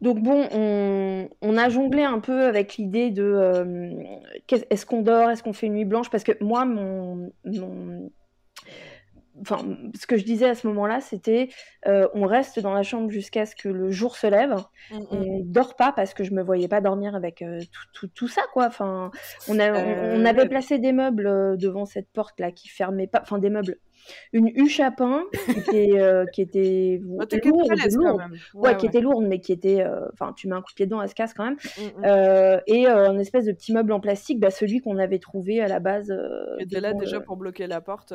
Donc 0.00 0.20
bon, 0.20 0.48
on, 0.52 1.28
on, 1.42 1.56
a 1.56 1.68
jonglé 1.68 2.02
un 2.02 2.20
peu 2.20 2.44
avec 2.44 2.76
l'idée 2.76 3.10
de 3.10 3.22
euh, 3.22 4.02
est-ce 4.70 4.86
qu'on 4.86 5.02
dort, 5.02 5.28
est-ce 5.30 5.42
qu'on 5.42 5.52
fait 5.52 5.66
une 5.66 5.74
nuit 5.74 5.84
blanche, 5.84 6.08
parce 6.08 6.24
que 6.24 6.32
moi, 6.42 6.64
mon, 6.64 7.32
mon 7.44 8.10
enfin, 9.40 9.58
ce 9.98 10.06
que 10.06 10.16
je 10.16 10.24
disais 10.24 10.48
à 10.48 10.54
ce 10.54 10.66
moment-là, 10.66 11.00
c'était 11.00 11.48
euh, 11.86 12.08
on 12.14 12.26
reste 12.26 12.58
dans 12.60 12.72
la 12.72 12.82
chambre 12.82 13.10
jusqu'à 13.10 13.46
ce 13.46 13.54
que 13.56 13.68
le 13.68 13.90
jour 13.90 14.16
se 14.16 14.26
lève. 14.26 14.54
Mm 14.90 14.98
-hmm. 14.98 15.06
On 15.10 15.40
dort 15.44 15.76
pas 15.76 15.92
parce 15.92 16.14
que 16.14 16.24
je 16.24 16.32
me 16.32 16.42
voyais 16.42 16.68
pas 16.68 16.80
dormir 16.80 17.14
avec 17.14 17.42
euh, 17.42 17.60
tout, 17.60 17.86
tout, 17.92 18.08
tout, 18.08 18.28
ça, 18.28 18.42
quoi. 18.52 18.66
Enfin, 18.66 19.10
on, 19.48 19.58
a, 19.58 19.70
euh... 19.70 20.16
on, 20.16 20.24
avait 20.24 20.48
placé 20.48 20.78
des 20.78 20.92
meubles 20.92 21.56
devant 21.58 21.86
cette 21.86 22.10
porte 22.12 22.38
là 22.40 22.50
qui 22.52 22.68
fermait 22.68 23.06
pas, 23.08 23.20
enfin 23.22 23.38
des 23.38 23.50
meubles 23.50 23.76
une 24.32 24.48
huche 24.54 24.80
à 24.80 24.90
pain 24.90 25.24
qui 25.32 25.50
était, 25.50 26.00
euh, 26.00 26.24
qui 26.26 26.42
était 26.42 27.00
oh, 27.08 27.24
lourde, 27.44 27.70
lourde. 27.94 28.22
Ouais, 28.54 28.70
ouais, 28.70 28.76
qui 28.76 28.86
était 28.86 29.00
lourde, 29.00 29.24
mais 29.26 29.40
qui 29.40 29.52
était, 29.52 29.82
euh, 29.82 30.06
enfin, 30.12 30.32
tu 30.36 30.48
mets 30.48 30.54
un 30.54 30.62
coup 30.62 30.70
de 30.70 30.74
pied 30.74 30.86
dedans, 30.86 31.02
elle 31.02 31.08
se 31.08 31.14
casse 31.14 31.34
quand 31.34 31.44
même. 31.44 31.54
Mm 31.54 31.82
-hmm. 31.82 32.06
euh, 32.06 32.60
et 32.66 32.86
un 32.86 33.18
espèce 33.18 33.44
de 33.44 33.52
petit 33.52 33.72
meuble 33.72 33.92
en 33.92 34.00
plastique, 34.00 34.40
bah, 34.40 34.50
celui 34.50 34.80
qu'on 34.80 34.98
avait 34.98 35.18
trouvé 35.18 35.60
à 35.60 35.68
la 35.68 35.80
base. 35.80 36.12
qui 36.58 36.64
était 36.64 36.80
là 36.80 36.92
déjà 36.94 37.20
pour 37.20 37.36
bloquer 37.36 37.66
la 37.66 37.80
porte, 37.80 38.12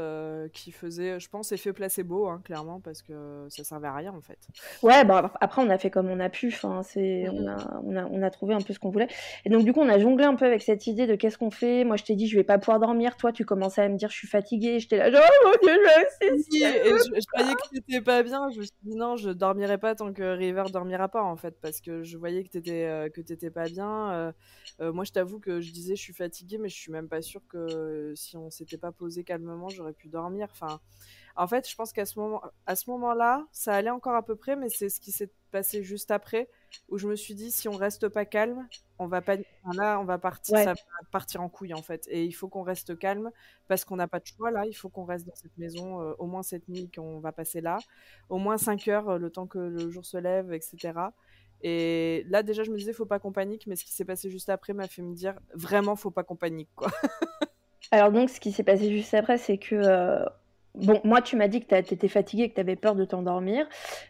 qui 0.54 0.72
faisait, 0.72 1.20
je 1.20 1.30
pense, 1.30 1.52
effet 1.52 1.74
placebo, 1.74 2.28
hein, 2.28 2.42
clairement, 2.44 2.80
parce 2.80 3.02
que 3.02 3.46
ça 3.50 3.64
servait 3.64 3.88
à 3.88 3.96
rien 3.96 4.14
en 4.14 4.22
fait. 4.22 4.40
Ouais, 4.84 5.04
bah, 5.06 5.32
après 5.42 5.62
on 5.62 5.70
a 5.70 5.78
fait 5.78 5.90
comme 5.90 6.10
on 6.10 6.20
a 6.20 6.30
pu. 6.30 6.48
Enfin, 6.48 6.82
c'est, 6.84 7.26
mm 7.30 7.36
on, 7.36 7.48
a, 7.48 7.82
on, 7.84 7.96
a, 7.96 8.06
on 8.06 8.22
a 8.24 8.30
trouvé 8.30 8.54
un 8.54 8.62
peu 8.62 8.74
ce 8.74 8.80
qu'on 8.80 8.90
voulait. 8.90 9.08
Et 9.46 9.50
donc 9.50 9.64
du 9.64 9.74
coup, 9.74 9.82
on 9.82 9.90
a 9.90 10.00
jonglé 10.00 10.26
un 10.26 10.36
peu 10.36 10.46
avec 10.46 10.62
cette 10.62 10.88
idée 10.88 11.08
de 11.08 11.16
qu'est-ce 11.16 11.38
qu'on 11.38 11.52
fait. 11.52 11.84
Moi, 11.84 11.98
je 11.98 12.04
t'ai 12.04 12.16
dit, 12.16 12.28
je 12.28 12.36
vais 12.36 12.44
pas 12.44 12.58
pouvoir 12.58 12.80
dormir. 12.80 13.18
Toi, 13.18 13.32
tu 13.32 13.46
commençais 13.46 13.82
à 13.82 13.90
me 13.90 13.98
dire, 13.98 14.10
je 14.10 14.18
suis 14.18 14.28
fatiguée. 14.28 14.80
J'étais 14.80 14.98
là, 14.98 15.10
oh 15.14 15.46
mon 15.46 15.52
dieu, 15.62 15.75
et 16.22 16.90
je, 16.90 17.20
je, 17.20 17.38
voyais 17.38 17.54
que 17.56 17.70
t'étais 17.70 18.02
pas 18.02 18.24
bien. 18.24 18.50
Je 18.52 18.60
me 18.60 18.64
suis 18.64 18.74
dit 18.84 18.96
non, 18.96 19.16
je 19.16 19.30
dormirai 19.30 19.78
pas 19.78 19.96
tant 19.96 20.14
que 20.14 20.24
River 20.24 20.64
dormira 20.72 21.10
pas 21.10 21.24
en 21.24 21.36
fait, 21.36 21.60
parce 21.62 21.82
que 21.82 22.04
je 22.04 22.18
voyais 22.18 22.44
que 22.44 22.50
t'étais 22.50 22.86
euh, 22.86 23.10
que 23.10 23.22
t'étais 23.22 23.50
pas 23.50 23.66
bien. 23.66 24.12
Euh, 24.14 24.32
euh, 24.82 24.94
moi, 24.94 25.04
je 25.04 25.12
t'avoue 25.12 25.40
que 25.40 25.62
je 25.62 25.72
disais 25.72 25.96
je 25.96 26.02
suis 26.02 26.14
fatiguée, 26.14 26.58
mais 26.58 26.70
je 26.70 26.76
suis 26.76 26.92
même 26.92 27.08
pas 27.10 27.22
sûre 27.22 27.42
que 27.48 28.14
si 28.16 28.38
on 28.38 28.50
s'était 28.50 28.78
pas 28.78 28.92
posé 28.92 29.24
calmement, 29.24 29.70
j'aurais 29.70 29.94
pu 29.94 30.08
dormir. 30.08 30.48
Enfin, 30.52 30.80
en 31.36 31.48
fait, 31.48 31.70
je 31.70 31.76
pense 31.76 31.92
qu'à 31.92 32.06
ce 32.06 32.18
moment, 32.20 32.42
à 32.66 32.76
ce 32.76 32.90
moment-là, 32.90 33.46
ça 33.52 33.74
allait 33.74 33.90
encore 33.90 34.16
à 34.16 34.24
peu 34.24 34.36
près, 34.36 34.56
mais 34.56 34.70
c'est 34.70 34.90
ce 34.90 35.00
qui 35.00 35.12
s'est 35.12 35.32
passé 35.52 35.84
juste 35.84 36.12
après 36.12 36.50
où 36.90 36.98
je 36.98 37.08
me 37.08 37.16
suis 37.16 37.36
dit 37.36 37.52
si 37.52 37.68
on 37.68 37.76
reste 37.76 38.08
pas 38.10 38.26
calme, 38.26 38.68
on 39.00 39.08
va 39.08 39.22
pas 39.22 39.36
là, 39.74 40.00
on 40.00 40.06
va 40.06 40.18
partir, 40.18 40.56
ouais. 40.56 40.64
ça 40.64 40.74
va 40.74 41.08
partir 41.12 41.42
en 41.42 41.50
couille 41.50 41.74
en 41.74 41.82
fait. 41.82 42.08
Et 42.10 42.24
il 42.24 42.32
faut 42.32 42.48
qu'on 42.48 42.64
reste 42.64 42.98
calme 42.98 43.32
parce 43.68 43.86
qu'on 43.86 43.96
n'a 43.96 44.08
pas 44.08 44.20
de 44.20 44.28
choix 44.28 44.52
là. 44.52 44.66
Il 44.66 44.74
faut 44.74 44.90
qu'on 44.90 45.06
reste 45.06 45.26
dans 45.28 45.36
cette 45.36 45.58
maison 45.58 46.02
euh, 46.02 46.14
au 46.20 46.26
moins 46.26 46.44
cette 46.44 46.68
nuit 46.68 46.90
qu'on 46.94 47.20
va 47.20 47.32
passer 47.32 47.62
là, 47.62 47.78
au 48.30 48.38
moins 48.38 48.58
5 48.58 48.88
heures 48.88 49.10
euh, 49.10 49.18
le 49.18 49.30
temps 49.30 49.48
que 49.48 49.60
le 49.60 49.90
jour 49.90 50.06
se 50.06 50.18
lève, 50.18 50.54
etc. 50.54 50.94
Et 51.62 52.26
là 52.30 52.44
déjà 52.44 52.64
je 52.64 52.72
me 52.72 52.78
disais 52.78 52.94
faut 52.94 53.06
pas 53.06 53.20
qu'on 53.20 53.32
panique, 53.32 53.68
mais 53.68 53.76
ce 53.76 53.84
qui 53.84 53.92
s'est 53.92 54.06
passé 54.06 54.30
juste 54.30 54.50
après 54.50 54.74
m'a 54.74 54.88
fait 54.88 55.02
me 55.02 55.14
dire 55.14 55.36
vraiment 55.54 55.96
faut 55.96 56.12
pas 56.12 56.24
qu'on 56.24 56.36
panique 56.36 56.70
quoi. 56.76 56.90
Alors 57.92 58.12
donc 58.12 58.30
ce 58.30 58.40
qui 58.40 58.52
s'est 58.52 58.64
passé 58.64 58.92
juste 58.92 59.14
après 59.14 59.38
c'est 59.38 59.58
que 59.58 59.76
euh, 59.76 60.26
Bon, 60.78 61.00
moi, 61.04 61.22
tu 61.22 61.36
m'as 61.36 61.48
dit 61.48 61.62
que 61.62 61.82
tu 61.82 61.94
étais 61.94 62.08
fatiguée, 62.08 62.50
que 62.50 62.56
tu 62.56 62.60
avais 62.62 62.76
peur 62.76 62.96
de 62.96 63.06
t'endormir. 63.06 63.68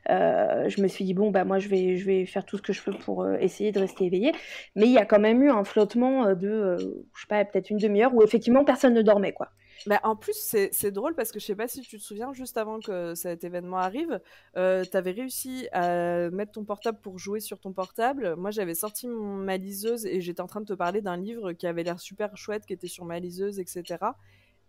Euh, 0.10 0.68
je 0.70 0.82
me 0.82 0.88
suis 0.88 1.06
dit, 1.06 1.14
bon, 1.14 1.32
bah, 1.32 1.44
moi, 1.44 1.60
je 1.60 1.68
vais, 1.68 1.98
je 1.98 2.06
vais 2.06 2.26
faire 2.26 2.46
tout 2.46 2.58
ce 2.58 2.62
que 2.62 2.74
je 2.74 2.82
peux 2.82 2.94
pour 2.94 3.24
euh, 3.24 3.38
essayer 3.40 3.72
de 3.72 3.80
rester 3.80 4.06
éveillée. 4.06 4.34
Mais 4.76 4.86
il 4.86 4.92
y 4.92 4.98
a 4.98 5.06
quand 5.06 5.20
même 5.20 5.44
eu 5.44 5.52
un 5.52 5.64
flottement 5.64 6.26
euh, 6.26 6.36
de, 6.36 6.50
euh, 6.50 6.78
je 7.14 7.22
sais 7.22 7.28
pas, 7.28 7.46
peut-être 7.46 7.70
une 7.70 7.78
demi-heure 7.78 8.14
où 8.14 8.24
effectivement 8.24 8.64
personne 8.66 8.94
ne 8.94 9.02
dormait, 9.02 9.34
quoi. 9.34 9.50
Bah, 9.88 10.00
en 10.04 10.16
plus, 10.16 10.56
c'est 10.72 10.92
drôle 10.92 11.14
parce 11.16 11.32
que 11.32 11.40
je 11.40 11.46
sais 11.46 11.56
pas 11.56 11.68
si 11.68 11.82
tu 11.82 11.98
te 11.98 12.02
souviens, 12.02 12.34
juste 12.34 12.58
avant 12.58 12.80
que 12.80 13.14
cet 13.14 13.44
événement 13.44 13.78
arrive, 13.78 14.20
euh, 14.58 14.84
tu 14.84 14.98
avais 14.98 15.12
réussi 15.12 15.68
à 15.74 16.30
mettre 16.32 16.54
ton 16.54 16.64
portable 16.64 17.00
pour 17.02 17.20
jouer 17.20 17.40
sur 17.40 17.60
ton 17.60 17.72
portable. 17.72 18.36
Moi, 18.36 18.50
j'avais 18.52 18.74
sorti 18.74 19.08
ma 19.08 19.58
liseuse 19.58 20.06
et 20.06 20.22
j'étais 20.22 20.42
en 20.42 20.48
train 20.48 20.62
de 20.62 20.66
te 20.66 20.74
parler 20.74 21.02
d'un 21.02 21.18
livre 21.18 21.54
qui 21.54 21.68
avait 21.68 21.84
l'air 21.84 22.00
super 22.00 22.36
chouette, 22.36 22.66
qui 22.66 22.74
était 22.74 22.88
sur 22.88 23.06
ma 23.06 23.20
liseuse, 23.20 23.60
etc. 23.60 23.98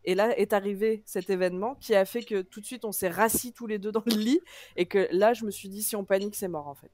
Et 0.06 0.14
là 0.14 0.36
est 0.38 0.52
arrivé 0.52 1.02
cet 1.04 1.30
événement 1.30 1.74
qui 1.74 1.94
a 1.94 2.04
fait 2.04 2.22
que 2.22 2.42
tout 2.42 2.60
de 2.60 2.66
suite 2.66 2.84
on 2.84 2.92
s'est 2.92 3.08
rassis 3.08 3.52
tous 3.52 3.66
les 3.66 3.78
deux 3.78 3.92
dans 3.92 4.04
le 4.06 4.16
lit 4.16 4.40
et 4.76 4.86
que 4.86 5.08
là 5.10 5.34
je 5.34 5.44
me 5.44 5.50
suis 5.50 5.68
dit 5.68 5.82
si 5.82 5.96
on 5.96 6.04
panique 6.04 6.36
c'est 6.36 6.48
mort 6.48 6.68
en 6.68 6.74
fait. 6.74 6.90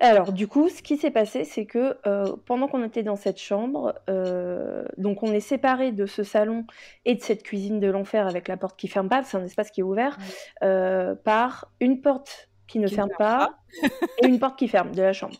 Alors 0.00 0.32
du 0.32 0.46
coup, 0.46 0.68
ce 0.68 0.80
qui 0.80 0.96
s'est 0.96 1.10
passé, 1.10 1.44
c'est 1.44 1.66
que 1.66 1.98
euh, 2.06 2.36
pendant 2.46 2.68
qu'on 2.68 2.84
était 2.84 3.02
dans 3.02 3.16
cette 3.16 3.38
chambre, 3.38 3.94
euh, 4.08 4.84
donc 4.96 5.22
on 5.22 5.32
est 5.32 5.40
séparés 5.40 5.90
de 5.90 6.06
ce 6.06 6.22
salon 6.22 6.64
et 7.04 7.16
de 7.16 7.20
cette 7.20 7.42
cuisine 7.42 7.80
de 7.80 7.88
l'enfer 7.88 8.26
avec 8.28 8.46
la 8.46 8.56
porte 8.56 8.78
qui 8.78 8.86
ferme 8.86 9.08
pas, 9.08 9.24
c'est 9.24 9.36
un 9.36 9.44
espace 9.44 9.70
qui 9.70 9.80
est 9.80 9.84
ouvert, 9.84 10.16
euh, 10.62 11.16
par 11.16 11.72
une 11.80 12.00
porte 12.00 12.48
qui 12.68 12.78
ne 12.78 12.86
qui 12.86 12.94
ferme 12.94 13.10
pas, 13.18 13.58
pas. 13.82 13.88
et 14.22 14.28
une 14.28 14.38
porte 14.38 14.56
qui 14.56 14.68
ferme 14.68 14.94
de 14.94 15.02
la 15.02 15.12
chambre. 15.12 15.36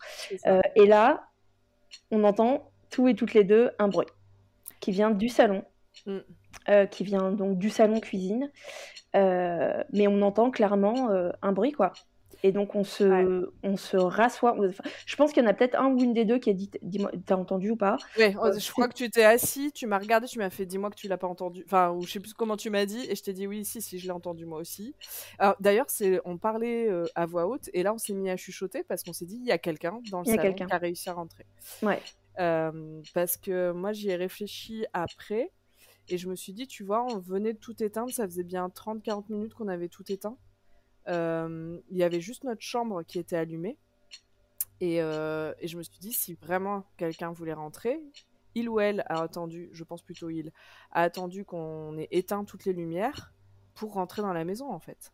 Et 0.75 0.87
là, 0.87 1.29
on 2.11 2.25
entend 2.25 2.73
tous 2.91 3.07
et 3.09 3.15
toutes 3.15 3.35
les 3.35 3.45
deux 3.45 3.71
un 3.79 3.89
bruit 3.89 4.07
qui 4.81 4.91
vient 4.91 5.11
du 5.11 5.29
salon. 5.29 5.65
Mm 6.07 6.19
euh, 6.69 6.87
qui 6.87 7.05
vient 7.05 7.33
donc 7.33 7.59
du 7.59 7.71
salon 7.71 8.01
cuisine, 8.01 8.51
euh, 9.17 9.83
mais 9.93 10.07
on 10.07 10.21
entend 10.23 10.51
clairement 10.51 11.11
euh, 11.11 11.31
un 11.41 11.53
bruit 11.53 11.73
quoi. 11.73 11.93
Et 12.45 12.53
donc 12.53 12.77
on 12.77 12.85
se, 12.85 13.05
ouais. 13.05 13.47
on 13.65 13.77
se 13.77 13.97
rassoit. 13.97 14.57
Je 15.07 15.17
pense 15.17 15.33
qu'il 15.33 15.43
y 15.43 15.47
en 15.47 15.49
a 15.49 15.55
peut-être 15.55 15.77
un 15.77 15.89
ou 15.89 15.99
une 15.99 16.13
des 16.13 16.25
deux 16.25 16.39
qui 16.39 16.51
a 16.51 16.53
dit, 16.53 16.71
dis-moi, 16.83 17.11
t'as 17.27 17.35
entendu 17.35 17.71
ou 17.71 17.77
pas? 17.77 17.97
Oui, 18.17 18.33
je 18.33 18.71
crois 18.71 18.87
que 18.87 18.95
tu 18.95 19.11
t'es 19.11 19.25
assis, 19.25 19.73
tu 19.73 19.89
m'as 19.89 19.99
regardé, 19.99 20.29
tu 20.29 20.39
m'as 20.39 20.51
fait, 20.51 20.65
dis-moi 20.65 20.91
que 20.91 20.95
tu 20.95 21.09
l'as 21.09 21.17
pas 21.17 21.27
entendu. 21.27 21.65
Enfin, 21.67 21.91
ou 21.91 22.03
je 22.03 22.13
sais 22.13 22.21
plus 22.21 22.35
comment 22.35 22.57
tu 22.57 22.71
m'as 22.71 22.87
dit, 22.87 23.05
et 23.11 23.17
je 23.17 23.23
t'ai 23.25 23.33
dit 23.33 23.49
oui, 23.49 23.65
si, 23.65 23.83
si, 23.83 23.99
je 23.99 24.05
l'ai 24.05 24.13
entendu 24.13 24.47
moi 24.47 24.61
aussi. 24.61 24.95
Alors 25.41 25.57
d'ailleurs, 25.59 25.87
c'est, 25.89 26.21
on 26.25 26.39
parlait 26.39 26.89
à 27.17 27.27
voix 27.27 27.49
haute, 27.49 27.71
et 27.73 27.83
là 27.83 27.93
on 27.93 27.99
s'est 27.99 28.15
mis 28.15 28.31
à 28.31 28.37
chuchoter 28.37 28.85
parce 28.85 29.03
qu'on 29.03 29.13
s'est 29.13 29.27
dit, 29.27 29.39
il 29.41 29.47
y 29.47 29.53
a 29.53 29.59
quelqu'un 29.59 30.01
dans 30.11 30.21
le 30.21 30.27
salon 30.27 30.53
qui 30.53 30.63
a 30.63 30.79
réussi 30.79 31.09
à 31.09 31.15
rentrer. 31.15 31.47
Ouais. 31.83 31.99
Euh, 32.41 33.03
parce 33.15 33.37
que 33.37 33.73
moi 33.73 33.93
j'y 33.93 34.11
ai 34.11 34.17
réfléchi 34.17 34.85
après. 34.93 35.51
Et 36.09 36.19
je 36.19 36.29
me 36.29 36.35
suis 36.35 36.53
dit, 36.53 36.67
tu 36.67 36.85
vois, 36.85 37.05
on 37.05 37.19
venait 37.19 37.53
de 37.53 37.59
tout 37.59 37.83
éteindre, 37.83 38.11
ça 38.13 38.27
faisait 38.27 38.45
bien 38.45 38.69
30-40 38.69 39.25
minutes 39.31 39.55
qu'on 39.55 39.69
avait 39.69 39.89
tout 39.89 40.11
éteint. 40.11 40.37
Euh, 41.09 41.79
il 41.91 41.97
y 41.97 42.03
avait 42.03 42.21
juste 42.21 42.45
notre 42.45 42.63
chambre 42.63 43.03
qui 43.03 43.19
était 43.19 43.37
allumée. 43.37 43.77
Et, 44.81 45.03
euh, 45.03 45.53
et 45.59 45.69
je 45.69 45.77
me 45.77 45.83
suis 45.83 45.99
dit, 45.99 46.13
si 46.13 46.35
vraiment 46.35 46.85
quelqu'un 46.97 47.33
voulait 47.33 47.53
rentrer, 47.53 48.01
il 48.55 48.69
ou 48.69 48.81
elle 48.81 49.01
a 49.09 49.23
attendu, 49.23 49.69
je 49.73 49.85
pense 49.85 50.03
plutôt 50.03 50.31
il, 50.31 50.53
a 50.93 51.03
attendu 51.03 51.45
qu'on 51.45 51.97
ait 51.99 52.09
éteint 52.11 52.45
toutes 52.45 52.65
les 52.65 52.73
lumières 52.73 53.33
pour 53.75 53.93
rentrer 53.95 54.23
dans 54.23 54.33
la 54.33 54.45
maison, 54.45 54.71
en 54.71 54.81
fait. 54.81 55.13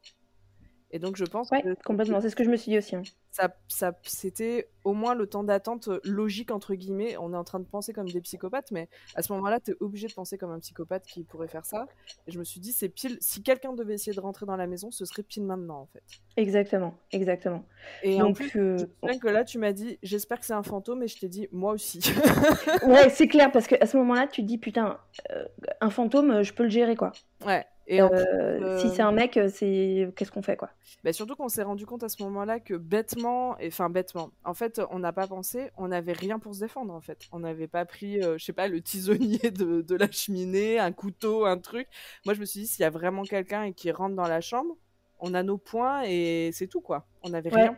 Et 0.91 0.99
donc 0.99 1.17
je 1.17 1.25
pense 1.25 1.51
Ouais, 1.51 1.63
que 1.63 1.75
complètement. 1.85 2.21
C'est 2.21 2.31
ce 2.31 2.37
que 2.37 2.45
je 2.45 2.51
me 2.51 2.57
suis 2.57 2.71
dit 2.71 2.79
aussi. 2.79 2.95
hein. 2.95 3.03
ça, 3.33 3.55
ça, 3.67 3.93
c'était 4.05 4.69
au 4.85 4.93
moins 4.93 5.15
le 5.15 5.27
temps 5.27 5.43
d'attente 5.43 5.89
euh, 5.89 5.99
logique 6.05 6.53
entre 6.53 6.75
guillemets. 6.75 7.17
On 7.17 7.33
est 7.33 7.37
en 7.37 7.43
train 7.43 7.59
de 7.59 7.65
penser 7.65 7.93
comme 7.93 8.09
des 8.09 8.21
psychopathes, 8.21 8.71
mais 8.71 8.89
à 9.17 9.23
ce 9.23 9.33
moment-là, 9.33 9.59
tu 9.59 9.73
es 9.73 9.75
obligé 9.81 10.07
de 10.07 10.13
penser 10.13 10.39
comme 10.39 10.53
un 10.53 10.61
psychopathe 10.61 11.05
qui 11.07 11.25
pourrait 11.25 11.49
faire 11.49 11.67
ça. 11.67 11.87
Et 12.29 12.33
je 12.33 12.39
me 12.39 12.45
suis 12.45 12.61
dit, 12.61 12.73
c'est 12.73 12.89
pile. 12.89 13.19
Si 13.21 13.43
quelqu'un 13.43 13.73
devait 13.73 13.95
essayer 13.95 14.15
de 14.15 14.21
rentrer 14.21 14.47
dans 14.47 14.57
la 14.57 14.67
maison, 14.69 14.91
ce 14.93 15.05
serait 15.05 15.25
pile 15.25 15.45
maintenant 15.45 15.81
en 15.81 15.87
fait. 15.87 16.03
Exactement, 16.37 16.95
exactement. 17.11 17.65
Et 18.03 18.21
en 18.23 18.27
Donc, 18.27 18.37
plus, 18.37 18.53
euh, 18.57 18.77
je 19.03 19.19
que 19.19 19.29
là, 19.29 19.45
tu 19.45 19.59
m'as 19.59 19.73
dit, 19.73 19.99
j'espère 20.03 20.39
que 20.39 20.47
c'est 20.47 20.53
un 20.53 20.63
fantôme, 20.63 21.03
et 21.03 21.09
je 21.09 21.19
t'ai 21.19 21.29
dit, 21.29 21.49
moi 21.51 21.73
aussi. 21.73 22.01
ouais, 22.87 23.09
c'est 23.11 23.29
clair, 23.29 23.51
parce 23.53 23.67
qu'à 23.67 23.85
ce 23.87 23.97
moment-là, 23.97 24.27
tu 24.27 24.43
te 24.43 24.47
dis, 24.47 24.59
putain, 24.59 24.99
euh, 25.33 25.45
un 25.81 25.91
fantôme, 25.91 26.31
euh, 26.31 26.43
je 26.43 26.53
peux 26.55 26.63
le 26.65 26.69
gérer, 26.71 26.97
quoi. 26.97 27.13
ouais. 27.47 27.65
Et 27.87 28.01
Euh, 28.01 28.69
Si 28.69 28.91
euh, 28.91 28.91
c'est 28.91 29.03
un 29.03 29.13
mec, 29.13 29.37
euh, 29.37 29.49
c'est 29.49 30.13
qu'est-ce 30.17 30.33
qu'on 30.33 30.43
fait, 30.43 30.57
quoi? 30.57 30.71
Bah, 31.03 31.13
surtout 31.13 31.35
qu'on 31.37 31.49
s'est 31.49 31.63
rendu 31.63 31.85
compte 31.87 32.03
à 32.03 32.09
ce 32.09 32.23
moment-là 32.23 32.61
que 32.61 32.75
bêtement, 32.75 33.59
et 33.59 33.69
enfin 33.69 33.91
bêtement, 33.91 34.31
en 34.45 34.55
fait, 34.55 34.81
on 34.91 34.99
n'a 35.01 35.13
pas 35.13 35.27
pensé, 35.27 35.71
on 35.77 35.89
n'avait 35.89 36.13
rien 36.15 36.39
pour 36.39 36.55
se 36.55 36.61
défendre 36.61 36.95
en 36.95 37.01
fait. 37.01 37.27
On 37.31 37.41
n'avait 37.41 37.69
pas 37.69 37.85
pris, 37.85 38.23
euh, 38.23 38.39
je 38.39 38.45
sais 38.45 38.53
pas, 38.55 38.69
le 38.69 38.81
tisonnier 38.81 39.51
de, 39.51 39.83
de 39.83 39.97
la 39.97 40.11
cheminée, 40.11 40.79
un 40.79 40.93
couteau, 40.93 41.45
un 41.47 41.59
truc. 41.59 41.89
Moi, 42.25 42.35
je 42.35 42.41
me 42.41 42.45
suis 42.47 42.61
dit, 42.61 42.67
s'il 42.67 42.83
y 42.83 42.87
a 42.87 42.91
vraiment 42.91 43.27
quelqu'un 43.27 43.73
qui 43.73 43.91
rentre 43.93 44.15
dans 44.17 44.27
la 44.29 44.41
chambre, 44.41 44.77
on 45.19 45.35
a 45.35 45.43
nos 45.43 45.59
points 45.59 46.03
et 46.07 46.51
c'est 46.53 46.69
tout 46.69 46.81
quoi. 46.81 47.07
On 47.23 47.31
n'avait 47.31 47.51
Ouais. 47.51 47.61
rien. 47.61 47.77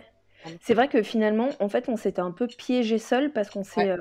C'est 0.60 0.74
vrai 0.74 0.88
que 0.88 1.02
finalement, 1.02 1.50
en 1.60 1.68
fait, 1.68 1.88
on 1.88 1.96
s'était 1.96 2.20
un 2.20 2.32
peu 2.32 2.46
piégé 2.48 2.98
seul 2.98 3.32
parce 3.32 3.50
qu'on 3.50 3.64
s'est 3.64 3.80
Ouais. 3.82 3.90
euh, 3.90 3.98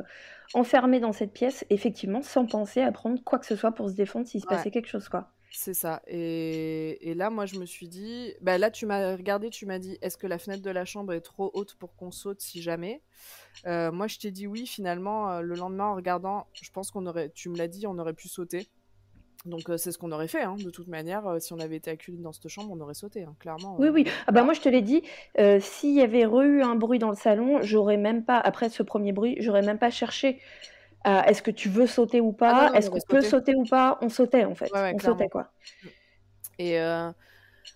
enfermé 0.53 0.99
dans 0.99 1.13
cette 1.13 1.33
pièce, 1.33 1.65
effectivement, 1.71 2.21
sans 2.23 2.47
penser 2.47 2.81
à 2.81 2.91
prendre 2.91 3.23
quoi 3.23 3.39
que 3.39 3.45
ce 3.47 3.55
soit 3.57 3.73
pour 3.73 3.89
se 3.89 3.95
défendre 3.95 4.27
s'il 4.27 4.41
se 4.41 4.47
Ouais. 4.49 4.57
passait 4.57 4.71
quelque 4.71 4.87
chose, 4.89 5.09
quoi. 5.09 5.34
C'est 5.57 5.73
ça. 5.73 6.01
Et, 6.05 7.09
et 7.09 7.13
là, 7.13 7.29
moi, 7.29 7.45
je 7.45 7.57
me 7.57 7.65
suis 7.65 7.87
dit, 7.87 8.33
bah 8.41 8.57
là, 8.57 8.69
tu 8.69 8.85
m'as 8.85 9.15
regardé, 9.15 9.49
tu 9.49 9.65
m'as 9.65 9.79
dit, 9.79 9.97
est-ce 10.01 10.17
que 10.17 10.27
la 10.27 10.37
fenêtre 10.37 10.61
de 10.61 10.69
la 10.69 10.83
chambre 10.83 11.13
est 11.13 11.21
trop 11.21 11.49
haute 11.53 11.75
pour 11.75 11.95
qu'on 11.95 12.11
saute 12.11 12.41
si 12.41 12.61
jamais? 12.61 13.01
Euh, 13.65 13.89
Moi, 13.91 14.07
je 14.07 14.17
t'ai 14.19 14.31
dit 14.31 14.47
oui. 14.47 14.67
Finalement, 14.67 15.31
euh, 15.31 15.41
le 15.41 15.55
lendemain, 15.55 15.85
en 15.85 15.95
regardant, 15.95 16.47
je 16.53 16.69
pense 16.71 16.91
qu'on 16.91 17.05
aurait, 17.05 17.29
tu 17.29 17.47
me 17.49 17.57
l'as 17.57 17.69
dit, 17.69 17.87
on 17.87 17.97
aurait 17.99 18.13
pu 18.13 18.27
sauter. 18.27 18.67
Donc, 19.45 19.69
euh, 19.69 19.77
c'est 19.77 19.91
ce 19.93 19.97
qu'on 19.97 20.11
aurait 20.11 20.27
fait. 20.27 20.41
hein. 20.41 20.55
De 20.57 20.69
toute 20.71 20.87
manière, 20.87 21.25
euh, 21.27 21.39
si 21.39 21.53
on 21.53 21.59
avait 21.59 21.77
été 21.77 21.89
acculé 21.89 22.17
dans 22.17 22.33
cette 22.33 22.49
chambre, 22.49 22.71
on 22.73 22.79
aurait 22.81 22.93
sauté, 22.93 23.23
hein, 23.23 23.35
clairement. 23.39 23.77
Oui, 23.79 23.87
euh. 23.87 23.91
oui. 23.91 24.05
Ah 24.27 24.33
bah 24.33 24.43
moi, 24.43 24.53
je 24.53 24.59
te 24.61 24.67
l'ai 24.67 24.81
dit, 24.81 25.03
s'il 25.61 25.93
y 25.93 26.01
avait 26.01 26.23
eu 26.23 26.61
un 26.63 26.75
bruit 26.75 26.99
dans 26.99 27.11
le 27.11 27.15
salon, 27.15 27.61
j'aurais 27.61 27.97
même 27.97 28.25
pas, 28.25 28.39
après 28.39 28.69
ce 28.69 28.83
premier 28.83 29.13
bruit, 29.13 29.37
j'aurais 29.39 29.61
même 29.61 29.79
pas 29.79 29.89
cherché 29.91 30.41
à 31.05 31.29
est-ce 31.29 31.41
que 31.43 31.51
tu 31.51 31.69
veux 31.69 31.87
sauter 31.87 32.21
ou 32.21 32.33
Ah 32.47 32.53
pas, 32.53 32.71
non, 32.71 32.73
est-ce 32.73 32.89
on 32.91 32.99
qu'on 32.99 33.01
peut 33.07 33.21
sauter 33.23 33.55
ou 33.55 33.65
pas, 33.65 33.97
on 34.01 34.09
sautait 34.09 34.45
en 34.45 34.55
fait, 34.55 34.71
Ouais, 34.73 34.81
ouais, 34.81 34.93
on 34.93 34.99
clairement. 34.99 35.17
sautait 35.17 35.29
quoi. 35.29 35.51
Et 36.57 36.79
euh, 36.79 37.11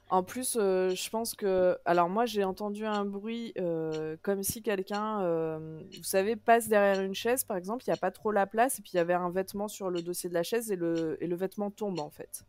en 0.09 0.23
plus, 0.23 0.57
euh, 0.59 0.95
je 0.95 1.09
pense 1.09 1.36
que. 1.36 1.77
Alors, 1.86 2.09
moi, 2.09 2.25
j'ai 2.25 2.43
entendu 2.45 2.86
un 2.86 3.05
bruit 3.05 3.53
euh, 3.59 4.17
comme 4.23 4.43
si 4.43 4.63
quelqu'un, 4.63 5.21
euh, 5.23 5.82
vous 5.97 6.03
savez, 6.03 6.36
passe 6.38 6.67
derrière 6.69 7.01
une 7.01 7.15
chaise, 7.15 7.43
par 7.45 7.57
exemple, 7.57 7.84
il 7.88 7.91
n'y 7.91 7.95
a 7.95 7.97
pas 7.97 8.11
trop 8.11 8.32
la 8.32 8.47
place, 8.47 8.80
et 8.80 8.84
puis 8.84 8.91
il 8.93 8.97
y 8.97 9.01
avait 9.01 9.13
un 9.15 9.32
vêtement 9.32 9.67
sur 9.69 9.89
le 9.91 10.01
dossier 10.03 10.30
de 10.30 10.36
la 10.36 10.43
chaise, 10.43 10.71
et 10.71 10.75
le, 10.77 11.17
et 11.23 11.27
le 11.27 11.36
vêtement 11.36 11.71
tombe, 11.71 11.99
en 11.99 12.11
fait. 12.11 12.43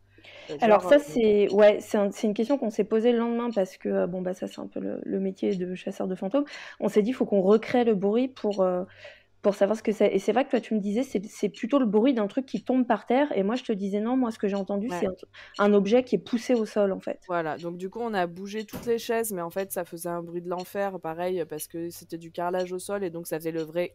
Euh, 0.51 0.57
Alors 0.61 0.83
ça 0.83 0.99
euh, 0.99 0.99
c'est 0.99 1.49
ouais 1.49 1.79
c'est 1.81 1.97
un- 1.97 2.11
c'est 2.11 2.27
une 2.27 2.33
question 2.33 2.57
qu'on 2.57 2.69
s'est 2.69 2.83
posée 2.83 3.11
le 3.11 3.17
lendemain 3.19 3.49
parce 3.51 3.77
que 3.77 3.89
euh, 3.89 4.07
bon 4.07 4.21
bah 4.21 4.33
ça 4.33 4.47
c'est 4.47 4.59
un 4.61 4.67
peu 4.67 4.79
le, 4.79 4.99
le 5.03 5.19
métier 5.19 5.55
de 5.55 5.75
chasseur 5.75 6.07
de 6.07 6.15
fantômes. 6.15 6.45
On 6.79 6.89
s'est 6.89 7.01
dit 7.01 7.09
il 7.11 7.13
faut 7.13 7.25
qu'on 7.25 7.41
recrée 7.41 7.83
le 7.83 7.95
bruit 7.95 8.27
pour 8.27 8.61
euh, 8.61 8.83
pour 9.41 9.55
savoir 9.55 9.77
ce 9.77 9.83
que 9.83 9.91
c'est. 9.91 10.13
Et 10.13 10.19
c'est 10.19 10.31
vrai 10.33 10.45
que 10.45 10.49
toi 10.51 10.59
tu 10.59 10.73
me 10.75 10.79
disais 10.79 11.03
c'est 11.03 11.49
plutôt 11.49 11.79
le 11.79 11.85
bruit 11.85 12.13
d'un 12.13 12.27
truc 12.27 12.45
qui 12.45 12.63
tombe 12.63 12.85
par 12.85 13.05
terre 13.05 13.35
et 13.35 13.43
moi 13.43 13.55
je 13.55 13.63
te 13.63 13.71
disais 13.71 13.99
non 13.99 14.15
moi 14.17 14.31
ce 14.31 14.37
que 14.39 14.47
j'ai 14.47 14.55
entendu 14.55 14.87
Ouais. 14.89 14.97
c'est 14.99 15.07
un, 15.07 15.65
un 15.65 15.73
objet 15.73 16.03
qui 16.03 16.15
est 16.15 16.19
poussé 16.19 16.53
au 16.53 16.65
sol 16.65 16.91
en 16.91 16.99
fait. 16.99 17.19
Voilà, 17.27 17.57
donc 17.57 17.77
du 17.77 17.89
coup, 17.89 17.99
on 18.01 18.13
a 18.13 18.27
bougé 18.27 18.65
toutes 18.65 18.85
les 18.85 18.97
chaises, 18.97 19.31
mais 19.33 19.41
en 19.41 19.49
fait, 19.49 19.71
ça 19.71 19.83
faisait 19.85 20.09
un 20.09 20.21
bruit 20.21 20.41
de 20.41 20.49
l'enfer, 20.49 20.99
pareil, 20.99 21.43
parce 21.49 21.67
que 21.67 21.89
c'était 21.89 22.17
du 22.17 22.31
carrelage 22.31 22.71
au 22.73 22.79
sol, 22.79 23.03
et 23.03 23.09
donc 23.09 23.27
ça 23.27 23.37
faisait 23.37 23.51
le 23.51 23.61
vrai. 23.63 23.91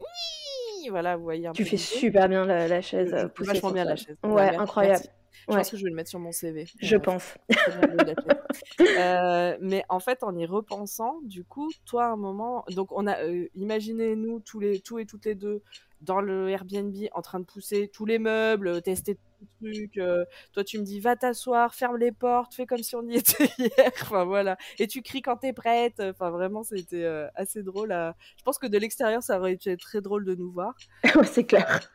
Voilà, 0.90 1.16
vous 1.16 1.24
voyez 1.24 1.46
un 1.48 1.52
Tu 1.52 1.64
fais 1.64 1.76
super 1.76 2.28
bien 2.28 2.44
la, 2.46 2.68
la 2.68 2.80
chaise 2.80 3.10
Je 3.10 3.16
euh, 3.16 3.28
poussée 3.28 3.52
vachement 3.54 3.70
bien 3.72 3.84
la 3.84 3.96
chaise. 3.96 4.16
Ouais 4.24 4.54
incroyable. 4.56 5.04
merci. 5.04 5.08
Je 5.48 5.52
Ouais. 5.52 5.58
pense 5.58 5.70
que 5.70 5.76
je 5.76 5.84
vais 5.84 5.90
le 5.90 5.96
mettre 5.96 6.10
sur 6.10 6.18
mon 6.18 6.32
CV. 6.32 6.66
Je 6.80 6.96
Euh, 6.96 6.98
pense. 6.98 7.34
Euh, 8.80 9.56
mais 9.60 9.84
en 9.88 10.00
fait, 10.00 10.22
en 10.22 10.36
y 10.36 10.46
repensant, 10.46 11.20
du 11.22 11.44
coup, 11.44 11.70
toi, 11.84 12.06
à 12.06 12.08
un 12.10 12.16
moment, 12.16 12.64
donc 12.70 12.88
on 12.92 13.06
a, 13.06 13.22
euh, 13.24 13.46
imaginez-nous 13.54 14.40
tous 14.40 14.60
les, 14.60 14.80
tous 14.80 14.98
et 14.98 15.06
toutes 15.06 15.24
les 15.24 15.34
deux 15.34 15.62
dans 16.02 16.20
le 16.20 16.50
Airbnb 16.50 16.94
en 17.12 17.22
train 17.22 17.40
de 17.40 17.44
pousser 17.44 17.88
tous 17.88 18.04
les 18.04 18.18
meubles, 18.18 18.68
euh, 18.68 18.80
tester 18.80 19.14
tous 19.60 19.66
les 19.66 19.72
trucs. 19.88 19.98
euh, 19.98 20.24
toi, 20.52 20.62
tu 20.64 20.78
me 20.78 20.84
dis, 20.84 21.00
va 21.00 21.16
t'asseoir, 21.16 21.74
ferme 21.74 21.96
les 21.96 22.12
portes, 22.12 22.54
fais 22.54 22.66
comme 22.66 22.82
si 22.82 22.94
on 22.96 23.02
y 23.08 23.14
était 23.16 23.48
hier. 23.58 23.92
Enfin 24.02 24.24
voilà. 24.24 24.56
Et 24.78 24.86
tu 24.86 25.02
cries 25.02 25.22
quand 25.22 25.36
t'es 25.38 25.52
prête. 25.52 26.00
Enfin 26.00 26.30
vraiment, 26.30 26.62
c'était 26.62 27.04
assez 27.34 27.62
drôle. 27.62 27.92
À... 27.92 28.14
Je 28.38 28.42
pense 28.42 28.58
que 28.58 28.66
de 28.66 28.78
l'extérieur, 28.78 29.22
ça 29.22 29.38
aurait 29.38 29.52
été 29.52 29.76
très 29.76 30.00
drôle 30.00 30.24
de 30.24 30.34
nous 30.34 30.50
voir. 30.50 30.74
Ouais, 31.16 31.26
c'est 31.26 31.44
clair. 31.44 31.90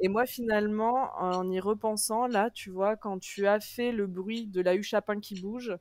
Et 0.00 0.08
moi, 0.08 0.26
finalement, 0.26 1.10
en 1.18 1.50
y 1.50 1.60
repensant, 1.60 2.26
là, 2.26 2.50
tu 2.50 2.70
vois, 2.70 2.96
quand 2.96 3.18
tu 3.18 3.46
as 3.46 3.60
fait 3.60 3.92
le 3.92 4.06
bruit 4.06 4.46
de 4.46 4.60
la 4.60 4.74
huche 4.74 4.94
à 4.94 5.02
pain 5.02 5.20
qui 5.20 5.40
bouge, 5.40 5.76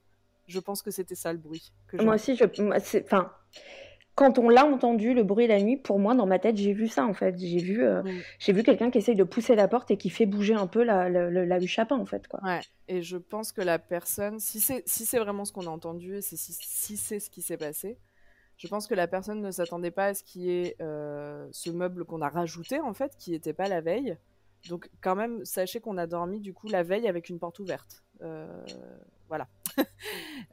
je 0.47 0.59
pense 0.59 0.81
que 0.81 0.91
c'était 0.91 1.15
ça 1.15 1.31
le 1.33 1.39
bruit. 1.39 1.71
Que 1.87 2.01
Moi 2.01 2.15
aussi 2.15 2.35
je 2.35 2.45
enfin 3.03 3.31
quand 4.15 4.39
on 4.39 4.49
l'a 4.49 4.65
entendu 4.65 5.13
le 5.13 5.23
bruit 5.23 5.45
la 5.45 5.61
nuit 5.61 5.77
pour 5.77 5.99
moi 5.99 6.15
dans 6.15 6.25
ma 6.25 6.39
tête 6.39 6.57
j'ai 6.57 6.73
vu 6.73 6.87
ça 6.87 7.05
en 7.05 7.13
fait 7.13 7.37
j'ai 7.37 7.59
vu 7.59 7.83
euh, 7.83 8.01
j'ai 8.39 8.51
vu 8.51 8.63
quelqu'un 8.63 8.89
qui 8.89 8.97
essaye 8.97 9.15
de 9.15 9.23
pousser 9.23 9.55
la 9.55 9.67
porte 9.67 9.91
et 9.91 9.97
qui 9.97 10.09
fait 10.09 10.25
bouger 10.25 10.55
un 10.55 10.65
peu 10.65 10.83
la 10.83 11.09
la, 11.09 11.29
la, 11.29 11.45
la 11.45 11.59
huche 11.59 11.77
à 11.77 11.85
pain 11.85 11.97
en 11.97 12.05
fait 12.05 12.27
quoi. 12.27 12.39
Ouais, 12.43 12.61
et 12.87 13.03
je 13.03 13.17
pense 13.17 13.51
que 13.51 13.61
la 13.61 13.77
personne, 13.77 14.39
si 14.39 14.59
c'est 14.59 14.81
si 14.87 15.03
vraiment 15.17 15.45
ce 15.45 15.51
qu'on 15.51 15.67
a 15.67 15.69
entendu 15.69 16.15
et 16.17 16.21
si 16.21 16.37
c'est 16.37 17.19
ce 17.19 17.29
qui 17.29 17.41
s'est 17.41 17.57
passé, 17.57 17.97
je 18.57 18.67
pense 18.67 18.87
que 18.87 18.95
la 18.95 19.07
personne 19.07 19.41
ne 19.41 19.51
s'attendait 19.51 19.91
pas 19.91 20.07
à 20.07 20.13
ce 20.13 20.23
qui 20.23 20.49
est 20.51 20.75
euh, 20.81 21.47
ce 21.51 21.69
meuble 21.69 22.05
qu'on 22.05 22.21
a 22.21 22.29
rajouté 22.29 22.79
en 22.79 22.93
fait, 22.93 23.15
qui 23.17 23.31
n'était 23.31 23.53
pas 23.53 23.67
la 23.67 23.81
veille. 23.81 24.17
Donc 24.69 24.89
quand 25.01 25.15
même, 25.15 25.45
sachez 25.45 25.79
qu'on 25.79 25.97
a 25.97 26.07
dormi 26.07 26.39
du 26.41 26.53
coup 26.53 26.67
la 26.67 26.83
veille 26.83 27.07
avec 27.07 27.29
une 27.29 27.39
porte 27.39 27.59
ouverte. 27.59 28.03
Euh, 28.21 28.65
voilà. 29.27 29.47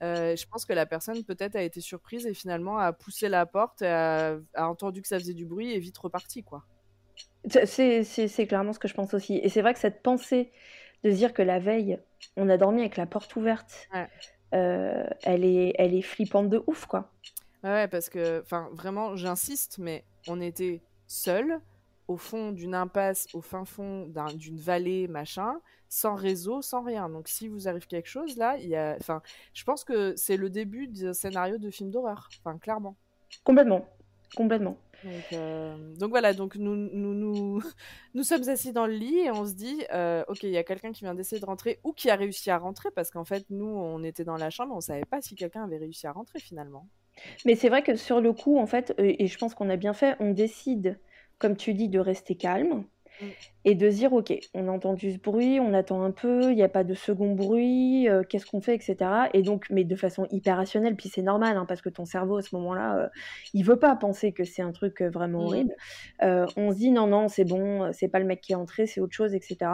Euh, 0.03 0.35
je 0.35 0.47
pense 0.47 0.65
que 0.65 0.73
la 0.73 0.87
personne 0.87 1.23
peut-être 1.25 1.55
a 1.57 1.63
été 1.63 1.81
surprise 1.81 2.27
et 2.27 2.35
finalement 2.35 2.79
a 2.79 2.93
poussé 2.93 3.29
la 3.29 3.47
porte, 3.47 3.81
et 3.83 3.87
a, 3.87 4.37
a 4.55 4.69
entendu 4.69 5.01
que 5.03 5.09
ça 5.09 5.19
faisait 5.19 5.35
du 5.35 5.47
bruit 5.47 5.73
et 5.73 5.79
vite 5.79 5.97
reparti 5.97 6.43
quoi. 6.43 6.65
C'est- 7.65 8.47
clairement 8.49 8.73
ce 8.73 8.79
que 8.79 8.89
je 8.89 8.95
pense 8.95 9.15
aussi. 9.15 9.37
Et 9.37 9.49
c'est 9.49 9.63
vrai 9.63 9.73
que 9.75 9.79
cette 9.81 10.03
pensée 10.03 10.51
de 11.05 11.11
dire 11.11 11.33
que 11.33 11.43
la 11.43 11.59
veille, 11.59 11.99
on 12.37 12.49
a 12.49 12.57
dormi 12.57 12.81
avec 12.81 12.97
la 12.97 13.07
porte 13.07 13.37
ouverte, 13.37 13.89
Ouais. 13.93 14.09
euh, 14.55 15.07
elle, 15.23 15.45
est, 15.45 15.75
elle 15.79 15.95
est 15.95 16.03
flippante 16.03 16.49
de 16.49 16.63
ouf, 16.67 16.87
quoi. 16.87 17.13
Ouais, 17.65 17.89
parce 17.89 18.11
que, 18.11 18.41
enfin, 18.43 18.69
vraiment, 18.73 19.17
j'insiste, 19.17 19.79
mais 19.79 20.05
on 20.29 20.41
était 20.41 20.83
seuls, 21.07 21.61
au 22.09 22.17
fond 22.19 22.53
d'une 22.53 22.75
impasse, 22.75 23.27
au 23.33 23.41
fin 23.41 23.65
fond 23.65 24.07
d'un- 24.07 24.35
d'une 24.35 24.59
vallée, 24.59 25.09
machin, 25.09 25.61
sans 25.89 26.15
réseau, 26.15 26.61
sans 26.61 26.83
rien. 26.83 27.09
Donc, 27.09 27.29
si 27.29 27.49
vous 27.49 27.67
arrive 27.67 27.87
quelque 27.87 28.09
chose, 28.09 28.37
là, 28.37 28.59
il 28.59 28.69
y 28.69 28.77
a, 28.77 28.97
enfin, 29.01 29.23
je 29.55 29.65
pense 29.65 29.85
que 29.85 30.15
c'est 30.17 30.37
le 30.37 30.51
début 30.51 30.89
d'un 30.89 31.15
scénario 31.15 31.57
de 31.59 31.71
film 31.71 31.91
d'horreur. 31.91 32.29
Enfin, 32.41 32.59
clairement. 32.59 32.97
Complètement. 33.45 33.87
Complètement. 34.37 34.77
Donc, 35.03 35.33
euh, 35.33 35.95
donc 35.97 36.11
voilà, 36.11 36.35
donc 36.35 36.57
nous, 36.57 36.77
nous, 36.77 37.15
nous, 37.15 37.63
nous 38.15 38.23
sommes 38.25 38.49
assis 38.49 38.73
dans 38.73 38.87
le 38.87 38.95
lit 38.95 39.19
et 39.21 39.31
on 39.31 39.47
se 39.47 39.55
dit, 39.55 39.85
euh, 39.93 40.25
ok, 40.29 40.43
il 40.43 40.51
y 40.51 40.57
a 40.59 40.65
quelqu'un 40.65 40.93
qui 40.93 41.05
vient 41.05 41.15
d'essayer 41.15 41.41
de 41.41 41.47
rentrer 41.47 41.79
ou 41.85 41.93
qui 41.93 42.11
a 42.11 42.17
réussi 42.17 42.51
à 42.51 42.59
rentrer 42.59 42.91
parce 42.91 43.11
qu'en 43.11 43.25
fait, 43.25 43.47
nous, 43.51 43.67
on 43.67 44.03
était 44.03 44.25
dans 44.25 44.37
la 44.37 44.51
chambre, 44.51 44.75
on 44.75 44.81
savait 44.81 45.05
pas 45.05 45.21
si 45.23 45.35
quelqu'un 45.37 45.65
avait 45.65 45.79
réussi 45.79 46.07
à 46.07 46.13
rentrer 46.13 46.41
finalement. 46.41 46.89
Mais 47.45 47.55
c'est 47.55 47.69
vrai 47.69 47.83
que 47.83 47.97
sur 47.97 48.21
le 48.21 48.33
coup, 48.33 48.59
en 48.59 48.67
fait, 48.67 48.95
euh, 48.99 49.13
et 49.19 49.27
je 49.27 49.39
pense 49.39 49.55
qu'on 49.55 49.71
a 49.71 49.77
bien 49.77 49.93
fait, 49.93 50.17
on 50.21 50.31
décide, 50.33 50.99
comme 51.39 51.57
tu 51.57 51.75
dis, 51.75 51.89
de 51.89 51.99
rester 52.01 52.35
calme 52.37 52.85
Mm. 53.21 53.27
et 53.65 53.75
de 53.77 53.91
se 53.91 53.95
dire, 53.97 54.13
ok, 54.13 54.35
on 54.55 54.67
a 54.67 54.73
entendu 54.73 55.13
ce 55.13 55.19
bruit, 55.21 55.61
on 55.61 55.73
attend 55.73 56.03
un 56.03 56.11
peu, 56.11 56.51
il 56.51 56.57
n'y 56.57 56.65
a 56.65 56.69
pas 56.69 56.83
de 56.83 56.95
second 56.95 57.33
bruit, 57.37 58.09
euh, 58.09 58.25
qu'est-ce 58.29 58.45
qu'on 58.45 58.61
fait, 58.61 58.75
etc. 58.75 58.97
Et 59.35 59.43
donc, 59.43 59.67
mais 59.71 59.85
de 59.85 59.95
façon 59.95 60.27
hyper 60.33 60.57
rationnelle, 60.57 60.97
puis 60.97 61.09
c'est 61.09 61.23
normal, 61.23 61.57
hein, 61.57 61.65
parce 61.65 61.81
que 61.81 61.89
ton 61.91 62.05
cerveau, 62.07 62.39
à 62.39 62.43
ce 62.43 62.53
moment-là, 62.57 62.99
euh, 62.99 63.09
il 63.53 63.65
veut 63.65 63.79
pas 63.79 63.95
penser 63.95 64.33
que 64.33 64.43
c'est 64.43 64.63
un 64.63 64.73
truc 64.73 65.01
euh, 65.01 65.11
vraiment 65.11 65.43
Mm. 65.43 65.47
horrible. 65.47 65.77
Euh, 66.25 66.47
on 66.57 66.73
se 66.73 66.77
dit, 66.79 66.91
non, 66.91 67.07
non, 67.07 67.29
c'est 67.29 67.45
bon, 67.45 67.93
c'est 67.93 68.09
pas 68.09 68.19
le 68.19 68.25
mec 68.27 68.41
qui 68.41 68.51
est 68.51 68.57
entré, 68.57 68.89
c'est 68.89 69.01
autre 69.01 69.15
chose, 69.15 69.33
etc. 69.33 69.71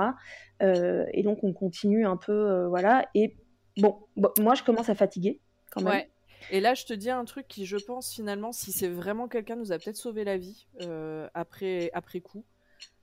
Et 0.61 1.23
donc, 1.23 1.43
on 1.43 1.55
continue 1.55 2.05
un 2.05 2.19
peu, 2.19 2.67
voilà. 2.67 3.09
Et 3.15 3.37
bon, 3.79 3.97
bon, 4.17 4.29
moi, 4.39 4.55
je 4.55 4.63
commence 4.63 4.91
à 4.91 4.95
fatiguer, 4.95 5.41
quand 5.71 5.81
même. 5.81 5.95
Ouais. 5.95 6.11
Et 6.51 6.61
là, 6.61 6.75
je 6.75 6.85
te 6.85 6.93
dis 6.93 7.11
un 7.11 7.25
truc 7.25 7.47
qui, 7.49 7.67
je 7.67 7.77
pense, 7.77 8.13
finalement, 8.13 8.53
si 8.53 8.73
c'est 8.73 8.89
vraiment 8.89 9.29
quelqu'un, 9.29 9.57
nous 9.57 9.73
a 9.73 9.79
peut-être 9.79 9.97
sauvé 9.97 10.25
la 10.25 10.37
vie 10.39 10.67
euh, 10.81 11.29
après, 11.35 11.91
après 11.93 12.21
coup. 12.21 12.45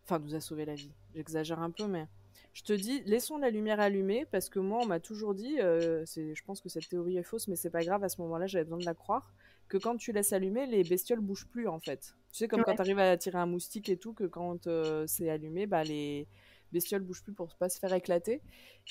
Enfin, 0.03 0.19
nous 0.19 0.35
a 0.35 0.39
sauvé 0.41 0.65
la 0.65 0.75
vie. 0.75 0.91
J'exagère 1.15 1.59
un 1.59 1.69
peu, 1.71 1.85
mais 1.87 2.07
je 2.53 2.63
te 2.63 2.73
dis, 2.73 3.01
laissons 3.05 3.37
la 3.37 3.49
lumière 3.49 3.79
allumée 3.79 4.25
parce 4.31 4.49
que 4.49 4.59
moi, 4.59 4.79
on 4.81 4.85
m'a 4.85 4.99
toujours 4.99 5.35
dit, 5.35 5.59
euh, 5.59 6.05
je 6.05 6.43
pense 6.45 6.61
que 6.61 6.69
cette 6.69 6.89
théorie 6.89 7.17
est 7.17 7.23
fausse, 7.23 7.47
mais 7.47 7.55
c'est 7.55 7.69
pas 7.69 7.83
grave. 7.83 8.03
À 8.03 8.09
ce 8.09 8.19
moment-là, 8.21 8.47
j'avais 8.47 8.63
besoin 8.63 8.79
de 8.79 8.85
la 8.85 8.93
croire 8.95 9.31
que 9.67 9.77
quand 9.77 9.97
tu 9.97 10.13
laisses 10.13 10.31
allumer, 10.33 10.65
les 10.65 10.83
bestioles 10.83 11.19
bougent 11.19 11.47
plus 11.47 11.67
en 11.67 11.79
fait. 11.79 12.15
Tu 12.31 12.39
sais, 12.39 12.47
comme 12.47 12.59
Ouais. 12.59 12.65
quand 12.65 12.75
tu 12.75 12.81
arrives 12.81 12.99
à 12.99 13.17
tirer 13.17 13.37
un 13.37 13.45
moustique 13.45 13.89
et 13.89 13.97
tout, 13.97 14.13
que 14.13 14.23
quand 14.23 14.65
euh, 14.67 15.05
c'est 15.07 15.29
allumé, 15.29 15.67
bah 15.67 15.83
les 15.83 16.25
bestiole 16.71 17.01
bouge 17.03 17.23
plus 17.23 17.33
pour 17.33 17.55
pas 17.57 17.69
se 17.69 17.79
faire 17.79 17.93
éclater. 17.93 18.43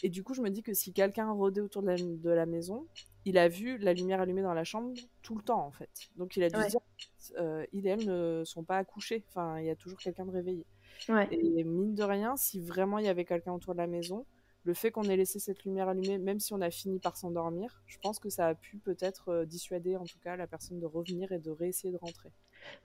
Et 0.03 0.09
du 0.11 0.23
coup, 0.23 0.35
je 0.35 0.43
me 0.43 0.51
dis 0.51 0.63
que 0.63 0.75
si 0.75 0.93
quelqu'un 0.93 1.31
rôdait 1.33 1.61
autour 1.61 1.83
de 1.83 1.89
la, 1.89 1.97
de 1.97 2.31
la 2.31 2.47
maison, 2.47 2.89
il 3.25 3.39
a 3.39 3.49
vu 3.49 3.79
la 3.79 3.93
lumière 3.95 4.21
allumée 4.21 4.43
dans 4.43 4.55
la 4.55 4.65
chambre 4.65 4.95
tout 5.23 5.37
le 5.37 5.43
temps, 5.43 5.65
en 5.67 5.73
fait. 5.73 5.91
Donc, 6.17 6.37
il 6.37 6.43
a 6.43 6.51
dû 6.51 6.63
Ouais. 6.63 6.67
dire, 6.67 6.81
euh, 7.39 7.67
il 7.73 7.87
et 7.87 7.91
elle 7.91 8.05
ne 8.05 8.43
sont 8.45 8.65
pas 8.65 8.79
accouchés. 8.79 9.25
Enfin, 9.29 9.59
il 9.61 9.67
y 9.67 9.71
a 9.71 9.77
toujours 9.77 10.01
quelqu'un 10.01 10.27
de 10.27 10.31
réveillé. 10.31 10.67
Ouais. 11.09 11.31
Et 11.31 11.65
mine 11.65 11.95
de 11.95 12.03
rien, 12.05 12.37
si 12.37 12.61
vraiment 12.61 12.99
il 12.99 13.05
y 13.07 13.09
avait 13.09 13.25
quelqu'un 13.25 13.53
autour 13.53 13.75
de 13.75 13.79
la 13.79 13.87
maison, 13.87 14.27
le 14.65 14.75
fait 14.75 14.91
qu'on 14.91 15.09
ait 15.09 15.17
laissé 15.17 15.39
cette 15.39 15.65
lumière 15.65 15.89
allumée, 15.89 16.19
même 16.19 16.41
si 16.41 16.53
on 16.55 16.61
a 16.61 16.71
fini 16.71 17.01
par 17.01 17.17
s'endormir, 17.17 17.83
je 17.87 17.99
pense 17.99 18.19
que 18.19 18.31
ça 18.31 18.49
a 18.49 18.55
pu 18.55 18.79
peut-être 18.79 19.29
euh, 19.31 19.45
dissuader 19.47 19.97
en 19.97 20.07
tout 20.07 20.19
cas 20.21 20.37
la 20.37 20.47
personne 20.47 20.79
de 20.81 20.87
revenir 20.87 21.33
et 21.33 21.39
de 21.39 21.51
réessayer 21.51 21.93
de 21.93 21.99
rentrer. 21.99 22.33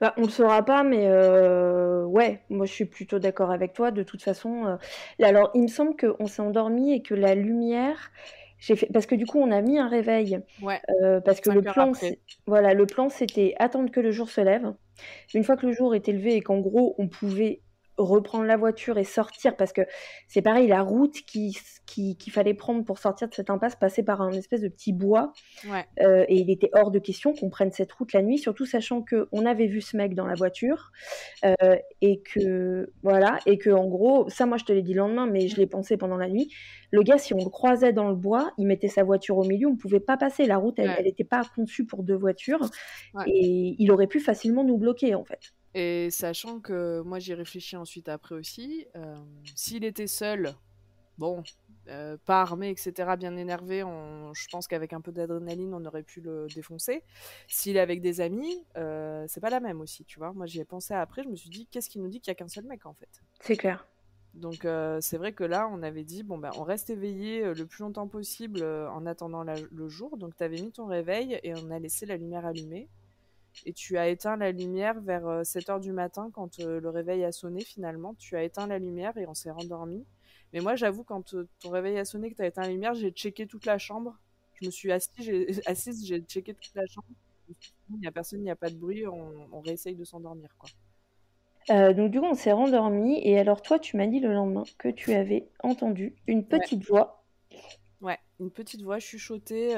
Bah, 0.00 0.14
on 0.16 0.22
le 0.22 0.28
saura 0.28 0.64
pas, 0.64 0.82
mais 0.82 1.06
euh, 1.06 2.04
ouais, 2.04 2.40
moi 2.50 2.66
je 2.66 2.72
suis 2.72 2.84
plutôt 2.86 3.18
d'accord 3.18 3.50
avec 3.50 3.72
toi. 3.72 3.90
De 3.90 4.02
toute 4.02 4.22
façon, 4.22 4.66
euh, 4.66 4.76
alors 5.24 5.50
il 5.54 5.62
me 5.62 5.68
semble 5.68 5.94
qu'on 5.96 6.26
s'est 6.26 6.42
endormi 6.42 6.92
et 6.92 7.02
que 7.02 7.14
la 7.14 7.34
lumière, 7.34 8.10
j'ai 8.58 8.74
fait 8.74 8.88
parce 8.92 9.06
que 9.06 9.14
du 9.14 9.26
coup 9.26 9.38
on 9.38 9.50
a 9.50 9.60
mis 9.60 9.78
un 9.78 9.88
réveil 9.88 10.40
Ouais, 10.60 10.80
euh, 11.02 11.20
parce 11.20 11.40
que 11.40 11.50
le 11.50 11.62
plan, 11.62 11.92
voilà, 12.46 12.74
le 12.74 12.86
plan 12.86 13.08
c'était 13.08 13.54
attendre 13.58 13.90
que 13.90 14.00
le 14.00 14.10
jour 14.10 14.28
se 14.28 14.40
lève. 14.40 14.74
Une 15.34 15.44
fois 15.44 15.56
que 15.56 15.66
le 15.66 15.72
jour 15.72 15.94
était 15.94 16.12
levé 16.12 16.34
et 16.34 16.40
qu'en 16.40 16.58
gros 16.58 16.94
on 16.98 17.06
pouvait 17.06 17.60
reprendre 17.98 18.44
la 18.44 18.56
voiture 18.56 18.96
et 18.98 19.04
sortir 19.04 19.56
parce 19.56 19.72
que 19.72 19.82
c'est 20.28 20.42
pareil, 20.42 20.66
la 20.66 20.82
route 20.82 21.14
qui 21.26 21.56
qui- 21.86 22.16
qu'il 22.16 22.32
fallait 22.32 22.54
prendre 22.54 22.84
pour 22.84 22.98
sortir 22.98 23.28
de 23.28 23.34
cette 23.34 23.50
impasse 23.50 23.76
passait 23.76 24.02
par 24.02 24.22
un 24.22 24.30
espèce 24.32 24.62
de 24.62 24.68
petit 24.68 24.92
bois. 24.94 25.32
ouais, 25.70 25.84
Euh, 26.00 26.24
et 26.28 26.36
il 26.36 26.50
était 26.50 26.70
hors 26.72 26.90
de 26.90 26.98
question 26.98 27.34
qu'on 27.34 27.50
prenne 27.50 27.70
cette 27.70 27.92
route 27.92 28.12
la 28.14 28.22
nuit, 28.22 28.38
surtout 28.38 28.64
sachant 28.64 29.02
que 29.02 29.28
on 29.30 29.44
avait 29.44 29.66
vu 29.66 29.80
ce 29.82 29.96
mec 29.96 30.14
dans 30.14 30.26
la 30.26 30.34
voiture 30.34 30.90
euh, 31.44 31.76
et 32.00 32.22
que 32.22 32.90
voilà 33.02 33.38
et 33.46 33.58
que 33.58 33.68
en 33.70 33.86
gros, 33.88 34.28
ça 34.30 34.46
moi 34.46 34.56
je 34.56 34.64
te 34.64 34.72
l'ai 34.72 34.80
dit 34.82 34.94
le 34.94 35.00
lendemain, 35.00 35.26
mais 35.26 35.48
je 35.48 35.56
l'ai 35.56 35.66
pensé 35.66 35.96
pendant 35.98 36.16
la 36.16 36.28
nuit. 36.28 36.50
Le 36.92 37.02
gars, 37.02 37.18
si 37.18 37.34
on 37.34 37.38
le 37.44 37.50
croisait 37.50 37.92
dans 37.92 38.08
le 38.08 38.14
bois, 38.16 38.52
il 38.58 38.66
mettait 38.66 38.88
sa 38.88 39.02
voiture 39.04 39.36
au 39.38 39.44
milieu, 39.44 39.66
on 39.68 39.76
pouvait 39.76 40.00
pas 40.00 40.16
passer. 40.16 40.46
La 40.46 40.56
route, 40.56 40.78
elle, 40.78 40.88
Ouais. 40.88 40.96
elle 40.98 41.06
était 41.06 41.24
pas 41.24 41.42
conçue 41.54 41.84
pour 41.86 42.02
deux 42.04 42.16
voitures 42.16 42.70
Ouais. 43.14 43.24
et 43.26 43.76
il 43.78 43.90
aurait 43.92 44.06
pu 44.06 44.20
facilement 44.20 44.64
nous 44.64 44.78
bloquer 44.78 45.14
en 45.14 45.24
fait. 45.24 45.52
Et 45.74 46.10
sachant 46.10 46.60
que 46.60 47.00
moi 47.02 47.18
j'y 47.18 47.34
réfléchis 47.34 47.76
ensuite 47.76 48.08
après 48.08 48.34
aussi, 48.34 48.86
euh, 48.96 49.16
s'il 49.54 49.84
était 49.84 50.06
seul, 50.06 50.54
bon, 51.18 51.44
euh, 51.88 52.16
pas 52.26 52.42
armé, 52.42 52.70
etc., 52.70 53.16
bien 53.16 53.36
énervé, 53.36 53.84
on- 53.84 54.34
je 54.34 54.48
pense 54.50 54.68
qu'avec 54.68 54.92
un 54.94 55.00
peu 55.02 55.12
d'adrénaline 55.12 55.74
on 55.74 55.84
aurait 55.86 56.02
pu 56.04 56.20
le 56.20 56.50
défoncer. 56.50 57.04
S'il 57.48 57.76
est 57.76 57.80
avec 57.80 58.02
des 58.02 58.20
amis, 58.20 58.66
euh, 58.76 59.24
c'est 59.28 59.40
pas 59.40 59.50
la 59.50 59.60
même 59.60 59.80
aussi, 59.80 60.04
tu 60.04 60.18
vois. 60.20 60.32
Moi 60.34 60.46
j'y 60.46 60.60
ai 60.60 60.64
pensé 60.66 60.94
après, 60.94 61.22
je 61.24 61.28
me 61.28 61.36
suis 61.36 61.50
dit, 61.50 61.66
qu'est-ce 61.68 61.90
qui 61.90 62.00
nous 62.00 62.08
dit 62.08 62.20
qu'il 62.20 62.30
y 62.30 62.32
a 62.32 62.36
qu'un 62.36 62.48
seul 62.48 62.64
mec 62.66 62.86
en 62.86 62.94
fait? 62.94 63.22
C'est 63.40 63.56
clair. 63.58 63.86
Donc 64.34 64.66
c'est 65.00 65.18
vrai 65.18 65.32
que 65.34 65.44
là, 65.44 65.68
on 65.70 65.82
avait 65.82 66.04
dit, 66.04 66.22
bon, 66.22 66.38
ben, 66.38 66.52
on 66.56 66.62
reste 66.64 66.88
éveillé 66.90 67.52
le 67.54 67.66
plus 67.66 67.82
longtemps 67.82 68.08
possible 68.08 68.62
en 68.64 69.04
attendant 69.06 69.44
la- 69.44 69.60
le 69.60 69.88
jour. 69.88 70.16
Donc 70.16 70.36
tu 70.36 70.42
avais 70.44 70.58
mis 70.58 70.72
ton 70.72 70.86
réveil 70.86 71.38
et 71.42 71.54
on 71.54 71.70
a 71.70 71.78
laissé 71.78 72.06
la 72.06 72.16
lumière 72.16 72.46
allumée. 72.46 72.88
Et 73.66 73.72
tu 73.72 73.98
as 73.98 74.08
éteint 74.08 74.36
la 74.36 74.52
lumière 74.52 75.00
vers 75.00 75.42
7h 75.42 75.80
du 75.80 75.92
matin 75.92 76.30
quand 76.32 76.60
euh, 76.60 76.80
le 76.80 76.88
réveil 76.88 77.24
a 77.24 77.32
sonné 77.32 77.62
finalement. 77.62 78.14
Tu 78.14 78.36
as 78.36 78.44
éteint 78.44 78.66
la 78.66 78.78
lumière 78.78 79.16
et 79.16 79.26
on 79.26 79.34
s'est 79.34 79.50
rendormi. 79.50 80.04
Mais 80.52 80.60
moi, 80.60 80.76
j'avoue, 80.76 81.04
quand 81.04 81.34
euh, 81.34 81.48
ton 81.60 81.70
réveil 81.70 81.98
a 81.98 82.04
sonné, 82.04 82.30
que 82.30 82.36
tu 82.36 82.42
as 82.42 82.46
éteint 82.46 82.62
la 82.62 82.68
lumière, 82.68 82.94
j'ai 82.94 83.10
checké 83.10 83.46
toute 83.46 83.66
la 83.66 83.78
chambre. 83.78 84.18
Je 84.60 84.66
me 84.66 84.70
suis 84.70 84.92
assise, 84.92 85.12
j'ai, 85.18 85.46
assise, 85.66 86.06
j'ai 86.06 86.20
checké 86.20 86.54
toute 86.54 86.74
la 86.74 86.86
chambre. 86.86 87.06
Il 87.90 88.00
n'y 88.00 88.06
a 88.06 88.12
personne, 88.12 88.40
il 88.40 88.44
n'y 88.44 88.50
a 88.50 88.56
pas 88.56 88.70
de 88.70 88.76
bruit, 88.76 89.06
on, 89.06 89.32
on 89.52 89.60
réessaye 89.60 89.94
de 89.94 90.04
s'endormir. 90.04 90.48
quoi. 90.58 90.70
Euh, 91.70 91.92
donc 91.92 92.10
du 92.10 92.20
coup, 92.20 92.26
on 92.26 92.34
s'est 92.34 92.52
rendormi 92.52 93.20
et 93.22 93.38
alors 93.38 93.62
toi, 93.62 93.78
tu 93.78 93.96
m'as 93.96 94.06
dit 94.06 94.20
le 94.20 94.32
lendemain 94.32 94.64
que 94.78 94.88
tu 94.88 95.12
avais 95.12 95.48
entendu 95.62 96.14
une 96.26 96.44
petite 96.44 96.84
voix. 96.86 97.24
Ouais, 98.00 98.18
une 98.40 98.50
petite 98.50 98.82
voix 98.82 98.98
chuchotée. 98.98 99.76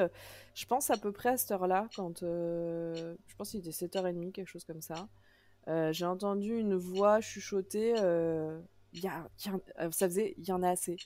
Euh, 0.55 0.61
je 0.61 0.65
pense 0.65 0.89
à 0.89 0.97
peu 0.97 1.11
près 1.11 1.29
à 1.29 1.37
cette 1.37 1.51
heure-là, 1.51 1.89
quand 1.95 2.23
euh, 2.23 3.15
je 3.27 3.35
pense 3.35 3.51
qu'il 3.51 3.59
était 3.61 3.71
7h30, 3.71 4.31
quelque 4.33 4.47
chose 4.49 4.65
comme 4.65 4.81
ça. 4.81 5.09
Euh, 5.69 5.93
j'ai 5.93 6.05
entendu 6.05 6.57
une 6.59 6.75
voix 6.75 7.21
chuchoter. 7.21 7.95
euh, 7.99 8.61
y 8.93 9.07
a, 9.07 9.29
y 9.45 9.49
a- 9.49 9.59
euh, 9.85 9.91
ça 9.91 10.07
faisait, 10.07 10.35
il 10.37 10.47
y 10.47 10.51
en 10.53 10.63
a 10.63 10.69
assez. 10.71 10.97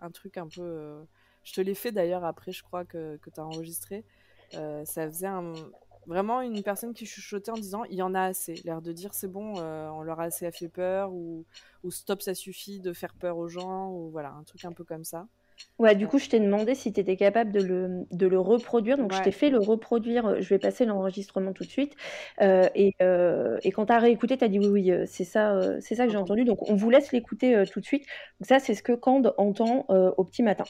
Un 0.00 0.10
truc 0.12 0.38
un 0.38 0.48
peu. 0.48 0.62
euh, 0.62 1.04
je 1.44 1.54
te 1.54 1.60
l'ai 1.62 1.74
fait 1.74 1.92
d'ailleurs 1.92 2.24
après, 2.24 2.52
je 2.52 2.62
crois 2.64 2.84
que, 2.86 3.18
que 3.18 3.30
tu 3.30 3.40
as 3.40 3.46
enregistré. 3.46 4.04
Euh, 4.54 4.84
ça 4.86 5.06
faisait 5.08 5.28
vraiment 6.06 6.40
une 6.40 6.62
personne 6.62 6.94
qui 6.94 7.06
chuchotait 7.06 7.50
en 7.50 7.58
disant 7.58 7.84
il 7.84 7.96
y 7.96 8.02
en 8.02 8.14
a 8.14 8.22
assez. 8.22 8.54
L'air 8.64 8.82
de 8.82 8.92
dire 8.92 9.14
c'est 9.14 9.28
bon, 9.28 9.54
euh, 9.58 9.88
on 9.90 10.02
leur 10.02 10.20
a 10.20 10.24
assez 10.24 10.50
fait 10.52 10.68
peur, 10.68 11.12
ou 11.12 11.44
stop, 11.90 12.22
ça 12.22 12.34
suffit 12.34 12.80
de 12.80 12.92
faire 12.92 13.14
peur 13.14 13.36
aux 13.38 13.48
gens, 13.48 13.90
ou 13.92 14.10
voilà, 14.10 14.32
un 14.32 14.44
truc 14.44 14.64
un 14.64 14.72
peu 14.72 14.84
comme 14.84 15.04
ça. 15.04 15.26
Ouais, 15.78 15.94
du 15.94 16.08
coup, 16.08 16.18
je 16.18 16.28
t'ai 16.28 16.40
demandé 16.40 16.74
si 16.74 16.92
tu 16.92 17.00
étais 17.00 17.16
capable 17.16 17.52
de 17.52 17.60
le, 17.62 18.04
de 18.10 18.26
le 18.26 18.40
reproduire. 18.40 18.98
Donc, 18.98 19.12
je 19.12 19.22
t'ai 19.22 19.30
fait 19.30 19.48
le 19.48 19.58
reproduire. 19.58 20.26
euh, 20.26 20.40
Je 20.40 20.48
vais 20.48 20.58
passer 20.58 20.84
l'enregistrement 20.84 21.52
tout 21.52 21.64
de 21.64 21.70
suite. 21.70 21.94
Euh, 22.40 22.68
et, 22.74 22.94
euh, 23.00 23.58
et 23.62 23.70
quand 23.70 23.86
tu 23.86 23.92
as 23.92 23.98
réécouté, 23.98 24.36
tu 24.36 24.44
as 24.44 24.48
dit 24.48 24.58
oui, 24.58 24.68
oui, 24.68 24.92
c'est 25.06 25.24
ça, 25.24 25.54
euh, 25.54 25.78
c'est 25.80 25.94
ça 25.94 26.06
que 26.06 26.10
j'ai 26.12 26.18
entendu. 26.18 26.44
Donc, 26.44 26.68
on 26.68 26.74
vous 26.74 26.90
laisse 26.90 27.12
l'écouter 27.12 27.62
tout 27.72 27.80
de 27.80 27.84
suite. 27.84 28.04
Donc, 28.40 28.48
ça, 28.48 28.58
c'est 28.58 28.74
ce 28.74 28.82
que 28.82 28.92
Cande 28.92 29.34
entend 29.38 29.86
au 29.88 30.24
petit 30.24 30.42
matin. 30.42 30.64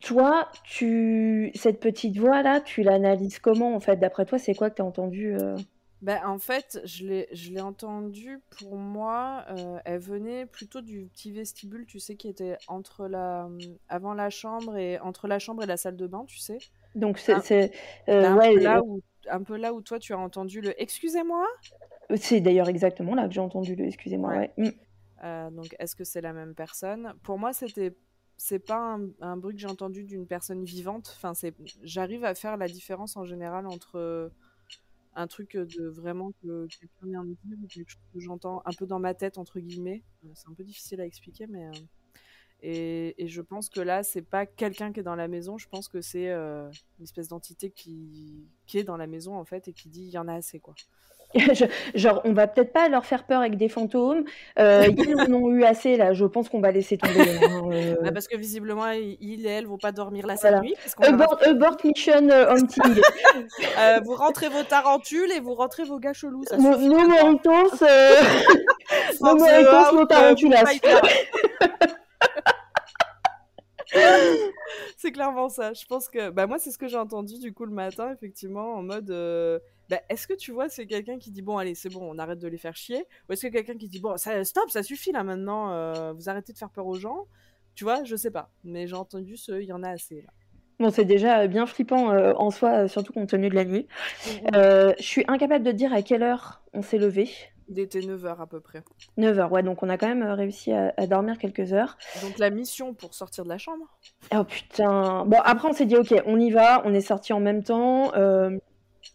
Toi, 0.00 0.48
tu... 0.64 1.52
cette 1.54 1.78
petite 1.78 2.16
voix-là, 2.16 2.60
tu 2.62 2.82
l'analyses 2.82 3.38
comment 3.38 3.74
en 3.74 3.80
fait? 3.80 3.96
D'après 3.96 4.24
toi, 4.24 4.38
c'est 4.38 4.54
quoi 4.54 4.70
que 4.70 4.76
tu 4.76 4.82
as 4.82 4.84
entendu 4.86 5.36
Ben, 6.02 6.18
en 6.24 6.38
fait, 6.38 6.80
je 6.84 7.04
l'ai, 7.04 7.60
entendue, 7.60 8.40
pour 8.58 8.76
moi, 8.76 9.44
euh, 9.50 9.78
elle 9.84 9.98
venait 9.98 10.46
plutôt 10.46 10.80
du 10.80 11.10
petit 11.12 11.30
vestibule, 11.30 11.84
tu 11.84 12.00
sais, 12.00 12.16
qui 12.16 12.28
était 12.28 12.56
entre 12.68 13.06
la, 13.06 13.48
avant 13.88 14.14
la 14.14 14.30
chambre 14.30 14.76
et 14.76 14.98
entre 15.00 15.28
la 15.28 15.38
chambre 15.38 15.62
et 15.62 15.66
la 15.66 15.76
salle 15.76 15.96
de 15.96 16.06
bain, 16.06 16.24
tu 16.26 16.38
sais. 16.38 16.58
Donc, 16.94 17.18
c'est. 17.18 17.72
Euh, 18.08 18.24
un, 18.24 18.36
ouais, 18.36 18.54
peu 18.54 18.60
là 18.60 18.82
où, 18.82 19.02
un 19.28 19.42
peu 19.42 19.56
là 19.56 19.74
où 19.74 19.82
toi, 19.82 19.98
tu 19.98 20.14
as 20.14 20.18
entendu 20.18 20.62
le 20.62 20.80
Excusez-moi? 20.80 21.46
c'est 22.16 22.40
d'ailleurs 22.40 22.68
exactement 22.68 23.14
là 23.14 23.28
que 23.28 23.34
j'ai 23.34 23.40
entendu 23.40 23.76
le. 23.76 23.84
Excusez-moi, 23.84 24.30
Ouais. 24.30 24.52
ouais. 24.56 24.68
Mm. 24.68 24.70
Euh, 25.22 25.50
donc, 25.50 25.76
est-ce 25.78 25.94
que 25.94 26.04
c'est 26.04 26.22
la 26.22 26.32
même 26.32 26.54
personne? 26.54 27.12
Pour 27.22 27.38
moi, 27.38 27.52
c'était, 27.52 27.94
c'est 28.38 28.58
pas 28.58 28.94
un, 28.94 29.10
un 29.20 29.36
bruit 29.36 29.54
que 29.54 29.60
j'ai 29.60 29.68
entendu 29.68 30.04
d'une 30.04 30.26
personne 30.26 30.64
vivante. 30.64 31.12
Enfin, 31.14 31.34
c'est, 31.34 31.54
j'arrive 31.82 32.24
à 32.24 32.34
faire 32.34 32.56
la 32.56 32.68
différence 32.68 33.18
en 33.18 33.26
général 33.26 33.66
entre 33.66 34.32
un 35.14 35.26
truc 35.26 35.56
de 35.56 35.88
vraiment 35.88 36.32
que 36.42 36.66
quelqu'un 36.66 37.24
de 37.24 37.36
dire 37.44 37.58
ou 37.62 37.66
quelque 37.66 37.90
chose 37.90 38.02
que 38.12 38.20
j'entends 38.20 38.62
un 38.64 38.72
peu 38.72 38.86
dans 38.86 38.98
ma 38.98 39.14
tête 39.14 39.38
entre 39.38 39.60
guillemets. 39.60 40.02
C'est 40.34 40.48
un 40.48 40.54
peu 40.54 40.64
difficile 40.64 41.00
à 41.00 41.06
expliquer, 41.06 41.46
mais 41.46 41.70
et, 42.62 43.14
je 43.26 43.40
pense 43.40 43.70
que 43.70 43.80
là, 43.80 44.02
c'est 44.02 44.22
pas 44.22 44.44
quelqu'un 44.44 44.92
qui 44.92 45.00
est 45.00 45.04
dans 45.04 45.16
la 45.16 45.28
maison. 45.28 45.56
Je 45.56 45.68
pense 45.68 45.88
que 45.88 46.00
c'est 46.00 46.30
une 46.30 46.70
espèce 47.02 47.28
d'entité 47.28 47.70
qui 47.70 48.46
qui 48.66 48.78
est 48.78 48.84
dans 48.84 48.96
la 48.96 49.06
maison 49.06 49.36
en 49.36 49.44
fait 49.44 49.68
et 49.68 49.72
qui 49.72 49.88
dit 49.88 50.02
il 50.02 50.10
y 50.10 50.18
en 50.18 50.28
a 50.28 50.34
assez 50.34 50.60
quoi. 50.60 50.74
Je- 51.54 51.64
Genre, 51.94 52.20
on 52.24 52.32
va 52.32 52.46
peut-être 52.48 52.72
pas 52.72 52.88
leur 52.88 53.06
faire 53.06 53.24
peur 53.24 53.40
avec 53.40 53.56
des 53.56 53.68
fantômes. 53.68 54.24
Euh, 54.58 54.86
ils 54.98 55.14
en 55.20 55.32
ont 55.32 55.50
eu 55.50 55.62
assez 55.64 55.96
là. 55.96 56.12
Je 56.12 56.24
pense 56.24 56.48
qu'on 56.48 56.60
va 56.60 56.72
laisser 56.72 56.98
tomber. 56.98 57.20
hein, 57.44 57.62
euh. 57.72 57.96
Bah, 58.02 58.10
parce 58.12 58.26
que 58.26 58.36
visiblement, 58.36 58.88
il 58.90 59.16
il 59.20 59.46
et 59.46 59.50
elle 59.50 59.66
vont 59.66 59.78
pas 59.78 59.92
dormir 59.92 60.26
là 60.26 60.34
cette 60.36 60.50
Voilà. 60.50 60.60
nuit. 60.60 60.74
parce 60.82 60.94
qu'on 60.94 61.02
leur 61.04 61.12
a 61.12 61.14
Abort, 61.14 61.38
abort 61.44 61.76
mission 61.84 62.28
euh, 62.30 62.50
hunting. 62.50 63.00
Euh, 63.78 64.00
vous 64.04 64.14
rentrez 64.14 64.48
vos 64.48 64.62
tarentules 64.64 65.30
et 65.30 65.40
vous 65.40 65.54
rentrez 65.54 65.84
vos 65.84 65.98
gars 65.98 66.12
chelous. 66.12 66.42
Ça 66.48 66.56
No 66.56 66.72
suffit. 66.74 66.88
no 66.88 67.06
moritos, 67.08 67.82
euh, 67.82 68.14
From 69.18 69.38
no 69.38 69.44
the 69.46 69.50
moritos, 69.50 69.70
out, 69.70 69.94
no 69.94 70.00
euh, 70.02 70.06
tarantulas. 70.06 70.64
fighter. 70.66 70.96
c'est 74.96 75.12
clairement 75.12 75.48
ça. 75.48 75.72
Je 75.72 75.84
pense 75.86 76.08
que 76.08 76.30
bah 76.30 76.46
moi 76.46 76.58
c'est 76.58 76.70
ce 76.70 76.78
que 76.78 76.88
j'ai 76.88 76.96
entendu 76.96 77.38
du 77.38 77.52
coup 77.52 77.64
le 77.64 77.72
matin 77.72 78.12
effectivement 78.12 78.74
en 78.74 78.82
mode 78.82 79.10
bah, 79.90 80.00
est-ce 80.08 80.26
que 80.26 80.34
tu 80.34 80.52
vois 80.52 80.68
c'est 80.70 80.86
quelqu'un 80.86 81.18
qui 81.18 81.30
dit 81.30 81.42
bon 81.42 81.58
allez 81.58 81.74
c'est 81.74 81.90
bon 81.90 82.00
on 82.02 82.18
arrête 82.18 82.38
de 82.38 82.48
les 82.48 82.56
faire 82.58 82.76
chier 82.76 83.04
ou 83.28 83.32
est-ce 83.32 83.46
que 83.48 83.52
quelqu'un 83.52 83.76
qui 83.76 83.88
dit 83.88 84.00
bon 84.00 84.16
ça 84.16 84.42
stop 84.44 84.70
ça 84.70 84.82
suffit 84.82 85.12
là 85.12 85.22
maintenant 85.24 85.72
euh, 85.72 86.12
vous 86.12 86.28
arrêtez 86.30 86.52
de 86.52 86.58
faire 86.58 86.70
peur 86.70 86.86
aux 86.86 86.94
gens? 86.98 87.26
Tu 87.74 87.84
vois 87.84 88.04
je 88.04 88.16
sais 88.16 88.30
pas 88.30 88.50
mais 88.64 88.86
j'ai 88.86 88.96
entendu 88.96 89.36
ce 89.36 89.52
il 89.60 89.68
y 89.68 89.72
en 89.72 89.82
a 89.82 89.90
assez 89.90 90.22
là. 90.22 90.30
Bon, 90.78 90.88
c'est 90.90 91.04
déjà 91.04 91.46
bien 91.46 91.66
flippant 91.66 92.10
euh, 92.10 92.32
en 92.36 92.50
soi, 92.50 92.70
euh, 92.84 92.88
surtout 92.88 93.12
compte 93.12 93.28
tenu 93.28 93.50
de 93.50 93.54
la 93.54 93.66
nuit. 93.66 93.86
Euh, 94.54 94.94
je 94.98 95.02
suis 95.04 95.24
incapable 95.28 95.62
de 95.62 95.72
dire 95.72 95.92
à 95.92 96.00
quelle 96.00 96.22
heure 96.22 96.62
on 96.72 96.80
s'est 96.80 96.96
levé. 96.96 97.28
Il 97.68 97.78
était 97.78 98.00
9h 98.00 98.40
à 98.40 98.46
peu 98.46 98.60
près. 98.60 98.82
9 99.18 99.38
heures, 99.38 99.52
ouais, 99.52 99.62
donc 99.62 99.82
on 99.82 99.90
a 99.90 99.98
quand 99.98 100.08
même 100.08 100.22
euh, 100.22 100.34
réussi 100.34 100.72
à, 100.72 100.94
à 100.96 101.06
dormir 101.06 101.36
quelques 101.36 101.74
heures. 101.74 101.98
Donc 102.22 102.38
la 102.38 102.48
mission 102.48 102.94
pour 102.94 103.12
sortir 103.12 103.44
de 103.44 103.50
la 103.50 103.58
chambre? 103.58 103.84
Oh 104.34 104.42
putain. 104.44 105.26
Bon, 105.26 105.36
après 105.44 105.68
on 105.68 105.74
s'est 105.74 105.84
dit, 105.84 105.96
ok, 105.96 106.14
on 106.24 106.40
y 106.40 106.50
va, 106.50 106.80
on 106.86 106.94
est 106.94 107.02
sortis 107.02 107.34
en 107.34 107.40
même 107.40 107.62
temps. 107.62 108.14
euh, 108.14 108.56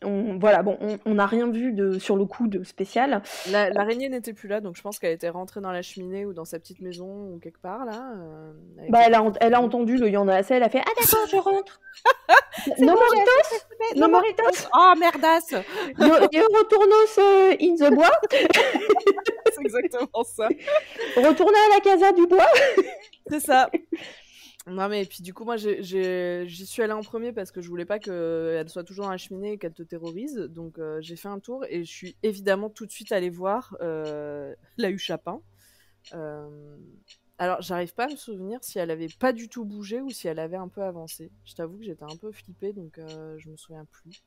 on, 0.03 0.37
voilà, 0.39 0.61
bon, 0.63 0.77
on 1.05 1.13
n'a 1.13 1.25
rien 1.25 1.49
vu 1.49 1.71
de, 1.71 1.99
sur 1.99 2.15
le 2.17 2.25
coup 2.25 2.47
de 2.47 2.63
spécial. 2.63 3.21
La- 3.51 3.69
L'araignée 3.69 4.09
n'était 4.09 4.33
plus 4.33 4.47
là, 4.47 4.59
donc 4.61 4.75
je 4.75 4.81
pense 4.81 4.99
qu'elle 4.99 5.13
était 5.13 5.29
rentrée 5.29 5.61
dans 5.61 5.71
la 5.71 5.81
cheminée 5.81 6.25
ou 6.25 6.33
dans 6.33 6.45
sa 6.45 6.59
petite 6.59 6.81
maison 6.81 7.05
ou 7.33 7.39
quelque 7.41 7.61
part 7.61 7.85
là. 7.85 8.13
euh, 8.17 8.51
Bah, 8.89 8.99
elle 9.05 9.13
a, 9.13 9.23
elle 9.41 9.53
a 9.53 9.61
entendu 9.61 9.97
le 9.97 10.07
il 10.07 10.13
y 10.13 10.17
en 10.17 10.27
a 10.27 10.35
assez, 10.35 10.55
elle 10.55 10.63
a 10.63 10.69
fait 10.69 10.81
Ah 10.85 10.91
d'accord, 10.99 11.27
je 11.29 11.37
rentre. 11.37 11.79
no 12.79 12.93
moritos, 12.93 13.65
no 13.95 14.07
moritos, 14.07 14.67
Oh 14.73 14.93
merdasse 14.99 15.51
yo, 15.99 16.07
yo 16.31 16.43
retournos 16.57 17.17
euh, 17.19 17.55
in 17.61 17.75
the 17.75 17.93
bois, 17.93 18.11
C'est 19.53 19.61
exactement 19.61 20.23
ça. 20.23 20.49
retournez 21.15 21.57
à 21.71 21.75
la 21.75 21.81
casa 21.81 22.11
du 22.11 22.25
bois. 22.27 22.47
C'est 23.29 23.39
ça. 23.39 23.69
Non 24.67 24.89
mais 24.89 25.05
puis 25.05 25.21
du 25.21 25.33
coup 25.33 25.45
moi 25.45 25.57
j'y 25.57 26.65
suis 26.65 26.81
allée 26.81 26.93
en 26.93 27.03
premier 27.03 27.31
parce 27.31 27.51
que 27.51 27.61
je 27.61 27.69
voulais 27.69 27.85
pas 27.85 27.99
qu'elle 27.99 28.67
soit 28.67 28.83
toujours 28.83 29.05
dans 29.05 29.11
la 29.11 29.17
cheminée 29.17 29.53
et 29.53 29.57
qu'elle 29.59 29.73
te 29.73 29.83
terrorise. 29.83 30.37
Donc 30.37 30.79
euh, 30.79 30.99
j'ai 31.01 31.15
fait 31.15 31.27
un 31.27 31.39
tour 31.39 31.65
et 31.69 31.83
je 31.83 31.91
suis 31.91 32.15
évidemment 32.23 32.69
tout 32.69 32.87
de 32.87 32.91
suite 32.91 33.11
allée 33.11 33.29
voir 33.29 33.77
euh, 33.81 34.55
la 34.77 34.89
Huche 34.89 35.05
Chapin. 35.05 35.39
Euh, 36.13 36.77
alors 37.37 37.61
j'arrive 37.61 37.93
pas 37.93 38.05
à 38.05 38.09
me 38.09 38.15
souvenir 38.15 38.59
si 38.63 38.79
elle 38.79 38.89
avait 38.89 39.09
pas 39.19 39.33
du 39.33 39.49
tout 39.49 39.65
bougé 39.65 40.01
ou 40.01 40.09
si 40.09 40.27
elle 40.27 40.39
avait 40.39 40.57
un 40.57 40.67
peu 40.67 40.81
avancé. 40.81 41.31
Je 41.45 41.53
t'avoue 41.53 41.77
que 41.77 41.83
j'étais 41.83 42.03
un 42.03 42.17
peu 42.19 42.31
flippée 42.31 42.73
donc 42.73 42.97
je 42.97 43.49
me 43.49 43.57
souviens 43.57 43.85
plus. 43.85 44.23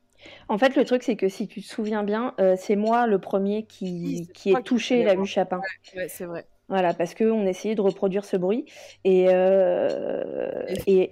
En 0.48 0.58
fait, 0.58 0.74
le 0.74 0.84
truc, 0.84 1.04
c'est 1.04 1.14
que 1.14 1.28
si 1.28 1.46
tu 1.46 1.62
te 1.62 1.66
souviens 1.66 2.02
bien, 2.02 2.34
c'est 2.56 2.74
moi 2.74 3.06
le 3.06 3.20
premier 3.20 3.58
Oui, 3.58 3.66
qui, 3.66 4.28
toi 4.50 4.58
ai 4.58 4.62
qui 4.62 4.64
touché 4.64 5.04
la 5.04 5.14
vue 5.14 5.26
Chapin. 5.26 5.60
Ouais 5.94 6.08
c'est 6.08 6.26
vrai. 6.26 6.46
Voilà, 6.68 6.92
parce 6.94 7.14
qu'on 7.14 7.46
essayait 7.46 7.74
de 7.74 7.80
reproduire 7.80 8.24
ce 8.24 8.36
bruit. 8.36 8.66
Et, 9.04 9.26
euh, 9.28 10.62
Et- 10.86 11.10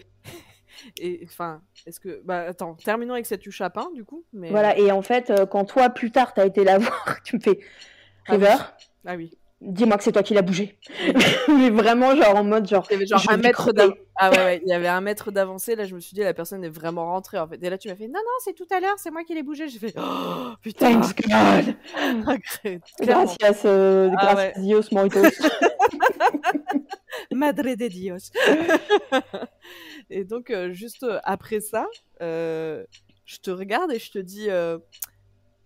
et 0.99 1.21
enfin 1.25 1.63
est-ce 1.87 1.99
que 2.01 2.21
bah 2.25 2.41
attends 2.41 2.75
terminons 2.75 3.15
avec 3.15 3.25
cette 3.27 3.49
Chapin 3.51 3.89
du 3.95 4.05
coup. 4.05 4.25
Mais 4.33 4.51
voilà, 4.51 4.77
et 4.79 4.93
en 4.93 5.03
fait, 5.03 5.31
euh, 5.31 5.47
quand 5.47 5.65
toi, 5.65 5.89
plus 5.91 6.11
tard, 6.11 6.35
t'as 6.35 6.47
été 6.47 6.63
la 6.65 6.79
voir, 6.79 7.23
tu 7.25 7.37
me 7.37 7.41
fais 7.41 7.59
Ah 8.29 8.33
oui. 8.37 8.45
River, 8.45 8.57
ah 9.07 9.17
oui. 9.17 9.39
Dis-moi 9.61 9.97
que 9.97 10.05
c'est 10.05 10.13
toi 10.13 10.23
qui 10.23 10.35
l'as 10.35 10.43
bougé. 10.43 10.79
Mais 11.49 11.71
vraiment, 11.71 12.15
genre 12.17 12.37
en 12.37 12.45
mode, 12.45 12.69
genre, 12.69 12.87
Il 12.91 12.95
y 12.95 12.97
avait 12.97 13.07
genre 13.07 13.23
un 13.29 13.37
mètre 13.37 13.73
d'avancée. 13.73 14.01
Ah 14.19 14.31
ouais, 14.31 14.37
ouais, 14.39 14.63
il 14.65 14.69
y 14.69 14.73
avait 14.73 14.89
un 14.89 15.01
mètre 15.01 15.31
d'avancée. 15.31 15.77
Là, 15.77 15.85
je 15.85 15.95
me 15.95 16.01
suis 16.01 16.15
dit, 16.15 16.21
la 16.21 16.35
personne 16.35 16.65
est 16.65 16.71
vraiment 16.71 17.07
rentrée 17.07 17.39
en 17.39 17.47
fait. 17.47 17.63
Et 17.63 17.71
là, 17.71 17.79
tu 17.79 17.89
m'as 17.89 17.97
fait, 17.97 18.07
non, 18.07 18.15
non, 18.15 18.37
c'est 18.45 18.55
tout 18.55 18.67
à 18.71 18.81
l'heure, 18.81 18.99
c'est 18.99 19.11
moi 19.11 19.25
qui 19.25 19.35
l'ai 19.35 19.43
bougé. 19.43 19.69
J'ai 19.69 19.79
fait, 19.79 19.95
oh 19.99 20.53
putain, 20.63 21.01
Thanks 21.01 21.17
God. 21.17 21.27
clairement. 22.99 23.01
Gracias, 23.01 23.67
euh, 23.67 24.11
Ah 24.19 24.35
gracias 24.35 24.61
Dios 24.61 24.83
Moritos. 24.93 25.21
Madre 27.33 27.75
de 27.75 27.89
Dios. 27.89 28.31
et 30.11 30.25
donc, 30.25 30.51
euh, 30.51 30.73
juste 30.73 31.03
euh, 31.03 31.19
après 31.25 31.61
ça, 31.61 31.87
euh, 32.23 32.85
je 33.25 33.39
te 33.39 33.51
regarde 33.51 33.93
et 33.93 33.99
je 33.99 34.11
te 34.11 34.19
dis, 34.19 34.49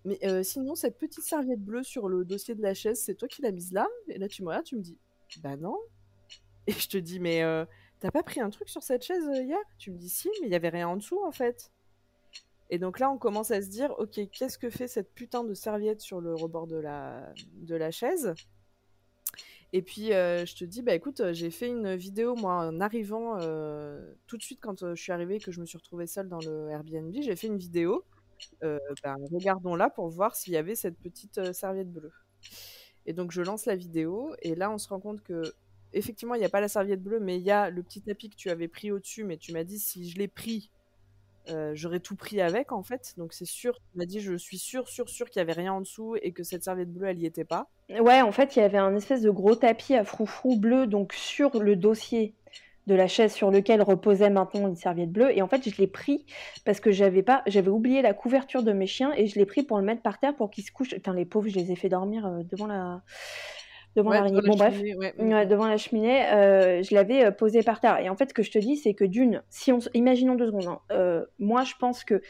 mais 0.04 0.18
euh, 0.24 0.42
sinon, 0.42 0.74
cette 0.74 0.98
petite 0.98 1.24
serviette 1.24 1.60
bleue 1.60 1.82
sur 1.82 2.08
le 2.08 2.24
dossier 2.24 2.54
de 2.54 2.62
la 2.62 2.74
chaise, 2.74 3.02
c'est 3.02 3.14
toi 3.14 3.28
qui 3.28 3.42
l'as 3.42 3.52
mise 3.52 3.72
là? 3.72 3.86
Et 4.08 4.18
là, 4.18 4.28
tu 4.28 4.42
me 4.42 4.48
regardes, 4.48 4.64
tu 4.64 4.76
me 4.76 4.80
dis, 4.80 4.98
bah 5.42 5.56
non. 5.56 5.76
Et 6.66 6.72
je 6.72 6.88
te 6.88 6.96
dis, 6.96 7.20
mais 7.20 7.42
euh, 7.42 7.64
t'as 8.00 8.10
pas 8.10 8.22
pris 8.22 8.40
un 8.40 8.50
truc 8.50 8.68
sur 8.68 8.82
cette 8.82 9.02
chaise 9.02 9.26
euh, 9.28 9.42
hier? 9.42 9.58
Tu 9.78 9.90
me 9.90 9.98
dis, 9.98 10.08
si, 10.08 10.28
mais 10.40 10.48
il 10.48 10.52
y 10.52 10.56
avait 10.56 10.70
rien 10.70 10.88
en 10.88 10.96
dessous 10.96 11.22
en 11.24 11.32
fait. 11.32 11.70
Et 12.70 12.78
donc 12.78 12.98
là, 12.98 13.10
on 13.10 13.18
commence 13.18 13.50
à 13.50 13.60
se 13.60 13.68
dire, 13.68 13.94
ok, 13.98 14.20
qu'est-ce 14.30 14.56
que 14.56 14.70
fait 14.70 14.88
cette 14.88 15.12
putain 15.12 15.44
de 15.44 15.54
serviette 15.54 16.00
sur 16.00 16.20
le 16.20 16.34
rebord 16.34 16.66
de 16.66 16.76
la, 16.76 17.32
de 17.54 17.74
la 17.74 17.90
chaise? 17.90 18.32
Et 19.72 19.82
puis, 19.82 20.06
je 20.06 20.56
te 20.56 20.64
dis, 20.64 20.80
bah 20.82 20.94
écoute, 20.94 21.32
j'ai 21.32 21.50
fait 21.50 21.66
une 21.66 21.96
vidéo, 21.96 22.36
moi, 22.36 22.68
en 22.68 22.80
arrivant, 22.80 23.38
tout 24.28 24.36
de 24.36 24.42
suite 24.42 24.60
quand 24.62 24.94
je 24.94 25.00
suis 25.00 25.10
arrivée 25.10 25.40
que 25.40 25.50
je 25.50 25.60
me 25.60 25.66
suis 25.66 25.78
retrouvée 25.78 26.06
seule 26.06 26.28
dans 26.28 26.38
le 26.38 26.70
Airbnb, 26.70 27.12
j'ai 27.20 27.34
fait 27.34 27.48
une 27.48 27.58
vidéo. 27.58 28.04
Euh, 28.62 28.78
ben, 29.02 29.16
regardons-la 29.32 29.90
pour 29.90 30.08
voir 30.08 30.36
s'il 30.36 30.52
y 30.52 30.56
avait 30.56 30.74
cette 30.74 30.98
petite 30.98 31.38
euh, 31.38 31.52
serviette 31.52 31.92
bleue. 31.92 32.12
Et 33.06 33.12
donc, 33.12 33.32
je 33.32 33.42
lance 33.42 33.66
la 33.66 33.76
vidéo, 33.76 34.34
et 34.42 34.54
là, 34.54 34.70
on 34.70 34.78
se 34.78 34.88
rend 34.88 35.00
compte 35.00 35.22
que, 35.22 35.42
effectivement, 35.92 36.34
il 36.34 36.38
n'y 36.38 36.44
a 36.44 36.50
pas 36.50 36.60
la 36.60 36.68
serviette 36.68 37.02
bleue, 37.02 37.20
mais 37.20 37.36
il 37.36 37.42
y 37.42 37.50
a 37.50 37.70
le 37.70 37.82
petit 37.82 38.02
tapis 38.02 38.30
que 38.30 38.36
tu 38.36 38.50
avais 38.50 38.68
pris 38.68 38.92
au-dessus, 38.92 39.24
mais 39.24 39.36
tu 39.36 39.52
m'as 39.52 39.64
dit, 39.64 39.78
si 39.78 40.08
je 40.08 40.18
l'ai 40.18 40.28
pris, 40.28 40.70
euh, 41.48 41.72
j'aurais 41.74 42.00
tout 42.00 42.16
pris 42.16 42.40
avec 42.40 42.70
en 42.70 42.82
fait. 42.82 43.14
Donc 43.16 43.32
c'est 43.32 43.46
sûr, 43.46 43.74
tu 43.74 43.98
m'as 43.98 44.04
dit 44.04 44.20
je 44.20 44.36
suis 44.36 44.58
sûr, 44.58 44.88
sûr, 44.88 45.08
sûr 45.08 45.28
qu'il 45.30 45.40
y 45.40 45.42
avait 45.42 45.54
rien 45.54 45.72
en 45.72 45.80
dessous 45.80 46.16
et 46.22 46.32
que 46.32 46.42
cette 46.42 46.62
serviette 46.62 46.92
bleue 46.92 47.08
elle 47.08 47.18
y 47.18 47.26
était 47.26 47.44
pas. 47.44 47.68
Ouais, 47.88 48.20
en 48.20 48.30
fait, 48.30 48.56
il 48.56 48.60
y 48.60 48.62
avait 48.62 48.78
un 48.78 48.94
espèce 48.94 49.22
de 49.22 49.30
gros 49.30 49.56
tapis 49.56 49.94
à 49.94 50.04
froufrou 50.04 50.58
bleu, 50.58 50.86
donc 50.86 51.12
sur 51.12 51.60
le 51.60 51.76
dossier 51.76 52.34
de 52.90 52.94
la 52.96 53.06
chaise 53.06 53.32
sur 53.32 53.50
lequel 53.50 53.80
reposait 53.82 54.30
maintenant 54.30 54.68
une 54.68 54.74
serviette 54.74 55.12
bleue. 55.12 55.30
Et 55.36 55.42
en 55.42 55.46
fait, 55.48 55.68
je 55.68 55.76
l'ai 55.80 55.86
pris 55.86 56.26
parce 56.64 56.80
que 56.80 56.90
j'avais 56.90 57.22
pas, 57.22 57.42
j'avais 57.46 57.70
oublié 57.70 58.02
la 58.02 58.12
couverture 58.14 58.62
de 58.64 58.72
mes 58.72 58.86
chiens 58.88 59.12
et 59.16 59.26
je 59.26 59.38
l'ai 59.38 59.46
pris 59.46 59.62
pour 59.62 59.78
le 59.78 59.84
mettre 59.84 60.02
par 60.02 60.18
terre 60.18 60.34
pour 60.34 60.50
qu'ils 60.50 60.64
se 60.64 60.72
couchent. 60.72 60.90
Putain, 60.94 61.14
les 61.14 61.24
pauvres, 61.24 61.48
je 61.48 61.54
les 61.54 61.70
ai 61.70 61.76
fait 61.76 61.88
dormir 61.88 62.26
euh, 62.26 62.42
devant 62.42 62.66
la, 62.66 63.02
devant 63.94 64.10
Ouais, 64.10 64.20
la 64.20 64.40
bref. 64.40 64.74
cheminée, 64.74 64.96
ouais. 64.96 65.14
Ouais, 65.18 65.46
devant 65.46 65.66
la 65.66 65.76
cheminée, 65.76 66.26
euh, 66.32 66.82
je 66.82 66.92
l'avais 66.94 67.26
euh, 67.26 67.30
posé 67.30 67.62
par 67.62 67.80
terre. 67.80 67.98
Et 67.98 68.08
en 68.08 68.16
fait, 68.16 68.30
ce 68.30 68.34
que 68.34 68.42
je 68.42 68.50
te 68.50 68.58
dis, 68.58 68.76
c'est 68.76 68.94
que 68.94 69.04
d'une, 69.04 69.42
si 69.50 69.70
on, 69.70 69.78
imaginons 69.94 70.34
deux 70.34 70.46
secondes, 70.46 70.66
hein, 70.66 70.80
euh, 70.90 71.24
moi, 71.38 71.62
je 71.62 71.74
pense 71.78 72.02
que 72.02 72.20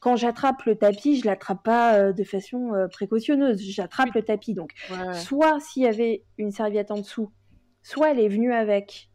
quand 0.00 0.16
j'attrape 0.16 0.64
le 0.64 0.74
tapis, 0.74 1.20
je 1.20 1.26
l'attrape 1.26 1.62
pas 1.62 2.12
de 2.12 2.24
façon 2.24 2.72
précautionneuse. 2.92 3.58
J'attrape 3.60 4.12
le 4.14 4.22
tapis, 4.22 4.52
donc 4.52 4.72
soit 5.14 5.60
s'il 5.60 5.84
y 5.84 5.86
avait 5.86 6.24
une 6.36 6.50
serviette 6.50 6.90
en 6.90 6.98
dessous, 6.98 7.30
soit 7.82 8.10
elle 8.10 8.20
est 8.20 8.28
venue 8.28 8.52
avec 8.52 9.07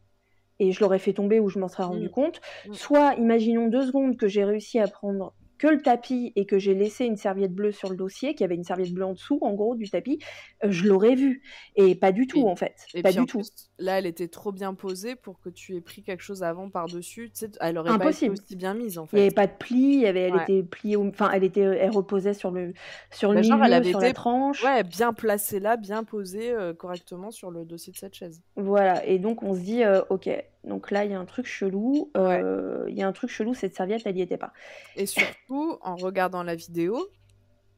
et 0.60 0.72
je 0.72 0.80
l'aurais 0.80 0.98
fait 0.98 1.12
tomber 1.12 1.40
ou 1.40 1.48
je 1.48 1.58
m'en 1.58 1.68
serais 1.68 1.84
rendu 1.84 2.06
Mm. 2.06 2.10
compte, 2.10 2.40
Mm. 2.68 2.74
soit 2.74 3.14
imaginons 3.14 3.66
deux 3.68 3.86
secondes 3.86 4.16
que 4.16 4.28
j'ai 4.28 4.44
réussi 4.44 4.78
à 4.78 4.88
prendre 4.88 5.34
que 5.56 5.68
le 5.68 5.80
tapis 5.80 6.32
et 6.34 6.46
que 6.46 6.58
j'ai 6.58 6.74
laissé 6.74 7.04
une 7.06 7.16
serviette 7.16 7.52
bleue 7.54 7.70
sur 7.70 7.88
le 7.88 7.96
dossier, 7.96 8.34
qu'il 8.34 8.40
y 8.40 8.44
avait 8.44 8.56
une 8.56 8.64
serviette 8.64 8.92
bleue 8.92 9.04
en 9.06 9.12
dessous, 9.12 9.38
en 9.40 9.54
gros, 9.54 9.76
du 9.76 9.88
tapis, 9.88 10.18
euh, 10.64 10.70
je 10.70 10.84
l'aurais 10.88 11.14
vu. 11.14 11.42
Et 11.76 11.94
pas 11.94 12.10
du 12.10 12.26
tout, 12.26 12.40
Et- 12.40 12.44
en 12.50 12.56
fait. 12.56 12.74
Pas 13.02 13.12
du 13.12 13.24
tout. 13.24 13.38
plus, 13.38 13.70
là, 13.78 13.98
elle 13.98 14.06
était 14.06 14.28
trop 14.28 14.52
bien 14.52 14.72
posée 14.74 15.16
pour 15.16 15.40
que 15.40 15.48
tu 15.48 15.74
aies 15.74 15.80
pris 15.80 16.02
quelque 16.02 16.22
chose 16.22 16.42
avant 16.42 16.70
par-dessus. 16.70 17.30
Tu 17.30 17.40
sais, 17.46 17.50
elle 17.60 17.76
aurait 17.78 17.90
Impossible. 17.90 18.30
pas 18.30 18.34
été 18.34 18.42
aussi 18.44 18.56
bien 18.56 18.74
mise 18.74 18.98
en 18.98 19.06
Il 19.12 19.16
n'y 19.16 19.20
avait 19.22 19.30
fait. 19.30 19.34
pas 19.34 19.46
de 19.48 19.52
pli, 19.58 19.94
il 19.94 20.00
y 20.00 20.06
avait, 20.06 20.20
elle 20.22 20.34
Ouais. 20.36 20.42
était 20.44 20.62
pliée, 20.62 20.96
enfin, 20.96 21.30
elle 21.32 21.42
était, 21.44 21.60
elle 21.62 21.90
reposait 21.90 22.34
sur 22.34 22.50
le, 22.52 22.72
sur 23.10 23.30
le 23.30 23.36
Bah, 23.36 23.42
genre, 23.42 23.64
elle 23.64 23.72
avait 23.72 23.90
sur 23.90 23.98
été- 23.98 24.06
la 24.08 24.12
tranche. 24.14 24.62
Ouais, 24.62 24.84
bien 24.84 25.12
placée 25.12 25.58
là, 25.60 25.76
bien 25.76 26.04
posée 26.04 26.52
euh, 26.52 26.72
correctement 26.74 27.30
sur 27.30 27.50
le 27.50 27.64
dossier 27.64 27.92
de 27.92 27.98
cette 27.98 28.14
chaise. 28.14 28.42
Voilà, 28.56 29.04
et 29.06 29.18
donc 29.18 29.42
on 29.42 29.54
se 29.54 29.60
dit, 29.60 29.82
euh, 29.82 30.02
ok, 30.10 30.28
donc 30.62 30.90
là 30.90 31.04
il 31.04 31.10
y 31.10 31.14
a 31.14 31.18
un 31.20 31.24
truc 31.24 31.46
chelou, 31.46 32.10
euh, 32.16 32.84
il 32.88 32.94
y 32.96 33.02
a 33.02 33.08
un 33.08 33.12
truc 33.12 33.30
chelou, 33.30 33.54
cette 33.54 33.74
serviette 33.74 34.02
elle 34.04 34.16
y 34.16 34.22
était 34.22 34.36
pas. 34.38 34.52
Et 34.96 35.06
surtout, 35.06 35.78
en 35.82 35.96
regardant 35.96 36.42
la 36.42 36.54
vidéo, 36.54 37.08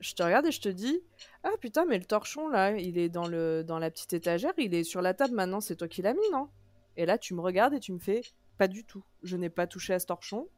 je 0.01 0.15
te 0.15 0.23
regarde 0.23 0.47
et 0.47 0.53
je 0.53 0.61
te 0.61 0.69
dis 0.69 1.01
Ah 1.43 1.53
putain, 1.61 1.85
mais 1.87 1.99
le 1.99 2.05
torchon 2.05 2.49
là, 2.49 2.77
il 2.77 2.99
est 2.99 3.09
dans, 3.09 3.27
le, 3.27 3.65
dans 3.65 3.79
la 3.79 3.91
petite 3.91 4.13
étagère, 4.13 4.53
il 4.59 4.75
est 4.75 4.85
sur 4.85 5.03
la 5.03 5.15
table 5.15 5.35
maintenant, 5.35 5.61
c'est 5.61 5.77
toi 5.77 5.89
qui 5.89 6.03
l'as 6.03 6.15
mis, 6.15 6.31
non? 6.33 6.49
Et 6.97 7.07
là, 7.07 7.19
tu 7.19 7.35
me 7.35 7.41
regardes 7.41 7.75
et 7.75 7.81
tu 7.81 7.93
me 7.93 7.99
fais 7.99 8.23
Pas 8.59 8.69
du 8.69 8.85
tout. 8.85 9.05
Je 9.23 9.37
n'ai 9.37 9.51
pas 9.51 9.67
touché 9.67 9.93
à 9.93 9.99
ce 9.99 10.07
torchon. 10.07 10.49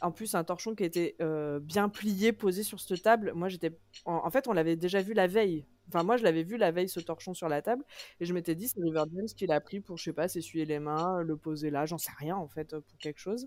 En 0.00 0.10
plus, 0.10 0.34
un 0.34 0.42
torchon 0.44 0.74
qui 0.74 0.82
était 0.84 1.14
euh, 1.20 1.60
bien 1.60 1.88
plié, 1.88 2.32
posé 2.32 2.62
sur 2.64 2.80
cette 2.80 3.02
table. 3.02 3.32
Moi, 3.34 3.48
j'étais. 3.48 3.78
En, 4.04 4.28
fait, 4.30 4.48
on 4.48 4.52
l'avait 4.52 4.76
déjà 4.76 5.00
vu 5.00 5.14
la 5.14 5.28
veille. 5.28 5.64
Enfin, 5.88 6.02
moi, 6.02 6.16
je 6.16 6.24
l'avais 6.24 6.42
vu 6.42 6.56
la 6.56 6.72
veille, 6.72 6.88
ce 6.88 6.98
torchon 6.98 7.32
sur 7.32 7.48
la 7.48 7.62
table. 7.62 7.84
Et 8.18 8.24
je 8.24 8.34
m'étais 8.34 8.54
dit, 8.54 8.68
c'est 8.68 8.80
River 8.80 9.04
James 9.14 9.26
qui 9.36 9.46
l'a 9.46 9.60
pris 9.60 9.80
pour, 9.80 9.96
je 9.96 10.04
sais 10.04 10.12
pas, 10.12 10.26
s'essuyer 10.26 10.64
les 10.64 10.80
mains, 10.80 11.22
le 11.22 11.36
poser 11.36 11.70
là, 11.70 11.86
j'en 11.86 11.98
sais 11.98 12.10
rien, 12.18 12.36
en 12.36 12.48
fait, 12.48 12.76
pour 12.76 12.98
quelque 12.98 13.20
chose. 13.20 13.46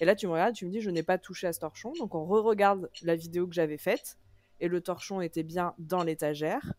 Et 0.00 0.04
là, 0.04 0.14
tu 0.14 0.26
me 0.26 0.32
regardes, 0.32 0.54
tu 0.54 0.66
me 0.66 0.70
dis, 0.70 0.80
je 0.80 0.90
n'ai 0.90 1.02
pas 1.02 1.18
touché 1.18 1.46
à 1.46 1.52
ce 1.52 1.60
torchon. 1.60 1.92
Donc, 1.98 2.14
on 2.14 2.26
re-regarde 2.26 2.90
la 3.02 3.16
vidéo 3.16 3.46
que 3.46 3.54
j'avais 3.54 3.78
faite. 3.78 4.18
Et 4.60 4.68
le 4.68 4.80
torchon 4.80 5.20
était 5.20 5.42
bien 5.42 5.74
dans 5.78 6.02
l'étagère. 6.02 6.74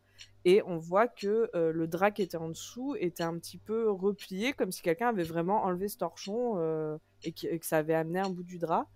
Et 0.46 0.62
on 0.66 0.78
voit 0.78 1.08
que 1.08 1.50
euh, 1.56 1.72
le 1.72 1.88
drap 1.88 2.12
qui 2.12 2.22
était 2.22 2.38
en 2.38 2.50
dessous 2.50 2.96
était 3.00 3.24
un 3.24 3.38
petit 3.38 3.58
peu 3.58 3.90
replié, 3.90 4.54
comme 4.54 4.72
si 4.72 4.82
quelqu'un 4.82 5.10
avait 5.10 5.24
vraiment 5.24 5.64
enlevé 5.64 5.88
ce 5.88 5.98
torchon 5.98 6.56
euh, 6.58 6.98
et, 7.24 7.32
que 7.32 7.66
ça 7.66 7.78
avait 7.78 7.94
amené 7.94 8.20
un 8.20 8.30
bout 8.30 8.44
du 8.44 8.58
drap. 8.58 8.88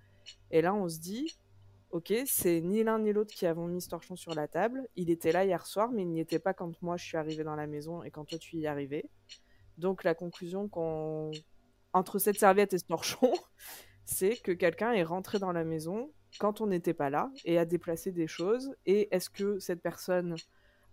Et 0.51 0.61
là, 0.61 0.73
on 0.73 0.88
se 0.88 0.99
dit, 0.99 1.38
ok, 1.91 2.13
c'est 2.25 2.61
ni 2.61 2.84
l'un 2.84 2.99
ni 2.99 3.13
l'autre 3.13 3.34
qui 3.34 3.45
avons 3.45 3.67
mis 3.67 3.81
ce 3.81 3.89
torchon 3.89 4.15
sur 4.15 4.34
la 4.34 4.47
table. 4.47 4.88
Il 4.95 5.09
était 5.09 5.31
là 5.31 5.45
hier 5.45 5.65
soir, 5.65 5.91
mais 5.91 6.03
il 6.03 6.09
n'y 6.09 6.19
était 6.19 6.39
pas 6.39 6.53
quand 6.53 6.81
moi 6.81 6.97
je 6.97 7.05
suis 7.05 7.17
arrivée 7.17 7.43
dans 7.43 7.55
la 7.55 7.67
maison 7.67 8.03
et 8.03 8.11
quand 8.11 8.25
toi 8.25 8.38
tu 8.38 8.57
y 8.57 8.63
es 8.63 8.67
arrivé. 8.67 9.09
Donc 9.77 10.03
la 10.03 10.15
conclusion 10.15 10.67
qu'on 10.67 11.31
entre 11.93 12.19
cette 12.19 12.39
serviette 12.39 12.73
et 12.73 12.77
ce 12.77 12.86
torchon, 12.86 13.31
c'est 14.05 14.38
que 14.38 14.51
quelqu'un 14.51 14.93
est 14.93 15.03
rentré 15.03 15.39
dans 15.39 15.51
la 15.51 15.63
maison 15.63 16.11
quand 16.39 16.61
on 16.61 16.67
n'était 16.67 16.93
pas 16.93 17.09
là 17.09 17.31
et 17.45 17.57
a 17.57 17.65
déplacé 17.65 18.11
des 18.11 18.27
choses. 18.27 18.75
Et 18.86 19.13
est-ce 19.15 19.29
que 19.29 19.59
cette 19.59 19.81
personne 19.81 20.36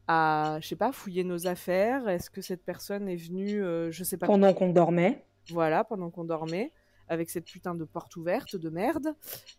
a, 0.09 0.59
je 0.61 0.69
sais 0.69 0.77
pas, 0.77 0.93
fouillé 0.93 1.25
nos 1.25 1.47
affaires? 1.47 2.09
Est-ce 2.09 2.31
que 2.31 2.41
cette 2.43 2.65
personne 2.65 3.09
est 3.09 3.17
venue, 3.17 3.63
euh, 3.63 3.91
je 3.91 4.05
sais 4.05 4.17
pas, 4.17 4.27
Pendant 4.27 4.53
qu'on 4.55 4.71
dormait. 4.71 5.25
voilà, 5.51 5.85
pendant 5.85 6.11
qu'on 6.11 6.25
dormait, 6.25 6.73
avec 7.09 7.31
cette 7.31 7.45
putain 7.45 7.75
de 7.75 7.85
porte 7.85 8.17
ouverte 8.17 8.57
de 8.57 8.71
merde. 8.71 9.15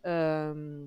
Euh, 0.06 0.86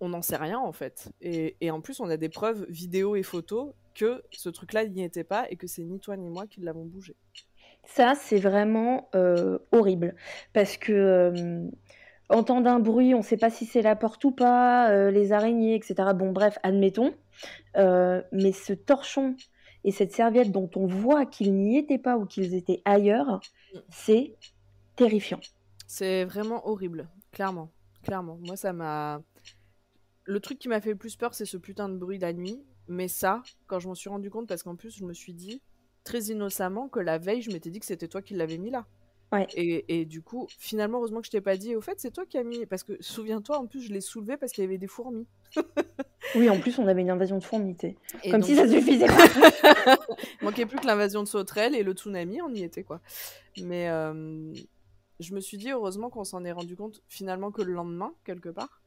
on 0.00 0.08
n'en 0.08 0.22
sait 0.22 0.36
rien 0.36 0.58
en 0.58 0.72
fait. 0.72 1.12
Et, 1.20 1.56
et 1.60 1.70
en 1.70 1.80
plus, 1.80 2.00
on 2.00 2.08
a 2.08 2.16
des 2.16 2.28
preuves 2.28 2.66
vidéo 2.68 3.14
et 3.14 3.22
photos 3.22 3.72
que 3.94 4.22
ce 4.30 4.48
truc-là 4.48 4.86
n'y 4.86 5.02
était 5.04 5.22
pas 5.24 5.46
et 5.50 5.56
que 5.56 5.66
c'est 5.66 5.82
ni 5.84 6.00
toi 6.00 6.16
ni 6.16 6.28
moi 6.28 6.46
qui 6.46 6.60
l'avons 6.60 6.84
bougé. 6.84 7.14
Ça, 7.84 8.14
c'est 8.14 8.38
vraiment 8.38 9.08
euh, 9.14 9.58
horrible. 9.72 10.14
Parce 10.52 10.76
que, 10.76 11.68
euh, 12.30 12.36
entendre 12.36 12.68
un 12.68 12.78
bruit, 12.78 13.14
on 13.14 13.18
ne 13.18 13.22
sait 13.22 13.36
pas 13.36 13.50
si 13.50 13.66
c'est 13.66 13.82
la 13.82 13.96
porte 13.96 14.24
ou 14.24 14.30
pas, 14.30 15.10
les 15.10 15.32
araignées, 15.32 15.74
etc. 15.74 15.94
Bon, 16.14 16.32
bref, 16.32 16.58
admettons. 16.62 17.14
mais 17.76 18.52
ce 18.52 18.72
torchon 18.72 19.36
et 19.84 19.90
cette 19.90 20.12
serviette 20.12 20.52
dont 20.52 20.70
on 20.76 20.86
voit 20.86 21.26
qu'ils 21.26 21.54
n'y 21.54 21.76
étaient 21.76 21.98
pas 21.98 22.16
ou 22.16 22.26
qu'ils 22.26 22.54
étaient 22.54 22.82
ailleurs, 22.84 23.40
c'est 23.90 24.36
terrifiant. 24.96 25.40
C'est 25.86 26.24
vraiment 26.24 26.66
horrible, 26.68 27.08
clairement. 27.32 27.70
Clairement. 28.02 28.38
Moi, 28.40 28.56
ça 28.56 28.72
m'a. 28.72 29.22
Le 30.24 30.40
truc 30.40 30.58
qui 30.58 30.68
m'a 30.68 30.80
fait 30.80 30.90
le 30.90 30.96
plus 30.96 31.16
peur, 31.16 31.34
c'est 31.34 31.44
ce 31.44 31.56
putain 31.56 31.88
de 31.88 31.96
bruit 31.96 32.18
la 32.18 32.32
nuit. 32.32 32.62
Mais 32.88 33.08
ça, 33.08 33.42
quand 33.66 33.78
je 33.78 33.88
m'en 33.88 33.94
suis 33.94 34.10
rendu 34.10 34.30
compte, 34.30 34.48
parce 34.48 34.62
qu'en 34.62 34.76
plus, 34.76 34.96
je 34.96 35.04
me 35.04 35.12
suis 35.12 35.34
dit, 35.34 35.62
très 36.04 36.20
innocemment, 36.24 36.88
que 36.88 37.00
la 37.00 37.18
veille, 37.18 37.42
je 37.42 37.50
m'étais 37.50 37.70
dit 37.70 37.80
que 37.80 37.86
c'était 37.86 38.08
toi 38.08 38.22
qui 38.22 38.34
l'avais 38.34 38.58
mis 38.58 38.70
là. 38.70 38.86
Ouais. 39.32 39.46
Et, 39.54 40.00
et, 40.00 40.04
du 40.04 40.20
coup, 40.20 40.46
finalement, 40.58 40.98
heureusement 40.98 41.20
que 41.20 41.26
je 41.26 41.30
t'ai 41.30 41.40
pas 41.40 41.56
dit, 41.56 41.74
au 41.74 41.80
fait, 41.80 41.98
c'est 41.98 42.10
toi 42.10 42.26
qui 42.26 42.36
as 42.36 42.44
mis. 42.44 42.66
Parce 42.66 42.82
que 42.82 42.92
souviens-toi, 43.00 43.58
en 43.58 43.66
plus, 43.66 43.80
je 43.80 43.92
l'ai 43.92 44.02
soulevé 44.02 44.36
parce 44.36 44.52
qu'il 44.52 44.62
y 44.62 44.66
avait 44.66 44.78
des 44.78 44.86
fourmis. 44.86 45.26
oui, 46.34 46.50
en 46.50 46.60
plus, 46.60 46.78
on 46.78 46.86
avait 46.86 47.00
une 47.00 47.10
invasion 47.10 47.38
de 47.38 47.44
fourmis, 47.44 47.76
Comme 48.30 48.42
si 48.42 48.54
ça 48.54 48.68
suffisait 48.68 49.06
pas. 49.06 49.24
Il 50.40 50.44
manquait 50.44 50.66
plus 50.66 50.78
que 50.78 50.86
l'invasion 50.86 51.22
de 51.22 51.28
sauterelles 51.28 51.74
et 51.74 51.82
le 51.82 51.92
tsunami, 51.92 52.42
on 52.42 52.52
y 52.52 52.62
était, 52.62 52.82
quoi. 52.82 53.00
Mais 53.62 53.88
euh, 53.88 54.52
je 55.18 55.34
me 55.34 55.40
suis 55.40 55.56
dit, 55.56 55.70
heureusement 55.70 56.10
qu'on 56.10 56.24
s'en 56.24 56.44
est 56.44 56.52
rendu 56.52 56.76
compte 56.76 57.00
finalement 57.08 57.50
que 57.50 57.62
le 57.62 57.72
lendemain, 57.72 58.12
quelque 58.24 58.50
part. 58.50 58.82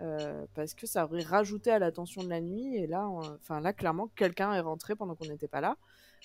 Euh, 0.00 0.46
parce 0.54 0.74
que 0.74 0.86
ça 0.86 1.04
aurait 1.04 1.22
rajouté 1.22 1.70
à 1.70 1.78
la 1.78 1.92
tension 1.92 2.24
de 2.24 2.30
la 2.30 2.40
nuit. 2.40 2.76
Et 2.76 2.86
là, 2.86 3.06
enfin 3.06 3.60
là, 3.60 3.72
clairement, 3.72 4.08
quelqu'un 4.16 4.54
est 4.54 4.60
rentré 4.60 4.96
pendant 4.96 5.14
qu'on 5.14 5.26
n'était 5.26 5.48
pas 5.48 5.60
là. 5.60 5.76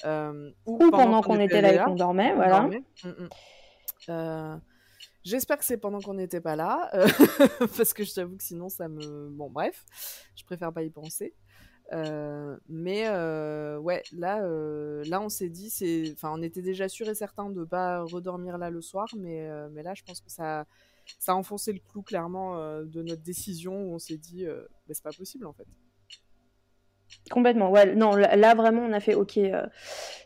Euh, 0.06 0.52
ou, 0.66 0.78
pendant, 0.92 1.22
qu'on 1.22 1.40
était 1.40 1.62
là, 1.62 1.74
et 1.74 1.84
qu'on 1.84 1.96
dormait, 1.96 2.34
voilà. 2.34 2.62
Mm, 2.62 3.08
mm. 3.08 3.30
Euh, 4.10 4.58
j'espère 5.24 5.58
que 5.58 5.66
c'est 5.66 5.78
pendant 5.78 6.00
qu'on 6.00 6.14
n'était 6.16 6.42
pas 6.42 6.56
là, 6.56 6.90
parce 7.78 7.94
que 7.94 8.04
je 8.04 8.14
t'avoue 8.14 8.38
que 8.38 8.44
sinon 8.44 8.70
ça 8.70 8.88
me... 8.88 9.30
Bon 9.30 9.50
bref, 9.50 9.86
je 10.36 10.44
préfère 10.44 10.74
pas 10.74 10.84
y 10.84 10.90
penser. 10.90 11.34
Euh, 11.94 12.58
mais 12.68 13.08
euh, 13.08 13.78
ouais, 13.80 14.04
là, 14.12 14.44
euh, 14.44 15.04
là, 15.06 15.22
on 15.22 15.30
s'est 15.30 15.50
dit, 15.50 15.70
c'est, 15.70 16.12
enfin, 16.14 16.32
on 16.34 16.42
était 16.42 16.62
déjà 16.62 16.90
sûr 16.90 17.08
et 17.08 17.16
certain 17.16 17.50
de 17.50 17.64
pas 17.64 18.02
redormir 18.02 18.58
là 18.58 18.70
le 18.70 18.82
soir, 18.82 19.08
mais, 19.18 19.50
mais 19.72 19.84
là, 19.84 19.94
je 19.94 20.04
pense 20.04 20.20
que 20.22 20.30
ça, 20.30 20.66
ça 21.20 21.34
a 21.34 21.36
enfoncé 21.36 21.74
le 21.74 21.80
clou 21.80 22.02
clairement 22.02 22.58
de 22.84 23.02
notre 23.02 23.22
décision 23.24 23.74
où 23.74 23.96
on 23.96 24.00
s'est 24.00 24.18
dit, 24.18 24.46
bah, 24.46 24.94
c'est 24.94 25.04
pas 25.04 25.14
possible 25.14 25.46
en 25.46 25.54
fait. 25.54 25.68
Complètement, 27.30 27.70
ouais. 27.70 27.94
Non, 27.96 28.16
là 28.16 28.56
vraiment, 28.56 28.84
on 28.84 28.94
a 28.94 29.00
fait 29.00 29.14
OK, 29.14 29.38
euh, 29.38 29.66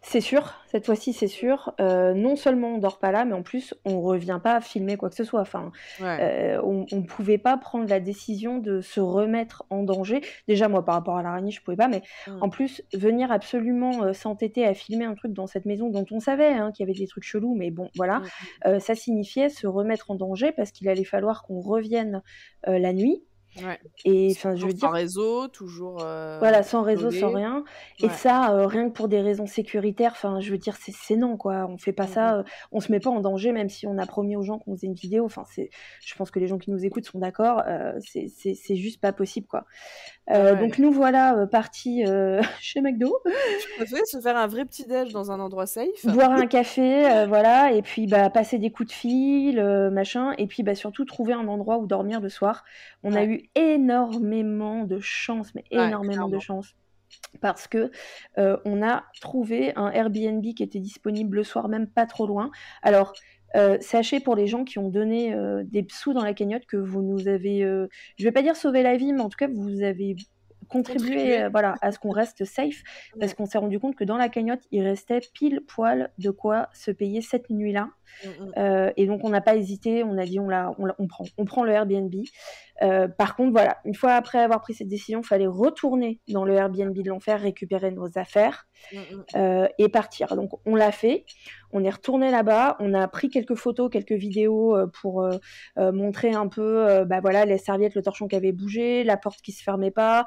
c'est 0.03 0.21
sûr, 0.21 0.53
cette 0.67 0.85
fois-ci, 0.85 1.13
c'est 1.13 1.27
sûr. 1.27 1.73
Euh, 1.81 2.13
non 2.13 2.35
seulement 2.35 2.75
on 2.75 2.77
dort 2.77 2.99
pas 2.99 3.11
là, 3.11 3.25
mais 3.25 3.33
en 3.33 3.41
plus, 3.41 3.73
on 3.85 4.01
revient 4.01 4.39
pas 4.43 4.55
à 4.55 4.61
filmer 4.61 4.97
quoi 4.97 5.09
que 5.09 5.15
ce 5.15 5.23
soit. 5.23 5.41
Enfin, 5.41 5.71
euh, 6.01 6.61
on, 6.63 6.85
on 6.91 7.01
pouvait 7.01 7.39
pas 7.39 7.57
prendre 7.57 7.89
la 7.89 7.99
décision 7.99 8.59
de 8.59 8.81
se 8.81 8.99
remettre 8.99 9.63
en 9.69 9.83
danger. 9.83 10.21
Déjà, 10.47 10.67
moi, 10.67 10.85
par 10.85 10.95
rapport 10.95 11.17
à 11.17 11.23
l'araignée, 11.23 11.51
je 11.51 11.61
pouvais 11.61 11.77
pas, 11.77 11.87
mais 11.87 12.03
mmh. 12.27 12.37
en 12.41 12.49
plus, 12.49 12.83
venir 12.93 13.31
absolument 13.31 14.13
s'entêter 14.13 14.65
à 14.65 14.73
filmer 14.73 15.05
un 15.05 15.15
truc 15.15 15.33
dans 15.33 15.47
cette 15.47 15.65
maison 15.65 15.89
dont 15.89 16.05
on 16.11 16.19
savait 16.19 16.53
hein, 16.53 16.71
qu'il 16.71 16.85
y 16.85 16.89
avait 16.89 16.97
des 16.97 17.07
trucs 17.07 17.23
chelous, 17.23 17.55
mais 17.55 17.71
bon, 17.71 17.89
voilà, 17.95 18.19
mmh, 18.19 18.75
mmh. 18.75 18.79
ça 18.79 18.95
signifiait 18.95 19.49
se 19.49 19.65
remettre 19.65 20.11
en 20.11 20.15
danger 20.15 20.51
parce 20.51 20.71
qu'il 20.71 20.87
allait 20.87 21.03
falloir 21.03 21.43
qu'on 21.43 21.61
revienne 21.61 22.21
la 22.65 22.93
nuit. 22.93 23.23
Et 24.05 24.31
enfin, 24.31 24.55
je 24.55 24.65
veux 24.65 24.73
dire. 24.73 24.87
Sans 24.87 24.91
réseau, 24.91 25.47
toujours. 25.47 26.01
Euh, 26.01 26.37
voilà, 26.39 26.63
sans 26.63 26.83
réseau, 26.83 27.11
sans 27.11 27.31
rien. 27.31 27.63
Et 27.99 28.09
ça, 28.09 28.53
euh, 28.53 28.65
rien 28.65 28.89
que 28.89 28.93
pour 28.93 29.07
des 29.07 29.21
raisons 29.21 29.45
sécuritaires, 29.45 30.13
enfin, 30.13 30.39
je 30.39 30.51
veux 30.51 30.57
dire, 30.57 30.77
c'est 30.77 31.15
non, 31.15 31.37
quoi. 31.37 31.67
On 31.69 31.77
fait 31.77 31.91
pas 31.91 32.05
mmh 32.05 32.07
ça, 32.07 32.37
euh, 32.37 32.43
on 32.71 32.79
se 32.79 32.91
met 32.91 32.99
pas 32.99 33.09
en 33.09 33.19
danger, 33.19 33.51
même 33.51 33.69
si 33.69 33.87
on 33.87 33.97
a 33.97 34.05
promis 34.05 34.35
aux 34.35 34.43
gens 34.43 34.59
qu'on 34.59 34.75
faisait 34.75 34.87
une 34.87 34.93
vidéo. 34.93 35.25
Enfin, 35.25 35.43
c'est, 35.51 35.69
je 36.05 36.15
pense 36.15 36.31
que 36.31 36.39
les 36.39 36.47
gens 36.47 36.57
qui 36.57 36.71
nous 36.71 36.85
écoutent 36.85 37.05
sont 37.05 37.19
d'accord. 37.19 37.63
c'est 37.99 38.75
juste 38.75 39.01
pas 39.01 39.11
possible, 39.11 39.47
quoi. 39.47 39.65
Donc 40.31 40.77
nous 40.79 40.91
voilà 40.91 41.47
partis 41.51 42.03
chez 42.59 42.81
McDo. 42.81 43.17
fait 43.79 44.05
se 44.05 44.19
faire 44.21 44.37
un 44.37 44.47
vrai 44.47 44.65
petit 44.65 44.85
déj 44.85 45.11
dans 45.11 45.31
un 45.31 45.39
endroit 45.39 45.65
safe. 45.65 46.05
Boire 46.05 46.31
un 46.31 46.47
café, 46.47 47.25
voilà, 47.27 47.71
et 47.73 47.81
puis 47.81 48.07
bah 48.07 48.29
passer 48.29 48.57
des 48.57 48.71
coups 48.71 48.89
de 48.89 48.93
fil, 48.93 49.63
machin, 49.91 50.33
et 50.37 50.47
puis 50.47 50.63
bah 50.63 50.75
surtout 50.75 51.05
trouver 51.05 51.33
un 51.33 51.47
endroit 51.47 51.77
où 51.77 51.87
dormir 51.87 52.21
le 52.21 52.29
soir. 52.29 52.63
On 53.03 53.13
a 53.13 53.23
eu 53.23 53.49
énormément 53.55 54.83
de 54.83 54.99
chance, 54.99 55.53
mais 55.55 55.63
énormément 55.71 56.29
de 56.29 56.39
chance. 56.39 56.75
Parce 57.39 57.67
que 57.67 57.91
euh, 58.37 58.57
on 58.65 58.81
a 58.85 59.03
trouvé 59.19 59.73
un 59.75 59.89
Airbnb 59.91 60.43
qui 60.53 60.63
était 60.63 60.79
disponible 60.79 61.37
le 61.37 61.43
soir, 61.43 61.67
même 61.69 61.87
pas 61.87 62.05
trop 62.05 62.27
loin. 62.27 62.51
Alors, 62.81 63.13
euh, 63.55 63.77
sachez 63.81 64.19
pour 64.19 64.35
les 64.35 64.47
gens 64.47 64.63
qui 64.63 64.79
ont 64.79 64.89
donné 64.89 65.33
euh, 65.33 65.63
des 65.65 65.85
sous 65.89 66.13
dans 66.13 66.23
la 66.23 66.33
cagnotte 66.33 66.65
que 66.65 66.77
vous 66.77 67.01
nous 67.01 67.27
avez, 67.27 67.61
je 68.17 68.23
vais 68.23 68.31
pas 68.31 68.41
dire 68.41 68.55
sauvé 68.55 68.83
la 68.83 68.97
vie, 68.97 69.13
mais 69.13 69.21
en 69.21 69.29
tout 69.29 69.37
cas 69.37 69.47
vous 69.47 69.83
avez 69.83 70.15
contribué, 70.69 71.49
voilà, 71.49 71.75
à 71.81 71.91
ce 71.91 71.99
qu'on 71.99 72.11
reste 72.11 72.45
safe, 72.45 72.81
parce 73.19 73.33
qu'on 73.33 73.45
s'est 73.45 73.57
rendu 73.57 73.79
compte 73.79 73.95
que 73.95 74.05
dans 74.05 74.15
la 74.15 74.29
cagnotte, 74.29 74.61
il 74.71 74.83
restait 74.83 75.19
pile 75.33 75.61
poil 75.67 76.11
de 76.17 76.29
quoi 76.29 76.69
se 76.73 76.91
payer 76.91 77.21
cette 77.21 77.49
nuit-là. 77.49 77.89
Mm, 78.25 78.29
mm. 78.29 78.91
et 78.97 79.05
donc 79.05 79.21
on 79.23 79.29
n'a 79.29 79.41
pas 79.41 79.55
hésité, 79.55 80.03
on 80.03 80.17
a 80.17 80.25
dit 80.25 80.39
on, 80.39 80.49
la, 80.49 80.71
on, 80.77 81.07
prend, 81.07 81.25
on 81.37 81.45
prend 81.45 81.63
le 81.63 81.71
Airbnb. 81.71 82.13
Euh, 82.81 83.07
par 83.07 83.35
contre, 83.35 83.51
voilà, 83.51 83.77
une 83.85 83.93
fois 83.93 84.13
après 84.13 84.39
avoir 84.39 84.61
pris 84.61 84.73
cette 84.73 84.87
décision, 84.87 85.21
il 85.21 85.27
fallait 85.27 85.47
retourner 85.47 86.19
dans 86.27 86.43
le 86.45 86.55
Airbnb 86.55 86.93
de 86.97 87.09
l'enfer, 87.09 87.39
récupérer 87.39 87.91
nos 87.91 88.17
affaires 88.17 88.67
mm. 88.91 88.97
Euh, 89.35 89.67
et 89.77 89.89
partir. 89.89 90.35
Donc, 90.35 90.51
on 90.65 90.75
l'a 90.75 90.91
fait. 90.91 91.25
On 91.73 91.83
est 91.83 91.89
retourné 91.89 92.31
là-bas. 92.31 92.77
On 92.79 92.93
a 92.93 93.07
pris 93.07 93.29
quelques 93.29 93.55
photos, 93.55 93.89
quelques 93.89 94.11
vidéos 94.11 94.75
euh, 94.75 94.87
pour 95.01 95.27
montrer 95.77 96.33
un 96.33 96.47
peu, 96.47 97.03
bah 97.05 97.19
voilà, 97.21 97.45
les 97.45 97.57
serviettes, 97.57 97.95
le 97.95 98.01
torchon 98.01 98.27
qui 98.27 98.35
avait 98.35 98.51
bougé, 98.51 99.03
la 99.03 99.17
porte 99.17 99.41
qui 99.41 99.51
se 99.51 99.63
fermait 99.63 99.91
pas. 99.91 100.25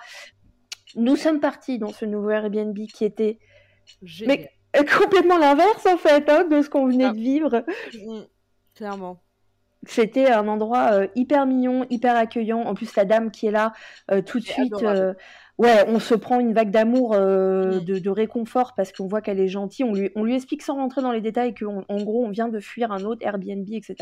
Nous 0.97 1.17
sommes 1.17 1.41
partis 1.41 1.79
dans 1.79 1.93
ce 1.93 2.05
nouveau 2.05 2.31
Airbnb 2.31 2.79
qui 2.93 3.05
était 3.05 3.39
mais 4.27 4.51
complètement 4.99 5.39
l'inverse 5.39 5.87
en 5.87 5.97
fait 5.97 6.29
hein, 6.29 6.45
de 6.45 6.63
ce 6.63 6.71
qu'on 6.71 6.87
venait 6.87 7.05
ah. 7.05 7.13
de 7.13 7.19
vivre. 7.19 7.65
Mm, 7.95 8.23
clairement. 8.75 9.21
C'était 9.87 10.31
un 10.31 10.49
endroit 10.49 10.93
euh, 10.93 11.07
hyper 11.15 11.47
mignon, 11.47 11.87
hyper 11.91 12.17
accueillant. 12.17 12.61
En 12.61 12.75
plus, 12.75 12.97
la 12.97 13.05
dame 13.05 13.31
qui 13.31 13.47
est 13.47 13.51
là 13.51 13.73
euh, 14.11 14.23
tout 14.23 14.39
de 14.39 14.45
suite, 14.45 14.73
ouais, 15.59 15.85
on 15.89 16.01
se 16.01 16.15
prend 16.15 16.41
une 16.41 16.53
vague 16.53 16.71
d'amour, 16.71 17.15
euh, 17.15 17.81
mm. 17.81 18.01
de, 18.01 18.11
réconfort 18.11 18.75
parce 18.75 18.93
qu'on 18.93 19.07
voit 19.07 19.21
qu'elle 19.21 19.41
est 19.41 19.49
gentille. 19.49 19.85
On 19.85 19.93
lui, 19.93 20.11
on 20.17 20.25
lui 20.25 20.35
explique 20.35 20.63
sans 20.63 20.75
rentrer 20.75 21.03
dans 21.03 21.13
les 21.13 21.21
détails 21.21 21.55
qu'en 21.55 21.85
en 21.89 22.03
gros, 22.03 22.25
on 22.25 22.31
vient 22.31 22.49
de 22.49 22.61
fuir 22.61 22.93
un 22.93 23.05
autre 23.05 23.25
Airbnb, 23.25 23.69
etc. 23.71 23.97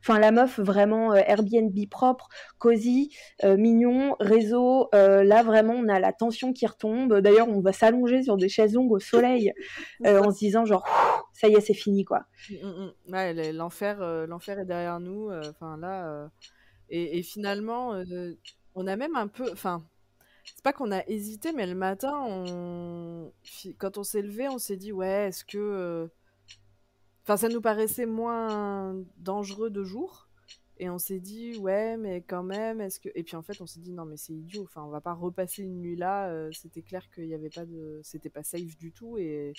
Enfin, 0.00 0.18
la 0.18 0.30
meuf, 0.30 0.58
vraiment 0.58 1.12
euh, 1.12 1.20
Airbnb 1.26 1.76
propre, 1.90 2.28
cosy, 2.58 3.14
euh, 3.44 3.56
mignon, 3.56 4.16
réseau. 4.20 4.88
là, 4.92 5.42
vraiment, 5.42 5.74
on 5.74 5.88
a 5.88 6.00
la 6.00 6.12
tension 6.12 6.52
qui 6.52 6.66
retombe. 6.66 7.20
D'ailleurs, 7.20 7.48
on 7.48 7.60
va 7.60 7.72
s'allonger 7.72 8.22
sur 8.22 8.36
des 8.36 8.48
chaises 8.48 8.74
longues 8.74 8.92
au 8.92 9.00
soleil 9.00 9.52
en 10.04 10.30
se 10.30 10.38
disant 10.38 10.64
genre, 10.64 10.84
ça 11.32 11.48
y 11.48 11.54
est, 11.54 11.60
c'est 11.60 11.74
fini, 11.74 12.04
quoi. 12.04 12.24
Mm, 12.50 12.66
mm, 12.66 13.12
ouais, 13.12 13.52
l'enfer, 13.52 14.26
l'enfer 14.26 14.58
est 14.58 14.66
derrière 14.66 15.00
nous. 15.00 15.30
Enfin, 15.50 15.76
là, 15.78 16.28
et, 16.88 17.18
et, 17.18 17.22
finalement, 17.22 17.94
on 18.74 18.86
a 18.86 18.96
même 18.96 19.16
un 19.16 19.28
peu, 19.28 19.50
enfin 19.52 19.82
c'est 20.44 20.62
pas 20.62 20.72
qu'on 20.72 20.92
a 20.92 21.06
hésité, 21.06 21.52
mais 21.52 21.66
le 21.66 21.74
matin, 21.74 23.30
quand 23.78 23.98
on 23.98 24.02
s'est 24.02 24.22
levé, 24.22 24.48
on 24.48 24.58
s'est 24.58 24.76
dit, 24.76 24.92
ouais, 24.92 25.28
est-ce 25.28 25.44
que. 25.44 25.58
Euh, 25.58 26.06
enfin, 27.24 27.36
ça 27.36 27.48
nous 27.48 27.60
paraissait 27.60 28.06
moins 28.06 28.96
dangereux 29.18 29.70
de 29.70 29.84
jour. 29.84 30.28
Et 30.78 30.90
on 30.90 30.98
s'est 30.98 31.20
dit, 31.20 31.56
ouais, 31.58 31.96
mais 31.96 32.22
quand 32.22 32.42
même, 32.42 32.80
est-ce 32.80 32.98
que. 32.98 33.08
Et 33.14 33.22
puis 33.22 33.36
en 33.36 33.42
fait, 33.42 33.60
on 33.60 33.66
s'est 33.66 33.80
dit, 33.80 33.92
non, 33.92 34.04
mais 34.04 34.16
c'est 34.16 34.32
idiot. 34.32 34.64
Enfin, 34.64 34.82
on 34.82 34.90
va 34.90 35.00
pas 35.00 35.12
repasser 35.12 35.62
une 35.62 35.80
nuit 35.80 35.96
là. 35.96 36.28
Euh, 36.28 36.50
c'était 36.52 36.82
clair 36.82 37.08
qu'il 37.10 37.26
y 37.26 37.34
avait 37.34 37.50
pas 37.50 37.64
de. 37.64 38.00
C'était 38.02 38.30
pas 38.30 38.42
safe 38.42 38.76
du 38.78 38.92
tout. 38.92 39.18
Et. 39.18 39.52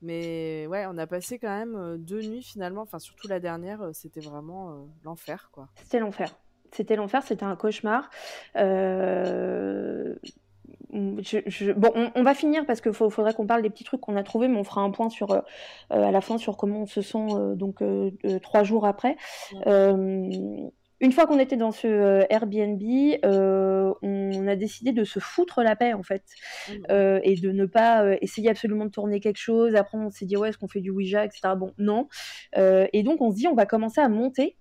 Mais 0.00 0.66
ouais, 0.68 0.86
on 0.86 0.96
a 0.96 1.08
passé 1.08 1.40
quand 1.40 1.48
même 1.48 1.74
euh, 1.74 1.98
deux 1.98 2.22
nuits 2.22 2.44
finalement. 2.44 2.82
Enfin, 2.82 3.00
surtout 3.00 3.28
la 3.28 3.40
dernière, 3.40 3.90
c'était 3.92 4.20
vraiment 4.20 4.88
l'enfer, 5.02 5.50
quoi. 5.52 5.68
C'était 5.82 5.98
l'enfer. 5.98 6.34
C'était 6.72 6.96
l'enfer, 6.96 7.22
c'était 7.22 7.44
un 7.44 7.56
cauchemar. 7.56 8.10
Euh, 8.56 10.14
bon, 11.76 11.92
on, 12.14 12.22
va 12.22 12.34
finir 12.34 12.64
parce 12.66 12.80
qu'il 12.80 12.92
faudrait 12.92 13.34
qu'on 13.34 13.46
parle 13.46 13.62
des 13.62 13.70
petits 13.70 13.84
trucs 13.84 14.00
qu'on 14.00 14.16
a 14.16 14.22
trouvés, 14.22 14.48
mais 14.48 14.58
on 14.58 14.64
fera 14.64 14.80
un 14.82 14.90
point 14.90 15.08
sur 15.08 15.32
euh, 15.32 15.40
à 15.90 16.10
la 16.10 16.20
fin 16.20 16.38
sur 16.38 16.56
comment 16.56 16.82
on 16.82 16.86
se 16.86 17.02
sent 17.02 17.26
euh, 17.30 17.54
donc 17.54 17.82
trois 18.42 18.62
jours 18.62 18.86
après. 18.86 19.16
une 21.00 21.12
fois 21.12 21.26
qu'on 21.26 21.38
était 21.38 21.56
dans 21.56 21.70
ce 21.70 22.26
Airbnb, 22.30 22.82
on 24.02 24.48
a 24.48 24.56
décidé 24.56 24.92
de 24.92 25.04
se 25.04 25.20
foutre 25.20 25.62
la 25.62 25.76
paix 25.76 25.92
en 25.92 26.02
fait 26.02 26.24
mmh. 26.68 27.20
et 27.22 27.36
de 27.36 27.52
ne 27.52 27.66
pas 27.66 28.16
essayer 28.20 28.50
absolument 28.50 28.84
de 28.84 28.90
tourner 28.90 29.20
quelque 29.20 29.38
chose. 29.38 29.74
Après, 29.74 29.98
on 29.98 30.10
s'est 30.10 30.26
dit 30.26 30.36
ouais, 30.36 30.50
est-ce 30.50 30.58
qu'on 30.58 30.68
fait 30.68 30.80
du 30.80 30.90
Ouija, 30.90 31.24
etc. 31.24 31.54
Bon, 31.56 31.72
non. 31.78 32.08
et 32.56 33.02
donc 33.02 33.20
on 33.20 33.30
se 33.30 33.36
dit 33.36 33.48
on 33.48 33.54
va 33.54 33.66
commencer 33.66 34.00
à 34.00 34.08
monter 34.08 34.56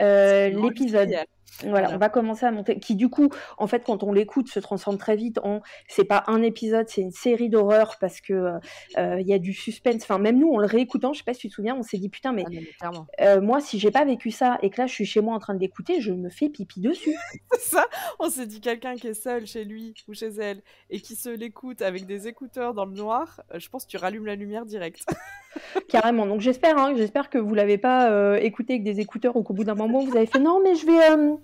l'épisode. 0.00 1.26
Voilà, 1.62 1.90
on 1.92 1.98
va 1.98 2.08
commencer 2.08 2.44
à 2.44 2.50
monter. 2.50 2.78
Qui 2.78 2.96
du 2.96 3.08
coup, 3.08 3.30
en 3.56 3.66
fait, 3.66 3.82
quand 3.84 4.02
on 4.02 4.12
l'écoute, 4.12 4.48
se 4.48 4.60
transforme 4.60 4.98
très 4.98 5.16
vite 5.16 5.38
en. 5.38 5.62
C'est 5.88 6.04
pas 6.04 6.24
un 6.26 6.42
épisode, 6.42 6.88
c'est 6.88 7.00
une 7.00 7.12
série 7.12 7.48
d'horreur 7.48 7.96
parce 7.98 8.20
que 8.20 8.32
euh, 8.32 8.58
euh, 8.98 9.20
il 9.20 9.26
y 9.26 9.32
a 9.32 9.38
du 9.38 9.52
suspense. 9.52 10.02
Enfin, 10.02 10.18
même 10.18 10.38
nous, 10.38 10.52
en 10.52 10.58
le 10.58 10.66
réécoutant, 10.66 11.12
je 11.12 11.18
sais 11.18 11.24
pas 11.24 11.34
si 11.34 11.40
tu 11.40 11.48
te 11.48 11.54
souviens, 11.54 11.74
on 11.74 11.82
s'est 11.82 11.98
dit 11.98 12.08
putain, 12.08 12.32
mais 12.32 12.44
Ah 12.80 12.90
mais 12.90 13.26
euh, 13.26 13.40
moi, 13.40 13.60
si 13.60 13.78
j'ai 13.78 13.90
pas 13.90 14.04
vécu 14.04 14.30
ça 14.30 14.58
et 14.62 14.70
que 14.70 14.80
là, 14.80 14.86
je 14.86 14.92
suis 14.92 15.06
chez 15.06 15.20
moi 15.20 15.34
en 15.34 15.38
train 15.38 15.54
de 15.54 15.60
l'écouter, 15.60 16.00
je 16.00 16.12
me 16.12 16.28
fais 16.28 16.48
pipi 16.48 16.80
dessus. 16.80 17.16
Ça, 17.58 17.86
on 18.18 18.28
s'est 18.28 18.46
dit 18.46 18.60
quelqu'un 18.60 18.96
qui 18.96 19.08
est 19.08 19.14
seul 19.14 19.46
chez 19.46 19.64
lui 19.64 19.94
ou 20.08 20.14
chez 20.14 20.28
elle 20.28 20.62
et 20.90 21.00
qui 21.00 21.16
se 21.16 21.30
l'écoute 21.30 21.80
avec 21.80 22.06
des 22.06 22.28
écouteurs 22.28 22.74
dans 22.74 22.84
le 22.84 22.92
noir, 22.92 23.40
je 23.54 23.68
pense 23.68 23.86
que 23.86 23.90
tu 23.90 23.96
rallumes 23.96 24.26
la 24.26 24.34
lumière 24.34 24.66
direct. 24.66 25.06
Carrément. 25.88 26.26
Donc 26.26 26.40
j'espère, 26.40 26.78
hein, 26.78 26.94
j'espère 26.96 27.30
que 27.30 27.38
vous 27.38 27.54
l'avez 27.54 27.78
pas 27.78 28.10
euh, 28.10 28.36
écouté 28.36 28.74
avec 28.74 28.84
des 28.84 29.00
écouteurs 29.00 29.36
ou 29.36 29.42
qu'au 29.42 29.54
bout 29.54 29.64
d'un 29.64 29.74
moment 29.74 30.04
vous 30.04 30.16
avez 30.16 30.26
fait 30.26 30.38
non 30.38 30.60
mais 30.62 30.74
je 30.74 30.86
vais, 30.86 31.35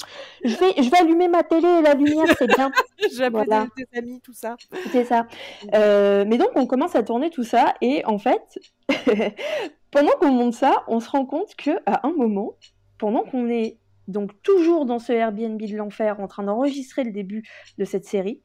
je 0.45 0.57
vais, 0.57 0.83
je 0.83 0.91
vais 0.91 0.99
allumer 0.99 1.29
ma 1.29 1.43
télé 1.43 1.67
et 1.69 1.83
la 1.83 1.95
lumière 1.95 2.27
c'est 2.39 2.47
bien. 2.47 2.71
J'ai 3.17 3.29
Voilà. 3.31 3.67
des, 3.77 3.85
des 3.85 3.99
amis, 3.99 4.21
tout 4.21 4.33
ça. 4.33 4.57
C'est 4.93 5.05
ça. 5.05 5.27
Euh, 5.75 6.25
mais 6.27 6.39
donc 6.39 6.51
on 6.55 6.67
commence 6.67 6.95
à 6.95 7.03
tourner 7.03 7.31
tout 7.31 7.45
ça 7.45 7.75
et 7.81 8.05
en 8.05 8.19
fait, 8.19 8.59
pendant 9.91 10.13
qu'on 10.21 10.31
monte 10.33 10.55
ça, 10.55 10.85
on 10.89 11.01
se 11.01 11.09
rend 11.11 11.25
compte 11.27 11.55
que 11.57 11.71
à 11.87 12.07
un 12.07 12.13
moment, 12.13 12.55
pendant 12.99 13.23
qu'on 13.23 13.49
est 13.49 13.79
donc 14.09 14.31
toujours 14.43 14.85
dans 14.87 14.99
ce 14.99 15.13
Airbnb 15.13 15.61
de 15.61 15.77
l'enfer 15.77 16.19
en 16.21 16.27
train 16.27 16.43
d'enregistrer 16.43 17.05
le 17.05 17.13
début 17.13 17.43
de 17.79 17.85
cette 17.85 18.05
série, 18.05 18.41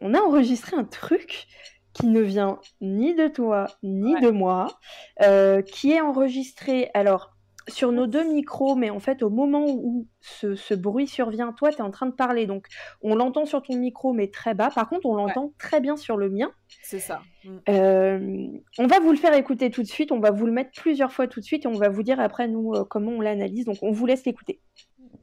on 0.00 0.14
a 0.14 0.20
enregistré 0.20 0.76
un 0.76 0.84
truc 0.84 1.46
qui 1.92 2.06
ne 2.06 2.20
vient 2.20 2.58
ni 2.80 3.14
de 3.14 3.26
toi 3.28 3.66
ni 3.82 4.14
Ouais. 4.14 4.20
de 4.20 4.30
moi, 4.30 4.78
euh, 5.22 5.60
qui 5.62 5.92
est 5.92 6.00
enregistré 6.00 6.90
alors 6.94 7.32
sur 7.68 7.92
nos 7.92 8.06
deux 8.06 8.24
micros, 8.32 8.74
mais 8.74 8.90
en 8.90 9.00
fait 9.00 9.22
au 9.22 9.30
moment 9.30 9.64
où 9.68 10.06
ce, 10.20 10.54
ce 10.54 10.74
bruit 10.74 11.06
survient, 11.06 11.52
toi 11.52 11.70
tu 11.70 11.78
es 11.78 11.82
en 11.82 11.90
train 11.90 12.06
de 12.06 12.12
parler, 12.12 12.46
donc 12.46 12.66
on 13.02 13.14
l'entend 13.14 13.44
sur 13.44 13.62
ton 13.62 13.76
micro 13.76 14.12
mais 14.12 14.28
très 14.28 14.54
bas, 14.54 14.70
par 14.74 14.88
contre 14.88 15.06
on 15.06 15.14
l'entend 15.14 15.52
très 15.58 15.80
bien 15.80 15.96
sur 15.96 16.16
le 16.16 16.30
mien. 16.30 16.50
C'est 16.82 16.98
ça. 16.98 17.20
Mm. 17.44 17.48
Euh, 17.68 18.46
on 18.78 18.86
va 18.86 18.98
vous 19.00 19.10
le 19.10 19.16
faire 19.16 19.34
écouter 19.34 19.70
tout 19.70 19.82
de 19.82 19.86
suite, 19.88 20.10
on 20.12 20.20
va 20.20 20.30
vous 20.30 20.46
le 20.46 20.52
mettre 20.52 20.70
plusieurs 20.76 21.12
fois 21.12 21.26
tout 21.26 21.40
de 21.40 21.44
suite 21.44 21.64
et 21.64 21.68
on 21.68 21.78
va 21.78 21.88
vous 21.88 22.02
dire 22.02 22.18
après 22.20 22.48
nous 22.48 22.72
euh, 22.74 22.84
comment 22.84 23.12
on 23.12 23.20
l'analyse, 23.20 23.64
donc 23.66 23.76
on 23.82 23.92
vous 23.92 24.06
laisse 24.06 24.24
l'écouter. 24.24 24.60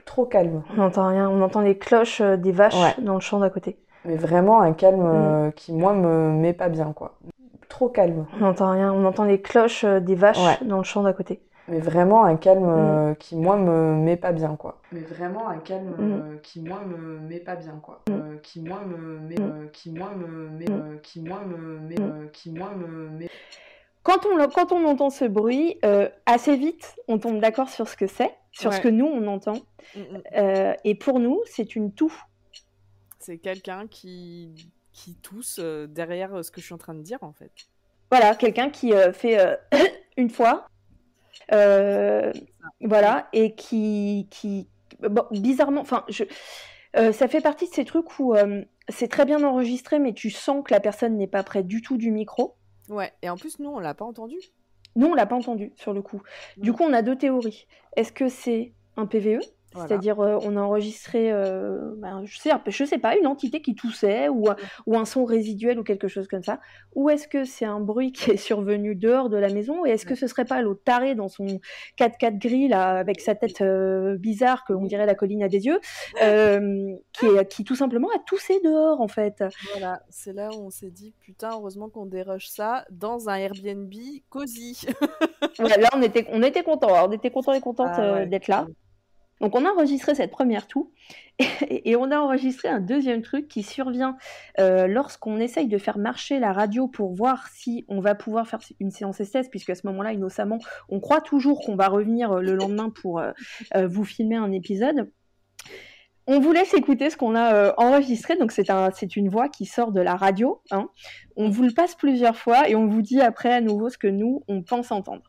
Trop 0.06 0.26
calme. 0.26 0.64
On 0.74 0.78
n'entend 0.78 1.08
rien, 1.10 1.30
on 1.30 1.42
entend 1.42 1.62
les 1.62 1.78
cloches 1.78 2.22
euh, 2.22 2.38
des 2.38 2.52
vaches 2.54 2.76
Ouais. 2.76 2.96
dans 3.04 3.16
le 3.16 3.20
champ 3.20 3.40
d'à 3.40 3.50
côté. 3.50 3.78
Mais 4.06 4.16
vraiment 4.16 4.62
un 4.62 4.72
calme 4.74 5.48
Mm. 5.48 5.52
qui, 5.54 5.74
moi, 5.74 5.94
me 5.94 6.32
met 6.32 6.54
pas 6.54 6.70
bien, 6.70 6.94
quoi. 6.94 7.18
Trop 7.68 7.90
calme. 7.90 8.26
On 8.36 8.46
n'entend 8.46 8.72
rien, 8.72 8.94
on 8.94 9.04
entend 9.04 9.26
les 9.26 9.42
cloches 9.42 9.84
des 9.84 10.16
vaches 10.16 10.38
Ouais. 10.38 10.66
dans 10.66 10.78
le 10.78 10.84
champ 10.84 11.04
d'à 11.04 11.12
côté. 11.12 11.42
Mais 11.68 11.80
vraiment 11.80 12.24
un 12.24 12.38
calme 12.38 12.66
Mm. 12.66 12.70
euh, 12.70 13.14
qui, 13.16 13.36
moi, 13.36 13.58
me 13.58 13.96
met 13.96 14.16
pas 14.18 14.32
bien, 14.32 14.56
quoi. 14.56 14.80
Mais 14.92 15.02
vraiment 15.02 15.50
un 15.50 15.58
calme 15.60 15.96
euh, 16.00 16.38
qui, 16.38 16.62
moi, 16.62 16.82
me 16.86 17.20
met 17.20 17.40
pas 17.40 17.56
bien, 17.56 17.80
quoi. 17.84 18.02
Euh, 18.10 18.38
qui, 18.38 18.62
moi, 18.62 18.82
me 18.86 19.20
met... 19.20 19.40
euh, 19.40 19.68
qui, 19.74 19.92
moi, 19.92 20.12
me 20.16 20.50
met... 20.50 20.70
euh, 20.70 20.98
qui, 21.04 21.22
moi, 21.22 21.42
me 21.46 21.80
met... 21.80 22.00
euh, 22.00 22.28
qui, 22.32 22.52
moi, 22.52 22.72
me 22.76 23.10
met... 23.10 23.30
Quand 24.04 24.26
on, 24.26 24.48
quand 24.48 24.72
on 24.72 24.86
entend 24.86 25.10
ce 25.10 25.26
bruit, 25.26 25.78
euh, 25.84 26.08
assez 26.26 26.56
vite, 26.56 26.96
on 27.10 27.20
tombe 27.20 27.42
d'accord 27.42 27.68
sur 27.70 27.90
ce 27.90 27.98
que 27.98 28.08
c'est, 28.08 28.32
sur 28.54 28.74
ce 28.74 28.80
que 28.80 28.88
nous 28.88 29.06
on 29.06 29.28
entend. 29.28 29.58
Mm, 29.96 30.00
mm. 30.00 30.22
Euh, 30.38 30.74
et 30.86 30.96
pour 30.96 31.20
nous, 31.20 31.42
c'est 31.46 31.76
une 31.76 31.92
toux. 31.92 32.14
C'est 33.20 33.38
quelqu'un 33.40 33.88
qui, 33.88 34.72
qui 34.94 35.16
tousse 35.16 35.60
derrière 35.60 36.46
ce 36.46 36.50
que 36.52 36.62
je 36.62 36.66
suis 36.66 36.74
en 36.74 36.78
train 36.78 36.94
de 36.94 37.02
dire, 37.02 37.20
en 37.22 37.34
fait. 37.34 37.52
Voilà, 38.10 38.36
quelqu'un 38.36 38.70
qui 38.70 38.94
euh, 38.94 39.12
fait 39.12 39.38
euh, 39.38 39.58
une 40.18 40.30
fois, 40.30 40.66
voilà, 41.50 43.28
et 43.34 43.56
qui, 43.56 44.28
qui 44.30 44.68
bon, 45.00 45.24
bizarrement, 45.32 45.82
enfin, 45.82 46.04
je, 46.10 46.24
euh, 46.96 47.12
ça 47.12 47.28
fait 47.28 47.42
partie 47.42 47.68
de 47.68 47.74
ces 47.74 47.86
trucs 47.86 48.20
où 48.20 48.34
euh, 48.34 48.64
c'est 48.90 49.08
très 49.08 49.26
bien 49.26 49.44
enregistré, 49.44 50.00
mais 50.00 50.14
tu 50.14 50.30
sens 50.30 50.64
que 50.64 50.74
la 50.74 50.80
personne 50.80 51.18
n'est 51.18 51.28
pas 51.28 51.44
près 51.44 51.64
du 51.64 51.82
tout 51.82 51.98
du 51.98 52.12
micro. 52.12 52.56
Ouais, 52.90 53.12
et 53.22 53.30
en 53.30 53.38
plus, 53.38 53.60
nous, 53.60 53.70
on 53.70 53.80
l'a 53.80 53.94
pas 53.94 54.06
entendu. 54.06 54.38
Nous, 54.96 55.08
on 55.08 55.14
l'a 55.14 55.26
pas 55.26 55.36
entendu 55.36 55.74
sur 55.76 55.94
le 55.94 56.02
coup. 56.02 56.22
Du 56.58 56.74
coup, 56.74 56.84
on 56.84 56.94
a 56.94 57.02
deux 57.02 57.16
théories. 57.16 57.68
Est-ce 57.96 58.12
que 58.12 58.30
c'est 58.30 58.74
un 58.96 59.06
PVE 59.06 59.42
Voilà. 59.78 59.88
C'est-à-dire, 59.88 60.20
euh, 60.20 60.38
on 60.44 60.56
a 60.58 60.62
enregistré, 60.62 61.32
euh, 61.32 61.94
ben, 61.98 62.24
je 62.26 62.38
sais, 62.38 62.52
je 62.68 62.84
sais 62.86 62.98
pas, 62.98 63.16
une 63.18 63.28
entité 63.28 63.62
qui 63.62 63.76
toussait 63.76 64.28
ou, 64.30 64.50
un- 64.50 64.56
ou 64.86 64.98
un 64.98 65.06
son 65.06 65.26
résiduel 65.26 65.80
ou 65.80 65.84
quelque 65.84 66.08
chose 66.08 66.28
comme 66.28 66.44
ça. 66.44 66.60
Ou 66.96 67.10
est-ce 67.10 67.28
que 67.28 67.46
c'est 67.46 67.66
un 67.66 67.80
bruit 67.80 68.12
qui 68.12 68.32
est 68.32 68.38
survenu 68.38 68.96
dehors 68.96 69.30
de 69.30 69.38
la 69.38 69.50
maison 69.50 69.86
Et 69.86 69.90
est-ce 69.92 70.06
que 70.06 70.16
ce 70.16 70.28
serait 70.28 70.46
pas 70.46 70.62
l'autre 70.62 70.82
taré 70.84 71.16
dans 71.16 71.28
son 71.30 71.46
4x4 71.98 72.38
gris 72.40 72.68
là, 72.68 72.98
avec 72.98 73.22
sa 73.22 73.36
tête 73.36 73.62
euh, 73.62 74.18
bizarre, 74.18 74.66
qu'on 74.66 74.84
dirait 74.86 75.06
la 75.06 75.16
colline 75.16 75.44
à 75.44 75.48
des 75.48 75.66
yeux, 75.66 75.80
euh, 76.22 76.96
qui, 77.14 77.26
est- 77.26 77.48
qui 77.48 77.64
tout 77.64 77.76
simplement 77.76 78.08
a 78.16 78.20
toussé 78.26 78.60
dehors 78.64 79.02
en 79.02 79.08
fait 79.08 79.44
Voilà, 79.72 80.02
c'est 80.10 80.34
là 80.34 80.50
où 80.52 80.66
on 80.66 80.70
s'est 80.70 80.92
dit, 80.92 81.14
putain, 81.20 81.52
heureusement 81.54 81.90
qu'on 81.90 82.06
dérush 82.06 82.48
ça 82.48 82.86
dans 82.90 83.30
un 83.30 83.36
Airbnb 83.36 83.94
cosy. 84.30 84.86
Ouais, 85.60 85.78
là, 85.80 85.90
on 85.96 86.02
était, 86.02 86.26
on 86.32 86.42
était 86.44 86.64
contents, 86.64 87.08
on 87.08 87.12
était 87.12 87.32
contents 87.32 87.54
et 87.54 87.62
contentes 87.62 87.90
Ah 87.94 88.02
euh, 88.04 88.14
ouais. 88.16 88.26
d'être 88.28 88.48
là. 88.48 88.66
Donc 89.42 89.56
on 89.56 89.66
a 89.66 89.70
enregistré 89.70 90.16
cette 90.16 90.32
première 90.32 90.68
toux 90.68 90.92
et, 91.40 91.92
et 91.92 91.96
on 91.96 92.12
a 92.12 92.18
enregistré 92.20 92.68
un 92.68 92.80
deuxième 92.80 93.22
truc 93.22 93.48
qui 93.48 93.64
survient 93.64 94.18
euh, 94.60 94.88
lorsqu'on 94.88 95.40
essaye 95.40 95.68
de 95.68 95.78
faire 95.78 95.98
marcher 95.98 96.40
la 96.40 96.54
radio 96.54 96.88
pour 96.88 97.14
voir 97.14 97.48
si 97.48 97.86
on 97.88 98.00
va 98.00 98.16
pouvoir 98.16 98.48
faire 98.48 98.60
une 98.80 98.92
séance 98.92 99.22
SS, 99.22 99.50
puisque 99.50 99.70
à 99.70 99.76
ce 99.76 99.86
moment-là, 99.88 100.14
innocemment, 100.14 100.60
on 100.90 101.00
croit 101.00 101.22
toujours 101.22 101.62
qu'on 101.62 101.76
va 101.76 101.88
revenir 101.88 102.32
euh, 102.32 102.42
le 102.42 102.54
lendemain 102.56 102.90
pour 102.90 103.20
euh, 103.20 103.32
vous 103.88 104.04
filmer 104.04 104.36
un 104.36 104.52
épisode. 104.52 105.12
On 106.30 106.42
vous 106.42 106.52
laisse 106.52 106.74
écouter 106.74 107.10
ce 107.10 107.16
qu'on 107.16 107.36
a 107.36 107.54
euh, 107.54 107.74
enregistré, 107.78 108.36
donc 108.36 108.52
c'est 108.52 108.70
un, 108.70 108.92
c'est 108.92 109.16
une 109.16 109.30
voix 109.30 109.48
qui 109.48 109.66
sort 109.66 109.94
de 109.94 110.02
la 110.02 110.18
radio. 110.18 110.62
hein. 110.72 110.90
On 111.38 111.50
vous 111.50 111.64
le 111.64 111.72
passe 111.72 111.96
plusieurs 111.96 112.36
fois 112.36 112.68
et 112.68 112.76
on 112.76 112.88
vous 112.88 113.02
dit 113.02 113.22
après 113.22 113.54
à 113.54 113.62
nouveau 113.62 113.90
ce 113.90 113.98
que 113.98 114.08
nous, 114.08 114.44
on 114.50 114.62
pense 114.62 114.92
entendre. 114.92 115.24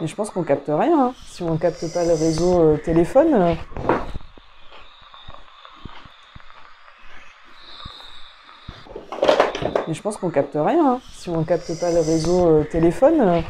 Mais 0.00 0.06
je 0.06 0.14
pense 0.14 0.30
qu'on 0.30 0.42
capte 0.42 0.68
rien, 0.68 0.98
hein. 0.98 1.14
Si 1.26 1.42
on 1.42 1.56
capte 1.56 1.92
pas 1.92 2.04
le 2.04 2.12
réseau 2.12 2.60
euh, 2.60 2.76
téléphone... 2.76 3.34
euh, 3.34 3.54
Mais 9.88 9.94
je 9.94 10.02
pense 10.02 10.16
qu'on 10.16 10.30
capte 10.30 10.54
rien, 10.54 10.94
hein. 10.94 11.00
Si 11.12 11.28
on 11.30 11.44
capte 11.44 11.78
pas 11.80 11.90
le 11.90 12.00
réseau 12.00 12.46
euh, 12.48 12.64
téléphone... 12.64 13.20
euh, 13.20 13.40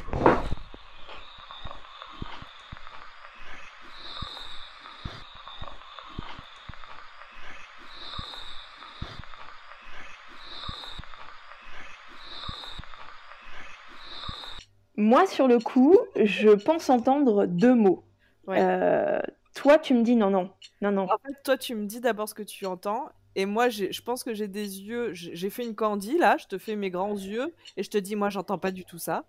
Moi, 15.22 15.30
sur 15.30 15.46
le 15.46 15.60
coup, 15.60 15.96
je 16.16 16.48
pense 16.48 16.90
entendre 16.90 17.46
deux 17.46 17.76
mots. 17.76 18.02
Ouais. 18.48 18.56
Euh, 18.58 19.20
toi, 19.54 19.78
tu 19.78 19.94
me 19.94 20.02
dis 20.02 20.16
non, 20.16 20.30
non, 20.30 20.50
non, 20.80 20.90
non. 20.90 21.04
En 21.04 21.18
fait, 21.24 21.42
toi, 21.44 21.56
tu 21.56 21.76
me 21.76 21.86
dis 21.86 22.00
d'abord 22.00 22.28
ce 22.28 22.34
que 22.34 22.42
tu 22.42 22.66
entends. 22.66 23.08
Et 23.36 23.46
moi, 23.46 23.68
je 23.68 24.00
pense 24.02 24.24
que 24.24 24.34
j'ai 24.34 24.48
des 24.48 24.80
yeux. 24.80 25.10
J'ai 25.12 25.48
fait 25.48 25.64
une 25.64 25.76
Candy, 25.76 26.18
là. 26.18 26.38
Je 26.40 26.46
te 26.46 26.58
fais 26.58 26.74
mes 26.74 26.90
grands 26.90 27.14
yeux. 27.14 27.54
Et 27.76 27.84
je 27.84 27.90
te 27.90 27.98
dis, 27.98 28.16
moi, 28.16 28.30
j'entends 28.30 28.58
pas 28.58 28.72
du 28.72 28.84
tout 28.84 28.98
ça. 28.98 29.24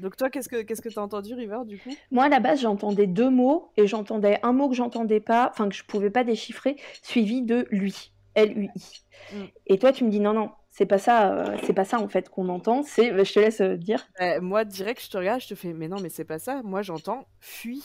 Donc, 0.00 0.16
toi, 0.16 0.30
qu'est-ce 0.30 0.48
que 0.48 0.62
qu'est-ce 0.62 0.82
que 0.82 0.88
t'as 0.88 1.00
entendu, 1.00 1.32
River, 1.34 1.60
du 1.64 1.78
coup? 1.78 1.94
Moi, 2.10 2.24
à 2.24 2.28
la 2.28 2.40
base, 2.40 2.60
j'entendais 2.62 3.06
deux 3.06 3.30
mots 3.30 3.70
et 3.76 3.86
j'entendais 3.86 4.40
un 4.42 4.52
mot 4.52 4.68
que 4.68 4.74
j'entendais 4.74 5.20
pas, 5.20 5.48
enfin 5.52 5.68
que 5.68 5.76
je 5.76 5.84
pouvais 5.84 6.10
pas 6.10 6.24
déchiffrer, 6.24 6.74
suivi 7.02 7.42
de 7.42 7.68
lui, 7.70 8.10
L-U-I. 8.34 9.04
Mm. 9.32 9.44
Et 9.68 9.78
toi, 9.78 9.92
tu 9.92 10.02
me 10.02 10.10
dis 10.10 10.18
non, 10.18 10.32
non, 10.32 10.50
c'est 10.76 10.84
pas 10.86 10.98
ça, 10.98 11.32
euh, 11.32 11.56
c'est 11.64 11.72
pas 11.72 11.86
ça 11.86 11.98
en 11.98 12.08
fait 12.08 12.28
qu'on 12.28 12.50
entend. 12.50 12.82
C'est, 12.82 13.24
je 13.24 13.32
te 13.32 13.40
laisse 13.40 13.62
euh, 13.62 13.76
dire. 13.78 14.06
Euh, 14.20 14.42
Moi, 14.42 14.66
direct, 14.66 15.02
je 15.02 15.08
te 15.10 15.16
regarde, 15.16 15.40
je 15.40 15.48
te 15.48 15.54
fais, 15.54 15.72
mais 15.72 15.88
non, 15.88 16.00
mais 16.00 16.10
c'est 16.10 16.26
pas 16.26 16.38
ça. 16.38 16.62
Moi, 16.62 16.82
j'entends 16.82 17.26
fuis. 17.40 17.82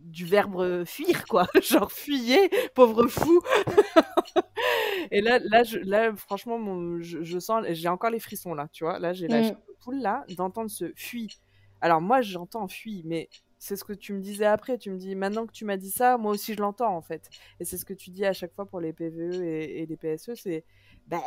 Du 0.00 0.26
verbe 0.26 0.56
euh, 0.60 0.84
fuir, 0.84 1.24
quoi. 1.28 1.46
Genre, 1.62 1.92
fuyez, 1.92 2.50
pauvre 2.74 3.06
fou. 3.06 3.40
et 5.10 5.20
là, 5.20 5.38
là, 5.44 5.62
je, 5.64 5.78
là 5.78 6.14
franchement, 6.16 6.58
mon, 6.58 7.00
je, 7.00 7.22
je 7.22 7.38
sens, 7.38 7.64
j'ai 7.70 7.88
encore 7.88 8.10
les 8.10 8.18
frissons, 8.20 8.54
là, 8.54 8.68
tu 8.72 8.84
vois. 8.84 8.98
Là, 8.98 9.12
j'ai 9.12 9.28
la 9.28 9.42
Mm. 9.52 9.56
poule, 9.80 10.00
là, 10.00 10.24
d'entendre 10.36 10.70
ce 10.70 10.92
fuis. 10.96 11.40
Alors, 11.80 12.00
moi, 12.00 12.20
j'entends 12.22 12.68
fuis, 12.68 13.02
mais 13.04 13.28
c'est 13.58 13.76
ce 13.76 13.84
que 13.84 13.92
tu 13.92 14.12
me 14.12 14.20
disais 14.20 14.44
après. 14.46 14.78
Tu 14.78 14.90
me 14.90 14.96
dis, 14.98 15.14
maintenant 15.14 15.46
que 15.46 15.52
tu 15.52 15.64
m'as 15.64 15.76
dit 15.76 15.90
ça, 15.90 16.16
moi 16.18 16.32
aussi, 16.32 16.54
je 16.54 16.60
l'entends, 16.60 16.96
en 16.96 17.02
fait. 17.02 17.28
Et 17.60 17.64
c'est 17.64 17.76
ce 17.78 17.84
que 17.84 17.94
tu 17.94 18.10
dis 18.10 18.24
à 18.24 18.32
chaque 18.32 18.54
fois 18.54 18.66
pour 18.66 18.80
les 18.80 18.92
PVE 18.92 19.42
et, 19.42 19.82
et 19.82 19.86
les 19.86 19.96
PSE, 19.96 20.34
c'est, 20.34 20.64
ben, 21.08 21.20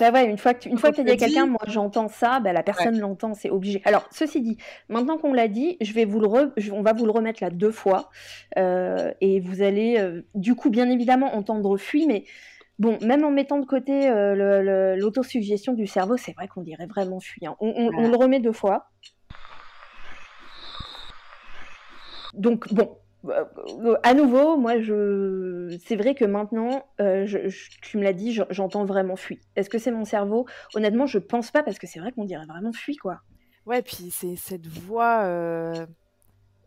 Bah 0.00 0.10
ouais, 0.12 0.24
une 0.30 0.38
fois 0.38 0.54
que 0.54 0.60
tu, 0.60 0.68
une 0.70 0.78
fois 0.78 0.90
à 0.90 0.92
t'as 0.92 1.02
dit- 1.02 1.18
quelqu'un, 1.18 1.46
moi 1.46 1.60
j'entends 1.66 2.08
ça, 2.08 2.40
bah, 2.40 2.54
la 2.54 2.62
personne 2.62 2.98
l'entend, 2.98 3.34
c'est 3.34 3.50
obligé. 3.50 3.82
Alors, 3.84 4.06
ceci 4.10 4.40
dit, 4.40 4.56
maintenant 4.88 5.18
qu'on 5.18 5.34
l'a 5.34 5.46
dit, 5.46 5.76
je 5.82 5.92
vais 5.92 6.06
vous 6.06 6.20
le 6.20 6.26
re- 6.26 6.52
je- 6.56 6.72
on 6.72 6.80
va 6.80 6.94
vous 6.94 7.04
le 7.04 7.10
remettre 7.12 7.42
là 7.44 7.50
deux 7.50 7.70
fois, 7.70 8.08
euh, 8.56 9.12
et 9.20 9.40
vous 9.40 9.60
allez, 9.60 9.98
euh, 9.98 10.22
du 10.34 10.54
coup, 10.54 10.70
bien 10.70 10.88
évidemment, 10.88 11.34
entendre 11.36 11.76
fuit, 11.76 12.06
mais 12.06 12.24
bon, 12.78 12.96
même 13.02 13.24
en 13.24 13.30
mettant 13.30 13.58
de 13.58 13.66
côté 13.66 14.08
euh, 14.08 14.96
l'autosuggestion 14.96 15.74
du 15.74 15.86
cerveau, 15.86 16.16
c'est 16.16 16.32
vrai 16.32 16.48
qu'on 16.48 16.62
dirait 16.62 16.86
vraiment 16.86 17.20
fuit. 17.20 17.44
hein. 17.44 17.56
On, 17.60 17.68
on- 17.76 17.92
on 17.98 18.08
le 18.08 18.16
remet 18.16 18.40
deux 18.40 18.52
fois. 18.52 18.86
Donc 22.32 22.72
bon, 22.72 22.96
à 24.02 24.14
nouveau, 24.14 24.56
moi, 24.56 24.80
je... 24.80 25.76
c'est 25.84 25.96
vrai 25.96 26.14
que 26.14 26.24
maintenant, 26.24 26.84
euh, 27.00 27.26
tu 27.82 27.98
me 27.98 28.02
l'as 28.02 28.12
dit, 28.12 28.38
j'entends 28.50 28.84
vraiment 28.84 29.16
fuit. 29.16 29.40
Est-ce 29.56 29.68
que 29.68 29.78
c'est 29.78 29.90
mon 29.90 30.04
cerveau? 30.04 30.46
Honnêtement, 30.74 31.06
je 31.06 31.18
pense 31.18 31.50
pas 31.50 31.62
parce 31.62 31.78
que 31.78 31.86
c'est 31.86 32.00
vrai 32.00 32.12
qu'on 32.12 32.24
dirait 32.24 32.46
vraiment 32.46 32.72
fuit, 32.72 32.96
quoi. 32.96 33.20
Ouais, 33.66 33.82
puis 33.82 34.10
c'est 34.10 34.36
cette 34.36 34.66
voix. 34.66 35.22
Euh, 35.24 35.86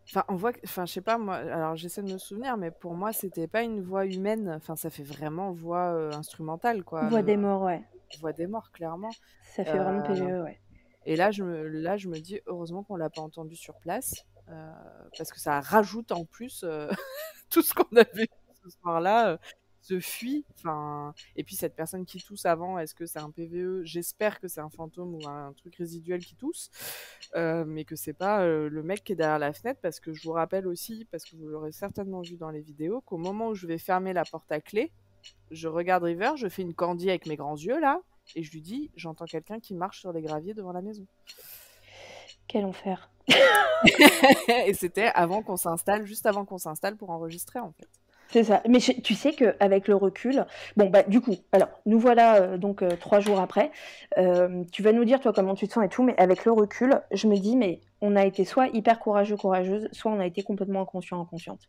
enfin, 0.08 0.24
on 0.28 0.36
voit, 0.36 0.52
enfin, 0.64 0.86
je 0.86 0.92
sais 0.92 1.00
pas 1.00 1.18
moi. 1.18 1.34
Alors, 1.34 1.76
j'essaie 1.76 2.02
de 2.02 2.12
me 2.12 2.18
souvenir, 2.18 2.56
mais 2.56 2.70
pour 2.70 2.94
moi, 2.94 3.12
c'était 3.12 3.48
pas 3.48 3.62
une 3.62 3.80
voix 3.80 4.06
humaine. 4.06 4.52
Enfin, 4.56 4.76
ça 4.76 4.90
fait 4.90 5.02
vraiment 5.02 5.50
voix 5.50 6.14
instrumentale, 6.14 6.84
quoi. 6.84 7.08
Voix 7.08 7.22
des 7.22 7.36
morts, 7.36 7.62
ouais. 7.62 7.82
Voix 8.20 8.32
des 8.32 8.46
morts, 8.46 8.70
clairement. 8.72 9.10
Ça 9.56 9.64
fait 9.64 9.76
vraiment 9.78 10.02
PGE, 10.02 10.22
ouais. 10.22 10.60
Et 11.06 11.16
là, 11.16 11.30
je 11.30 11.42
me, 11.42 11.68
là, 11.68 11.96
je 11.96 12.08
me 12.08 12.18
dis 12.18 12.40
heureusement 12.46 12.82
qu'on 12.82 12.96
l'a 12.96 13.10
pas 13.10 13.22
entendu 13.22 13.56
sur 13.56 13.74
place. 13.76 14.24
Euh, 14.50 14.72
parce 15.16 15.30
que 15.30 15.40
ça 15.40 15.60
rajoute 15.60 16.12
en 16.12 16.26
plus 16.26 16.64
euh, 16.64 16.90
tout 17.50 17.62
ce 17.62 17.72
qu'on 17.72 17.96
avait 17.96 18.28
ce 18.62 18.70
soir-là 18.70 19.30
euh, 19.30 19.36
se 19.80 20.00
fuit. 20.00 20.44
Enfin, 20.58 21.14
et 21.36 21.44
puis 21.44 21.56
cette 21.56 21.74
personne 21.74 22.04
qui 22.04 22.22
tousse 22.22 22.44
avant, 22.44 22.78
est-ce 22.78 22.94
que 22.94 23.06
c'est 23.06 23.18
un 23.18 23.30
PVE 23.30 23.84
J'espère 23.84 24.40
que 24.40 24.48
c'est 24.48 24.60
un 24.60 24.70
fantôme 24.70 25.14
ou 25.14 25.28
un 25.28 25.52
truc 25.54 25.76
résiduel 25.76 26.24
qui 26.24 26.36
tousse, 26.36 26.70
mais 27.34 27.84
que 27.84 27.96
c'est 27.96 28.14
pas 28.14 28.46
le 28.46 28.82
mec 28.82 29.04
qui 29.04 29.12
est 29.12 29.16
derrière 29.16 29.38
la 29.38 29.52
fenêtre, 29.52 29.80
parce 29.82 30.00
que 30.00 30.14
je 30.14 30.22
vous 30.22 30.32
rappelle 30.32 30.66
aussi, 30.66 31.06
parce 31.10 31.24
que 31.24 31.36
vous 31.36 31.48
l'aurez 31.48 31.72
certainement 31.72 32.22
vu 32.22 32.36
dans 32.38 32.50
les 32.50 32.62
vidéos, 32.62 33.02
qu'au 33.02 33.18
moment 33.18 33.48
où 33.48 33.54
je 33.54 33.66
vais 33.66 33.76
fermer 33.76 34.14
la 34.14 34.24
porte 34.24 34.50
à 34.50 34.60
clé, 34.60 34.90
je 35.50 35.68
regarde 35.68 36.04
River, 36.04 36.32
je 36.36 36.48
fais 36.48 36.62
une 36.62 36.74
candie 36.74 37.10
avec 37.10 37.26
mes 37.26 37.36
grands 37.36 37.56
yeux 37.56 37.78
là, 37.78 38.00
et 38.34 38.42
je 38.42 38.50
lui 38.52 38.60
dis, 38.60 38.90
j'entends 38.96 39.26
quelqu'un 39.26 39.60
qui 39.60 39.74
marche 39.74 40.00
sur 40.00 40.12
les 40.12 40.22
graviers 40.22 40.54
devant 40.54 40.72
la 40.72 40.82
maison. 40.82 41.06
Quel 42.46 42.64
enfer. 42.64 43.10
et 44.66 44.74
c'était 44.74 45.10
avant 45.14 45.42
qu'on 45.42 45.56
s'installe, 45.56 46.04
juste 46.04 46.26
avant 46.26 46.44
qu'on 46.44 46.58
s'installe 46.58 46.96
pour 46.96 47.10
enregistrer 47.10 47.58
en 47.58 47.72
fait. 47.72 47.88
C'est 48.28 48.44
ça. 48.44 48.62
Mais 48.68 48.78
tu 48.78 49.14
sais 49.14 49.32
qu'avec 49.32 49.86
le 49.86 49.94
recul, 49.94 50.44
bon 50.76 50.88
bah 50.90 51.02
du 51.04 51.20
coup, 51.20 51.36
alors 51.52 51.68
nous 51.86 51.98
voilà 51.98 52.42
euh, 52.42 52.58
donc 52.58 52.82
euh, 52.82 52.90
trois 52.98 53.20
jours 53.20 53.38
après. 53.38 53.70
Euh, 54.18 54.64
tu 54.72 54.82
vas 54.82 54.92
nous 54.92 55.04
dire 55.04 55.20
toi 55.20 55.32
comment 55.32 55.54
tu 55.54 55.68
te 55.68 55.74
sens 55.74 55.84
et 55.84 55.88
tout, 55.88 56.02
mais 56.02 56.18
avec 56.18 56.44
le 56.44 56.52
recul, 56.52 57.00
je 57.12 57.28
me 57.28 57.36
dis 57.36 57.56
mais 57.56 57.80
on 58.00 58.16
a 58.16 58.24
été 58.24 58.44
soit 58.44 58.68
hyper 58.68 58.98
courageux, 58.98 59.36
courageuse, 59.36 59.88
soit 59.92 60.10
on 60.10 60.18
a 60.18 60.26
été 60.26 60.42
complètement 60.42 60.82
inconscient, 60.82 61.20
inconsciente. 61.20 61.60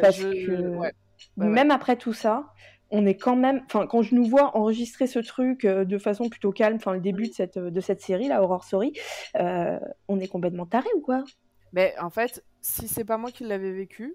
Parce 0.00 0.18
que 0.18 0.90
même 1.36 1.70
après 1.70 1.96
tout 1.96 2.12
ça, 2.12 2.52
on 2.90 3.06
est 3.06 3.16
quand 3.16 3.36
même, 3.36 3.62
enfin, 3.66 3.86
quand 3.86 4.02
je 4.02 4.14
nous 4.14 4.24
vois 4.24 4.56
enregistrer 4.56 5.06
ce 5.06 5.18
truc 5.18 5.64
euh, 5.64 5.84
de 5.84 5.98
façon 5.98 6.28
plutôt 6.28 6.52
calme, 6.52 6.76
enfin, 6.76 6.92
le 6.92 7.00
début 7.00 7.28
de 7.28 7.32
cette, 7.32 7.58
de 7.58 7.80
cette 7.80 8.00
série, 8.00 8.28
la 8.28 8.42
Horror 8.42 8.64
Story, 8.64 8.92
euh, 9.36 9.78
on 10.08 10.20
est 10.20 10.28
complètement 10.28 10.66
taré 10.66 10.88
ou 10.96 11.00
quoi? 11.00 11.24
Mais 11.72 11.94
en 12.00 12.10
fait, 12.10 12.44
si 12.60 12.88
c'est 12.88 13.04
pas 13.04 13.18
moi 13.18 13.30
qui 13.32 13.44
l'avais 13.44 13.72
vécu, 13.72 14.14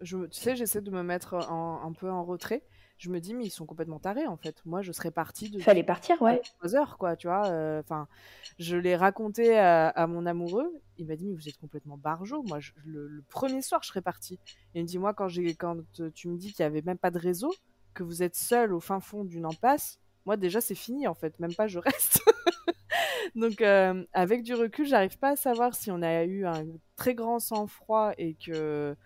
je, 0.00 0.16
tu 0.26 0.40
sais, 0.40 0.56
j'essaie 0.56 0.80
de 0.80 0.90
me 0.90 1.02
mettre 1.02 1.34
un 1.34 1.92
peu 1.92 2.10
en 2.10 2.24
retrait. 2.24 2.62
Je 3.00 3.08
me 3.08 3.18
dis, 3.18 3.32
mais 3.32 3.46
ils 3.46 3.50
sont 3.50 3.64
complètement 3.64 3.98
tarés 3.98 4.26
en 4.26 4.36
fait. 4.36 4.56
Moi, 4.66 4.82
je 4.82 4.92
serais 4.92 5.10
partie 5.10 5.48
de. 5.48 5.58
Fallait 5.58 5.82
partir, 5.82 6.20
ouais. 6.20 6.42
Trois 6.58 6.76
heures, 6.76 6.98
quoi, 6.98 7.16
tu 7.16 7.28
vois. 7.28 7.46
Euh, 7.46 7.80
enfin, 7.80 8.08
je 8.58 8.76
l'ai 8.76 8.94
raconté 8.94 9.58
à, 9.58 10.06
mon 10.06 10.26
amoureux. 10.26 10.70
Il 10.98 11.06
m'a 11.06 11.16
dit, 11.16 11.24
mais 11.24 11.34
vous 11.34 11.48
êtes 11.48 11.56
complètement 11.58 11.96
barjot. 11.96 12.42
Moi, 12.42 12.58
le, 12.84 13.24
premier 13.30 13.62
soir, 13.62 13.80
je 13.82 13.88
serais 13.88 14.02
partie. 14.02 14.38
il 14.74 14.82
me 14.82 14.86
dit, 14.86 14.98
moi, 14.98 15.14
quand, 15.14 15.28
quand 15.58 15.78
tu 16.14 16.28
me 16.28 16.36
dis 16.36 16.52
qu'il 16.52 16.62
n'y 16.62 16.66
avait 16.66 16.82
même 16.82 16.98
pas 16.98 17.10
de 17.10 17.18
réseau, 17.18 17.50
que 17.94 18.02
vous 18.02 18.22
êtes 18.22 18.36
seul 18.36 18.72
au 18.72 18.80
fin 18.80 19.00
fond 19.00 19.24
d'une 19.24 19.44
impasse, 19.44 19.98
moi 20.26 20.36
déjà 20.36 20.60
c'est 20.60 20.74
fini 20.74 21.06
en 21.06 21.14
fait, 21.14 21.38
même 21.40 21.54
pas 21.54 21.66
je 21.66 21.78
reste. 21.78 22.22
Donc 23.34 23.60
euh, 23.60 24.04
avec 24.12 24.42
du 24.42 24.54
recul, 24.54 24.86
j'arrive 24.86 25.18
pas 25.18 25.30
à 25.30 25.36
savoir 25.36 25.74
si 25.74 25.90
on 25.90 26.02
a 26.02 26.24
eu 26.24 26.46
un 26.46 26.66
très 26.96 27.14
grand 27.14 27.38
sang-froid 27.38 28.12
et 28.18 28.34
que 28.34 28.96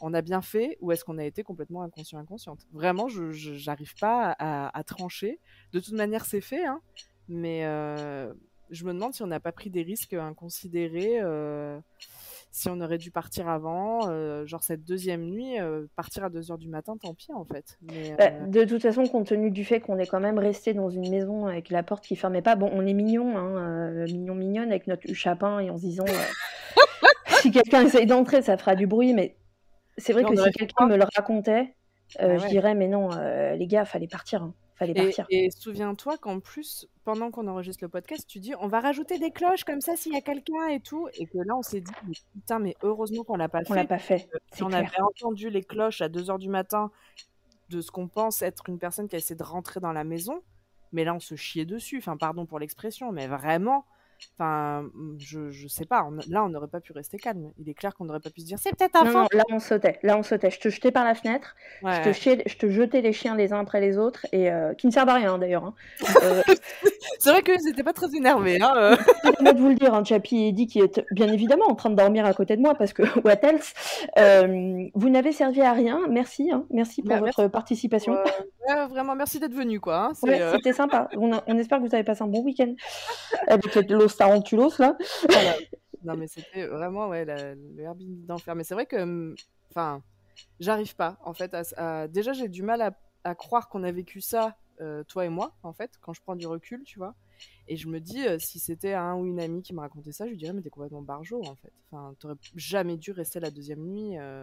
on 0.00 0.14
a 0.14 0.22
bien 0.22 0.40
fait 0.40 0.78
ou 0.80 0.92
est-ce 0.92 1.04
qu'on 1.04 1.18
a 1.18 1.24
été 1.24 1.42
complètement 1.42 1.82
inconscient 1.82 2.18
inconsciente. 2.18 2.66
Vraiment, 2.72 3.08
je 3.08 3.32
j'arrive 3.32 3.94
pas 4.00 4.34
à, 4.38 4.84
trancher. 4.84 5.40
De 5.72 5.80
toute 5.80 5.94
manière, 5.94 6.24
c'est 6.24 6.40
fait, 6.40 6.64
hein, 6.64 6.80
mais 7.28 7.64
euh, 7.64 8.32
je 8.70 8.84
me 8.84 8.92
demande 8.92 9.14
si 9.14 9.22
on 9.22 9.26
n'a 9.26 9.40
pas 9.40 9.52
pris 9.52 9.70
des 9.70 9.82
risques 9.82 10.14
inconsidérés. 10.14 11.20
Euh, 11.20 11.78
si 12.52 12.68
on 12.68 12.80
aurait 12.80 12.98
dû 12.98 13.10
partir 13.10 13.48
avant, 13.48 14.08
euh, 14.08 14.44
genre 14.44 14.62
cette 14.62 14.84
deuxième 14.84 15.24
nuit, 15.24 15.60
euh, 15.60 15.86
partir 15.94 16.24
à 16.24 16.30
2h 16.30 16.58
du 16.58 16.68
matin, 16.68 16.96
tant 17.00 17.14
pis 17.14 17.32
en 17.32 17.44
fait. 17.44 17.78
Bah, 18.18 18.24
euh, 18.24 18.46
de 18.46 18.64
toute 18.64 18.82
façon, 18.82 19.06
compte 19.06 19.28
tenu 19.28 19.50
du 19.50 19.64
fait 19.64 19.80
qu'on 19.80 19.98
est 19.98 20.06
quand 20.06 20.20
même 20.20 20.38
resté 20.38 20.74
dans 20.74 20.90
une 20.90 21.08
maison 21.10 21.46
avec 21.46 21.70
la 21.70 21.82
porte 21.82 22.04
qui 22.04 22.16
fermait 22.16 22.42
pas, 22.42 22.56
bon, 22.56 22.68
on 22.72 22.84
est 22.86 22.92
mignon, 22.92 23.36
hein, 23.36 24.04
mignon 24.06 24.34
mignonne 24.34 24.70
avec 24.70 24.88
notre 24.88 25.12
chapin 25.14 25.60
et 25.60 25.70
en 25.70 25.76
se 25.76 25.82
disant 25.82 26.04
si 27.26 27.52
quelqu'un 27.52 27.82
essaye 27.82 28.06
d'entrer, 28.06 28.42
ça 28.42 28.56
fera 28.56 28.74
du 28.74 28.86
bruit, 28.86 29.14
mais 29.14 29.36
c'est 29.96 30.12
vrai 30.12 30.24
que 30.24 30.36
si 30.36 30.50
quelqu'un 30.50 30.86
me 30.86 30.96
le 30.96 31.04
racontait, 31.14 31.74
bah 32.18 32.38
je 32.38 32.46
dirais 32.48 32.74
mais 32.74 32.88
non, 32.88 33.10
les 33.54 33.66
gars, 33.66 33.84
fallait 33.84 34.08
partir. 34.08 34.42
Hein. 34.42 34.54
Et, 35.28 35.50
souviens-toi 35.50 36.16
qu'en 36.18 36.40
plus, 36.40 36.86
pendant 37.04 37.30
qu'on 37.30 37.46
enregistre 37.48 37.84
le 37.84 37.88
podcast, 37.88 38.26
tu 38.26 38.38
dis 38.38 38.54
on 38.60 38.68
va 38.68 38.80
rajouter 38.80 39.18
des 39.18 39.30
cloches 39.30 39.64
comme 39.64 39.80
ça 39.80 39.96
s'il 39.96 40.14
y 40.14 40.16
a 40.16 40.20
quelqu'un 40.20 40.68
et 40.68 40.80
tout. 40.80 41.08
Et 41.14 41.26
que 41.26 41.38
là, 41.38 41.56
on 41.56 41.62
s'est 41.62 41.80
dit 41.80 41.92
putain, 42.34 42.58
mais 42.58 42.76
heureusement 42.82 43.24
qu'on 43.24 43.36
l'a 43.36 43.48
pas 43.48 43.60
fait. 43.60 43.70
On 43.70 43.74
l'a 43.74 43.84
pas 43.84 43.98
fait. 43.98 44.28
Si 44.52 44.62
on 44.62 44.72
avait 44.72 45.00
entendu 45.00 45.50
les 45.50 45.62
cloches 45.62 46.00
à 46.00 46.08
2h 46.08 46.38
du 46.38 46.48
matin 46.48 46.90
de 47.68 47.80
ce 47.80 47.90
qu'on 47.90 48.08
pense 48.08 48.42
être 48.42 48.68
une 48.68 48.78
personne 48.78 49.08
qui 49.08 49.16
a 49.16 49.18
essayé 49.18 49.36
de 49.36 49.42
rentrer 49.42 49.80
dans 49.80 49.92
la 49.92 50.04
maison, 50.04 50.42
mais 50.92 51.04
là, 51.04 51.14
on 51.14 51.20
se 51.20 51.36
chiait 51.36 51.66
dessus. 51.66 51.98
Enfin, 51.98 52.16
pardon 52.16 52.46
pour 52.46 52.58
l'expression, 52.58 53.12
mais 53.12 53.26
vraiment. 53.26 53.84
Enfin, 54.38 54.88
je, 55.18 55.50
je 55.50 55.68
sais 55.68 55.84
pas. 55.84 56.08
là, 56.28 56.44
on 56.44 56.48
n'aurait 56.48 56.68
pas 56.68 56.80
pu 56.80 56.92
rester 56.92 57.18
calme. 57.18 57.52
Il 57.58 57.68
est 57.68 57.74
clair 57.74 57.94
qu'on 57.94 58.04
n'aurait 58.04 58.20
pas 58.20 58.30
pu 58.30 58.40
se 58.40 58.46
dire 58.46 58.58
c'est 58.58 58.74
peut-être 58.74 58.96
un 58.96 59.04
non, 59.04 59.26
là, 59.32 59.44
on 59.50 59.58
sautait. 59.58 59.98
Là, 60.02 60.16
on 60.16 60.22
sautait. 60.22 60.50
Je 60.50 60.60
te 60.60 60.68
jetais 60.68 60.90
par 60.90 61.04
la 61.04 61.14
fenêtre. 61.14 61.56
Je, 61.82 62.10
te 62.10 62.48
je, 62.48 62.56
te 62.56 62.70
jetais 62.70 63.00
les 63.00 63.12
chiens 63.12 63.34
les 63.34 63.52
uns 63.52 63.60
après 63.60 63.80
les 63.80 63.98
autres 63.98 64.26
et 64.32 64.50
euh, 64.50 64.74
qui 64.74 64.86
ne 64.86 64.92
servent 64.92 65.08
à 65.08 65.14
rien 65.14 65.38
d'ailleurs. 65.38 65.64
Hein. 65.64 65.74
Euh, 66.22 66.42
c'est 67.18 67.30
vrai 67.30 67.42
qu'ils 67.42 67.64
n'étaient 67.64 67.82
pas 67.82 67.94
très 67.94 68.14
énervés. 68.14 68.60
Hein, 68.60 68.72
euh. 68.76 68.96
de 69.52 69.58
vous 69.58 69.68
le 69.68 69.74
dire. 69.74 69.94
Hein, 69.94 70.04
Chappie 70.04 70.44
et 70.44 70.48
Eddie 70.48 70.66
qui 70.66 70.80
est 70.80 71.02
bien 71.12 71.32
évidemment 71.32 71.66
en 71.66 71.74
train 71.74 71.88
de 71.88 71.94
dormir 71.94 72.26
à 72.26 72.34
côté 72.34 72.56
de 72.56 72.60
moi 72.60 72.74
parce 72.74 72.92
que 72.92 73.02
what 73.24 73.38
else? 73.42 73.72
Vous 74.94 75.08
n'avez 75.08 75.32
servi 75.32 75.62
à 75.62 75.72
rien. 75.72 76.00
Merci. 76.10 76.50
Hein. 76.52 76.66
Merci 76.70 77.02
pour 77.02 77.10
bah, 77.10 77.20
votre 77.20 77.46
participation. 77.48 78.18
vraiment, 78.90 79.14
merci 79.14 79.38
d'être 79.38 79.54
venu. 79.54 79.80
quoi. 79.80 80.10
C'était 80.14 80.72
sympa. 80.72 81.08
On, 81.16 81.40
on, 81.46 81.58
espère 81.58 81.78
que 81.78 81.86
vous 81.86 81.94
avez 81.94 82.04
passé 82.04 82.22
un 82.22 82.28
bon 82.28 82.42
week-end 82.42 82.74
avec 83.46 83.74
l'eau 83.88 84.08
Tarantulos 84.16 84.78
là. 84.78 84.96
non 86.04 86.16
mais 86.16 86.26
c'était 86.26 86.66
vraiment 86.66 87.08
ouais 87.08 87.24
le 87.24 87.82
Airbnb 87.82 88.26
d'enfer. 88.26 88.54
Mais 88.54 88.64
c'est 88.64 88.74
vrai 88.74 88.86
que, 88.86 89.34
enfin, 89.70 90.02
j'arrive 90.58 90.94
pas 90.96 91.18
en 91.24 91.34
fait 91.34 91.54
à, 91.76 92.08
déjà 92.08 92.32
j'ai 92.32 92.48
du 92.48 92.62
mal 92.62 92.94
à, 93.24 93.34
croire 93.34 93.68
qu'on 93.68 93.84
a 93.84 93.92
vécu 93.92 94.20
ça 94.20 94.56
euh, 94.80 95.04
toi 95.04 95.26
et 95.26 95.28
moi 95.28 95.52
en 95.62 95.74
fait 95.74 95.90
quand 96.00 96.14
je 96.14 96.22
prends 96.22 96.36
du 96.36 96.46
recul 96.46 96.82
tu 96.84 96.98
vois. 96.98 97.14
Et 97.68 97.76
je 97.76 97.88
me 97.88 98.00
dis, 98.00 98.26
euh, 98.26 98.38
si 98.38 98.58
c'était 98.58 98.94
un 98.94 99.14
ou 99.14 99.26
une 99.26 99.40
amie 99.40 99.62
qui 99.62 99.74
me 99.74 99.80
racontait 99.80 100.12
ça, 100.12 100.26
je 100.26 100.30
lui 100.30 100.36
dirais, 100.36 100.52
mais 100.52 100.60
t'es 100.60 100.70
complètement 100.70 101.02
barjot, 101.02 101.42
en 101.44 101.54
fait. 101.54 101.72
Enfin, 101.90 102.14
t'aurais 102.18 102.34
jamais 102.54 102.96
dû 102.96 103.12
rester 103.12 103.40
la 103.40 103.50
deuxième 103.50 103.80
nuit. 103.80 104.18
Euh, 104.18 104.42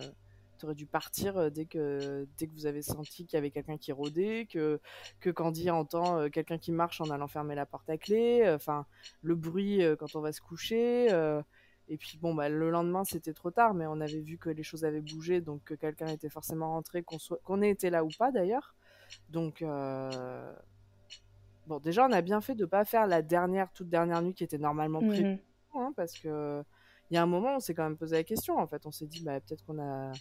tu 0.57 0.65
aurais 0.65 0.75
dû 0.75 0.85
partir 0.85 1.37
euh, 1.37 1.49
dès 1.49 1.65
que, 1.65 2.27
dès 2.37 2.47
que 2.47 2.53
vous 2.53 2.65
avez 2.65 2.81
senti 2.81 3.25
qu'il 3.25 3.35
y 3.35 3.37
avait 3.37 3.51
quelqu'un 3.51 3.77
qui 3.77 3.91
rôdait, 3.91 4.47
que, 4.49 4.79
que 5.19 5.29
Candy 5.29 5.69
entend 5.69 6.19
euh, 6.19 6.29
quelqu'un 6.29 6.57
qui 6.57 6.71
marche 6.71 7.01
en 7.01 7.09
allant 7.09 7.27
fermer 7.27 7.55
la 7.55 7.65
porte 7.65 7.89
à 7.89 7.97
clé, 7.97 8.41
euh, 8.43 8.55
enfin, 8.55 8.85
le 9.21 9.35
bruit 9.35 9.81
quand 9.99 10.15
on 10.15 10.21
va 10.21 10.31
se 10.31 10.41
coucher. 10.41 11.07
et 11.89 11.97
puis 11.97 12.17
bon, 12.17 12.33
bah, 12.33 12.49
le 12.49 12.69
lendemain, 12.69 13.03
c'était 13.03 13.33
trop 13.33 13.51
tard, 13.51 13.73
mais 13.73 13.85
on 13.87 14.01
avait 14.01 14.21
vu 14.21 14.37
que 14.37 14.49
les 14.49 14.63
choses 14.63 14.83
avaient 14.83 15.01
bougé, 15.01 15.41
donc 15.41 15.63
que 15.63 15.73
quelqu'un 15.73 16.07
était 16.07 16.29
forcément 16.29 16.71
rentré, 16.71 17.03
qu'on 17.03 17.19
soit... 17.19 17.39
qu'on 17.43 17.61
ait 17.61 17.69
été 17.69 17.89
là 17.89 18.03
ou 18.03 18.09
pas 18.17 18.31
d'ailleurs. 18.31 18.75
Donc, 19.29 19.63
bon, 21.67 21.79
déjà, 21.79 22.05
on 22.05 22.11
a 22.11 22.21
bien 22.21 22.41
fait 22.41 22.55
de 22.55 22.65
pas 22.65 22.83
faire 22.83 23.07
la 23.07 23.21
dernière, 23.21 23.71
toute 23.71 23.89
dernière 23.89 24.21
nuit 24.21 24.33
qui 24.33 24.43
était 24.43 24.57
normalement 24.57 24.99
prévue, 24.99 25.35
mmh 25.35 25.39
hein, 25.79 25.93
parce 25.95 26.17
que 26.17 26.63
il 27.09 27.15
y 27.15 27.17
a 27.17 27.23
un 27.23 27.27
moment, 27.27 27.55
on 27.55 27.59
s'est 27.59 27.73
quand 27.73 27.83
même 27.83 27.97
posé 27.97 28.17
la 28.17 28.23
question. 28.23 28.57
En 28.57 28.67
fait, 28.67 28.85
on 28.85 28.91
s'est 28.91 29.05
dit, 29.05 29.23
bah, 29.23 29.39
peut-être 29.39 29.65
qu'on 29.65 29.79
a, 29.79 30.11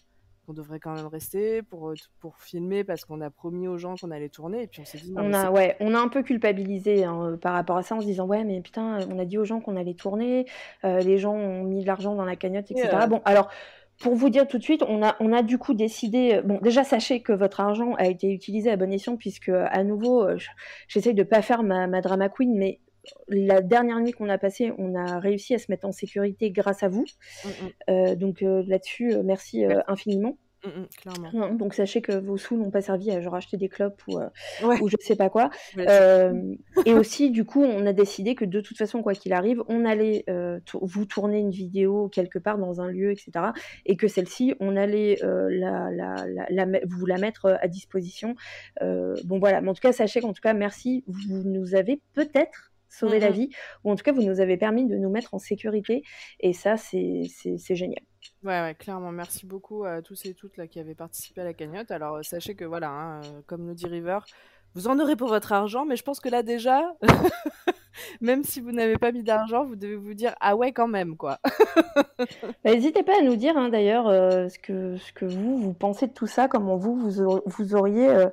qu'on 0.46 0.52
devrait 0.52 0.78
quand 0.78 0.94
même 0.94 1.06
rester 1.06 1.62
pour, 1.62 1.90
euh, 1.90 1.94
pour 2.20 2.38
filmer 2.38 2.84
parce 2.84 3.04
qu'on 3.04 3.20
a 3.20 3.30
promis 3.30 3.68
aux 3.68 3.78
gens 3.78 3.96
qu'on 3.96 4.10
allait 4.10 4.28
tourner 4.28 4.62
et 4.62 4.66
puis 4.66 4.80
on 4.80 4.84
s'est 4.84 4.98
dit 4.98 5.12
on 5.16 5.32
a 5.32 5.50
ouais 5.50 5.76
on 5.80 5.94
a 5.94 5.98
un 5.98 6.08
peu 6.08 6.22
culpabilisé 6.22 7.04
hein, 7.04 7.38
par 7.40 7.54
rapport 7.54 7.76
à 7.76 7.82
ça 7.82 7.96
en 7.96 8.00
se 8.00 8.06
disant 8.06 8.26
ouais 8.26 8.44
mais 8.44 8.60
putain 8.60 9.00
on 9.10 9.18
a 9.18 9.24
dit 9.24 9.38
aux 9.38 9.44
gens 9.44 9.60
qu'on 9.60 9.76
allait 9.76 9.94
tourner 9.94 10.46
euh, 10.84 11.00
les 11.00 11.18
gens 11.18 11.34
ont 11.34 11.64
mis 11.64 11.82
de 11.82 11.86
l'argent 11.86 12.14
dans 12.14 12.24
la 12.24 12.36
cagnotte 12.36 12.70
etc 12.70 12.88
euh, 12.92 13.06
bon 13.06 13.20
alors 13.24 13.50
pour 13.98 14.14
vous 14.14 14.28
dire 14.28 14.46
tout 14.46 14.58
de 14.58 14.62
suite, 14.62 14.84
on 14.86 15.02
a, 15.02 15.16
on 15.20 15.32
a 15.32 15.40
du 15.40 15.56
coup 15.56 15.72
décidé. 15.72 16.42
Bon, 16.44 16.58
déjà 16.60 16.84
sachez 16.84 17.22
que 17.22 17.32
votre 17.32 17.60
argent 17.60 17.94
a 17.94 18.04
été 18.04 18.30
utilisé 18.30 18.70
à 18.70 18.76
bon 18.76 18.92
escient 18.92 19.16
puisque 19.16 19.48
à 19.48 19.84
nouveau, 19.84 20.28
j'essaye 20.86 21.14
de 21.14 21.22
pas 21.22 21.40
faire 21.40 21.62
ma, 21.62 21.86
ma 21.86 22.02
drama 22.02 22.28
queen, 22.28 22.58
mais 22.58 22.80
la 23.28 23.60
dernière 23.60 24.00
nuit 24.00 24.12
qu'on 24.12 24.28
a 24.28 24.38
passée, 24.38 24.72
on 24.78 24.94
a 24.94 25.18
réussi 25.18 25.54
à 25.54 25.58
se 25.58 25.66
mettre 25.70 25.86
en 25.86 25.92
sécurité 25.92 26.50
grâce 26.50 26.82
à 26.82 26.88
vous. 26.88 27.04
Mm, 27.44 27.92
mm. 27.92 28.14
donc 28.16 28.40
là-dessus, 28.40 29.14
merci 29.24 29.64
infiniment. 29.86 30.36
Mmh 30.64 30.68
mh, 30.68 30.86
clairement. 31.00 31.30
Non, 31.32 31.54
donc 31.54 31.74
sachez 31.74 32.00
que 32.00 32.12
vos 32.12 32.38
sous 32.38 32.56
n'ont 32.56 32.70
pas 32.70 32.80
servi 32.80 33.10
à 33.12 33.20
genre 33.20 33.36
acheter 33.36 33.56
des 33.56 33.68
clopes 33.68 34.02
ou, 34.08 34.18
Ouais. 34.64 34.80
ou 34.80 34.88
je 34.88 34.96
sais 35.00 35.14
pas 35.14 35.28
quoi. 35.28 35.50
Et 36.86 36.94
aussi 36.94 37.30
du 37.30 37.44
coup, 37.44 37.62
on 37.62 37.86
a 37.86 37.92
décidé 37.92 38.34
que 38.34 38.44
de 38.44 38.60
toute 38.60 38.76
façon, 38.76 39.02
quoi 39.02 39.14
qu'il 39.14 39.32
arrive, 39.32 39.62
on 39.68 39.84
allait, 39.84 40.24
vous 40.80 41.04
tourner 41.04 41.38
une 41.38 41.50
vidéo 41.50 42.08
quelque 42.08 42.38
part 42.38 42.58
dans 42.58 42.80
un 42.80 42.88
lieu 42.88 43.12
et 43.12 43.16
cetera 43.16 43.52
et 43.84 43.96
que 43.96 44.08
celle-ci, 44.08 44.54
on 44.58 44.76
allait, 44.76 45.18
la 45.22 46.66
vous 46.86 47.06
la 47.06 47.18
mettre, 47.18 47.58
à 47.60 47.68
disposition. 47.68 48.34
Bon 48.80 49.38
voilà, 49.38 49.60
mais 49.60 49.68
en 49.68 49.74
tout 49.74 49.82
cas, 49.82 49.92
sachez 49.92 50.20
qu'en 50.20 50.32
tout 50.32 50.42
cas, 50.42 50.54
merci, 50.54 51.04
vous 51.06 51.44
nous 51.44 51.74
avez 51.76 52.00
peut-être 52.14 52.72
sauvé 52.98 53.18
Mmh 53.18 53.20
la 53.20 53.30
mh. 53.30 53.32
vie 53.32 53.50
ou 53.84 53.90
en 53.92 53.96
tout 53.96 54.04
cas, 54.04 54.12
vous 54.12 54.22
nous 54.22 54.40
avez 54.40 54.56
permis 54.56 54.86
de 54.86 54.96
nous 54.96 55.10
mettre 55.10 55.34
en 55.34 55.38
sécurité 55.38 56.02
et 56.40 56.52
ça, 56.52 56.76
c'est 56.76 57.24
génial. 57.74 58.02
Ouais, 58.42 58.60
ouais, 58.62 58.74
clairement. 58.74 59.12
Merci 59.12 59.46
beaucoup 59.46 59.84
à 59.84 60.02
tous 60.02 60.24
et 60.26 60.34
toutes 60.34 60.56
là 60.56 60.66
qui 60.68 60.78
avaient 60.78 60.94
participé 60.94 61.40
à 61.40 61.44
la 61.44 61.54
cagnotte. 61.54 61.90
Alors, 61.90 62.16
heu, 62.18 62.22
sachez 62.22 62.54
que 62.54 62.64
voilà, 62.64 62.90
hein, 62.90 63.38
heu, 63.38 63.42
comme 63.46 63.64
nous 63.64 63.74
dit 63.74 63.88
River, 63.88 64.18
vous 64.76 64.88
en 64.88 65.00
aurez 65.00 65.16
pour 65.16 65.28
votre 65.28 65.52
argent, 65.54 65.86
mais 65.86 65.96
je 65.96 66.02
pense 66.02 66.20
que 66.20 66.28
là 66.28 66.42
déjà, 66.42 66.82
même 68.20 68.44
si 68.44 68.60
vous 68.60 68.72
n'avez 68.72 68.98
pas 68.98 69.10
mis 69.10 69.22
d'argent, 69.22 69.64
vous 69.64 69.74
devez 69.74 69.96
vous 69.96 70.12
dire: 70.12 70.34
«Ah 70.38 70.54
ouais, 70.54 70.72
quand 70.72 70.86
même, 70.86 71.16
quoi». 71.16 71.38
Bah, 72.64 72.72
hésitez 72.72 73.02
pas 73.02 73.18
à 73.18 73.22
nous 73.22 73.36
dire, 73.36 73.56
hein, 73.56 73.70
d'ailleurs, 73.70 74.08
heu, 74.08 74.48
ce 74.50 74.58
que 74.58 74.98
ce 74.98 75.12
que 75.12 75.24
vous, 75.24 75.56
vous 75.56 75.72
pensez 75.72 76.08
de 76.08 76.12
tout 76.12 76.26
ça, 76.26 76.46
comment 76.46 76.76
vous, 76.76 76.94
vous 76.94 77.22
aur 77.22 77.42
vous 77.46 77.74
auriez, 77.74 78.06
heu 78.08 78.30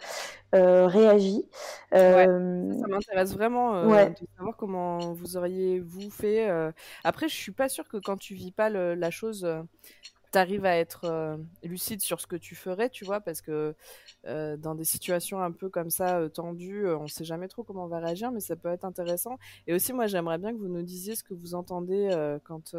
heu, 0.56 0.86
réagi. 0.86 1.46
Ouais, 1.94 2.26
ça, 2.26 2.88
m'intéresse 2.90 3.34
vraiment, 3.34 3.88
ouais. 3.88 4.10
de 4.10 4.28
savoir 4.38 4.58
comment 4.58 5.14
vous 5.14 5.38
auriez 5.38 5.80
vous 5.80 6.10
fait. 6.10 6.50
Après, 7.06 7.30
je 7.30 7.36
suis 7.36 7.54
pas 7.54 7.70
sûre 7.70 7.88
que 7.88 7.98
quand 7.98 8.18
tu 8.18 8.34
vis 8.36 8.52
pas 8.52 8.70
le 8.70 8.96
la 8.96 9.12
chose, 9.12 9.48
heu, 10.38 10.40
tu 10.40 10.40
arrives 10.40 10.66
à 10.66 10.76
être, 10.78 11.06
heu, 11.06 11.46
lucide 11.64 12.02
sur 12.02 12.20
ce 12.22 12.28
que 12.28 12.36
tu 12.36 12.56
ferais, 12.56 12.90
tu 12.90 13.06
vois? 13.06 13.22
Parce 13.22 13.42
que, 13.42 13.76
heu, 14.28 14.58
dans 14.58 14.76
des 14.76 14.86
situations 14.86 15.42
un 15.42 15.52
peu 15.52 15.70
comme 15.70 15.90
ça, 15.90 16.22
heu, 16.22 16.30
tendues, 16.30 16.88
on 16.88 17.08
sait 17.08 17.26
jamais 17.26 17.48
trop 17.48 17.64
comment 17.64 17.86
on 17.86 17.88
va 17.88 18.00
réagir, 18.00 18.32
mais 18.32 18.40
ça 18.42 18.56
peut 18.56 18.70
être 18.70 18.86
intéressant. 18.86 19.38
Et 19.68 19.74
aussi, 19.74 19.94
moi, 19.94 20.08
j'aimerais 20.08 20.38
bien 20.40 20.54
que 20.54 20.58
vous 20.58 20.68
nous 20.70 20.84
disiez 20.84 21.16
ce 21.16 21.24
que 21.24 21.34
vous 21.34 21.56
entendez, 21.56 22.10
quand, 22.46 22.76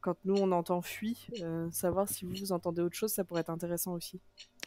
quand 0.00 0.16
nous 0.24 0.36
on 0.36 0.52
entend 0.52 0.82
«fuit», 0.82 1.28
savoir 1.72 2.08
si 2.08 2.24
vous, 2.26 2.34
vous 2.34 2.52
entendez 2.52 2.82
autre 2.82 2.96
chose, 2.96 3.12
ça 3.12 3.24
pourrait 3.24 3.42
être 3.42 3.50
intéressant 3.50 3.92
aussi. 3.94 4.20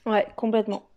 Ouais, 0.05 0.27
complètement. 0.35 0.89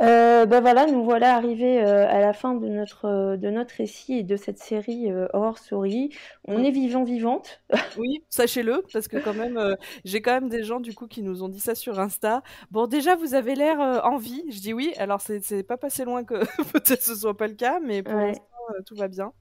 Heu, 0.00 0.46
bah, 0.46 0.60
voilà, 0.60 0.86
nous 0.86 1.04
voilà 1.04 1.34
arrivés, 1.36 1.80
heu, 1.82 1.86
à 1.86 2.20
la 2.20 2.32
fin 2.32 2.54
de 2.54 2.68
notre, 2.68 3.06
heu, 3.06 3.36
de 3.38 3.48
notre 3.50 3.74
récit 3.76 4.14
et 4.18 4.22
de 4.24 4.36
cette 4.36 4.58
série, 4.58 5.10
Horror 5.32 5.58
Story. 5.58 6.10
On 6.44 6.62
est 6.62 6.70
vivants, 6.70 7.04
vivantes. 7.04 7.62
Oui, 7.94 8.22
sachez-le, 8.28 8.82
parce 8.92 9.08
que 9.08 9.16
quand 9.16 9.32
même, 9.34 9.58
j'ai 10.04 10.20
quand 10.20 10.32
même 10.32 10.50
des 10.50 10.62
gens 10.64 10.80
du 10.80 10.92
coup 10.92 11.06
qui 11.06 11.22
nous 11.22 11.42
ont 11.42 11.48
dit 11.48 11.60
ça 11.60 11.74
sur 11.74 11.98
Insta. 11.98 12.42
«Bon 12.70 12.86
déjà 12.86 13.16
vous 13.16 13.32
avez 13.34 13.54
l'air, 13.54 13.78
en 14.04 14.18
vie». 14.18 14.44
Je 14.50 14.60
dis: 14.60 14.74
«Oui», 14.74 14.92
alors 14.98 15.20
c'est 15.22 15.62
pas 15.62 15.78
passé 15.78 16.04
loin 16.04 16.22
que 16.24 16.34
peut-être 16.74 17.02
ce 17.02 17.14
soit 17.14 17.36
pas 17.36 17.46
le 17.48 17.54
cas, 17.54 17.80
mais 17.80 18.02
pour 18.02 18.18
Ouais. 18.18 18.26
l'instant, 18.26 18.44
tout 18.86 18.96
va 18.96 19.08
bien. 19.08 19.32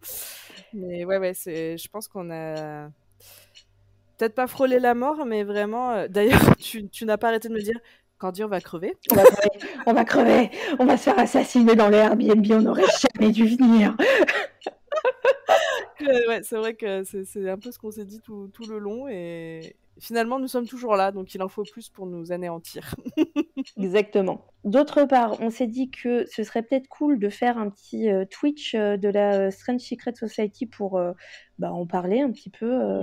Mais 0.74 1.06
ouais, 1.06 1.18
ouais, 1.18 1.34
c'est 1.34 1.78
je 1.78 1.88
pense 1.90 2.08
qu'on 2.08 2.32
a 2.32 2.90
peut-être 4.18 4.36
pas 4.36 4.48
frôlé 4.48 4.80
la 4.80 4.94
mort, 4.96 5.26
mais 5.26 5.44
vraiment, 5.44 6.08
d'ailleurs 6.08 6.40
tu 6.58 6.88
tu 6.90 7.06
n'as 7.06 7.18
pas 7.18 7.28
arrêté 7.30 7.50
de 7.50 7.54
me 7.54 7.62
dire: 7.62 7.78
«Candy, 8.18 8.44
on 8.44 8.48
va 8.48 8.62
crever». 8.62 8.96
On 9.12 9.16
va 9.16 9.24
crever, 9.24 9.50
on 9.86 9.94
va 9.94 10.06
crever, 10.06 10.52
on 10.80 10.86
va 10.86 10.98
se 10.98 11.04
faire 11.04 11.20
assassiner 11.20 11.76
dans 11.76 11.90
les 11.90 11.98
Airbnb, 11.98 12.46
on 12.52 12.62
n'aurait 12.62 12.84
jamais 13.20 13.32
dû 13.32 13.46
venir. 13.46 13.96
Ouais, 16.28 16.42
c'est 16.44 16.58
vrai 16.58 16.76
que 16.76 17.04
c'est 17.04 17.26
c'est 17.26 17.50
un 17.50 17.58
peu 17.58 17.72
ce 17.72 17.80
qu'on 17.80 17.90
s'est 17.92 18.06
dit 18.06 18.22
tout 18.22 18.50
tout 18.54 18.66
le 18.66 18.78
long 18.78 19.08
et 19.08 19.76
finalement 20.00 20.40
nous 20.40 20.48
sommes 20.48 20.68
toujours 20.68 20.96
là, 20.96 21.12
donc 21.12 21.34
il 21.36 21.42
en 21.42 21.48
faut 21.48 21.64
plus 21.64 21.90
pour 21.90 22.06
nous 22.06 22.32
anéantir. 22.32 22.96
Exactement. 23.78 24.42
D'autre 24.64 25.04
part, 25.04 25.40
on 25.42 25.52
s'est 25.52 25.68
dit 25.68 25.92
que 25.92 26.26
ce 26.26 26.44
serait 26.44 26.64
peut-être 26.64 26.88
cool 26.88 27.20
de 27.20 27.30
faire 27.30 27.58
un 27.60 27.70
petit, 27.70 28.10
heu, 28.10 28.26
Twitch, 28.26 28.74
heu, 28.74 28.98
de 28.98 29.10
la, 29.10 29.48
heu, 29.48 29.52
Strange 29.52 29.82
Secret 29.82 30.16
Society 30.16 30.66
pour, 30.66 31.00
bah, 31.60 31.72
en 31.72 31.86
parler 31.86 32.22
un 32.22 32.32
petit 32.32 32.50
peu, 32.50 33.02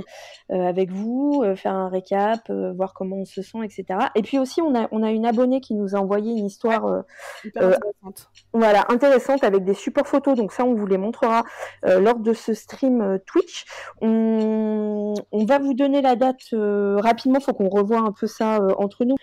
avec 0.50 0.90
vous, 0.90 1.42
faire 1.56 1.72
un 1.74 1.88
récap, 1.88 2.50
voir 2.50 2.92
comment 2.94 3.16
on 3.16 3.24
se 3.24 3.42
sent 3.42 3.58
et 3.64 3.68
cetera. 3.70 4.10
Et 4.14 4.22
puis 4.22 4.38
aussi, 4.38 4.60
on 4.60 4.74
a 4.74 4.88
on 4.90 5.02
a 5.02 5.10
une 5.10 5.24
abonnée 5.24 5.60
qui 5.60 5.74
nous 5.74 5.94
a 5.94 5.98
envoyé 5.98 6.32
une 6.32 6.46
histoire, 6.46 7.04
intéressante. 7.46 8.30
voilà, 8.52 8.84
intéressante 8.90 9.44
avec 9.44 9.64
des 9.64 9.74
supports 9.74 10.06
photos, 10.08 10.36
donc 10.36 10.52
ça, 10.52 10.64
on 10.64 10.74
vous 10.74 10.86
les 10.86 10.98
montrera, 10.98 11.44
lors 11.84 12.18
de 12.18 12.32
ce 12.32 12.54
stream, 12.54 13.18
Twitch. 13.26 13.64
On 14.00 15.14
on 15.30 15.44
va 15.44 15.58
vous 15.58 15.74
donner 15.74 16.02
la 16.02 16.16
date, 16.16 16.52
rapidement, 17.00 17.40
faut 17.40 17.52
qu'on 17.52 17.68
revoie 17.68 18.00
un 18.00 18.12
peu 18.12 18.26
ça, 18.26 18.58
heu, 18.58 18.74
entre 18.78 19.04
nous. 19.04 19.16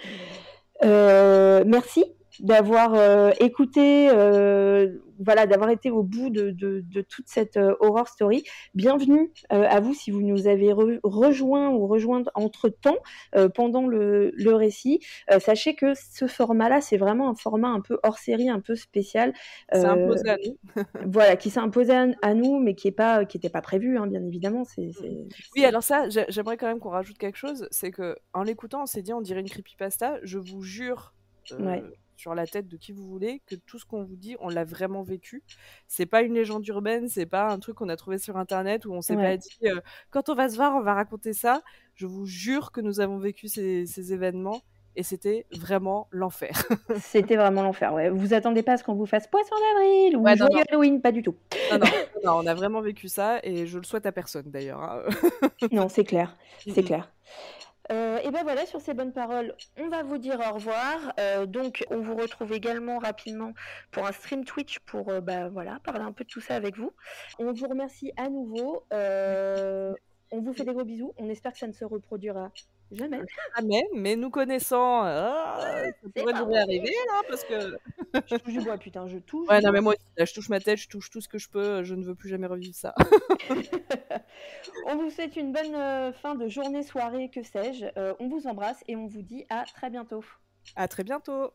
Heu, 0.84 1.64
merci 1.66 2.06
d'avoir, 2.40 2.94
heu, 2.96 3.32
écouté, 3.40 4.10
heu, 4.12 5.04
voilà, 5.20 5.46
d'avoir 5.48 5.70
été 5.70 5.92
au 5.92 6.04
bout 6.04 6.30
de 6.30 6.52
de 6.52 6.82
de 6.86 7.02
toute 7.02 7.28
cette, 7.28 7.58
heu, 7.58 7.76
horror 7.82 8.08
story. 8.08 8.44
Bienvenue, 8.74 9.32
à 9.50 9.80
vous 9.82 9.94
si 9.94 10.12
vous 10.12 10.22
nous 10.22 10.48
avez 10.48 10.72
re 10.74 11.00
rejoints 11.04 11.70
ou 11.70 11.88
rejointes 11.88 12.30
entre-temps, 12.36 12.98
heu, 13.36 13.50
pendant 13.50 13.88
le 13.88 14.32
le 14.36 14.56
récit. 14.56 15.00
Sachez 15.40 15.76
que 15.76 15.94
ce 15.96 16.28
format-là, 16.28 16.82
c'est 16.82 16.98
vraiment 16.98 17.30
un 17.30 17.36
format 17.36 17.70
un 17.70 17.82
peu 17.82 18.00
hors 18.04 18.18
série, 18.18 18.50
un 18.50 18.62
peu 18.62 18.76
spécial, 18.76 19.34
C'est 19.72 19.88
heu, 19.88 19.88
imposé 19.88 20.30
à 20.30 20.38
nous. 20.46 20.58
voilà, 21.02 21.36
qui 21.38 21.50
s'est 21.50 21.60
imposé 21.60 21.94
à 22.22 22.34
nous, 22.36 22.60
mais 22.60 22.76
qui 22.76 22.88
est 22.90 22.92
pas 22.92 23.26
qui 23.26 23.38
était 23.38 23.50
pas 23.50 23.62
prévu, 23.62 23.98
hein, 23.98 24.08
bien 24.08 24.24
évidemment, 24.26 24.64
c'est 24.66 24.92
c'est 24.94 25.10
Oui, 25.56 25.66
alors 25.66 25.84
ça, 25.84 26.10
j'ai 26.10 26.26
j'aimerais 26.30 26.58
quand 26.58 26.68
même 26.68 26.80
qu'on 26.80 26.90
rajoute 26.90 27.18
quelque 27.18 27.36
chose, 27.38 27.68
c'est 27.72 27.92
qu'en 27.92 28.44
l'écoutant, 28.44 28.84
on 28.84 28.86
s'est 28.86 29.02
dit: 29.02 29.14
«On 29.14 29.22
dirait 29.22 29.42
une 29.42 29.50
creepypasta». 29.50 30.20
Je 30.24 30.38
vous 30.38 30.62
jure, 30.62 31.14
Ouais. 31.60 31.84
Sur 32.20 32.36
la 32.36 32.46
tête 32.46 32.68
de 32.68 32.76
qui 32.76 32.92
vous 32.92 33.08
voulez, 33.08 33.42
que 33.48 33.56
tout 33.56 33.80
ce 33.80 33.86
qu'on 33.86 34.04
vous 34.04 34.18
dit, 34.18 34.36
on 34.42 34.50
l'a 34.50 34.66
vraiment 34.66 35.04
vécu. 35.04 35.42
C'est 35.88 36.06
pas 36.06 36.22
une 36.22 36.34
légende 36.34 36.68
urbaine, 36.68 37.08
c'est 37.08 37.26
pas 37.26 37.50
un 37.50 37.60
truc 37.60 37.76
qu'on 37.78 37.88
a 37.90 37.96
trouvé 37.96 38.18
sur 38.18 38.36
internet 38.38 38.86
où 38.86 38.92
on 38.94 39.02
s'est 39.02 39.16
pas 39.16 39.38
dit, 39.38 39.58
heu: 39.64 39.82
«Quand 40.12 40.28
on 40.30 40.36
va 40.36 40.50
se 40.50 40.58
voir, 40.58 40.76
on 40.76 40.82
va 40.82 40.94
raconter 40.94 41.32
ça». 41.34 41.62
Je 41.96 42.06
vous 42.06 42.26
jure 42.26 42.72
que 42.72 42.82
nous 42.82 43.00
avons 43.00 43.18
vécu 43.20 43.48
ces 43.48 43.86
ces 43.86 44.14
événements 44.14 44.62
et 44.96 45.04
c'était 45.04 45.46
vraiment 45.52 46.08
l'enfer. 46.12 46.52
C'était 47.02 47.38
vraiment 47.38 47.64
l'enfer, 47.64 47.94
ouais. 47.94 48.10
Vous 48.10 48.34
attendez 48.34 48.64
pas 48.64 48.74
à 48.74 48.78
ce 48.78 48.84
qu'on 48.84 48.96
vous 48.96 49.06
fasse 49.06 49.28
poisson 49.28 49.56
d'avril 49.74 50.18
ou 50.18 50.24
Ouais, 50.24 50.36
non, 50.36 50.48
joyeux 50.48 50.58
non. 50.58 50.64
Halloween, 50.70 51.02
pas 51.02 51.12
du 51.12 51.22
tout. 51.22 51.36
Non, 51.72 51.80
non, 52.24 52.34
on 52.44 52.48
a 52.48 52.54
vraiment 52.54 52.82
vécu 52.82 53.08
ça 53.08 53.40
et 53.44 53.66
je 53.68 53.78
le 53.78 53.84
souhaite 53.84 54.06
à 54.06 54.12
personne 54.12 54.50
d'ailleurs, 54.52 54.82
hein. 54.82 55.04
Non, 55.72 55.88
c'est 55.90 56.04
clair, 56.04 56.36
c'est 56.68 56.84
clair. 56.84 57.12
Heu 57.92 58.20
et 58.24 58.30
bah, 58.32 58.42
voilà, 58.44 58.66
sur 58.66 58.82
ces 58.82 58.94
bonnes 58.94 59.14
paroles, 59.14 59.56
on 59.78 59.90
va 59.90 60.04
vous 60.04 60.18
dire 60.18 60.40
au 60.40 60.54
revoir. 60.54 61.14
Heu, 61.20 61.48
donc 61.48 61.86
on 61.90 62.00
vous 62.02 62.16
retrouve 62.16 62.54
également 62.54 63.00
rapidement 63.00 63.54
pour 63.92 64.06
un 64.06 64.12
stream 64.12 64.46
Twitch 64.46 64.80
pour, 64.80 65.10
heu, 65.12 65.22
bah, 65.22 65.50
voilà, 65.50 65.80
parler 65.84 66.04
un 66.04 66.12
peu 66.12 66.24
de 66.24 66.30
tout 66.30 66.42
ça 66.42 66.56
avec 66.56 66.78
vous. 66.78 66.92
On 67.40 67.52
vous 67.52 67.68
remercie 67.68 68.12
à 68.18 68.30
nouveau, 68.30 68.86
on 68.92 70.42
vous 70.42 70.54
fait 70.54 70.66
des 70.66 70.74
gros 70.74 70.86
bisous. 70.86 71.14
On 71.18 71.30
espère 71.30 71.54
que 71.54 71.58
ça 71.58 71.68
ne 71.68 71.74
se 71.74 71.86
reproduira 71.86 72.52
jamais. 72.92 73.30
Jamais, 73.56 73.84
mais 73.96 74.16
nous 74.16 74.30
connaissant, 74.30 75.02
ah, 75.04 75.82
ça 76.02 76.10
C'est 76.16 76.26
pourrait 76.26 76.34
nous 76.34 76.46
vrai. 76.46 76.52
réarriver 76.52 76.90
là, 77.08 77.22
parce 77.28 77.44
que 77.44 77.54
Je 78.26 78.36
touche 78.38 78.54
du 78.54 78.62
bois, 78.62 78.78
putain, 78.78 79.08
je 79.08 79.18
touche 79.18 79.50
Ouais, 79.50 79.62
non, 79.62 79.72
mais 79.72 79.82
moi 79.82 79.96
là, 80.18 80.26
je 80.26 80.34
touche 80.34 80.50
ma 80.50 80.60
tête, 80.60 80.78
je 80.78 80.88
touche 80.88 81.10
tout 81.10 81.22
ce 81.22 81.28
que 81.28 81.38
je 81.40 81.50
peux, 81.50 81.84
je 81.84 81.96
ne 81.96 82.04
veux 82.06 82.16
plus 82.16 82.30
jamais 82.30 82.46
revivre 82.48 82.76
ça. 82.76 82.94
On 84.86 84.98
vous 84.98 85.10
souhaite 85.10 85.36
une 85.36 85.52
bonne, 85.54 85.76
heu, 85.76 86.12
fin 86.14 86.36
de 86.36 86.48
journée, 86.48 86.84
soirée, 86.84 87.30
que 87.30 87.44
sais-je. 87.44 87.86
Heu, 87.98 88.16
on 88.20 88.30
vous 88.30 88.48
embrasse 88.48 88.84
et 88.88 88.96
on 88.96 89.08
vous 89.08 89.22
dit 89.22 89.46
à 89.50 89.68
très 89.74 89.90
bientôt. 89.90 90.24
À 90.76 90.88
très 90.88 91.04
bientôt. 91.04 91.52